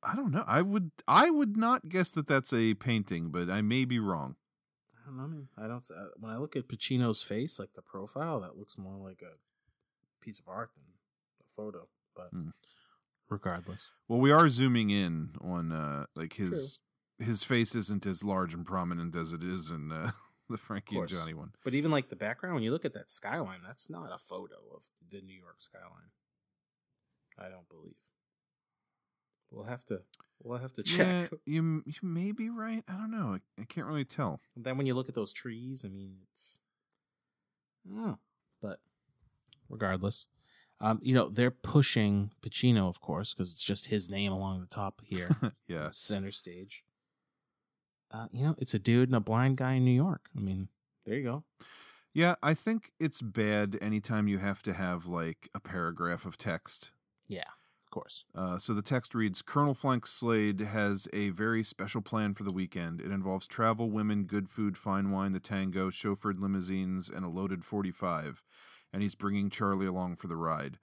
I 0.09 0.15
don't 0.15 0.31
know. 0.31 0.45
I 0.47 0.63
would, 0.63 0.93
I 1.09 1.31
would 1.31 1.57
not 1.57 1.89
guess 1.89 2.13
that 2.13 2.27
that's 2.29 2.53
a 2.53 2.75
painting, 2.75 3.31
but 3.31 3.51
I 3.51 3.61
may 3.61 3.85
be 3.85 3.99
wrong. 3.99 4.37
I 5.03 5.07
don't 5.07 5.17
know. 5.17 5.27
Man. 5.27 5.49
I 5.59 5.67
don't. 5.67 5.85
uh, 5.91 6.09
When 6.19 6.31
I 6.33 6.37
look 6.37 6.55
at 6.55 6.69
Pacino's 6.69 7.23
face, 7.23 7.59
like 7.59 7.73
the 7.75 7.83
profile, 7.83 8.41
that 8.41 8.57
looks 8.57 8.79
more 8.79 8.97
like 8.97 9.23
a 9.23 9.35
piece 10.25 10.39
of 10.39 10.47
art 10.49 10.71
than 10.75 10.85
a 11.41 11.45
photo. 11.49 11.89
But 12.15 12.29
Hmm. 12.31 12.51
regardless, 13.29 13.91
Well, 14.09 14.21
we 14.21 14.31
are 14.31 14.49
zooming 14.49 14.91
in 14.91 15.31
on 15.41 15.73
uh 15.73 16.07
like 16.17 16.35
his 16.35 16.81
his 17.19 17.43
face 17.43 17.75
isn't 17.75 18.07
as 18.07 18.23
large 18.23 18.53
and 18.55 18.65
prominent 18.67 19.17
as 19.17 19.33
it 19.33 19.43
is 19.43 19.71
in 19.71 19.91
uh, 19.91 20.11
the 20.49 20.57
Frankie 20.59 20.99
and. 20.99 21.09
Johnny 21.09 21.35
one. 21.35 21.53
but 21.65 21.75
even 21.75 21.91
like 21.91 22.09
the 22.11 22.17
background, 22.17 22.55
when 22.55 22.63
you 22.65 22.71
look 22.73 22.85
at 22.85 22.93
that 22.95 23.11
skyline, 23.11 23.61
that's 23.67 23.89
not 23.91 24.13
a 24.15 24.19
photo 24.19 24.57
of 24.75 24.85
the 25.11 25.21
New 25.21 25.35
York 25.37 25.57
skyline. 25.61 26.13
I 27.39 27.49
don't 27.49 27.69
believe. 27.69 27.97
We'll 29.51 29.65
have 29.65 29.85
to. 29.87 30.03
We'll 30.43 30.59
have 30.59 30.73
to 30.75 30.83
check. 30.83 31.31
Yeah, 31.31 31.39
you 31.47 31.83
you 31.87 31.95
may 32.03 32.33
be 32.33 32.51
right. 32.51 32.85
I 32.89 32.93
don't 32.93 33.11
know. 33.11 33.39
I, 33.59 33.63
I 33.63 33.65
can't 33.65 33.87
really 33.87 34.05
tell. 34.05 34.41
then 34.57 34.77
when 34.77 34.87
you 34.87 34.95
look 34.95 35.09
at 35.09 35.15
those 35.15 35.33
trees, 35.33 35.85
I 35.85 35.89
mean, 35.89 36.17
it's. 36.31 36.59
I. 37.89 38.15
But 38.61 38.81
regardless, 39.69 40.27
um, 40.81 40.99
you 41.03 41.15
know, 41.15 41.29
they're 41.29 41.51
pushing 41.51 42.33
Pacino, 42.43 42.89
of 42.89 43.01
course, 43.01 43.33
because 43.35 43.53
it's 43.53 43.65
just 43.65 43.87
his 43.87 44.11
name 44.11 44.33
along 44.33 44.61
the 44.61 44.67
top 44.67 45.01
here, 45.05 45.31
Yeah. 45.69 45.89
center 45.93 46.31
stage. 46.31 46.85
Uh, 48.11 48.27
you 48.33 48.45
know, 48.45 48.55
it's 48.59 48.75
a 48.75 48.79
dude 48.79 49.09
and 49.09 49.17
a 49.17 49.21
blind 49.21 49.57
guy 49.57 49.75
in 49.75 49.85
New 49.85 49.91
York. 49.91 50.29
I 50.37 50.41
mean, 50.41 50.69
there 51.05 51.17
you 51.17 51.25
go. 51.25 51.45
Yeah, 52.13 52.37
I 52.43 52.55
think 52.55 52.93
it's 53.01 53.21
bad 53.21 53.77
anytime 53.83 54.27
you 54.29 54.39
have 54.39 54.63
to 54.65 54.73
have 54.73 55.07
like 55.07 55.49
a 55.55 55.61
paragraph 55.61 56.25
of 56.25 56.37
text. 56.39 56.93
Yeah, 57.29 57.43
of 57.87 57.91
course. 57.91 58.25
Uh, 58.35 58.59
so 58.59 58.75
the 58.75 58.83
text 58.83 59.15
reads 59.15 59.43
Colonel 59.43 59.75
Frank 59.75 60.07
Slade 60.07 60.61
has 60.61 61.07
a 61.13 61.31
very 61.31 61.63
special 61.63 62.01
plan 62.01 62.35
for 62.35 62.43
the 62.43 62.51
weekend. 62.51 63.01
It 63.01 63.13
involves 63.13 63.47
travel, 63.47 63.91
women, 63.91 64.25
good 64.25 64.49
food, 64.49 64.77
fine 64.77 65.13
wine, 65.13 65.33
the 65.33 65.41
tango, 65.41 65.91
chauffeured 65.91 66.41
limousines, 66.41 67.09
and 67.09 67.25
a 67.25 67.29
loaded 67.29 67.65
45. 67.65 68.43
And 68.93 69.03
he's 69.03 69.15
bringing 69.15 69.51
Charlie 69.51 69.87
along 69.87 70.17
for 70.17 70.27
the 70.27 70.37
ride. 70.37 70.79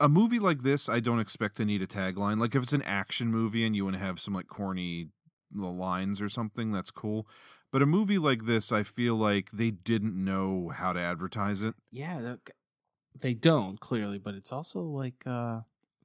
A 0.00 0.08
movie 0.08 0.40
like 0.40 0.62
this, 0.62 0.88
I 0.88 0.98
don't 0.98 1.20
expect 1.20 1.58
to 1.58 1.64
need 1.64 1.80
a 1.80 1.86
tagline. 1.86 2.38
Like 2.38 2.56
if 2.56 2.64
it's 2.64 2.72
an 2.72 2.82
action 2.82 3.28
movie 3.28 3.64
and 3.64 3.76
you 3.76 3.84
want 3.84 3.94
to 3.94 4.02
have 4.02 4.18
some 4.18 4.34
like 4.34 4.48
corny 4.48 5.10
lines 5.54 6.20
or 6.20 6.28
something, 6.28 6.72
that's 6.72 6.90
cool. 6.90 7.28
But 7.70 7.82
a 7.82 7.86
movie 7.86 8.18
like 8.18 8.46
this, 8.46 8.72
I 8.72 8.82
feel 8.82 9.14
like 9.14 9.50
they 9.52 9.70
didn't 9.70 10.16
know 10.16 10.70
how 10.74 10.92
to 10.92 11.00
advertise 11.00 11.62
it. 11.62 11.76
Yeah, 11.92 12.20
that, 12.20 12.40
they 13.20 13.34
don't 13.34 13.78
clearly, 13.78 14.18
but 14.18 14.34
it's 14.34 14.52
also 14.52 14.80
like 14.80 15.22
uh, 15.24 15.60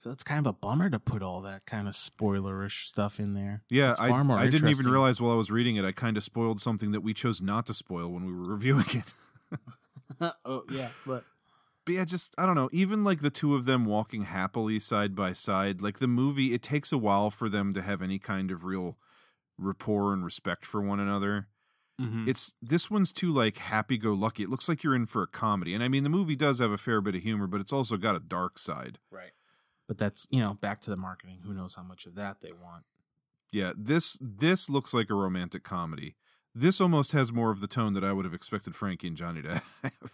it's 0.06 0.24
kind 0.24 0.40
of 0.40 0.48
a 0.48 0.54
bummer 0.54 0.90
to 0.90 1.00
put 1.00 1.22
all 1.22 1.42
that 1.42 1.66
kind 1.66 1.88
of 1.88 1.94
spoilerish 1.94 2.86
stuff 2.86 3.20
in 3.20 3.34
there. 3.34 3.64
Yeah, 3.70 3.92
It's 3.92 4.00
I, 4.00 4.24
more 4.24 4.38
I 4.38 4.48
didn't 4.48 4.70
even 4.70 4.88
realize 4.92 5.20
while 5.20 5.32
I 5.32 5.36
was 5.36 5.52
reading 5.52 5.76
it, 5.76 5.86
I 5.86 5.92
kind 5.92 6.18
of 6.18 6.24
spoiled 6.24 6.62
something 6.62 6.92
that 6.92 7.02
we 7.02 7.14
chose 7.14 7.42
not 7.42 7.66
to 7.68 7.74
spoil 7.74 8.10
when 8.10 8.26
we 8.26 8.34
were 8.34 8.48
reviewing 8.54 8.86
it. 8.92 10.32
oh 10.46 10.64
yeah, 10.72 10.90
but 11.06 11.24
But 11.86 11.96
yeah, 11.96 12.06
just 12.06 12.36
I 12.38 12.46
don't 12.46 12.56
know. 12.56 12.70
Even 12.72 13.04
like 13.04 13.22
the 13.22 13.30
two 13.30 13.56
of 13.56 13.66
them 13.66 13.86
walking 13.86 14.24
happily 14.24 14.80
side 14.80 15.16
by 15.16 15.34
side, 15.34 15.82
like 15.82 16.00
the 16.00 16.08
movie, 16.08 16.54
it 16.54 16.62
takes 16.62 16.92
a 16.92 16.98
while 16.98 17.30
for 17.32 17.50
them 17.50 17.74
to 17.74 17.82
have 17.82 18.02
any 18.02 18.20
kind 18.20 18.52
of 18.52 18.64
real 18.66 18.98
rapport 19.58 20.14
and 20.14 20.24
respect 20.24 20.66
for 20.66 20.82
one 20.82 21.00
another. 21.00 21.48
Mhm. 22.00 22.28
It's 22.28 22.56
this 22.62 22.92
one's 22.92 23.12
too 23.12 23.34
like 23.34 23.58
happy 23.58 23.98
go 23.98 24.14
lucky. 24.14 24.44
It 24.44 24.50
looks 24.50 24.70
like 24.70 24.84
you're 24.84 24.94
in 24.96 25.08
for 25.08 25.24
a 25.24 25.28
comedy. 25.28 25.74
And 25.74 25.84
I 25.84 25.88
mean 25.88 26.04
the 26.04 26.10
movie 26.10 26.36
does 26.36 26.60
have 26.60 26.72
a 26.72 26.78
fair 26.78 27.02
bit 27.02 27.16
of 27.16 27.24
humor, 27.24 27.48
but 27.48 27.60
it's 27.62 27.74
also 27.74 27.98
got 27.98 28.16
a 28.16 28.20
dark 28.20 28.60
side. 28.60 29.00
Right. 29.12 29.32
But 29.88 29.98
that's 29.98 30.28
you 30.30 30.40
know 30.40 30.54
back 30.56 30.82
to 30.82 30.90
the 30.90 30.98
marketing. 30.98 31.40
Who 31.46 31.54
knows 31.54 31.76
how 31.76 31.84
much 31.84 32.06
of 32.06 32.16
that 32.16 32.42
they 32.42 32.52
want? 32.52 32.84
Yeah, 33.52 33.72
this 33.78 34.18
this 34.22 34.70
looks 34.70 34.94
like 34.94 35.10
a 35.10 35.14
romantic 35.16 35.64
comedy. 35.64 36.16
This 36.54 36.82
almost 36.82 37.12
has 37.14 37.32
more 37.32 37.52
of 37.52 37.62
the 37.62 37.68
tone 37.68 37.94
that 37.94 38.04
I 38.04 38.12
would 38.12 38.26
have 38.26 38.34
expected 38.34 38.76
Frankie 38.76 39.08
and 39.08 39.16
Johnny 39.16 39.42
to 39.44 39.50
have. 39.84 40.12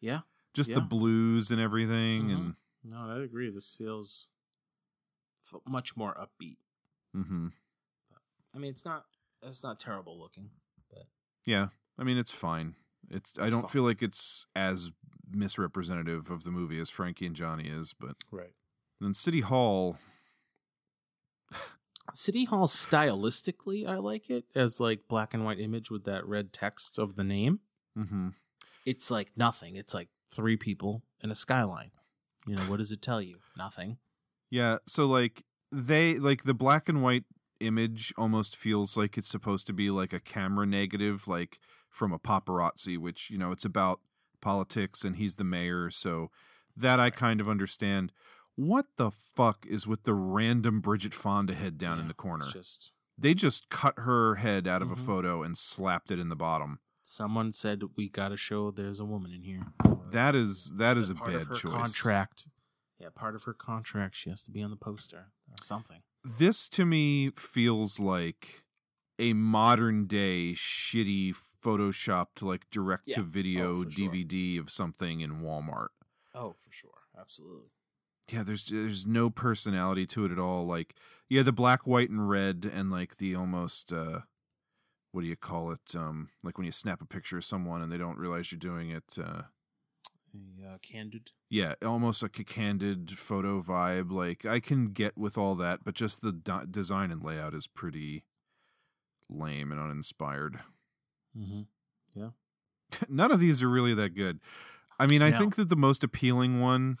Yeah. 0.00 0.20
Just 0.54 0.72
the 0.72 0.80
blues 0.80 1.50
and 1.50 1.60
everything 1.60 2.28
Mhm. 2.28 2.34
and 2.34 2.54
No, 2.84 2.98
I 3.10 3.22
agree. 3.22 3.50
This 3.50 3.74
feels 3.76 4.28
f- 5.52 5.60
much 5.66 5.96
more 5.96 6.14
upbeat. 6.14 6.58
Mm-hmm. 7.14 7.48
I 8.54 8.58
mean, 8.58 8.70
it's 8.70 8.84
not 8.84 9.06
it's 9.42 9.62
not 9.62 9.78
terrible 9.80 10.18
looking, 10.18 10.50
but 10.90 11.06
Yeah, 11.44 11.68
I 11.98 12.04
mean 12.04 12.18
it's 12.18 12.30
fine. 12.30 12.76
It's 13.10 13.38
I 13.38 13.50
don't 13.50 13.62
fine. 13.62 13.70
feel 13.70 13.82
like 13.82 14.02
it's 14.02 14.46
as 14.54 14.92
misrepresentative 15.30 16.30
of 16.30 16.44
the 16.44 16.50
movie 16.50 16.78
as 16.80 16.88
Frankie 16.90 17.26
and 17.26 17.34
Johnny 17.36 17.68
is, 17.68 17.92
but 17.92 18.16
right. 18.30 18.52
Then 19.00 19.14
City 19.14 19.40
Hall, 19.40 19.98
City 22.14 22.44
Hall 22.44 22.66
stylistically, 22.66 23.86
I 23.86 23.96
like 23.96 24.30
it 24.30 24.44
as 24.54 24.80
like 24.80 25.00
black 25.08 25.34
and 25.34 25.44
white 25.44 25.60
image 25.60 25.90
with 25.90 26.04
that 26.04 26.26
red 26.26 26.52
text 26.52 26.98
of 26.98 27.16
the 27.16 27.24
name. 27.24 27.60
hmm 27.94 28.28
It's 28.86 29.10
like 29.10 29.30
nothing. 29.36 29.76
It's 29.76 29.92
like 29.92 30.08
three 30.30 30.56
people 30.56 31.02
and 31.22 31.30
a 31.30 31.34
skyline. 31.34 31.90
You 32.46 32.56
know, 32.56 32.62
what 32.62 32.78
does 32.78 32.92
it 32.92 33.02
tell 33.02 33.20
you? 33.20 33.38
Nothing. 33.58 33.98
yeah. 34.50 34.78
So 34.86 35.06
like 35.06 35.44
they 35.72 36.18
like 36.18 36.44
the 36.44 36.54
black 36.54 36.88
and 36.88 37.02
white 37.02 37.24
image 37.60 38.14
almost 38.16 38.56
feels 38.56 38.96
like 38.96 39.18
it's 39.18 39.28
supposed 39.28 39.66
to 39.66 39.72
be 39.72 39.90
like 39.90 40.12
a 40.12 40.20
camera 40.20 40.64
negative, 40.66 41.26
like 41.26 41.58
from 41.90 42.12
a 42.12 42.18
paparazzi, 42.18 42.96
which 42.96 43.30
you 43.30 43.36
know 43.38 43.50
it's 43.50 43.64
about 43.64 44.00
politics 44.40 45.04
and 45.04 45.16
he's 45.16 45.36
the 45.36 45.44
mayor, 45.44 45.90
so 45.90 46.30
that 46.76 47.00
I 47.00 47.10
kind 47.10 47.40
of 47.40 47.48
understand. 47.48 48.12
What 48.56 48.86
the 48.96 49.10
fuck 49.10 49.64
is 49.66 49.86
with 49.86 50.04
the 50.04 50.14
random 50.14 50.80
Bridget 50.80 51.14
Fonda 51.14 51.54
head 51.54 51.78
down 51.78 51.98
in 52.00 52.08
the 52.08 52.14
corner? 52.14 52.46
Just 52.52 52.92
They 53.18 53.32
just 53.34 53.68
cut 53.70 53.98
her 54.00 54.36
head 54.36 54.66
out 54.68 54.82
of 54.82 54.88
Mhm. 54.88 54.92
a 54.92 54.96
photo 54.96 55.42
and 55.42 55.56
slapped 55.56 56.10
it 56.10 56.18
in 56.18 56.28
the 56.28 56.36
bottom. 56.36 56.80
someone 57.08 57.52
said 57.52 57.84
we 57.96 58.08
got 58.08 58.30
to 58.30 58.36
show 58.36 58.72
there's 58.72 58.98
a 58.98 59.04
woman 59.04 59.30
in 59.32 59.42
here. 59.42 59.72
That 60.10 60.34
is 60.34 60.72
that 60.72 60.96
is 60.98 61.08
a 61.08 61.14
part 61.14 61.34
of 61.34 61.40
bad 61.42 61.48
her 61.50 61.54
choice. 61.54 61.72
contract. 61.72 62.48
Yeah, 62.98 63.10
part 63.10 63.36
of 63.36 63.44
her 63.44 63.54
contract. 63.54 64.16
She 64.16 64.28
has 64.28 64.42
to 64.42 64.50
be 64.50 64.60
on 64.60 64.70
the 64.70 64.76
poster 64.76 65.30
or 65.48 65.62
something. 65.62 66.02
This 66.24 66.68
to 66.70 66.84
me 66.84 67.30
feels 67.30 68.00
like 68.00 68.64
a 69.20 69.34
modern 69.34 70.06
day 70.08 70.52
shitty 70.54 71.36
photoshopped 71.62 72.42
like 72.42 72.68
direct 72.70 73.04
to 73.06 73.20
Yeah. 73.20 73.22
video 73.22 73.70
Oh, 73.76 73.84
for 73.84 73.90
sure. 73.92 74.10
DVD 74.10 74.58
of 74.58 74.68
something 74.68 75.20
in 75.20 75.40
Walmart. 75.40 75.90
Oh, 76.34 76.54
for 76.54 76.72
sure, 76.72 77.02
absolutely. 77.16 77.70
Yeah, 78.30 78.42
there's 78.42 78.66
there's 78.66 79.06
no 79.06 79.30
personality 79.30 80.06
to 80.06 80.24
it 80.24 80.32
at 80.32 80.38
all. 80.38 80.66
Like 80.66 80.94
yeah, 81.28 81.42
the 81.42 81.52
black, 81.52 81.86
white, 81.86 82.10
and 82.10 82.28
red, 82.28 82.70
and 82.72 82.90
like 82.90 83.16
the 83.18 83.34
almost 83.34 83.92
uh 83.92 84.20
what 85.12 85.22
do 85.22 85.28
you 85.28 85.36
call 85.36 85.70
it? 85.70 85.94
Um, 85.96 86.28
like 86.44 86.58
when 86.58 86.66
you 86.66 86.72
snap 86.72 87.00
a 87.00 87.06
picture 87.06 87.38
of 87.38 87.44
someone 87.44 87.80
and 87.80 87.90
they 87.90 87.96
don't 87.98 88.18
realize 88.18 88.50
you're 88.52 88.58
doing 88.58 88.90
it. 88.90 89.16
Uh, 89.18 89.42
uh, 90.68 90.76
candid. 90.82 91.30
yeah, 91.48 91.74
almost 91.82 92.22
like 92.22 92.38
a 92.38 92.44
candid 92.44 93.12
photo 93.12 93.62
vibe. 93.62 94.10
Like 94.10 94.44
I 94.44 94.60
can 94.60 94.88
get 94.92 95.16
with 95.16 95.38
all 95.38 95.54
that, 95.54 95.80
but 95.84 95.94
just 95.94 96.20
the 96.20 96.32
design 96.70 97.10
and 97.10 97.22
layout 97.22 97.54
is 97.54 97.66
pretty 97.66 98.24
lame 99.30 99.72
and 99.72 99.80
uninspired. 99.80 100.60
Mm-hmm. 101.38 101.62
Yeah. 102.14 102.30
None 103.08 103.32
of 103.32 103.40
these 103.40 103.62
are 103.62 103.68
really 103.70 103.94
that 103.94 104.10
good. 104.14 104.40
I 104.98 105.06
mean, 105.06 105.22
I 105.22 105.30
No. 105.30 105.38
think 105.38 105.56
that 105.56 105.68
the 105.70 105.76
most 105.76 106.04
appealing 106.04 106.60
one, 106.60 106.98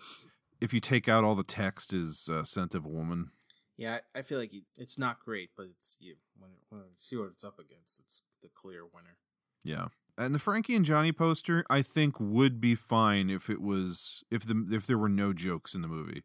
if 0.60 0.72
you 0.74 0.80
take 0.80 1.08
out 1.08 1.24
all 1.24 1.34
the 1.34 1.42
text, 1.44 1.92
is 1.92 2.28
uh, 2.30 2.44
"Scent 2.44 2.74
of 2.74 2.84
a 2.84 2.88
Woman." 2.88 3.30
Yeah, 3.76 3.98
I 4.14 4.22
feel 4.22 4.38
like 4.38 4.52
it's 4.78 4.98
not 4.98 5.20
great, 5.20 5.50
but 5.56 5.66
it's 5.66 5.96
you 6.00 6.16
when, 6.38 6.50
when 6.70 6.80
you 6.82 6.96
see 7.00 7.16
what 7.16 7.28
it's 7.32 7.44
up 7.44 7.58
against, 7.58 8.00
it's 8.00 8.22
the 8.42 8.48
clear 8.54 8.82
winner. 8.84 9.18
Yeah. 9.62 9.88
And 10.18 10.34
the 10.34 10.38
Frankie 10.38 10.74
and 10.74 10.84
Johnny 10.84 11.12
poster, 11.12 11.62
I 11.68 11.82
think, 11.82 12.18
would 12.18 12.58
be 12.58 12.74
fine 12.74 13.28
if 13.28 13.50
it 13.50 13.60
was 13.60 14.24
if 14.30 14.46
the 14.46 14.66
if 14.70 14.86
there 14.86 14.96
were 14.96 15.10
no 15.10 15.32
jokes 15.34 15.74
in 15.74 15.82
the 15.82 15.88
movie. 15.88 16.22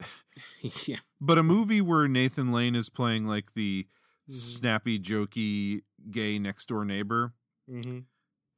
yeah. 0.86 0.98
But 1.20 1.38
a 1.38 1.42
movie 1.42 1.80
where 1.80 2.06
Nathan 2.08 2.52
Lane 2.52 2.74
is 2.74 2.88
playing 2.90 3.24
like 3.24 3.54
the 3.54 3.88
Mhm. 4.30 4.32
snappy, 4.32 4.98
jokey, 4.98 5.82
gay 6.10 6.38
next 6.38 6.68
door 6.68 6.84
neighbor, 6.84 7.34
Mm-hmm. 7.70 8.00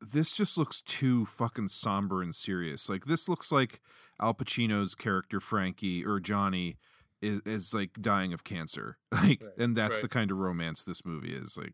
This 0.00 0.32
just 0.32 0.58
looks 0.58 0.80
too 0.80 1.24
fucking 1.26 1.68
somber 1.68 2.22
and 2.22 2.34
serious. 2.34 2.88
Like 2.88 3.06
this 3.06 3.28
looks 3.28 3.50
like 3.50 3.80
Al 4.20 4.34
Pacino's 4.34 4.94
character 4.94 5.40
Frankie 5.40 6.04
or 6.04 6.20
Johnny 6.20 6.76
is, 7.22 7.40
is 7.46 7.74
like 7.74 7.94
dying 8.00 8.32
of 8.32 8.44
cancer. 8.44 8.98
Like, 9.12 9.42
Right, 9.42 9.52
and 9.58 9.76
that's 9.76 9.96
right. 9.96 10.02
the 10.02 10.08
kind 10.08 10.30
of 10.30 10.38
romance 10.38 10.82
this 10.82 11.04
movie 11.04 11.32
is. 11.32 11.56
Like, 11.56 11.72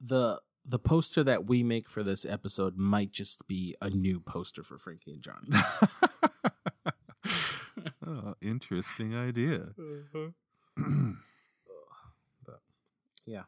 The 0.00 0.40
the 0.68 0.78
poster 0.78 1.22
that 1.22 1.46
we 1.46 1.62
make 1.62 1.88
for 1.88 2.02
this 2.02 2.24
episode 2.24 2.76
might 2.76 3.12
just 3.12 3.46
be 3.46 3.76
a 3.80 3.88
new 3.90 4.18
poster 4.20 4.62
for 4.64 4.78
Frankie 4.78 5.12
and 5.12 5.22
Johnny. 5.22 5.46
oh, 8.06 8.34
interesting 8.42 9.14
idea. 9.14 9.68
Uh-huh. 9.78 10.30
but 12.44 12.60
yeah, 13.24 13.42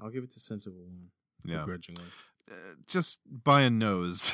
I'll 0.00 0.10
give 0.10 0.24
it 0.24 0.30
to 0.32 0.40
Scent 0.40 0.66
of 0.66 0.72
a 0.72 0.76
Woman. 0.76 1.10
Yeah. 1.44 1.58
begrudgingly. 1.60 2.04
Uh, 2.50 2.74
just 2.86 3.20
by 3.26 3.62
a 3.62 3.70
nose, 3.70 4.32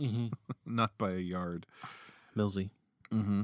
Mm-hmm. 0.00 0.28
not 0.66 0.96
by 0.98 1.10
a 1.12 1.18
yard. 1.18 1.66
Millsy, 2.36 2.70
Mm-hmm. 3.12 3.42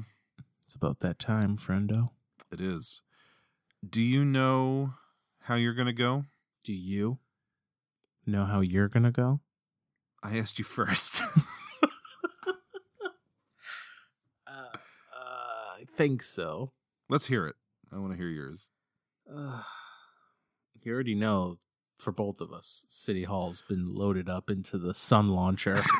it's 0.62 0.74
about 0.74 1.00
that 1.00 1.18
time, 1.18 1.56
friendo. 1.56 2.10
It 2.50 2.60
is. 2.60 3.02
Do 3.88 4.00
you 4.00 4.24
know 4.24 4.94
how 5.42 5.54
you're 5.56 5.74
gonna 5.74 5.92
go? 5.92 6.24
Do 6.64 6.72
you 6.72 7.18
know 8.24 8.44
how 8.46 8.60
you're 8.60 8.88
gonna 8.88 9.12
go? 9.12 9.40
I 10.22 10.38
asked 10.38 10.58
you 10.58 10.64
first. 10.64 11.22
Uh, 14.46 14.76
I 15.80 15.84
think 15.96 16.22
so. 16.22 16.72
Let's 17.08 17.26
hear 17.26 17.46
it. 17.46 17.56
I 17.92 17.98
want 17.98 18.12
to 18.12 18.16
hear 18.16 18.28
yours. 18.28 18.70
Uh, 19.32 19.62
you 20.82 20.92
already 20.92 21.14
know, 21.14 21.58
for 21.96 22.12
both 22.12 22.40
of 22.40 22.52
us, 22.52 22.84
City 22.88 23.24
Hall's 23.24 23.62
been 23.62 23.94
loaded 23.94 24.28
up 24.28 24.50
into 24.50 24.78
the 24.78 24.94
sun 24.94 25.28
launcher. 25.28 25.82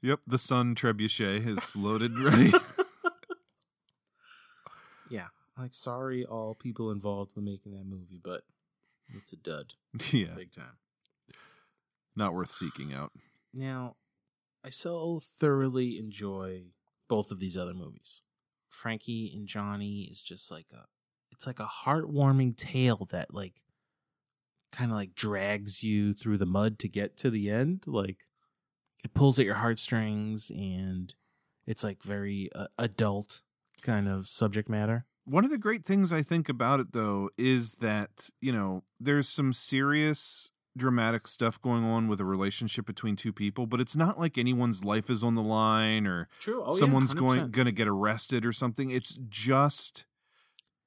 Yep, 0.00 0.20
the 0.26 0.38
Sun 0.38 0.76
Trebuchet 0.76 1.44
is 1.46 1.74
loaded, 1.74 2.16
ready. 2.20 2.52
yeah, 5.10 5.26
like 5.58 5.74
sorry, 5.74 6.24
all 6.24 6.54
people 6.54 6.92
involved 6.92 7.36
in 7.36 7.44
making 7.44 7.72
that 7.72 7.84
movie, 7.84 8.20
but 8.22 8.42
it's 9.12 9.32
a 9.32 9.36
dud, 9.36 9.74
yeah, 10.12 10.34
big 10.36 10.52
time. 10.52 10.76
not 12.14 12.32
worth 12.32 12.50
seeking 12.52 12.94
out. 12.94 13.10
Now, 13.52 13.96
I 14.64 14.70
so 14.70 15.20
thoroughly 15.20 15.98
enjoy 15.98 16.66
both 17.08 17.32
of 17.32 17.40
these 17.40 17.56
other 17.56 17.74
movies. 17.74 18.22
Frankie 18.68 19.32
and 19.34 19.48
Johnny 19.48 20.02
is 20.10 20.22
just 20.22 20.48
like 20.48 20.66
a 20.72 20.84
it's 21.38 21.46
like 21.46 21.60
a 21.60 21.70
heartwarming 21.84 22.56
tale 22.56 23.06
that 23.12 23.32
like 23.32 23.62
kind 24.72 24.90
of 24.90 24.96
like 24.96 25.14
drags 25.14 25.84
you 25.84 26.12
through 26.12 26.36
the 26.36 26.44
mud 26.44 26.80
to 26.80 26.88
get 26.88 27.16
to 27.18 27.30
the 27.30 27.48
end. 27.48 27.84
Like 27.86 28.24
it 29.04 29.14
pulls 29.14 29.38
at 29.38 29.46
your 29.46 29.54
heartstrings 29.54 30.50
and 30.50 31.14
it's 31.64 31.84
like 31.84 32.02
very 32.02 32.50
uh, 32.56 32.66
adult 32.76 33.42
kind 33.82 34.08
of 34.08 34.26
subject 34.26 34.68
matter. 34.68 35.06
One 35.26 35.44
of 35.44 35.50
the 35.50 35.58
great 35.58 35.84
things 35.84 36.12
I 36.12 36.22
think 36.22 36.48
about 36.48 36.80
it, 36.80 36.92
though, 36.92 37.30
is 37.38 37.74
that, 37.74 38.30
you 38.40 38.50
know, 38.50 38.82
there's 38.98 39.28
some 39.28 39.52
serious 39.52 40.50
dramatic 40.76 41.28
stuff 41.28 41.60
going 41.60 41.84
on 41.84 42.08
with 42.08 42.20
a 42.20 42.24
relationship 42.24 42.84
between 42.84 43.14
two 43.14 43.32
people, 43.32 43.66
but 43.66 43.80
it's 43.80 43.96
not 43.96 44.18
like 44.18 44.36
anyone's 44.36 44.82
life 44.82 45.08
is 45.08 45.22
on 45.22 45.36
the 45.36 45.42
line 45.42 46.04
or 46.04 46.28
True. 46.40 46.64
Oh, 46.64 46.74
yeah, 46.74 46.80
someone's 46.80 47.14
going 47.14 47.52
going 47.52 47.66
to 47.66 47.72
get 47.72 47.86
arrested 47.86 48.44
or 48.44 48.52
something. 48.52 48.90
It's 48.90 49.20
just 49.28 50.06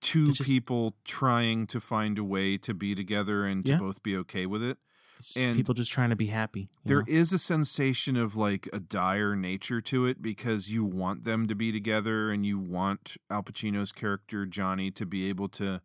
two 0.02 0.32
just- 0.34 0.50
people 0.50 0.96
trying 1.06 1.68
to 1.68 1.80
find 1.80 2.18
a 2.18 2.24
way 2.24 2.58
to 2.58 2.74
be 2.74 2.96
together 2.96 3.46
and 3.46 3.66
to 3.66 3.72
Yeah. 3.74 3.78
both 3.80 4.02
be 4.04 4.16
okay 4.18 4.46
with 4.46 4.64
it. 4.64 4.78
It's 5.18 5.38
and 5.38 5.56
people 5.56 5.76
just 5.76 5.92
trying 5.92 6.10
to 6.10 6.16
be 6.16 6.28
happy. 6.28 6.72
There 6.84 7.00
know? 7.00 7.06
is 7.08 7.32
a 7.32 7.38
sensation 7.38 8.18
of 8.18 8.36
like 8.36 8.68
a 8.74 8.80
dire 8.80 9.36
nature 9.36 9.80
to 9.82 10.08
it 10.08 10.20
because 10.20 10.72
you 10.72 10.84
want 10.84 11.24
them 11.26 11.48
to 11.48 11.54
be 11.54 11.72
together 11.72 12.32
and 12.32 12.44
you 12.44 12.58
want 12.58 13.18
Al 13.30 13.44
Pacino's 13.44 13.92
character 13.92 14.48
Johnny 14.48 14.90
to 14.90 15.06
be 15.06 15.30
able 15.30 15.48
to, 15.50 15.82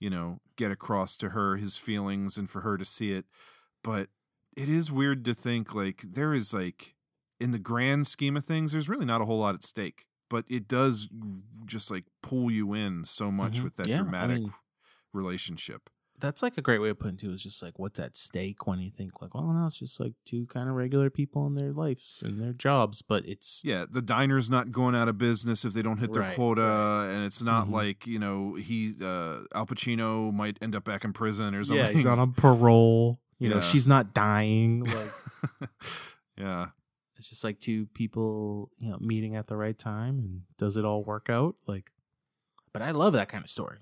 you 0.00 0.10
know, 0.10 0.40
get 0.56 0.72
across 0.72 1.16
to 1.18 1.28
her 1.30 1.56
his 1.56 1.76
feelings 1.76 2.36
and 2.36 2.50
for 2.50 2.62
her 2.62 2.76
to 2.76 2.84
see 2.84 3.12
it. 3.12 3.26
But 3.84 4.10
it 4.56 4.68
is 4.68 4.90
weird 4.90 5.24
to 5.26 5.34
think 5.34 5.72
like 5.76 6.02
there 6.02 6.34
is 6.34 6.52
like 6.52 6.96
in 7.38 7.52
the 7.52 7.60
grand 7.60 8.08
scheme 8.08 8.36
of 8.36 8.44
things, 8.44 8.72
there's 8.72 8.88
really 8.88 9.06
not 9.06 9.20
a 9.20 9.26
whole 9.26 9.38
lot 9.38 9.54
at 9.54 9.62
stake 9.62 10.06
but 10.32 10.44
it 10.48 10.66
does 10.66 11.08
just 11.66 11.90
like 11.90 12.04
pull 12.22 12.50
you 12.50 12.72
in 12.72 13.04
so 13.04 13.30
much 13.30 13.60
Mhm. 13.60 13.64
with 13.64 13.76
that 13.76 13.86
Yeah, 13.86 13.96
I 14.00 14.02
dramatic 14.02 14.40
mean- 14.40 14.52
relationship. 15.12 15.90
That's 16.18 16.40
like 16.42 16.56
a 16.56 16.62
great 16.62 16.78
way 16.80 16.88
of 16.90 16.98
putting 17.00 17.16
it 17.16 17.20
too. 17.20 17.32
Is 17.32 17.42
just 17.42 17.62
like 17.62 17.78
what's 17.80 17.98
at 17.98 18.16
stake 18.16 18.66
when 18.66 18.78
you 18.78 18.90
think 18.90 19.20
like, 19.20 19.34
well, 19.34 19.52
no, 19.52 19.66
it's 19.66 19.78
just 19.78 19.98
like 19.98 20.14
two 20.24 20.46
kind 20.46 20.68
of 20.68 20.76
regular 20.76 21.10
people 21.10 21.46
in 21.48 21.54
their 21.54 21.72
lives 21.72 22.22
and 22.24 22.40
their 22.40 22.52
jobs, 22.52 23.02
but 23.02 23.26
it's 23.26 23.60
Yeah, 23.64 23.86
the 23.90 24.00
diner's 24.02 24.48
not 24.48 24.70
going 24.70 24.94
out 24.94 25.08
of 25.08 25.18
business 25.18 25.64
if 25.64 25.72
they 25.74 25.82
don't 25.82 25.98
hit 25.98 26.12
their 26.12 26.22
Right, 26.22 26.36
quota, 26.36 27.08
and 27.12 27.24
it's 27.24 27.42
not 27.42 27.66
Mhm. 27.66 27.72
like 27.72 28.06
you 28.06 28.20
know 28.20 28.54
he 28.54 28.94
uh, 29.02 29.40
Al 29.54 29.66
Pacino 29.66 30.32
might 30.32 30.58
end 30.62 30.76
up 30.76 30.84
back 30.84 31.04
in 31.04 31.12
prison 31.12 31.54
or 31.56 31.64
something. 31.64 31.84
yeah, 31.86 31.90
he's 31.92 32.06
on 32.06 32.18
a 32.20 32.26
parole. 32.28 33.20
You 33.40 33.48
know, 33.48 33.60
she's 33.60 33.88
not 33.88 34.14
dying. 34.14 34.84
Like 34.84 35.12
yeah, 36.38 36.68
it's 37.22 37.28
just 37.30 37.44
like 37.44 37.60
two 37.60 37.86
people, 37.94 38.70
you 38.78 38.90
know, 38.90 38.98
meeting 39.00 39.36
at 39.36 39.46
the 39.46 39.56
right 39.56 39.78
time, 39.78 40.18
and 40.18 40.42
does 40.58 40.76
it 40.76 40.84
all 40.84 41.04
work 41.04 41.30
out? 41.30 41.54
Like, 41.68 41.92
but 42.72 42.82
I 42.82 42.90
love 42.90 43.12
that 43.12 43.28
kind 43.28 43.44
of 43.44 43.48
story. 43.50 43.78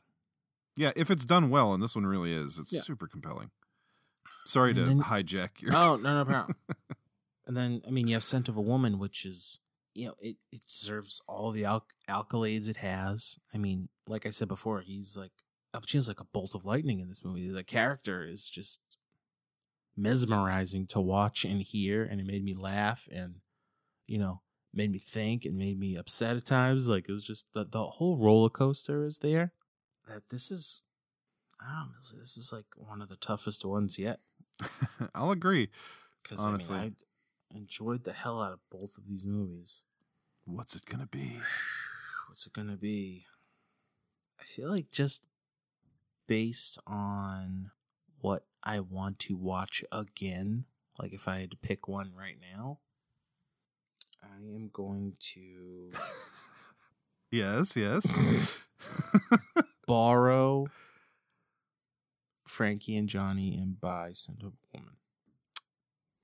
yeah. 0.77 0.93
If 0.95 1.11
it's 1.11 1.25
done 1.25 1.49
well, 1.49 1.73
and 1.73 1.83
this 1.83 1.95
one 1.95 2.05
really 2.07 2.35
is, 2.35 2.59
it's 2.59 2.73
Yeah. 2.73 2.83
super 2.83 3.07
compelling. 3.09 3.51
Sorry 4.47 4.71
And 4.73 4.77
to 4.81 4.85
then- 4.85 5.01
hijack 5.03 5.61
your. 5.63 5.75
Oh 5.75 5.97
no, 5.97 6.19
no 6.19 6.25
problem. 6.27 6.57
and 7.47 7.57
then 7.57 7.81
I 7.87 7.91
mean, 7.91 8.07
you 8.09 8.15
have 8.15 8.25
"Scent 8.25 8.49
of 8.51 8.57
a 8.59 8.61
Woman," 8.63 8.99
which 8.99 9.25
is 9.25 9.59
you 9.95 10.07
know 10.09 10.15
it 10.21 10.37
it 10.53 10.63
deserves 10.69 11.23
all 11.27 11.51
the 11.51 11.65
al- 11.65 11.87
accolades 12.09 12.69
it 12.69 12.77
has. 12.79 13.39
I 13.55 13.59
mean, 13.59 13.89
like 14.07 14.27
I 14.27 14.31
said 14.31 14.49
before, 14.49 14.83
he's 14.83 15.17
like 15.17 15.33
Al 15.73 15.81
Pacino's 15.81 16.09
like 16.09 16.21
a 16.21 16.25
bolt 16.25 16.55
of 16.55 16.65
lightning 16.67 17.01
in 17.01 17.09
this 17.09 17.25
movie. 17.25 17.49
The 17.49 17.65
character 17.65 18.23
is 18.27 18.51
just 18.51 18.81
mesmerizing 19.97 20.87
to 20.89 21.01
watch 21.01 21.45
and 21.45 21.63
hear, 21.63 22.03
and 22.05 22.21
it 22.21 22.27
made 22.27 22.45
me 22.45 22.55
laugh 22.55 23.09
and 23.13 23.37
you 24.07 24.19
know 24.19 24.41
made 24.73 24.91
me 24.91 24.99
think 24.99 25.45
and 25.45 25.57
made 25.57 25.79
me 25.79 25.97
upset 25.97 26.37
at 26.37 26.45
times. 26.45 26.89
Like 26.89 27.09
it 27.09 27.13
was 27.13 27.25
just 27.25 27.47
the 27.53 27.65
the 27.65 27.85
whole 27.87 28.17
roller 28.17 28.51
coaster 28.51 29.05
is 29.05 29.19
there. 29.19 29.53
That 30.09 30.29
this 30.31 30.51
is. 30.51 30.85
I 31.61 31.81
don't 31.81 31.91
know. 31.91 32.21
This 32.21 32.39
is 32.39 32.53
like 32.53 32.67
one 32.77 33.03
of 33.03 33.09
the 33.09 33.17
toughest 33.17 33.65
ones 33.65 33.99
yet. 33.99 34.21
I'll 35.15 35.31
agree. 35.31 35.69
Because 36.23 36.47
I 36.47 36.51
Honestly. 36.51 36.79
mean, 36.79 36.97
I 37.53 37.57
enjoyed 37.57 38.05
the 38.05 38.13
hell 38.13 38.41
out 38.41 38.53
of 38.53 38.61
both 38.71 38.97
of 38.97 39.07
these 39.07 39.27
movies. 39.27 39.85
What's 40.45 40.75
it 40.75 40.85
gonna 40.87 41.07
be? 41.07 41.39
What's 42.29 42.47
it 42.47 42.53
gonna 42.53 42.77
be? 42.77 43.27
I 44.41 44.45
feel 44.45 44.71
like 44.71 44.91
just 44.91 45.27
based 46.27 46.79
on 46.87 47.73
what 48.21 48.45
I 48.63 48.81
want 48.81 49.19
to 49.21 49.37
watch 49.37 49.85
again, 49.93 50.65
like 50.99 51.13
if 51.13 51.29
I 51.29 51.41
had 51.41 51.51
to 51.53 51.57
pick 51.57 51.89
one 51.89 52.13
right 52.17 52.37
now, 52.55 52.79
I 54.23 54.55
am 54.55 54.71
going 54.73 55.15
to 55.35 55.91
Yes, 57.31 57.77
yes. 57.77 58.13
borrow 59.87 60.67
Frankie 62.47 62.97
and 62.97 63.09
Johnny 63.09 63.57
and 63.57 63.81
buy 63.81 64.09
of 64.09 64.35
a 64.43 64.53
Woman. 64.77 64.97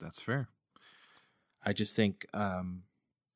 That's 0.01 0.20
fair. 0.20 0.48
I 1.64 1.73
just 1.73 1.94
think 1.97 2.27
um 2.35 2.82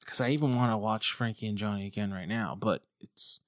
because 0.00 0.20
I 0.20 0.30
even 0.30 0.56
want 0.56 0.72
to 0.72 0.76
watch 0.78 1.12
Frankie 1.12 1.46
and 1.46 1.58
Johnny 1.58 1.86
again 1.86 2.12
right 2.12 2.28
now, 2.28 2.56
but 2.58 2.82
it's 3.00 3.40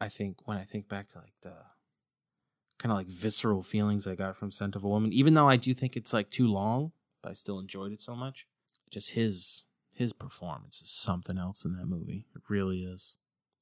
I 0.00 0.08
think 0.08 0.46
when 0.46 0.56
I 0.58 0.64
think 0.64 0.88
back 0.88 1.08
to 1.08 1.18
like 1.18 1.34
the 1.42 1.54
kind 2.78 2.92
of 2.92 2.98
like 2.98 3.08
visceral 3.08 3.62
feelings 3.62 4.06
I 4.06 4.14
got 4.14 4.36
from 4.36 4.50
Scent 4.50 4.76
of 4.76 4.84
a 4.84 4.88
Woman, 4.88 5.12
even 5.12 5.34
though 5.34 5.48
I 5.48 5.56
do 5.56 5.74
think 5.74 5.96
it's 5.96 6.12
like 6.12 6.30
too 6.30 6.46
long, 6.46 6.92
but 7.22 7.30
I 7.30 7.34
still 7.34 7.58
enjoyed 7.58 7.92
it 7.92 8.00
so 8.00 8.14
much. 8.14 8.46
Just 8.90 9.12
his 9.12 9.66
his 9.94 10.12
performance 10.12 10.82
is 10.82 10.90
something 10.90 11.38
else 11.38 11.64
in 11.64 11.74
that 11.76 11.86
movie. 11.86 12.26
It 12.34 12.42
really 12.50 12.84
is. 12.84 13.16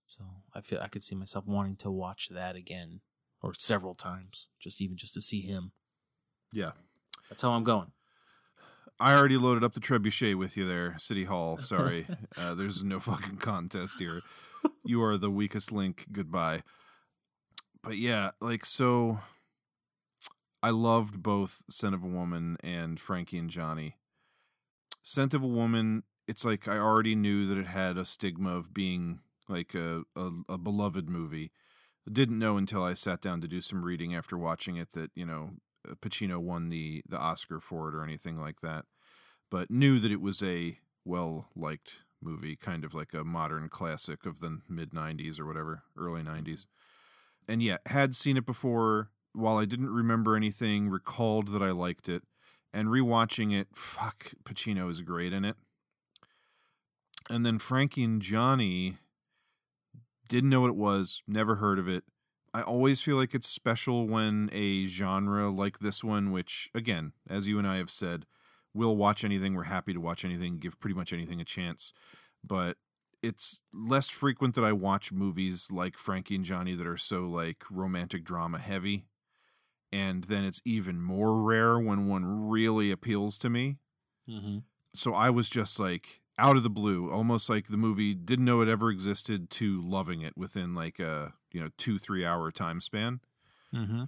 So 0.07 0.25
I 0.53 0.61
feel 0.61 0.81
I 0.83 0.89
could 0.89 1.05
see 1.05 1.15
myself 1.15 1.47
wanting 1.47 1.77
to 1.77 1.91
watch 1.91 2.29
that 2.31 2.57
again 2.57 3.01
or 3.41 3.55
several 3.57 3.95
times, 3.95 4.49
just 4.59 4.81
even 4.81 4.97
just 4.97 5.15
to 5.15 5.21
see 5.21 5.41
him. 5.41 5.73
Yeah. 6.53 6.73
That's 7.29 7.43
how 7.43 7.53
I'm 7.53 7.65
going. 7.65 7.93
I 9.01 9.15
already 9.15 9.37
loaded 9.37 9.65
up 9.65 9.75
the 9.75 9.81
trebuchet 9.81 10.37
with 10.37 10.57
you 10.57 10.67
there, 10.67 10.97
City 10.99 11.25
Hall. 11.25 11.59
Sorry. 11.59 12.07
uh, 12.37 12.55
there's 12.55 12.85
no 12.85 13.01
fucking 13.01 13.37
contest 13.37 13.99
here. 13.99 14.23
You 14.85 15.03
are 15.03 15.19
the 15.19 15.31
weakest 15.31 15.73
link. 15.73 16.07
Goodbye. 16.13 16.63
But 17.85 17.99
yeah, 17.99 18.31
like, 18.41 18.65
so 18.65 19.19
I 20.63 20.71
loved 20.71 21.23
both 21.23 21.63
Scent 21.69 21.95
of 21.95 22.03
a 22.03 22.09
Woman 22.09 22.57
and 22.65 22.99
Frankie 22.99 23.37
and 23.37 23.51
Johnny. 23.51 23.97
Scent 25.03 25.35
of 25.35 25.43
a 25.43 25.47
Woman, 25.47 26.03
it's 26.27 26.47
like 26.47 26.67
I 26.67 26.79
already 26.79 27.15
knew 27.15 27.47
that 27.47 27.59
it 27.59 27.67
had 27.67 27.99
a 27.99 28.07
stigma 28.07 28.57
of 28.57 28.73
being 28.73 29.21
like 29.51 29.75
a, 29.75 30.05
a, 30.17 30.31
a 30.49 30.57
beloved 30.59 31.11
movie. 31.11 31.53
Didn't 32.11 32.39
know 32.39 32.57
until 32.57 32.83
I 32.83 32.95
sat 32.95 33.21
down 33.21 33.43
to 33.43 33.49
do 33.49 33.61
some 33.61 33.85
reading 33.85 34.15
after 34.15 34.39
watching 34.39 34.77
it 34.77 34.93
that, 34.93 35.11
you 35.15 35.27
know, 35.27 35.51
Pacino 36.01 36.39
won 36.39 36.71
the 36.71 37.03
the 37.07 37.19
Oscar 37.19 37.61
for 37.61 37.91
it 37.91 37.95
or 37.95 38.03
anything 38.03 38.41
like 38.41 38.63
that, 38.63 38.87
but 39.51 39.71
knew 39.71 39.99
that 40.01 40.11
it 40.11 40.21
was 40.21 40.43
a 40.43 40.79
well 41.05 41.49
liked 41.55 41.97
movie, 42.23 42.57
kind 42.57 42.85
of 42.85 42.95
like 42.95 43.13
a 43.13 43.25
modern 43.25 43.69
classic 43.69 44.25
of 44.25 44.41
the 44.41 44.61
mid 44.67 44.93
'90s 44.93 45.39
or 45.39 45.45
whatever, 45.45 45.83
early 45.99 46.23
'90s. 46.23 46.65
And 47.49 47.63
yeah, 47.63 47.79
had 47.87 48.15
seen 48.15 48.37
it 48.37 48.47
before. 48.47 49.11
While 49.33 49.57
I 49.57 49.65
didn't 49.65 49.91
remember 49.91 50.37
anything, 50.37 50.89
recalled 50.89 51.49
that 51.49 51.63
I 51.63 51.73
liked 51.73 52.09
it, 52.09 52.23
and 52.73 52.87
rewatching 52.87 53.53
it, 53.53 53.67
fuck, 53.75 54.33
Pacino 54.45 54.89
is 54.89 55.01
great 55.01 55.33
in 55.33 55.45
it. 55.45 55.57
And 57.29 57.45
then 57.45 57.59
Frankie 57.59 58.05
and 58.05 58.23
Johnny 58.23 58.99
didn't 60.29 60.51
know 60.51 60.61
what 60.61 60.71
it 60.71 60.77
was, 60.77 61.23
never 61.27 61.57
heard 61.57 61.81
of 61.81 61.89
it. 61.89 62.05
I 62.53 62.63
always 62.63 63.01
feel 63.01 63.17
like 63.17 63.35
it's 63.35 63.49
special 63.49 64.07
when 64.07 64.49
a 64.53 64.87
genre 64.87 65.51
like 65.51 65.81
this 65.81 66.05
one, 66.05 66.31
which, 66.31 66.71
again, 66.73 67.13
as 67.29 67.49
you 67.49 67.59
and 67.59 67.67
I 67.67 67.79
have 67.79 67.91
said, 67.91 68.27
we'll 68.73 68.97
watch 68.97 69.25
anything. 69.25 69.55
We're 69.55 69.65
happy 69.65 69.93
to 69.93 70.01
watch 70.01 70.25
anything, 70.25 70.59
give 70.59 70.79
pretty 70.79 70.95
much 70.95 71.13
anything 71.13 71.41
a 71.41 71.45
chance. 71.45 71.93
But 72.45 72.77
it's 73.25 73.61
less 73.73 74.09
frequent 74.09 74.55
that 74.55 74.65
I 74.65 74.73
watch 74.73 75.13
movies 75.13 75.71
like 75.71 75.97
Frankie 75.97 76.37
and 76.37 76.45
Johnny 76.45 76.75
that 76.75 76.87
are 76.87 76.97
so 76.97 77.23
like 77.23 77.65
romantic 77.71 78.25
drama 78.25 78.59
heavy. 78.59 79.07
And 79.93 80.25
then 80.25 80.45
it's 80.45 80.61
even 80.65 81.01
more 81.01 81.41
rare 81.43 81.79
when 81.79 82.09
one 82.09 82.25
really 82.49 82.91
appeals 82.91 83.39
to 83.39 83.49
me. 83.51 83.79
Mm-hmm. 84.29 84.59
So 84.93 85.15
I 85.15 85.31
was 85.31 85.49
just 85.49 85.79
like 85.79 86.21
out 86.37 86.57
of 86.57 86.63
the 86.65 86.71
blue, 86.71 87.11
almost 87.11 87.49
like 87.49 87.69
the 87.69 87.77
movie 87.77 88.13
didn't 88.15 88.45
know 88.45 88.61
it 88.61 88.69
ever 88.69 88.91
existed 88.91 89.51
to 89.51 89.81
loving 89.89 90.21
it 90.21 90.37
within 90.37 90.75
like 90.75 90.99
a, 90.99 91.35
you 91.53 91.61
know, 91.61 91.69
two, 91.79 91.99
three 91.99 92.25
hour 92.27 92.51
time 92.51 92.81
span. 92.81 93.21
Mm-hmm. 93.73 94.05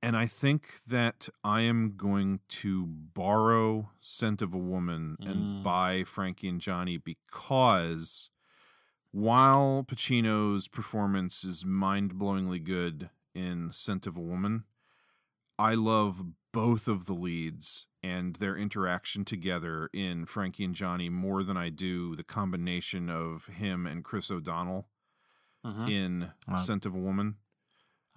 And 0.00 0.16
I 0.16 0.26
think 0.26 0.80
that 0.86 1.28
I 1.42 1.62
am 1.62 1.94
going 1.96 2.40
to 2.48 2.86
borrow 2.86 3.90
Scent 4.00 4.42
of 4.42 4.54
a 4.54 4.58
Woman 4.58 5.16
and 5.20 5.60
Mm. 5.60 5.62
buy 5.64 6.04
Frankie 6.04 6.48
and 6.48 6.60
Johnny 6.60 6.98
because 6.98 8.30
while 9.12 9.84
Pacino's 9.86 10.68
performance 10.68 11.44
is 11.44 11.64
mind 11.64 12.14
blowingly 12.14 12.62
good 12.62 13.10
in 13.34 13.70
Scent 13.72 14.06
of 14.06 14.16
a 14.16 14.20
Woman, 14.20 14.64
I 15.58 15.74
love 15.74 16.24
both 16.52 16.88
of 16.88 17.06
the 17.06 17.14
leads 17.14 17.86
and 18.02 18.36
their 18.36 18.56
interaction 18.56 19.24
together 19.24 19.90
in 19.92 20.24
Frankie 20.26 20.64
and 20.64 20.74
Johnny 20.74 21.08
more 21.08 21.42
than 21.42 21.56
I 21.56 21.68
do 21.68 22.16
the 22.16 22.24
combination 22.24 23.10
of 23.10 23.46
him 23.46 23.86
and 23.86 24.04
Chris 24.04 24.30
O'Donnell 24.30 24.88
Mhm. 25.64 25.90
in 25.90 26.32
Wow. 26.46 26.56
Scent 26.56 26.86
of 26.86 26.94
a 26.94 26.98
Woman. 26.98 27.36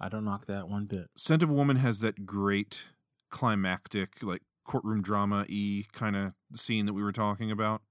I 0.00 0.08
don't 0.08 0.24
knock 0.24 0.46
that 0.46 0.68
one 0.68 0.86
bit. 0.86 1.10
Scent 1.16 1.42
of 1.42 1.50
a 1.50 1.54
Woman 1.54 1.76
has 1.76 2.00
that 2.00 2.24
great 2.24 2.90
climactic, 3.30 4.22
like 4.22 4.42
courtroom 4.64 5.02
drama 5.02 5.44
y 5.48 5.84
kind 5.92 6.16
of 6.16 6.34
scene 6.54 6.86
that 6.86 6.92
we 6.92 7.02
were 7.02 7.12
talking 7.12 7.50
about. 7.50 7.82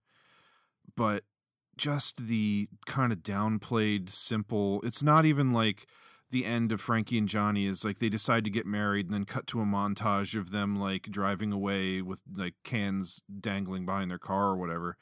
But 0.96 1.26
just 1.78 2.28
the 2.28 2.68
kind 2.86 3.12
of 3.12 3.20
downplayed, 3.20 4.10
simple, 4.10 4.82
it's 4.84 5.02
not 5.02 5.26
even 5.26 5.52
like 5.52 5.88
the 6.30 6.46
end 6.46 6.72
of 6.72 6.80
Frankie 6.80 7.18
and 7.18 7.28
Johnny 7.28 7.66
is 7.66 7.84
like 7.84 8.00
they 8.00 8.10
decide 8.10 8.46
to 8.46 8.50
get 8.50 8.66
married 8.66 9.06
and 9.06 9.14
then 9.14 9.26
cut 9.26 9.48
to 9.48 9.60
a 9.60 9.66
montage 9.66 10.38
of 10.40 10.52
them 10.52 10.78
like 10.78 11.04
driving 11.04 11.52
away 11.52 12.02
with 12.02 12.22
like 12.34 12.56
cans 12.64 13.22
dangling 13.40 13.86
behind 13.86 14.10
their 14.10 14.18
car 14.18 14.50
or 14.50 14.56
whatever. 14.58 14.98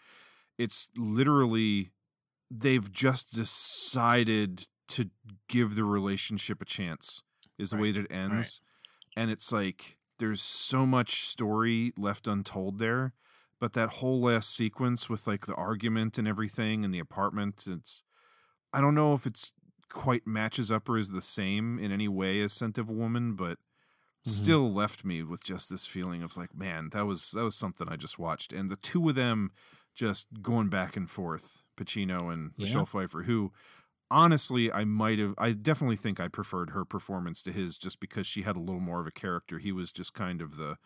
It's 0.57 0.89
literally 0.97 1.91
they've 2.49 2.91
just 2.91 3.31
decided 3.33 4.67
to 4.89 5.09
give 5.47 5.75
the 5.75 5.83
relationship 5.83 6.61
a 6.61 6.65
chance 6.65 7.21
is 7.59 7.69
the 7.69 7.77
way 7.77 7.91
that 7.91 8.05
it 8.05 8.11
ends 8.11 8.61
and 9.15 9.29
it's 9.29 9.51
like 9.51 9.97
there's 10.17 10.41
so 10.41 10.85
much 10.85 11.23
story 11.23 11.93
left 11.95 12.25
untold 12.27 12.79
there 12.79 13.13
but 13.59 13.73
that 13.73 13.89
whole 13.89 14.21
last 14.21 14.55
sequence 14.55 15.09
with 15.09 15.27
like 15.27 15.45
the 15.45 15.55
argument 15.55 16.17
and 16.17 16.27
everything 16.27 16.83
in 16.83 16.91
the 16.91 16.99
apartment 16.99 17.65
it's 17.67 18.03
i 18.73 18.81
don't 18.81 18.95
know 18.95 19.13
if 19.13 19.25
it's 19.25 19.53
quite 19.89 20.27
matches 20.27 20.71
up 20.71 20.87
or 20.89 20.97
is 20.97 21.09
the 21.11 21.21
same 21.21 21.79
in 21.79 21.91
any 21.91 22.07
way 22.07 22.41
as 22.41 22.53
scent 22.53 22.77
of 22.77 22.89
a 22.89 22.93
woman 22.93 23.35
but 23.35 23.57
Mhm. 24.27 24.31
still 24.31 24.71
left 24.71 25.05
me 25.05 25.23
with 25.23 25.43
just 25.43 25.69
this 25.69 25.85
feeling 25.85 26.21
of 26.23 26.37
like 26.37 26.53
man 26.55 26.89
that 26.91 27.05
was 27.05 27.31
that 27.31 27.43
was 27.43 27.55
something 27.55 27.87
i 27.89 27.95
just 27.95 28.19
watched 28.19 28.51
and 28.53 28.69
the 28.69 28.75
two 28.75 29.07
of 29.09 29.15
them 29.15 29.51
just 29.95 30.27
going 30.41 30.69
back 30.69 30.95
and 30.97 31.09
forth 31.09 31.61
Pacino 31.77 32.31
and 32.31 32.51
Yeah. 32.57 32.63
Michelle 32.65 32.85
Pfeiffer, 32.85 33.23
who 33.23 33.51
honestly 34.11 34.71
I 34.71 34.85
might 34.85 35.19
have 35.19 35.33
I 35.37 35.53
definitely 35.53 35.95
think 35.97 36.19
I 36.19 36.27
preferred 36.27 36.71
her 36.71 36.85
performance 36.85 37.41
to 37.43 37.51
his 37.51 37.77
just 37.77 37.99
because 37.99 38.27
she 38.27 38.43
had 38.43 38.57
a 38.57 38.59
little 38.59 38.81
more 38.81 38.99
of 39.01 39.07
a 39.07 39.11
character. 39.11 39.59
He 39.59 39.71
was 39.71 39.91
just 39.91 40.13
kind 40.13 40.41
of 40.41 40.57
the 40.57 40.77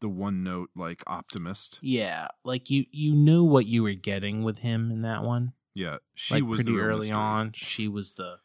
the 0.00 0.08
one 0.08 0.42
note 0.42 0.70
like 0.74 1.02
optimist. 1.06 1.78
Yeah, 1.82 2.28
like 2.44 2.70
you 2.70 2.84
you 2.90 3.14
knew 3.14 3.44
what 3.44 3.66
you 3.66 3.82
were 3.82 3.94
getting 3.94 4.42
with 4.42 4.58
him 4.58 4.90
in 4.90 5.02
that 5.02 5.22
one. 5.22 5.52
Yeah, 5.74 5.98
she 6.14 6.34
like 6.34 6.44
was 6.44 6.62
pretty 6.62 6.78
early 6.78 7.08
mystery. 7.08 7.16
on. 7.16 7.52
She 7.54 7.88
was 7.88 8.14
the 8.14 8.38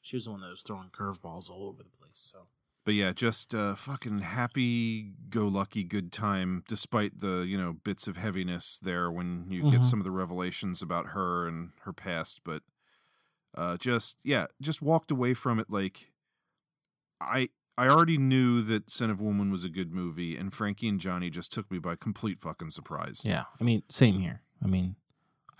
she 0.00 0.16
was 0.16 0.24
the 0.26 0.30
one 0.32 0.40
that 0.40 0.50
was 0.50 0.62
throwing 0.62 0.90
curveballs 0.90 1.50
all 1.50 1.66
over 1.68 1.82
the 1.82 1.90
place. 1.90 2.10
So 2.32 2.46
But 2.84 2.94
yeah, 2.94 3.12
just 3.12 3.54
uh, 3.54 3.74
fucking 3.74 4.20
happy 4.20 5.12
go 5.28 5.46
lucky 5.48 5.84
good 5.84 6.12
time, 6.12 6.64
despite 6.68 7.18
the 7.20 7.40
you 7.40 7.58
know 7.58 7.72
bits 7.72 8.06
of 8.08 8.16
heaviness 8.16 8.78
there 8.78 9.10
when 9.10 9.46
you 9.50 9.62
get 9.70 9.80
Mhm. 9.80 9.84
some 9.84 10.00
of 10.00 10.04
the 10.04 10.10
revelations 10.10 10.80
about 10.82 11.08
her 11.08 11.46
and 11.46 11.70
her 11.82 11.92
past. 11.92 12.40
But 12.44 12.62
uh, 13.54 13.76
just 13.76 14.16
yeah, 14.22 14.46
just 14.60 14.80
walked 14.82 15.10
away 15.10 15.34
from 15.34 15.58
it 15.58 15.68
like 15.70 16.12
I 17.20 17.48
I 17.78 17.88
already 17.88 18.18
knew 18.18 18.60
that 18.62 18.90
Scent 18.90 19.10
of 19.12 19.20
Woman 19.20 19.50
was 19.52 19.64
a 19.64 19.68
good 19.68 19.92
movie, 19.92 20.36
and 20.36 20.52
Frankie 20.52 20.88
and 20.88 20.98
Johnny 21.00 21.30
just 21.30 21.52
took 21.52 21.70
me 21.70 21.78
by 21.78 21.94
complete 21.96 22.40
fucking 22.40 22.70
surprise. 22.70 23.22
yeah, 23.24 23.44
I 23.60 23.64
mean, 23.64 23.82
same 23.88 24.18
here. 24.18 24.42
I 24.62 24.66
mean, 24.66 24.96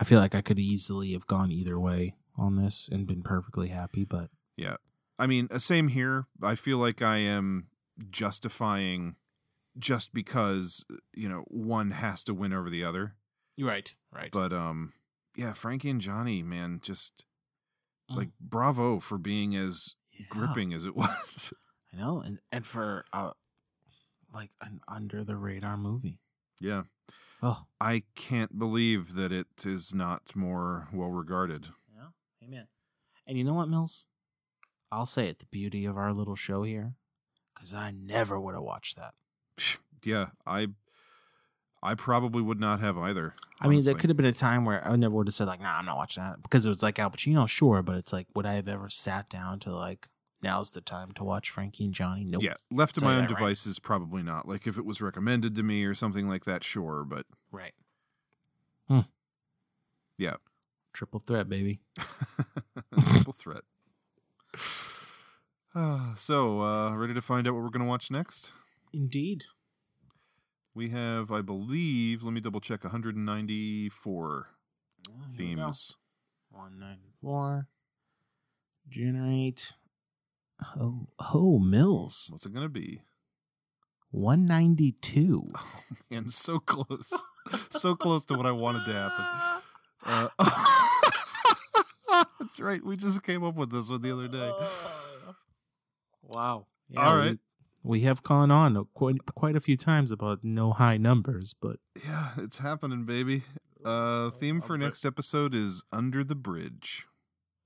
I 0.01 0.05
feel 0.05 0.19
like 0.19 0.35
I 0.35 0.41
could 0.43 0.59
easily 0.59 1.13
have 1.13 1.27
gone 1.29 1.51
either 1.53 1.79
way 1.79 2.17
on 2.37 2.57
this 2.57 2.89
and 2.91 3.07
been 3.07 3.23
perfectly 3.23 3.69
happy, 3.69 4.05
but 4.05 4.31
Yeah. 4.57 4.77
I 5.19 5.27
mean, 5.27 5.49
uh, 5.51 5.59
same 5.59 5.89
here. 5.89 6.27
I 6.43 6.55
feel 6.55 6.79
like 6.79 7.03
I 7.03 7.19
am 7.19 7.69
justifying 8.11 9.17
just 9.79 10.13
because, 10.13 10.85
uh, 10.93 10.97
you 11.15 11.29
know, 11.29 11.45
one 11.49 11.93
has 11.93 12.23
to 12.25 12.35
win 12.35 12.53
over 12.53 12.69
the 12.71 12.83
other. 12.85 13.15
right, 13.59 13.95
right. 14.13 14.31
But 14.33 14.53
um 14.53 14.93
yeah, 15.37 15.53
Frankie 15.53 15.91
and 15.91 16.01
Johnny, 16.01 16.43
man, 16.43 16.81
just 16.83 17.25
Mm. 18.11 18.17
like 18.17 18.29
bravo 18.41 18.99
for 19.01 19.19
being 19.19 19.55
as 19.55 19.95
gripping 20.31 20.73
as 20.73 20.85
it 20.87 20.97
was. 21.03 21.53
I 21.93 21.97
know, 21.97 22.21
and 22.21 22.39
and 22.53 22.67
for 22.67 23.05
uh, 23.13 23.31
like 24.35 24.51
an 24.61 24.81
under 24.89 25.25
the 25.25 25.37
radar 25.37 25.77
movie. 25.77 26.21
yeah. 26.61 26.83
Oh, 27.41 27.67
I 27.81 28.03
can't 28.17 28.59
believe 28.59 29.15
that 29.15 29.31
it 29.31 29.47
is 29.65 29.95
not 29.95 30.35
more 30.35 30.89
well 30.93 31.11
regarded. 31.11 31.69
yeah, 31.95 32.09
amen. 32.45 32.67
And 33.29 33.39
you 33.39 33.45
know 33.45 33.55
what, 33.55 33.69
Mills? 33.69 34.07
I'll 34.91 35.07
say 35.07 35.29
it. 35.29 35.39
The 35.39 35.47
beauty 35.47 35.85
of 35.85 35.97
our 35.97 36.13
little 36.13 36.35
show 36.35 36.65
here, 36.65 36.95
because 37.55 37.73
I 37.73 37.93
never 37.93 38.41
would 38.41 38.55
have 38.55 38.65
watched 38.65 38.97
that. 38.97 39.15
Yeah, 40.05 40.27
I 40.47 40.69
I 41.83 41.95
probably 41.95 42.41
would 42.41 42.61
not 42.61 42.79
have 42.81 42.97
either. 42.97 43.35
I 43.61 43.67
mean, 43.69 43.85
there 43.85 43.95
could 43.95 44.11
have 44.11 44.17
been 44.17 44.27
a 44.27 44.33
time 44.33 44.65
where 44.65 44.87
I 44.87 44.95
never 44.95 45.15
would 45.17 45.27
have 45.27 45.35
said 45.35 45.49
like, 45.49 45.61
"Nah, 45.61 45.77
I'm 45.77 45.87
not 45.87 45.97
watching 45.97 46.23
that," 46.23 46.41
because 46.43 46.65
it 46.67 46.69
was 46.69 46.83
like 46.85 46.99
Al 47.01 47.11
Pacino, 47.11 47.49
sure, 47.49 47.83
but 47.83 47.97
it's 47.97 48.13
like, 48.13 48.27
would 48.35 48.47
I 48.47 48.55
have 48.55 48.69
ever 48.69 48.89
sat 48.89 49.29
down 49.29 49.59
to 49.61 49.75
like, 49.75 50.09
now's 50.43 50.73
the 50.73 50.81
time 50.81 51.13
to 51.13 51.25
watch 51.25 51.51
Frankie 51.51 51.85
and 51.85 51.95
Johnny? 51.95 52.25
Nope. 52.25 52.43
Yeah, 52.43 52.55
left 52.71 52.95
to 52.97 53.05
my 53.05 53.15
own 53.15 53.23
that 53.23 53.31
right. 53.31 53.39
devices, 53.39 53.79
probably 53.79 54.23
not. 54.23 54.49
Like 54.49 54.67
if 54.67 54.79
it 54.79 54.85
was 54.85 55.01
recommended 55.01 55.55
to 55.57 55.63
me 55.63 55.85
or 55.85 55.95
something 55.95 56.29
like 56.29 56.45
that, 56.45 56.65
sure. 56.65 57.05
But 57.05 57.27
Right. 57.51 57.75
Hmm. 58.89 59.01
yeah, 60.17 60.37
Triple 60.93 61.21
threat, 61.21 61.49
baby. 61.49 61.81
triple 63.01 63.33
threat. 63.33 63.63
Uh, 65.75 66.13
so, 66.17 66.61
uh, 66.61 66.95
ready 66.97 67.15
to 67.15 67.21
find 67.21 67.47
out 67.47 67.55
what 67.55 67.63
we're 67.63 67.71
going 67.71 67.85
to 67.85 67.89
watch 67.89 68.11
next? 68.11 68.53
Indeed. 68.93 69.45
We 70.75 70.91
have, 70.91 71.31
I 71.31 71.41
believe, 71.41 72.23
let 72.23 72.33
me 72.33 72.41
double 72.41 72.61
check, 72.61 72.83
194 72.85 74.49
here 75.07 75.15
we 75.17 75.55
go. 75.55 75.63
themes. 75.63 75.97
194. 76.51 77.69
Generate. 78.89 79.73
Oh, 80.79 81.07
oh, 81.35 81.59
Mills. 81.59 82.29
What's 82.33 82.47
it 82.47 82.53
going 82.53 82.65
to 82.65 82.69
be? 82.69 83.01
192. 84.11 85.49
And 86.11 86.33
so 86.33 86.59
close. 86.59 87.13
so 87.71 87.95
close 87.95 88.25
to 88.27 88.35
what 88.35 88.47
I 88.47 88.53
wanted 88.53 88.85
to 88.87 88.93
happen. 88.93 89.63
Uh, 90.39 92.23
that's 92.41 92.59
right. 92.61 92.85
We 92.85 92.97
just 92.97 93.23
came 93.23 93.45
up 93.45 93.57
with 93.57 93.71
this 93.71 93.91
one 93.91 94.01
the 94.03 94.13
other 94.13 94.29
day. 94.29 94.53
Wow. 96.23 96.67
All 96.95 97.17
right, 97.17 97.39
we- 97.83 97.91
We, 97.91 98.01
have 98.01 98.23
gone 98.23 98.51
on 98.51 98.85
quite, 98.93 99.25
quite 99.35 99.57
a 99.57 99.61
few 99.61 99.79
times 99.79 100.11
about 100.11 100.41
no 100.45 100.73
high 100.73 100.99
numbers, 100.99 101.55
but 101.59 101.79
Yeah, 102.05 102.33
it's 102.37 102.59
happening, 102.59 103.05
baby. 103.07 103.45
Uh, 103.83 104.29
theme 104.29 104.61
for 104.61 104.77
next 104.77 105.07
episode 105.07 105.55
is 105.55 105.85
Under 105.91 106.23
the 106.23 106.35
Bridge. 106.35 107.07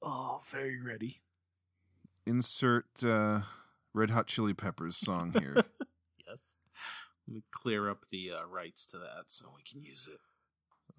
oh, 0.00 0.42
very 0.48 0.80
ready. 0.80 1.16
Insert 2.26 3.04
uh, 3.04 3.40
Red 3.94 4.10
Hot 4.10 4.26
Chili 4.26 4.54
Peppers 4.54 4.96
song 4.96 5.34
here. 5.38 5.56
Yes. 6.28 6.56
Let 7.26 7.34
me 7.34 7.42
clear 7.50 7.90
up 7.90 8.04
the 8.10 8.30
uh, 8.32 8.46
rights 8.46 8.86
to 8.86 8.96
that 8.98 9.24
so 9.26 9.48
we 9.54 9.62
can 9.70 9.82
use 9.82 10.08
it. 10.10 10.20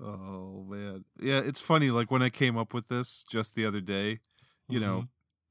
oh 0.03 0.63
man, 0.69 1.05
yeah, 1.19 1.39
it's 1.39 1.59
funny. 1.61 1.89
Like 1.91 2.11
when 2.11 2.21
I 2.21 2.29
came 2.29 2.55
up 2.57 2.73
with 2.73 2.87
this 2.89 3.23
just 3.31 3.55
the 3.55 3.65
other 3.65 3.81
day, 3.81 4.19
you 4.69 4.79
know, 4.79 5.05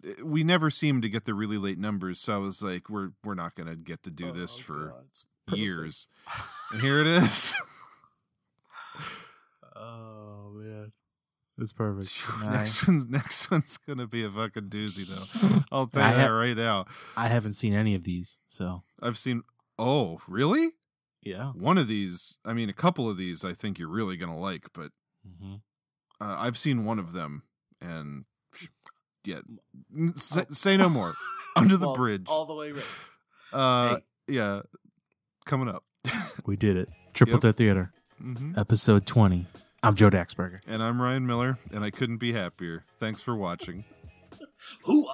Mm-hmm. 0.04 0.20
eh, 0.20 0.24
we 0.24 0.44
never 0.44 0.70
seem 0.70 1.00
to 1.00 1.08
get 1.08 1.24
the 1.24 1.34
really 1.34 1.58
late 1.58 1.78
numbers. 1.78 2.20
So 2.20 2.34
I 2.34 2.36
was 2.36 2.62
like, 2.62 2.88
we're 2.88 3.10
we're 3.24 3.34
not 3.34 3.54
gonna 3.56 3.74
get 3.74 4.02
to 4.04 4.10
do 4.10 4.30
this 4.30 4.56
Oh, 4.60 4.62
for 4.62 4.94
God, 5.48 5.58
years. 5.58 6.10
And 6.70 6.80
here 6.82 7.00
it 7.00 7.06
is. 7.08 7.54
Oh 9.74 10.50
man, 10.54 10.92
it's 11.58 11.72
perfect. 11.72 12.12
next 12.44 12.86
one's 12.86 13.06
next 13.08 13.50
one's 13.50 13.76
gonna 13.78 14.06
be 14.06 14.24
a 14.24 14.30
fucking 14.30 14.66
doozy 14.68 15.06
though. 15.06 15.62
I'll 15.72 15.86
tell 15.86 16.08
you 16.10 16.16
that 16.16 16.28
ha- 16.28 16.34
right 16.34 16.56
now. 16.56 16.86
I 17.16 17.28
haven't 17.28 17.54
seen 17.54 17.74
any 17.74 17.94
of 17.94 18.04
these, 18.04 18.40
so 18.46 18.82
I've 19.02 19.18
seen. 19.18 19.42
Oh, 19.78 20.20
really? 20.28 20.68
yeah. 21.22 21.50
One 21.52 21.78
of 21.78 21.88
these. 21.88 22.38
I 22.44 22.52
mean, 22.52 22.68
a 22.68 22.72
couple 22.74 23.08
of 23.10 23.16
these. 23.16 23.44
I 23.44 23.52
think 23.52 23.78
you're 23.78 23.88
really 23.88 24.16
gonna 24.16 24.38
like, 24.38 24.66
but 24.74 24.90
Mm-hmm. 25.26 25.54
uh, 26.20 26.36
I've 26.38 26.58
seen 26.58 26.84
one 26.84 26.98
of 26.98 27.12
them, 27.12 27.44
and 27.80 28.24
yeah, 29.24 29.40
say, 30.16 30.44
say 30.50 30.76
no 30.76 30.88
more. 30.88 31.12
Under 31.54 31.76
the 31.76 31.92
bridge. 31.92 32.26
all 32.28 32.44
the 32.46 32.54
way 32.54 32.72
right. 32.72 32.84
Uh, 33.52 33.98
yeah, 34.26 34.62
coming 35.44 35.68
up. 35.68 35.84
We 36.46 36.56
did 36.56 36.76
it. 36.76 36.88
Triple 37.14 37.34
Yep. 37.34 37.40
Threat 37.42 37.56
Theater, 37.56 37.92
hmm 38.20 38.52
episode 38.56 39.06
twenty. 39.06 39.46
I'm 39.84 39.96
Joe 39.96 40.10
Daxberger. 40.10 40.60
And 40.68 40.80
I'm 40.80 41.02
Ryan 41.02 41.26
Miller, 41.26 41.58
and 41.72 41.82
I 41.82 41.90
couldn't 41.90 42.18
be 42.18 42.32
happier. 42.32 42.84
Thanks 43.00 43.20
for 43.20 43.34
watching. 43.34 43.84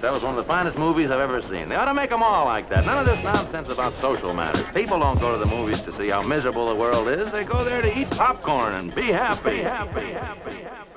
That 0.00 0.12
was 0.12 0.22
one 0.22 0.32
of 0.32 0.36
the 0.36 0.44
finest 0.44 0.76
movies 0.76 1.10
I've 1.10 1.20
ever 1.20 1.40
seen. 1.40 1.70
They 1.70 1.76
ought 1.76 1.86
to 1.86 1.94
make 1.94 2.10
them 2.10 2.22
all 2.22 2.44
like 2.44 2.68
that. 2.68 2.84
None 2.84 2.98
of 2.98 3.06
this 3.06 3.22
nonsense 3.22 3.70
about 3.70 3.94
social 3.94 4.34
matters. 4.34 4.62
People 4.74 5.00
don't 5.00 5.18
go 5.18 5.32
to 5.32 5.38
the 5.42 5.50
movies 5.50 5.80
to 5.80 5.92
see 5.92 6.10
how 6.10 6.20
miserable 6.20 6.68
the 6.68 6.74
world 6.74 7.08
is. 7.08 7.32
They 7.32 7.42
go 7.42 7.64
there 7.64 7.80
to 7.80 7.98
eat 7.98 8.10
popcorn 8.10 8.74
and 8.74 8.94
be 8.94 9.04
happy. 9.04 9.50
Be 9.50 9.62
happy, 9.62 10.12
happy, 10.12 10.62
happy. 10.62 10.93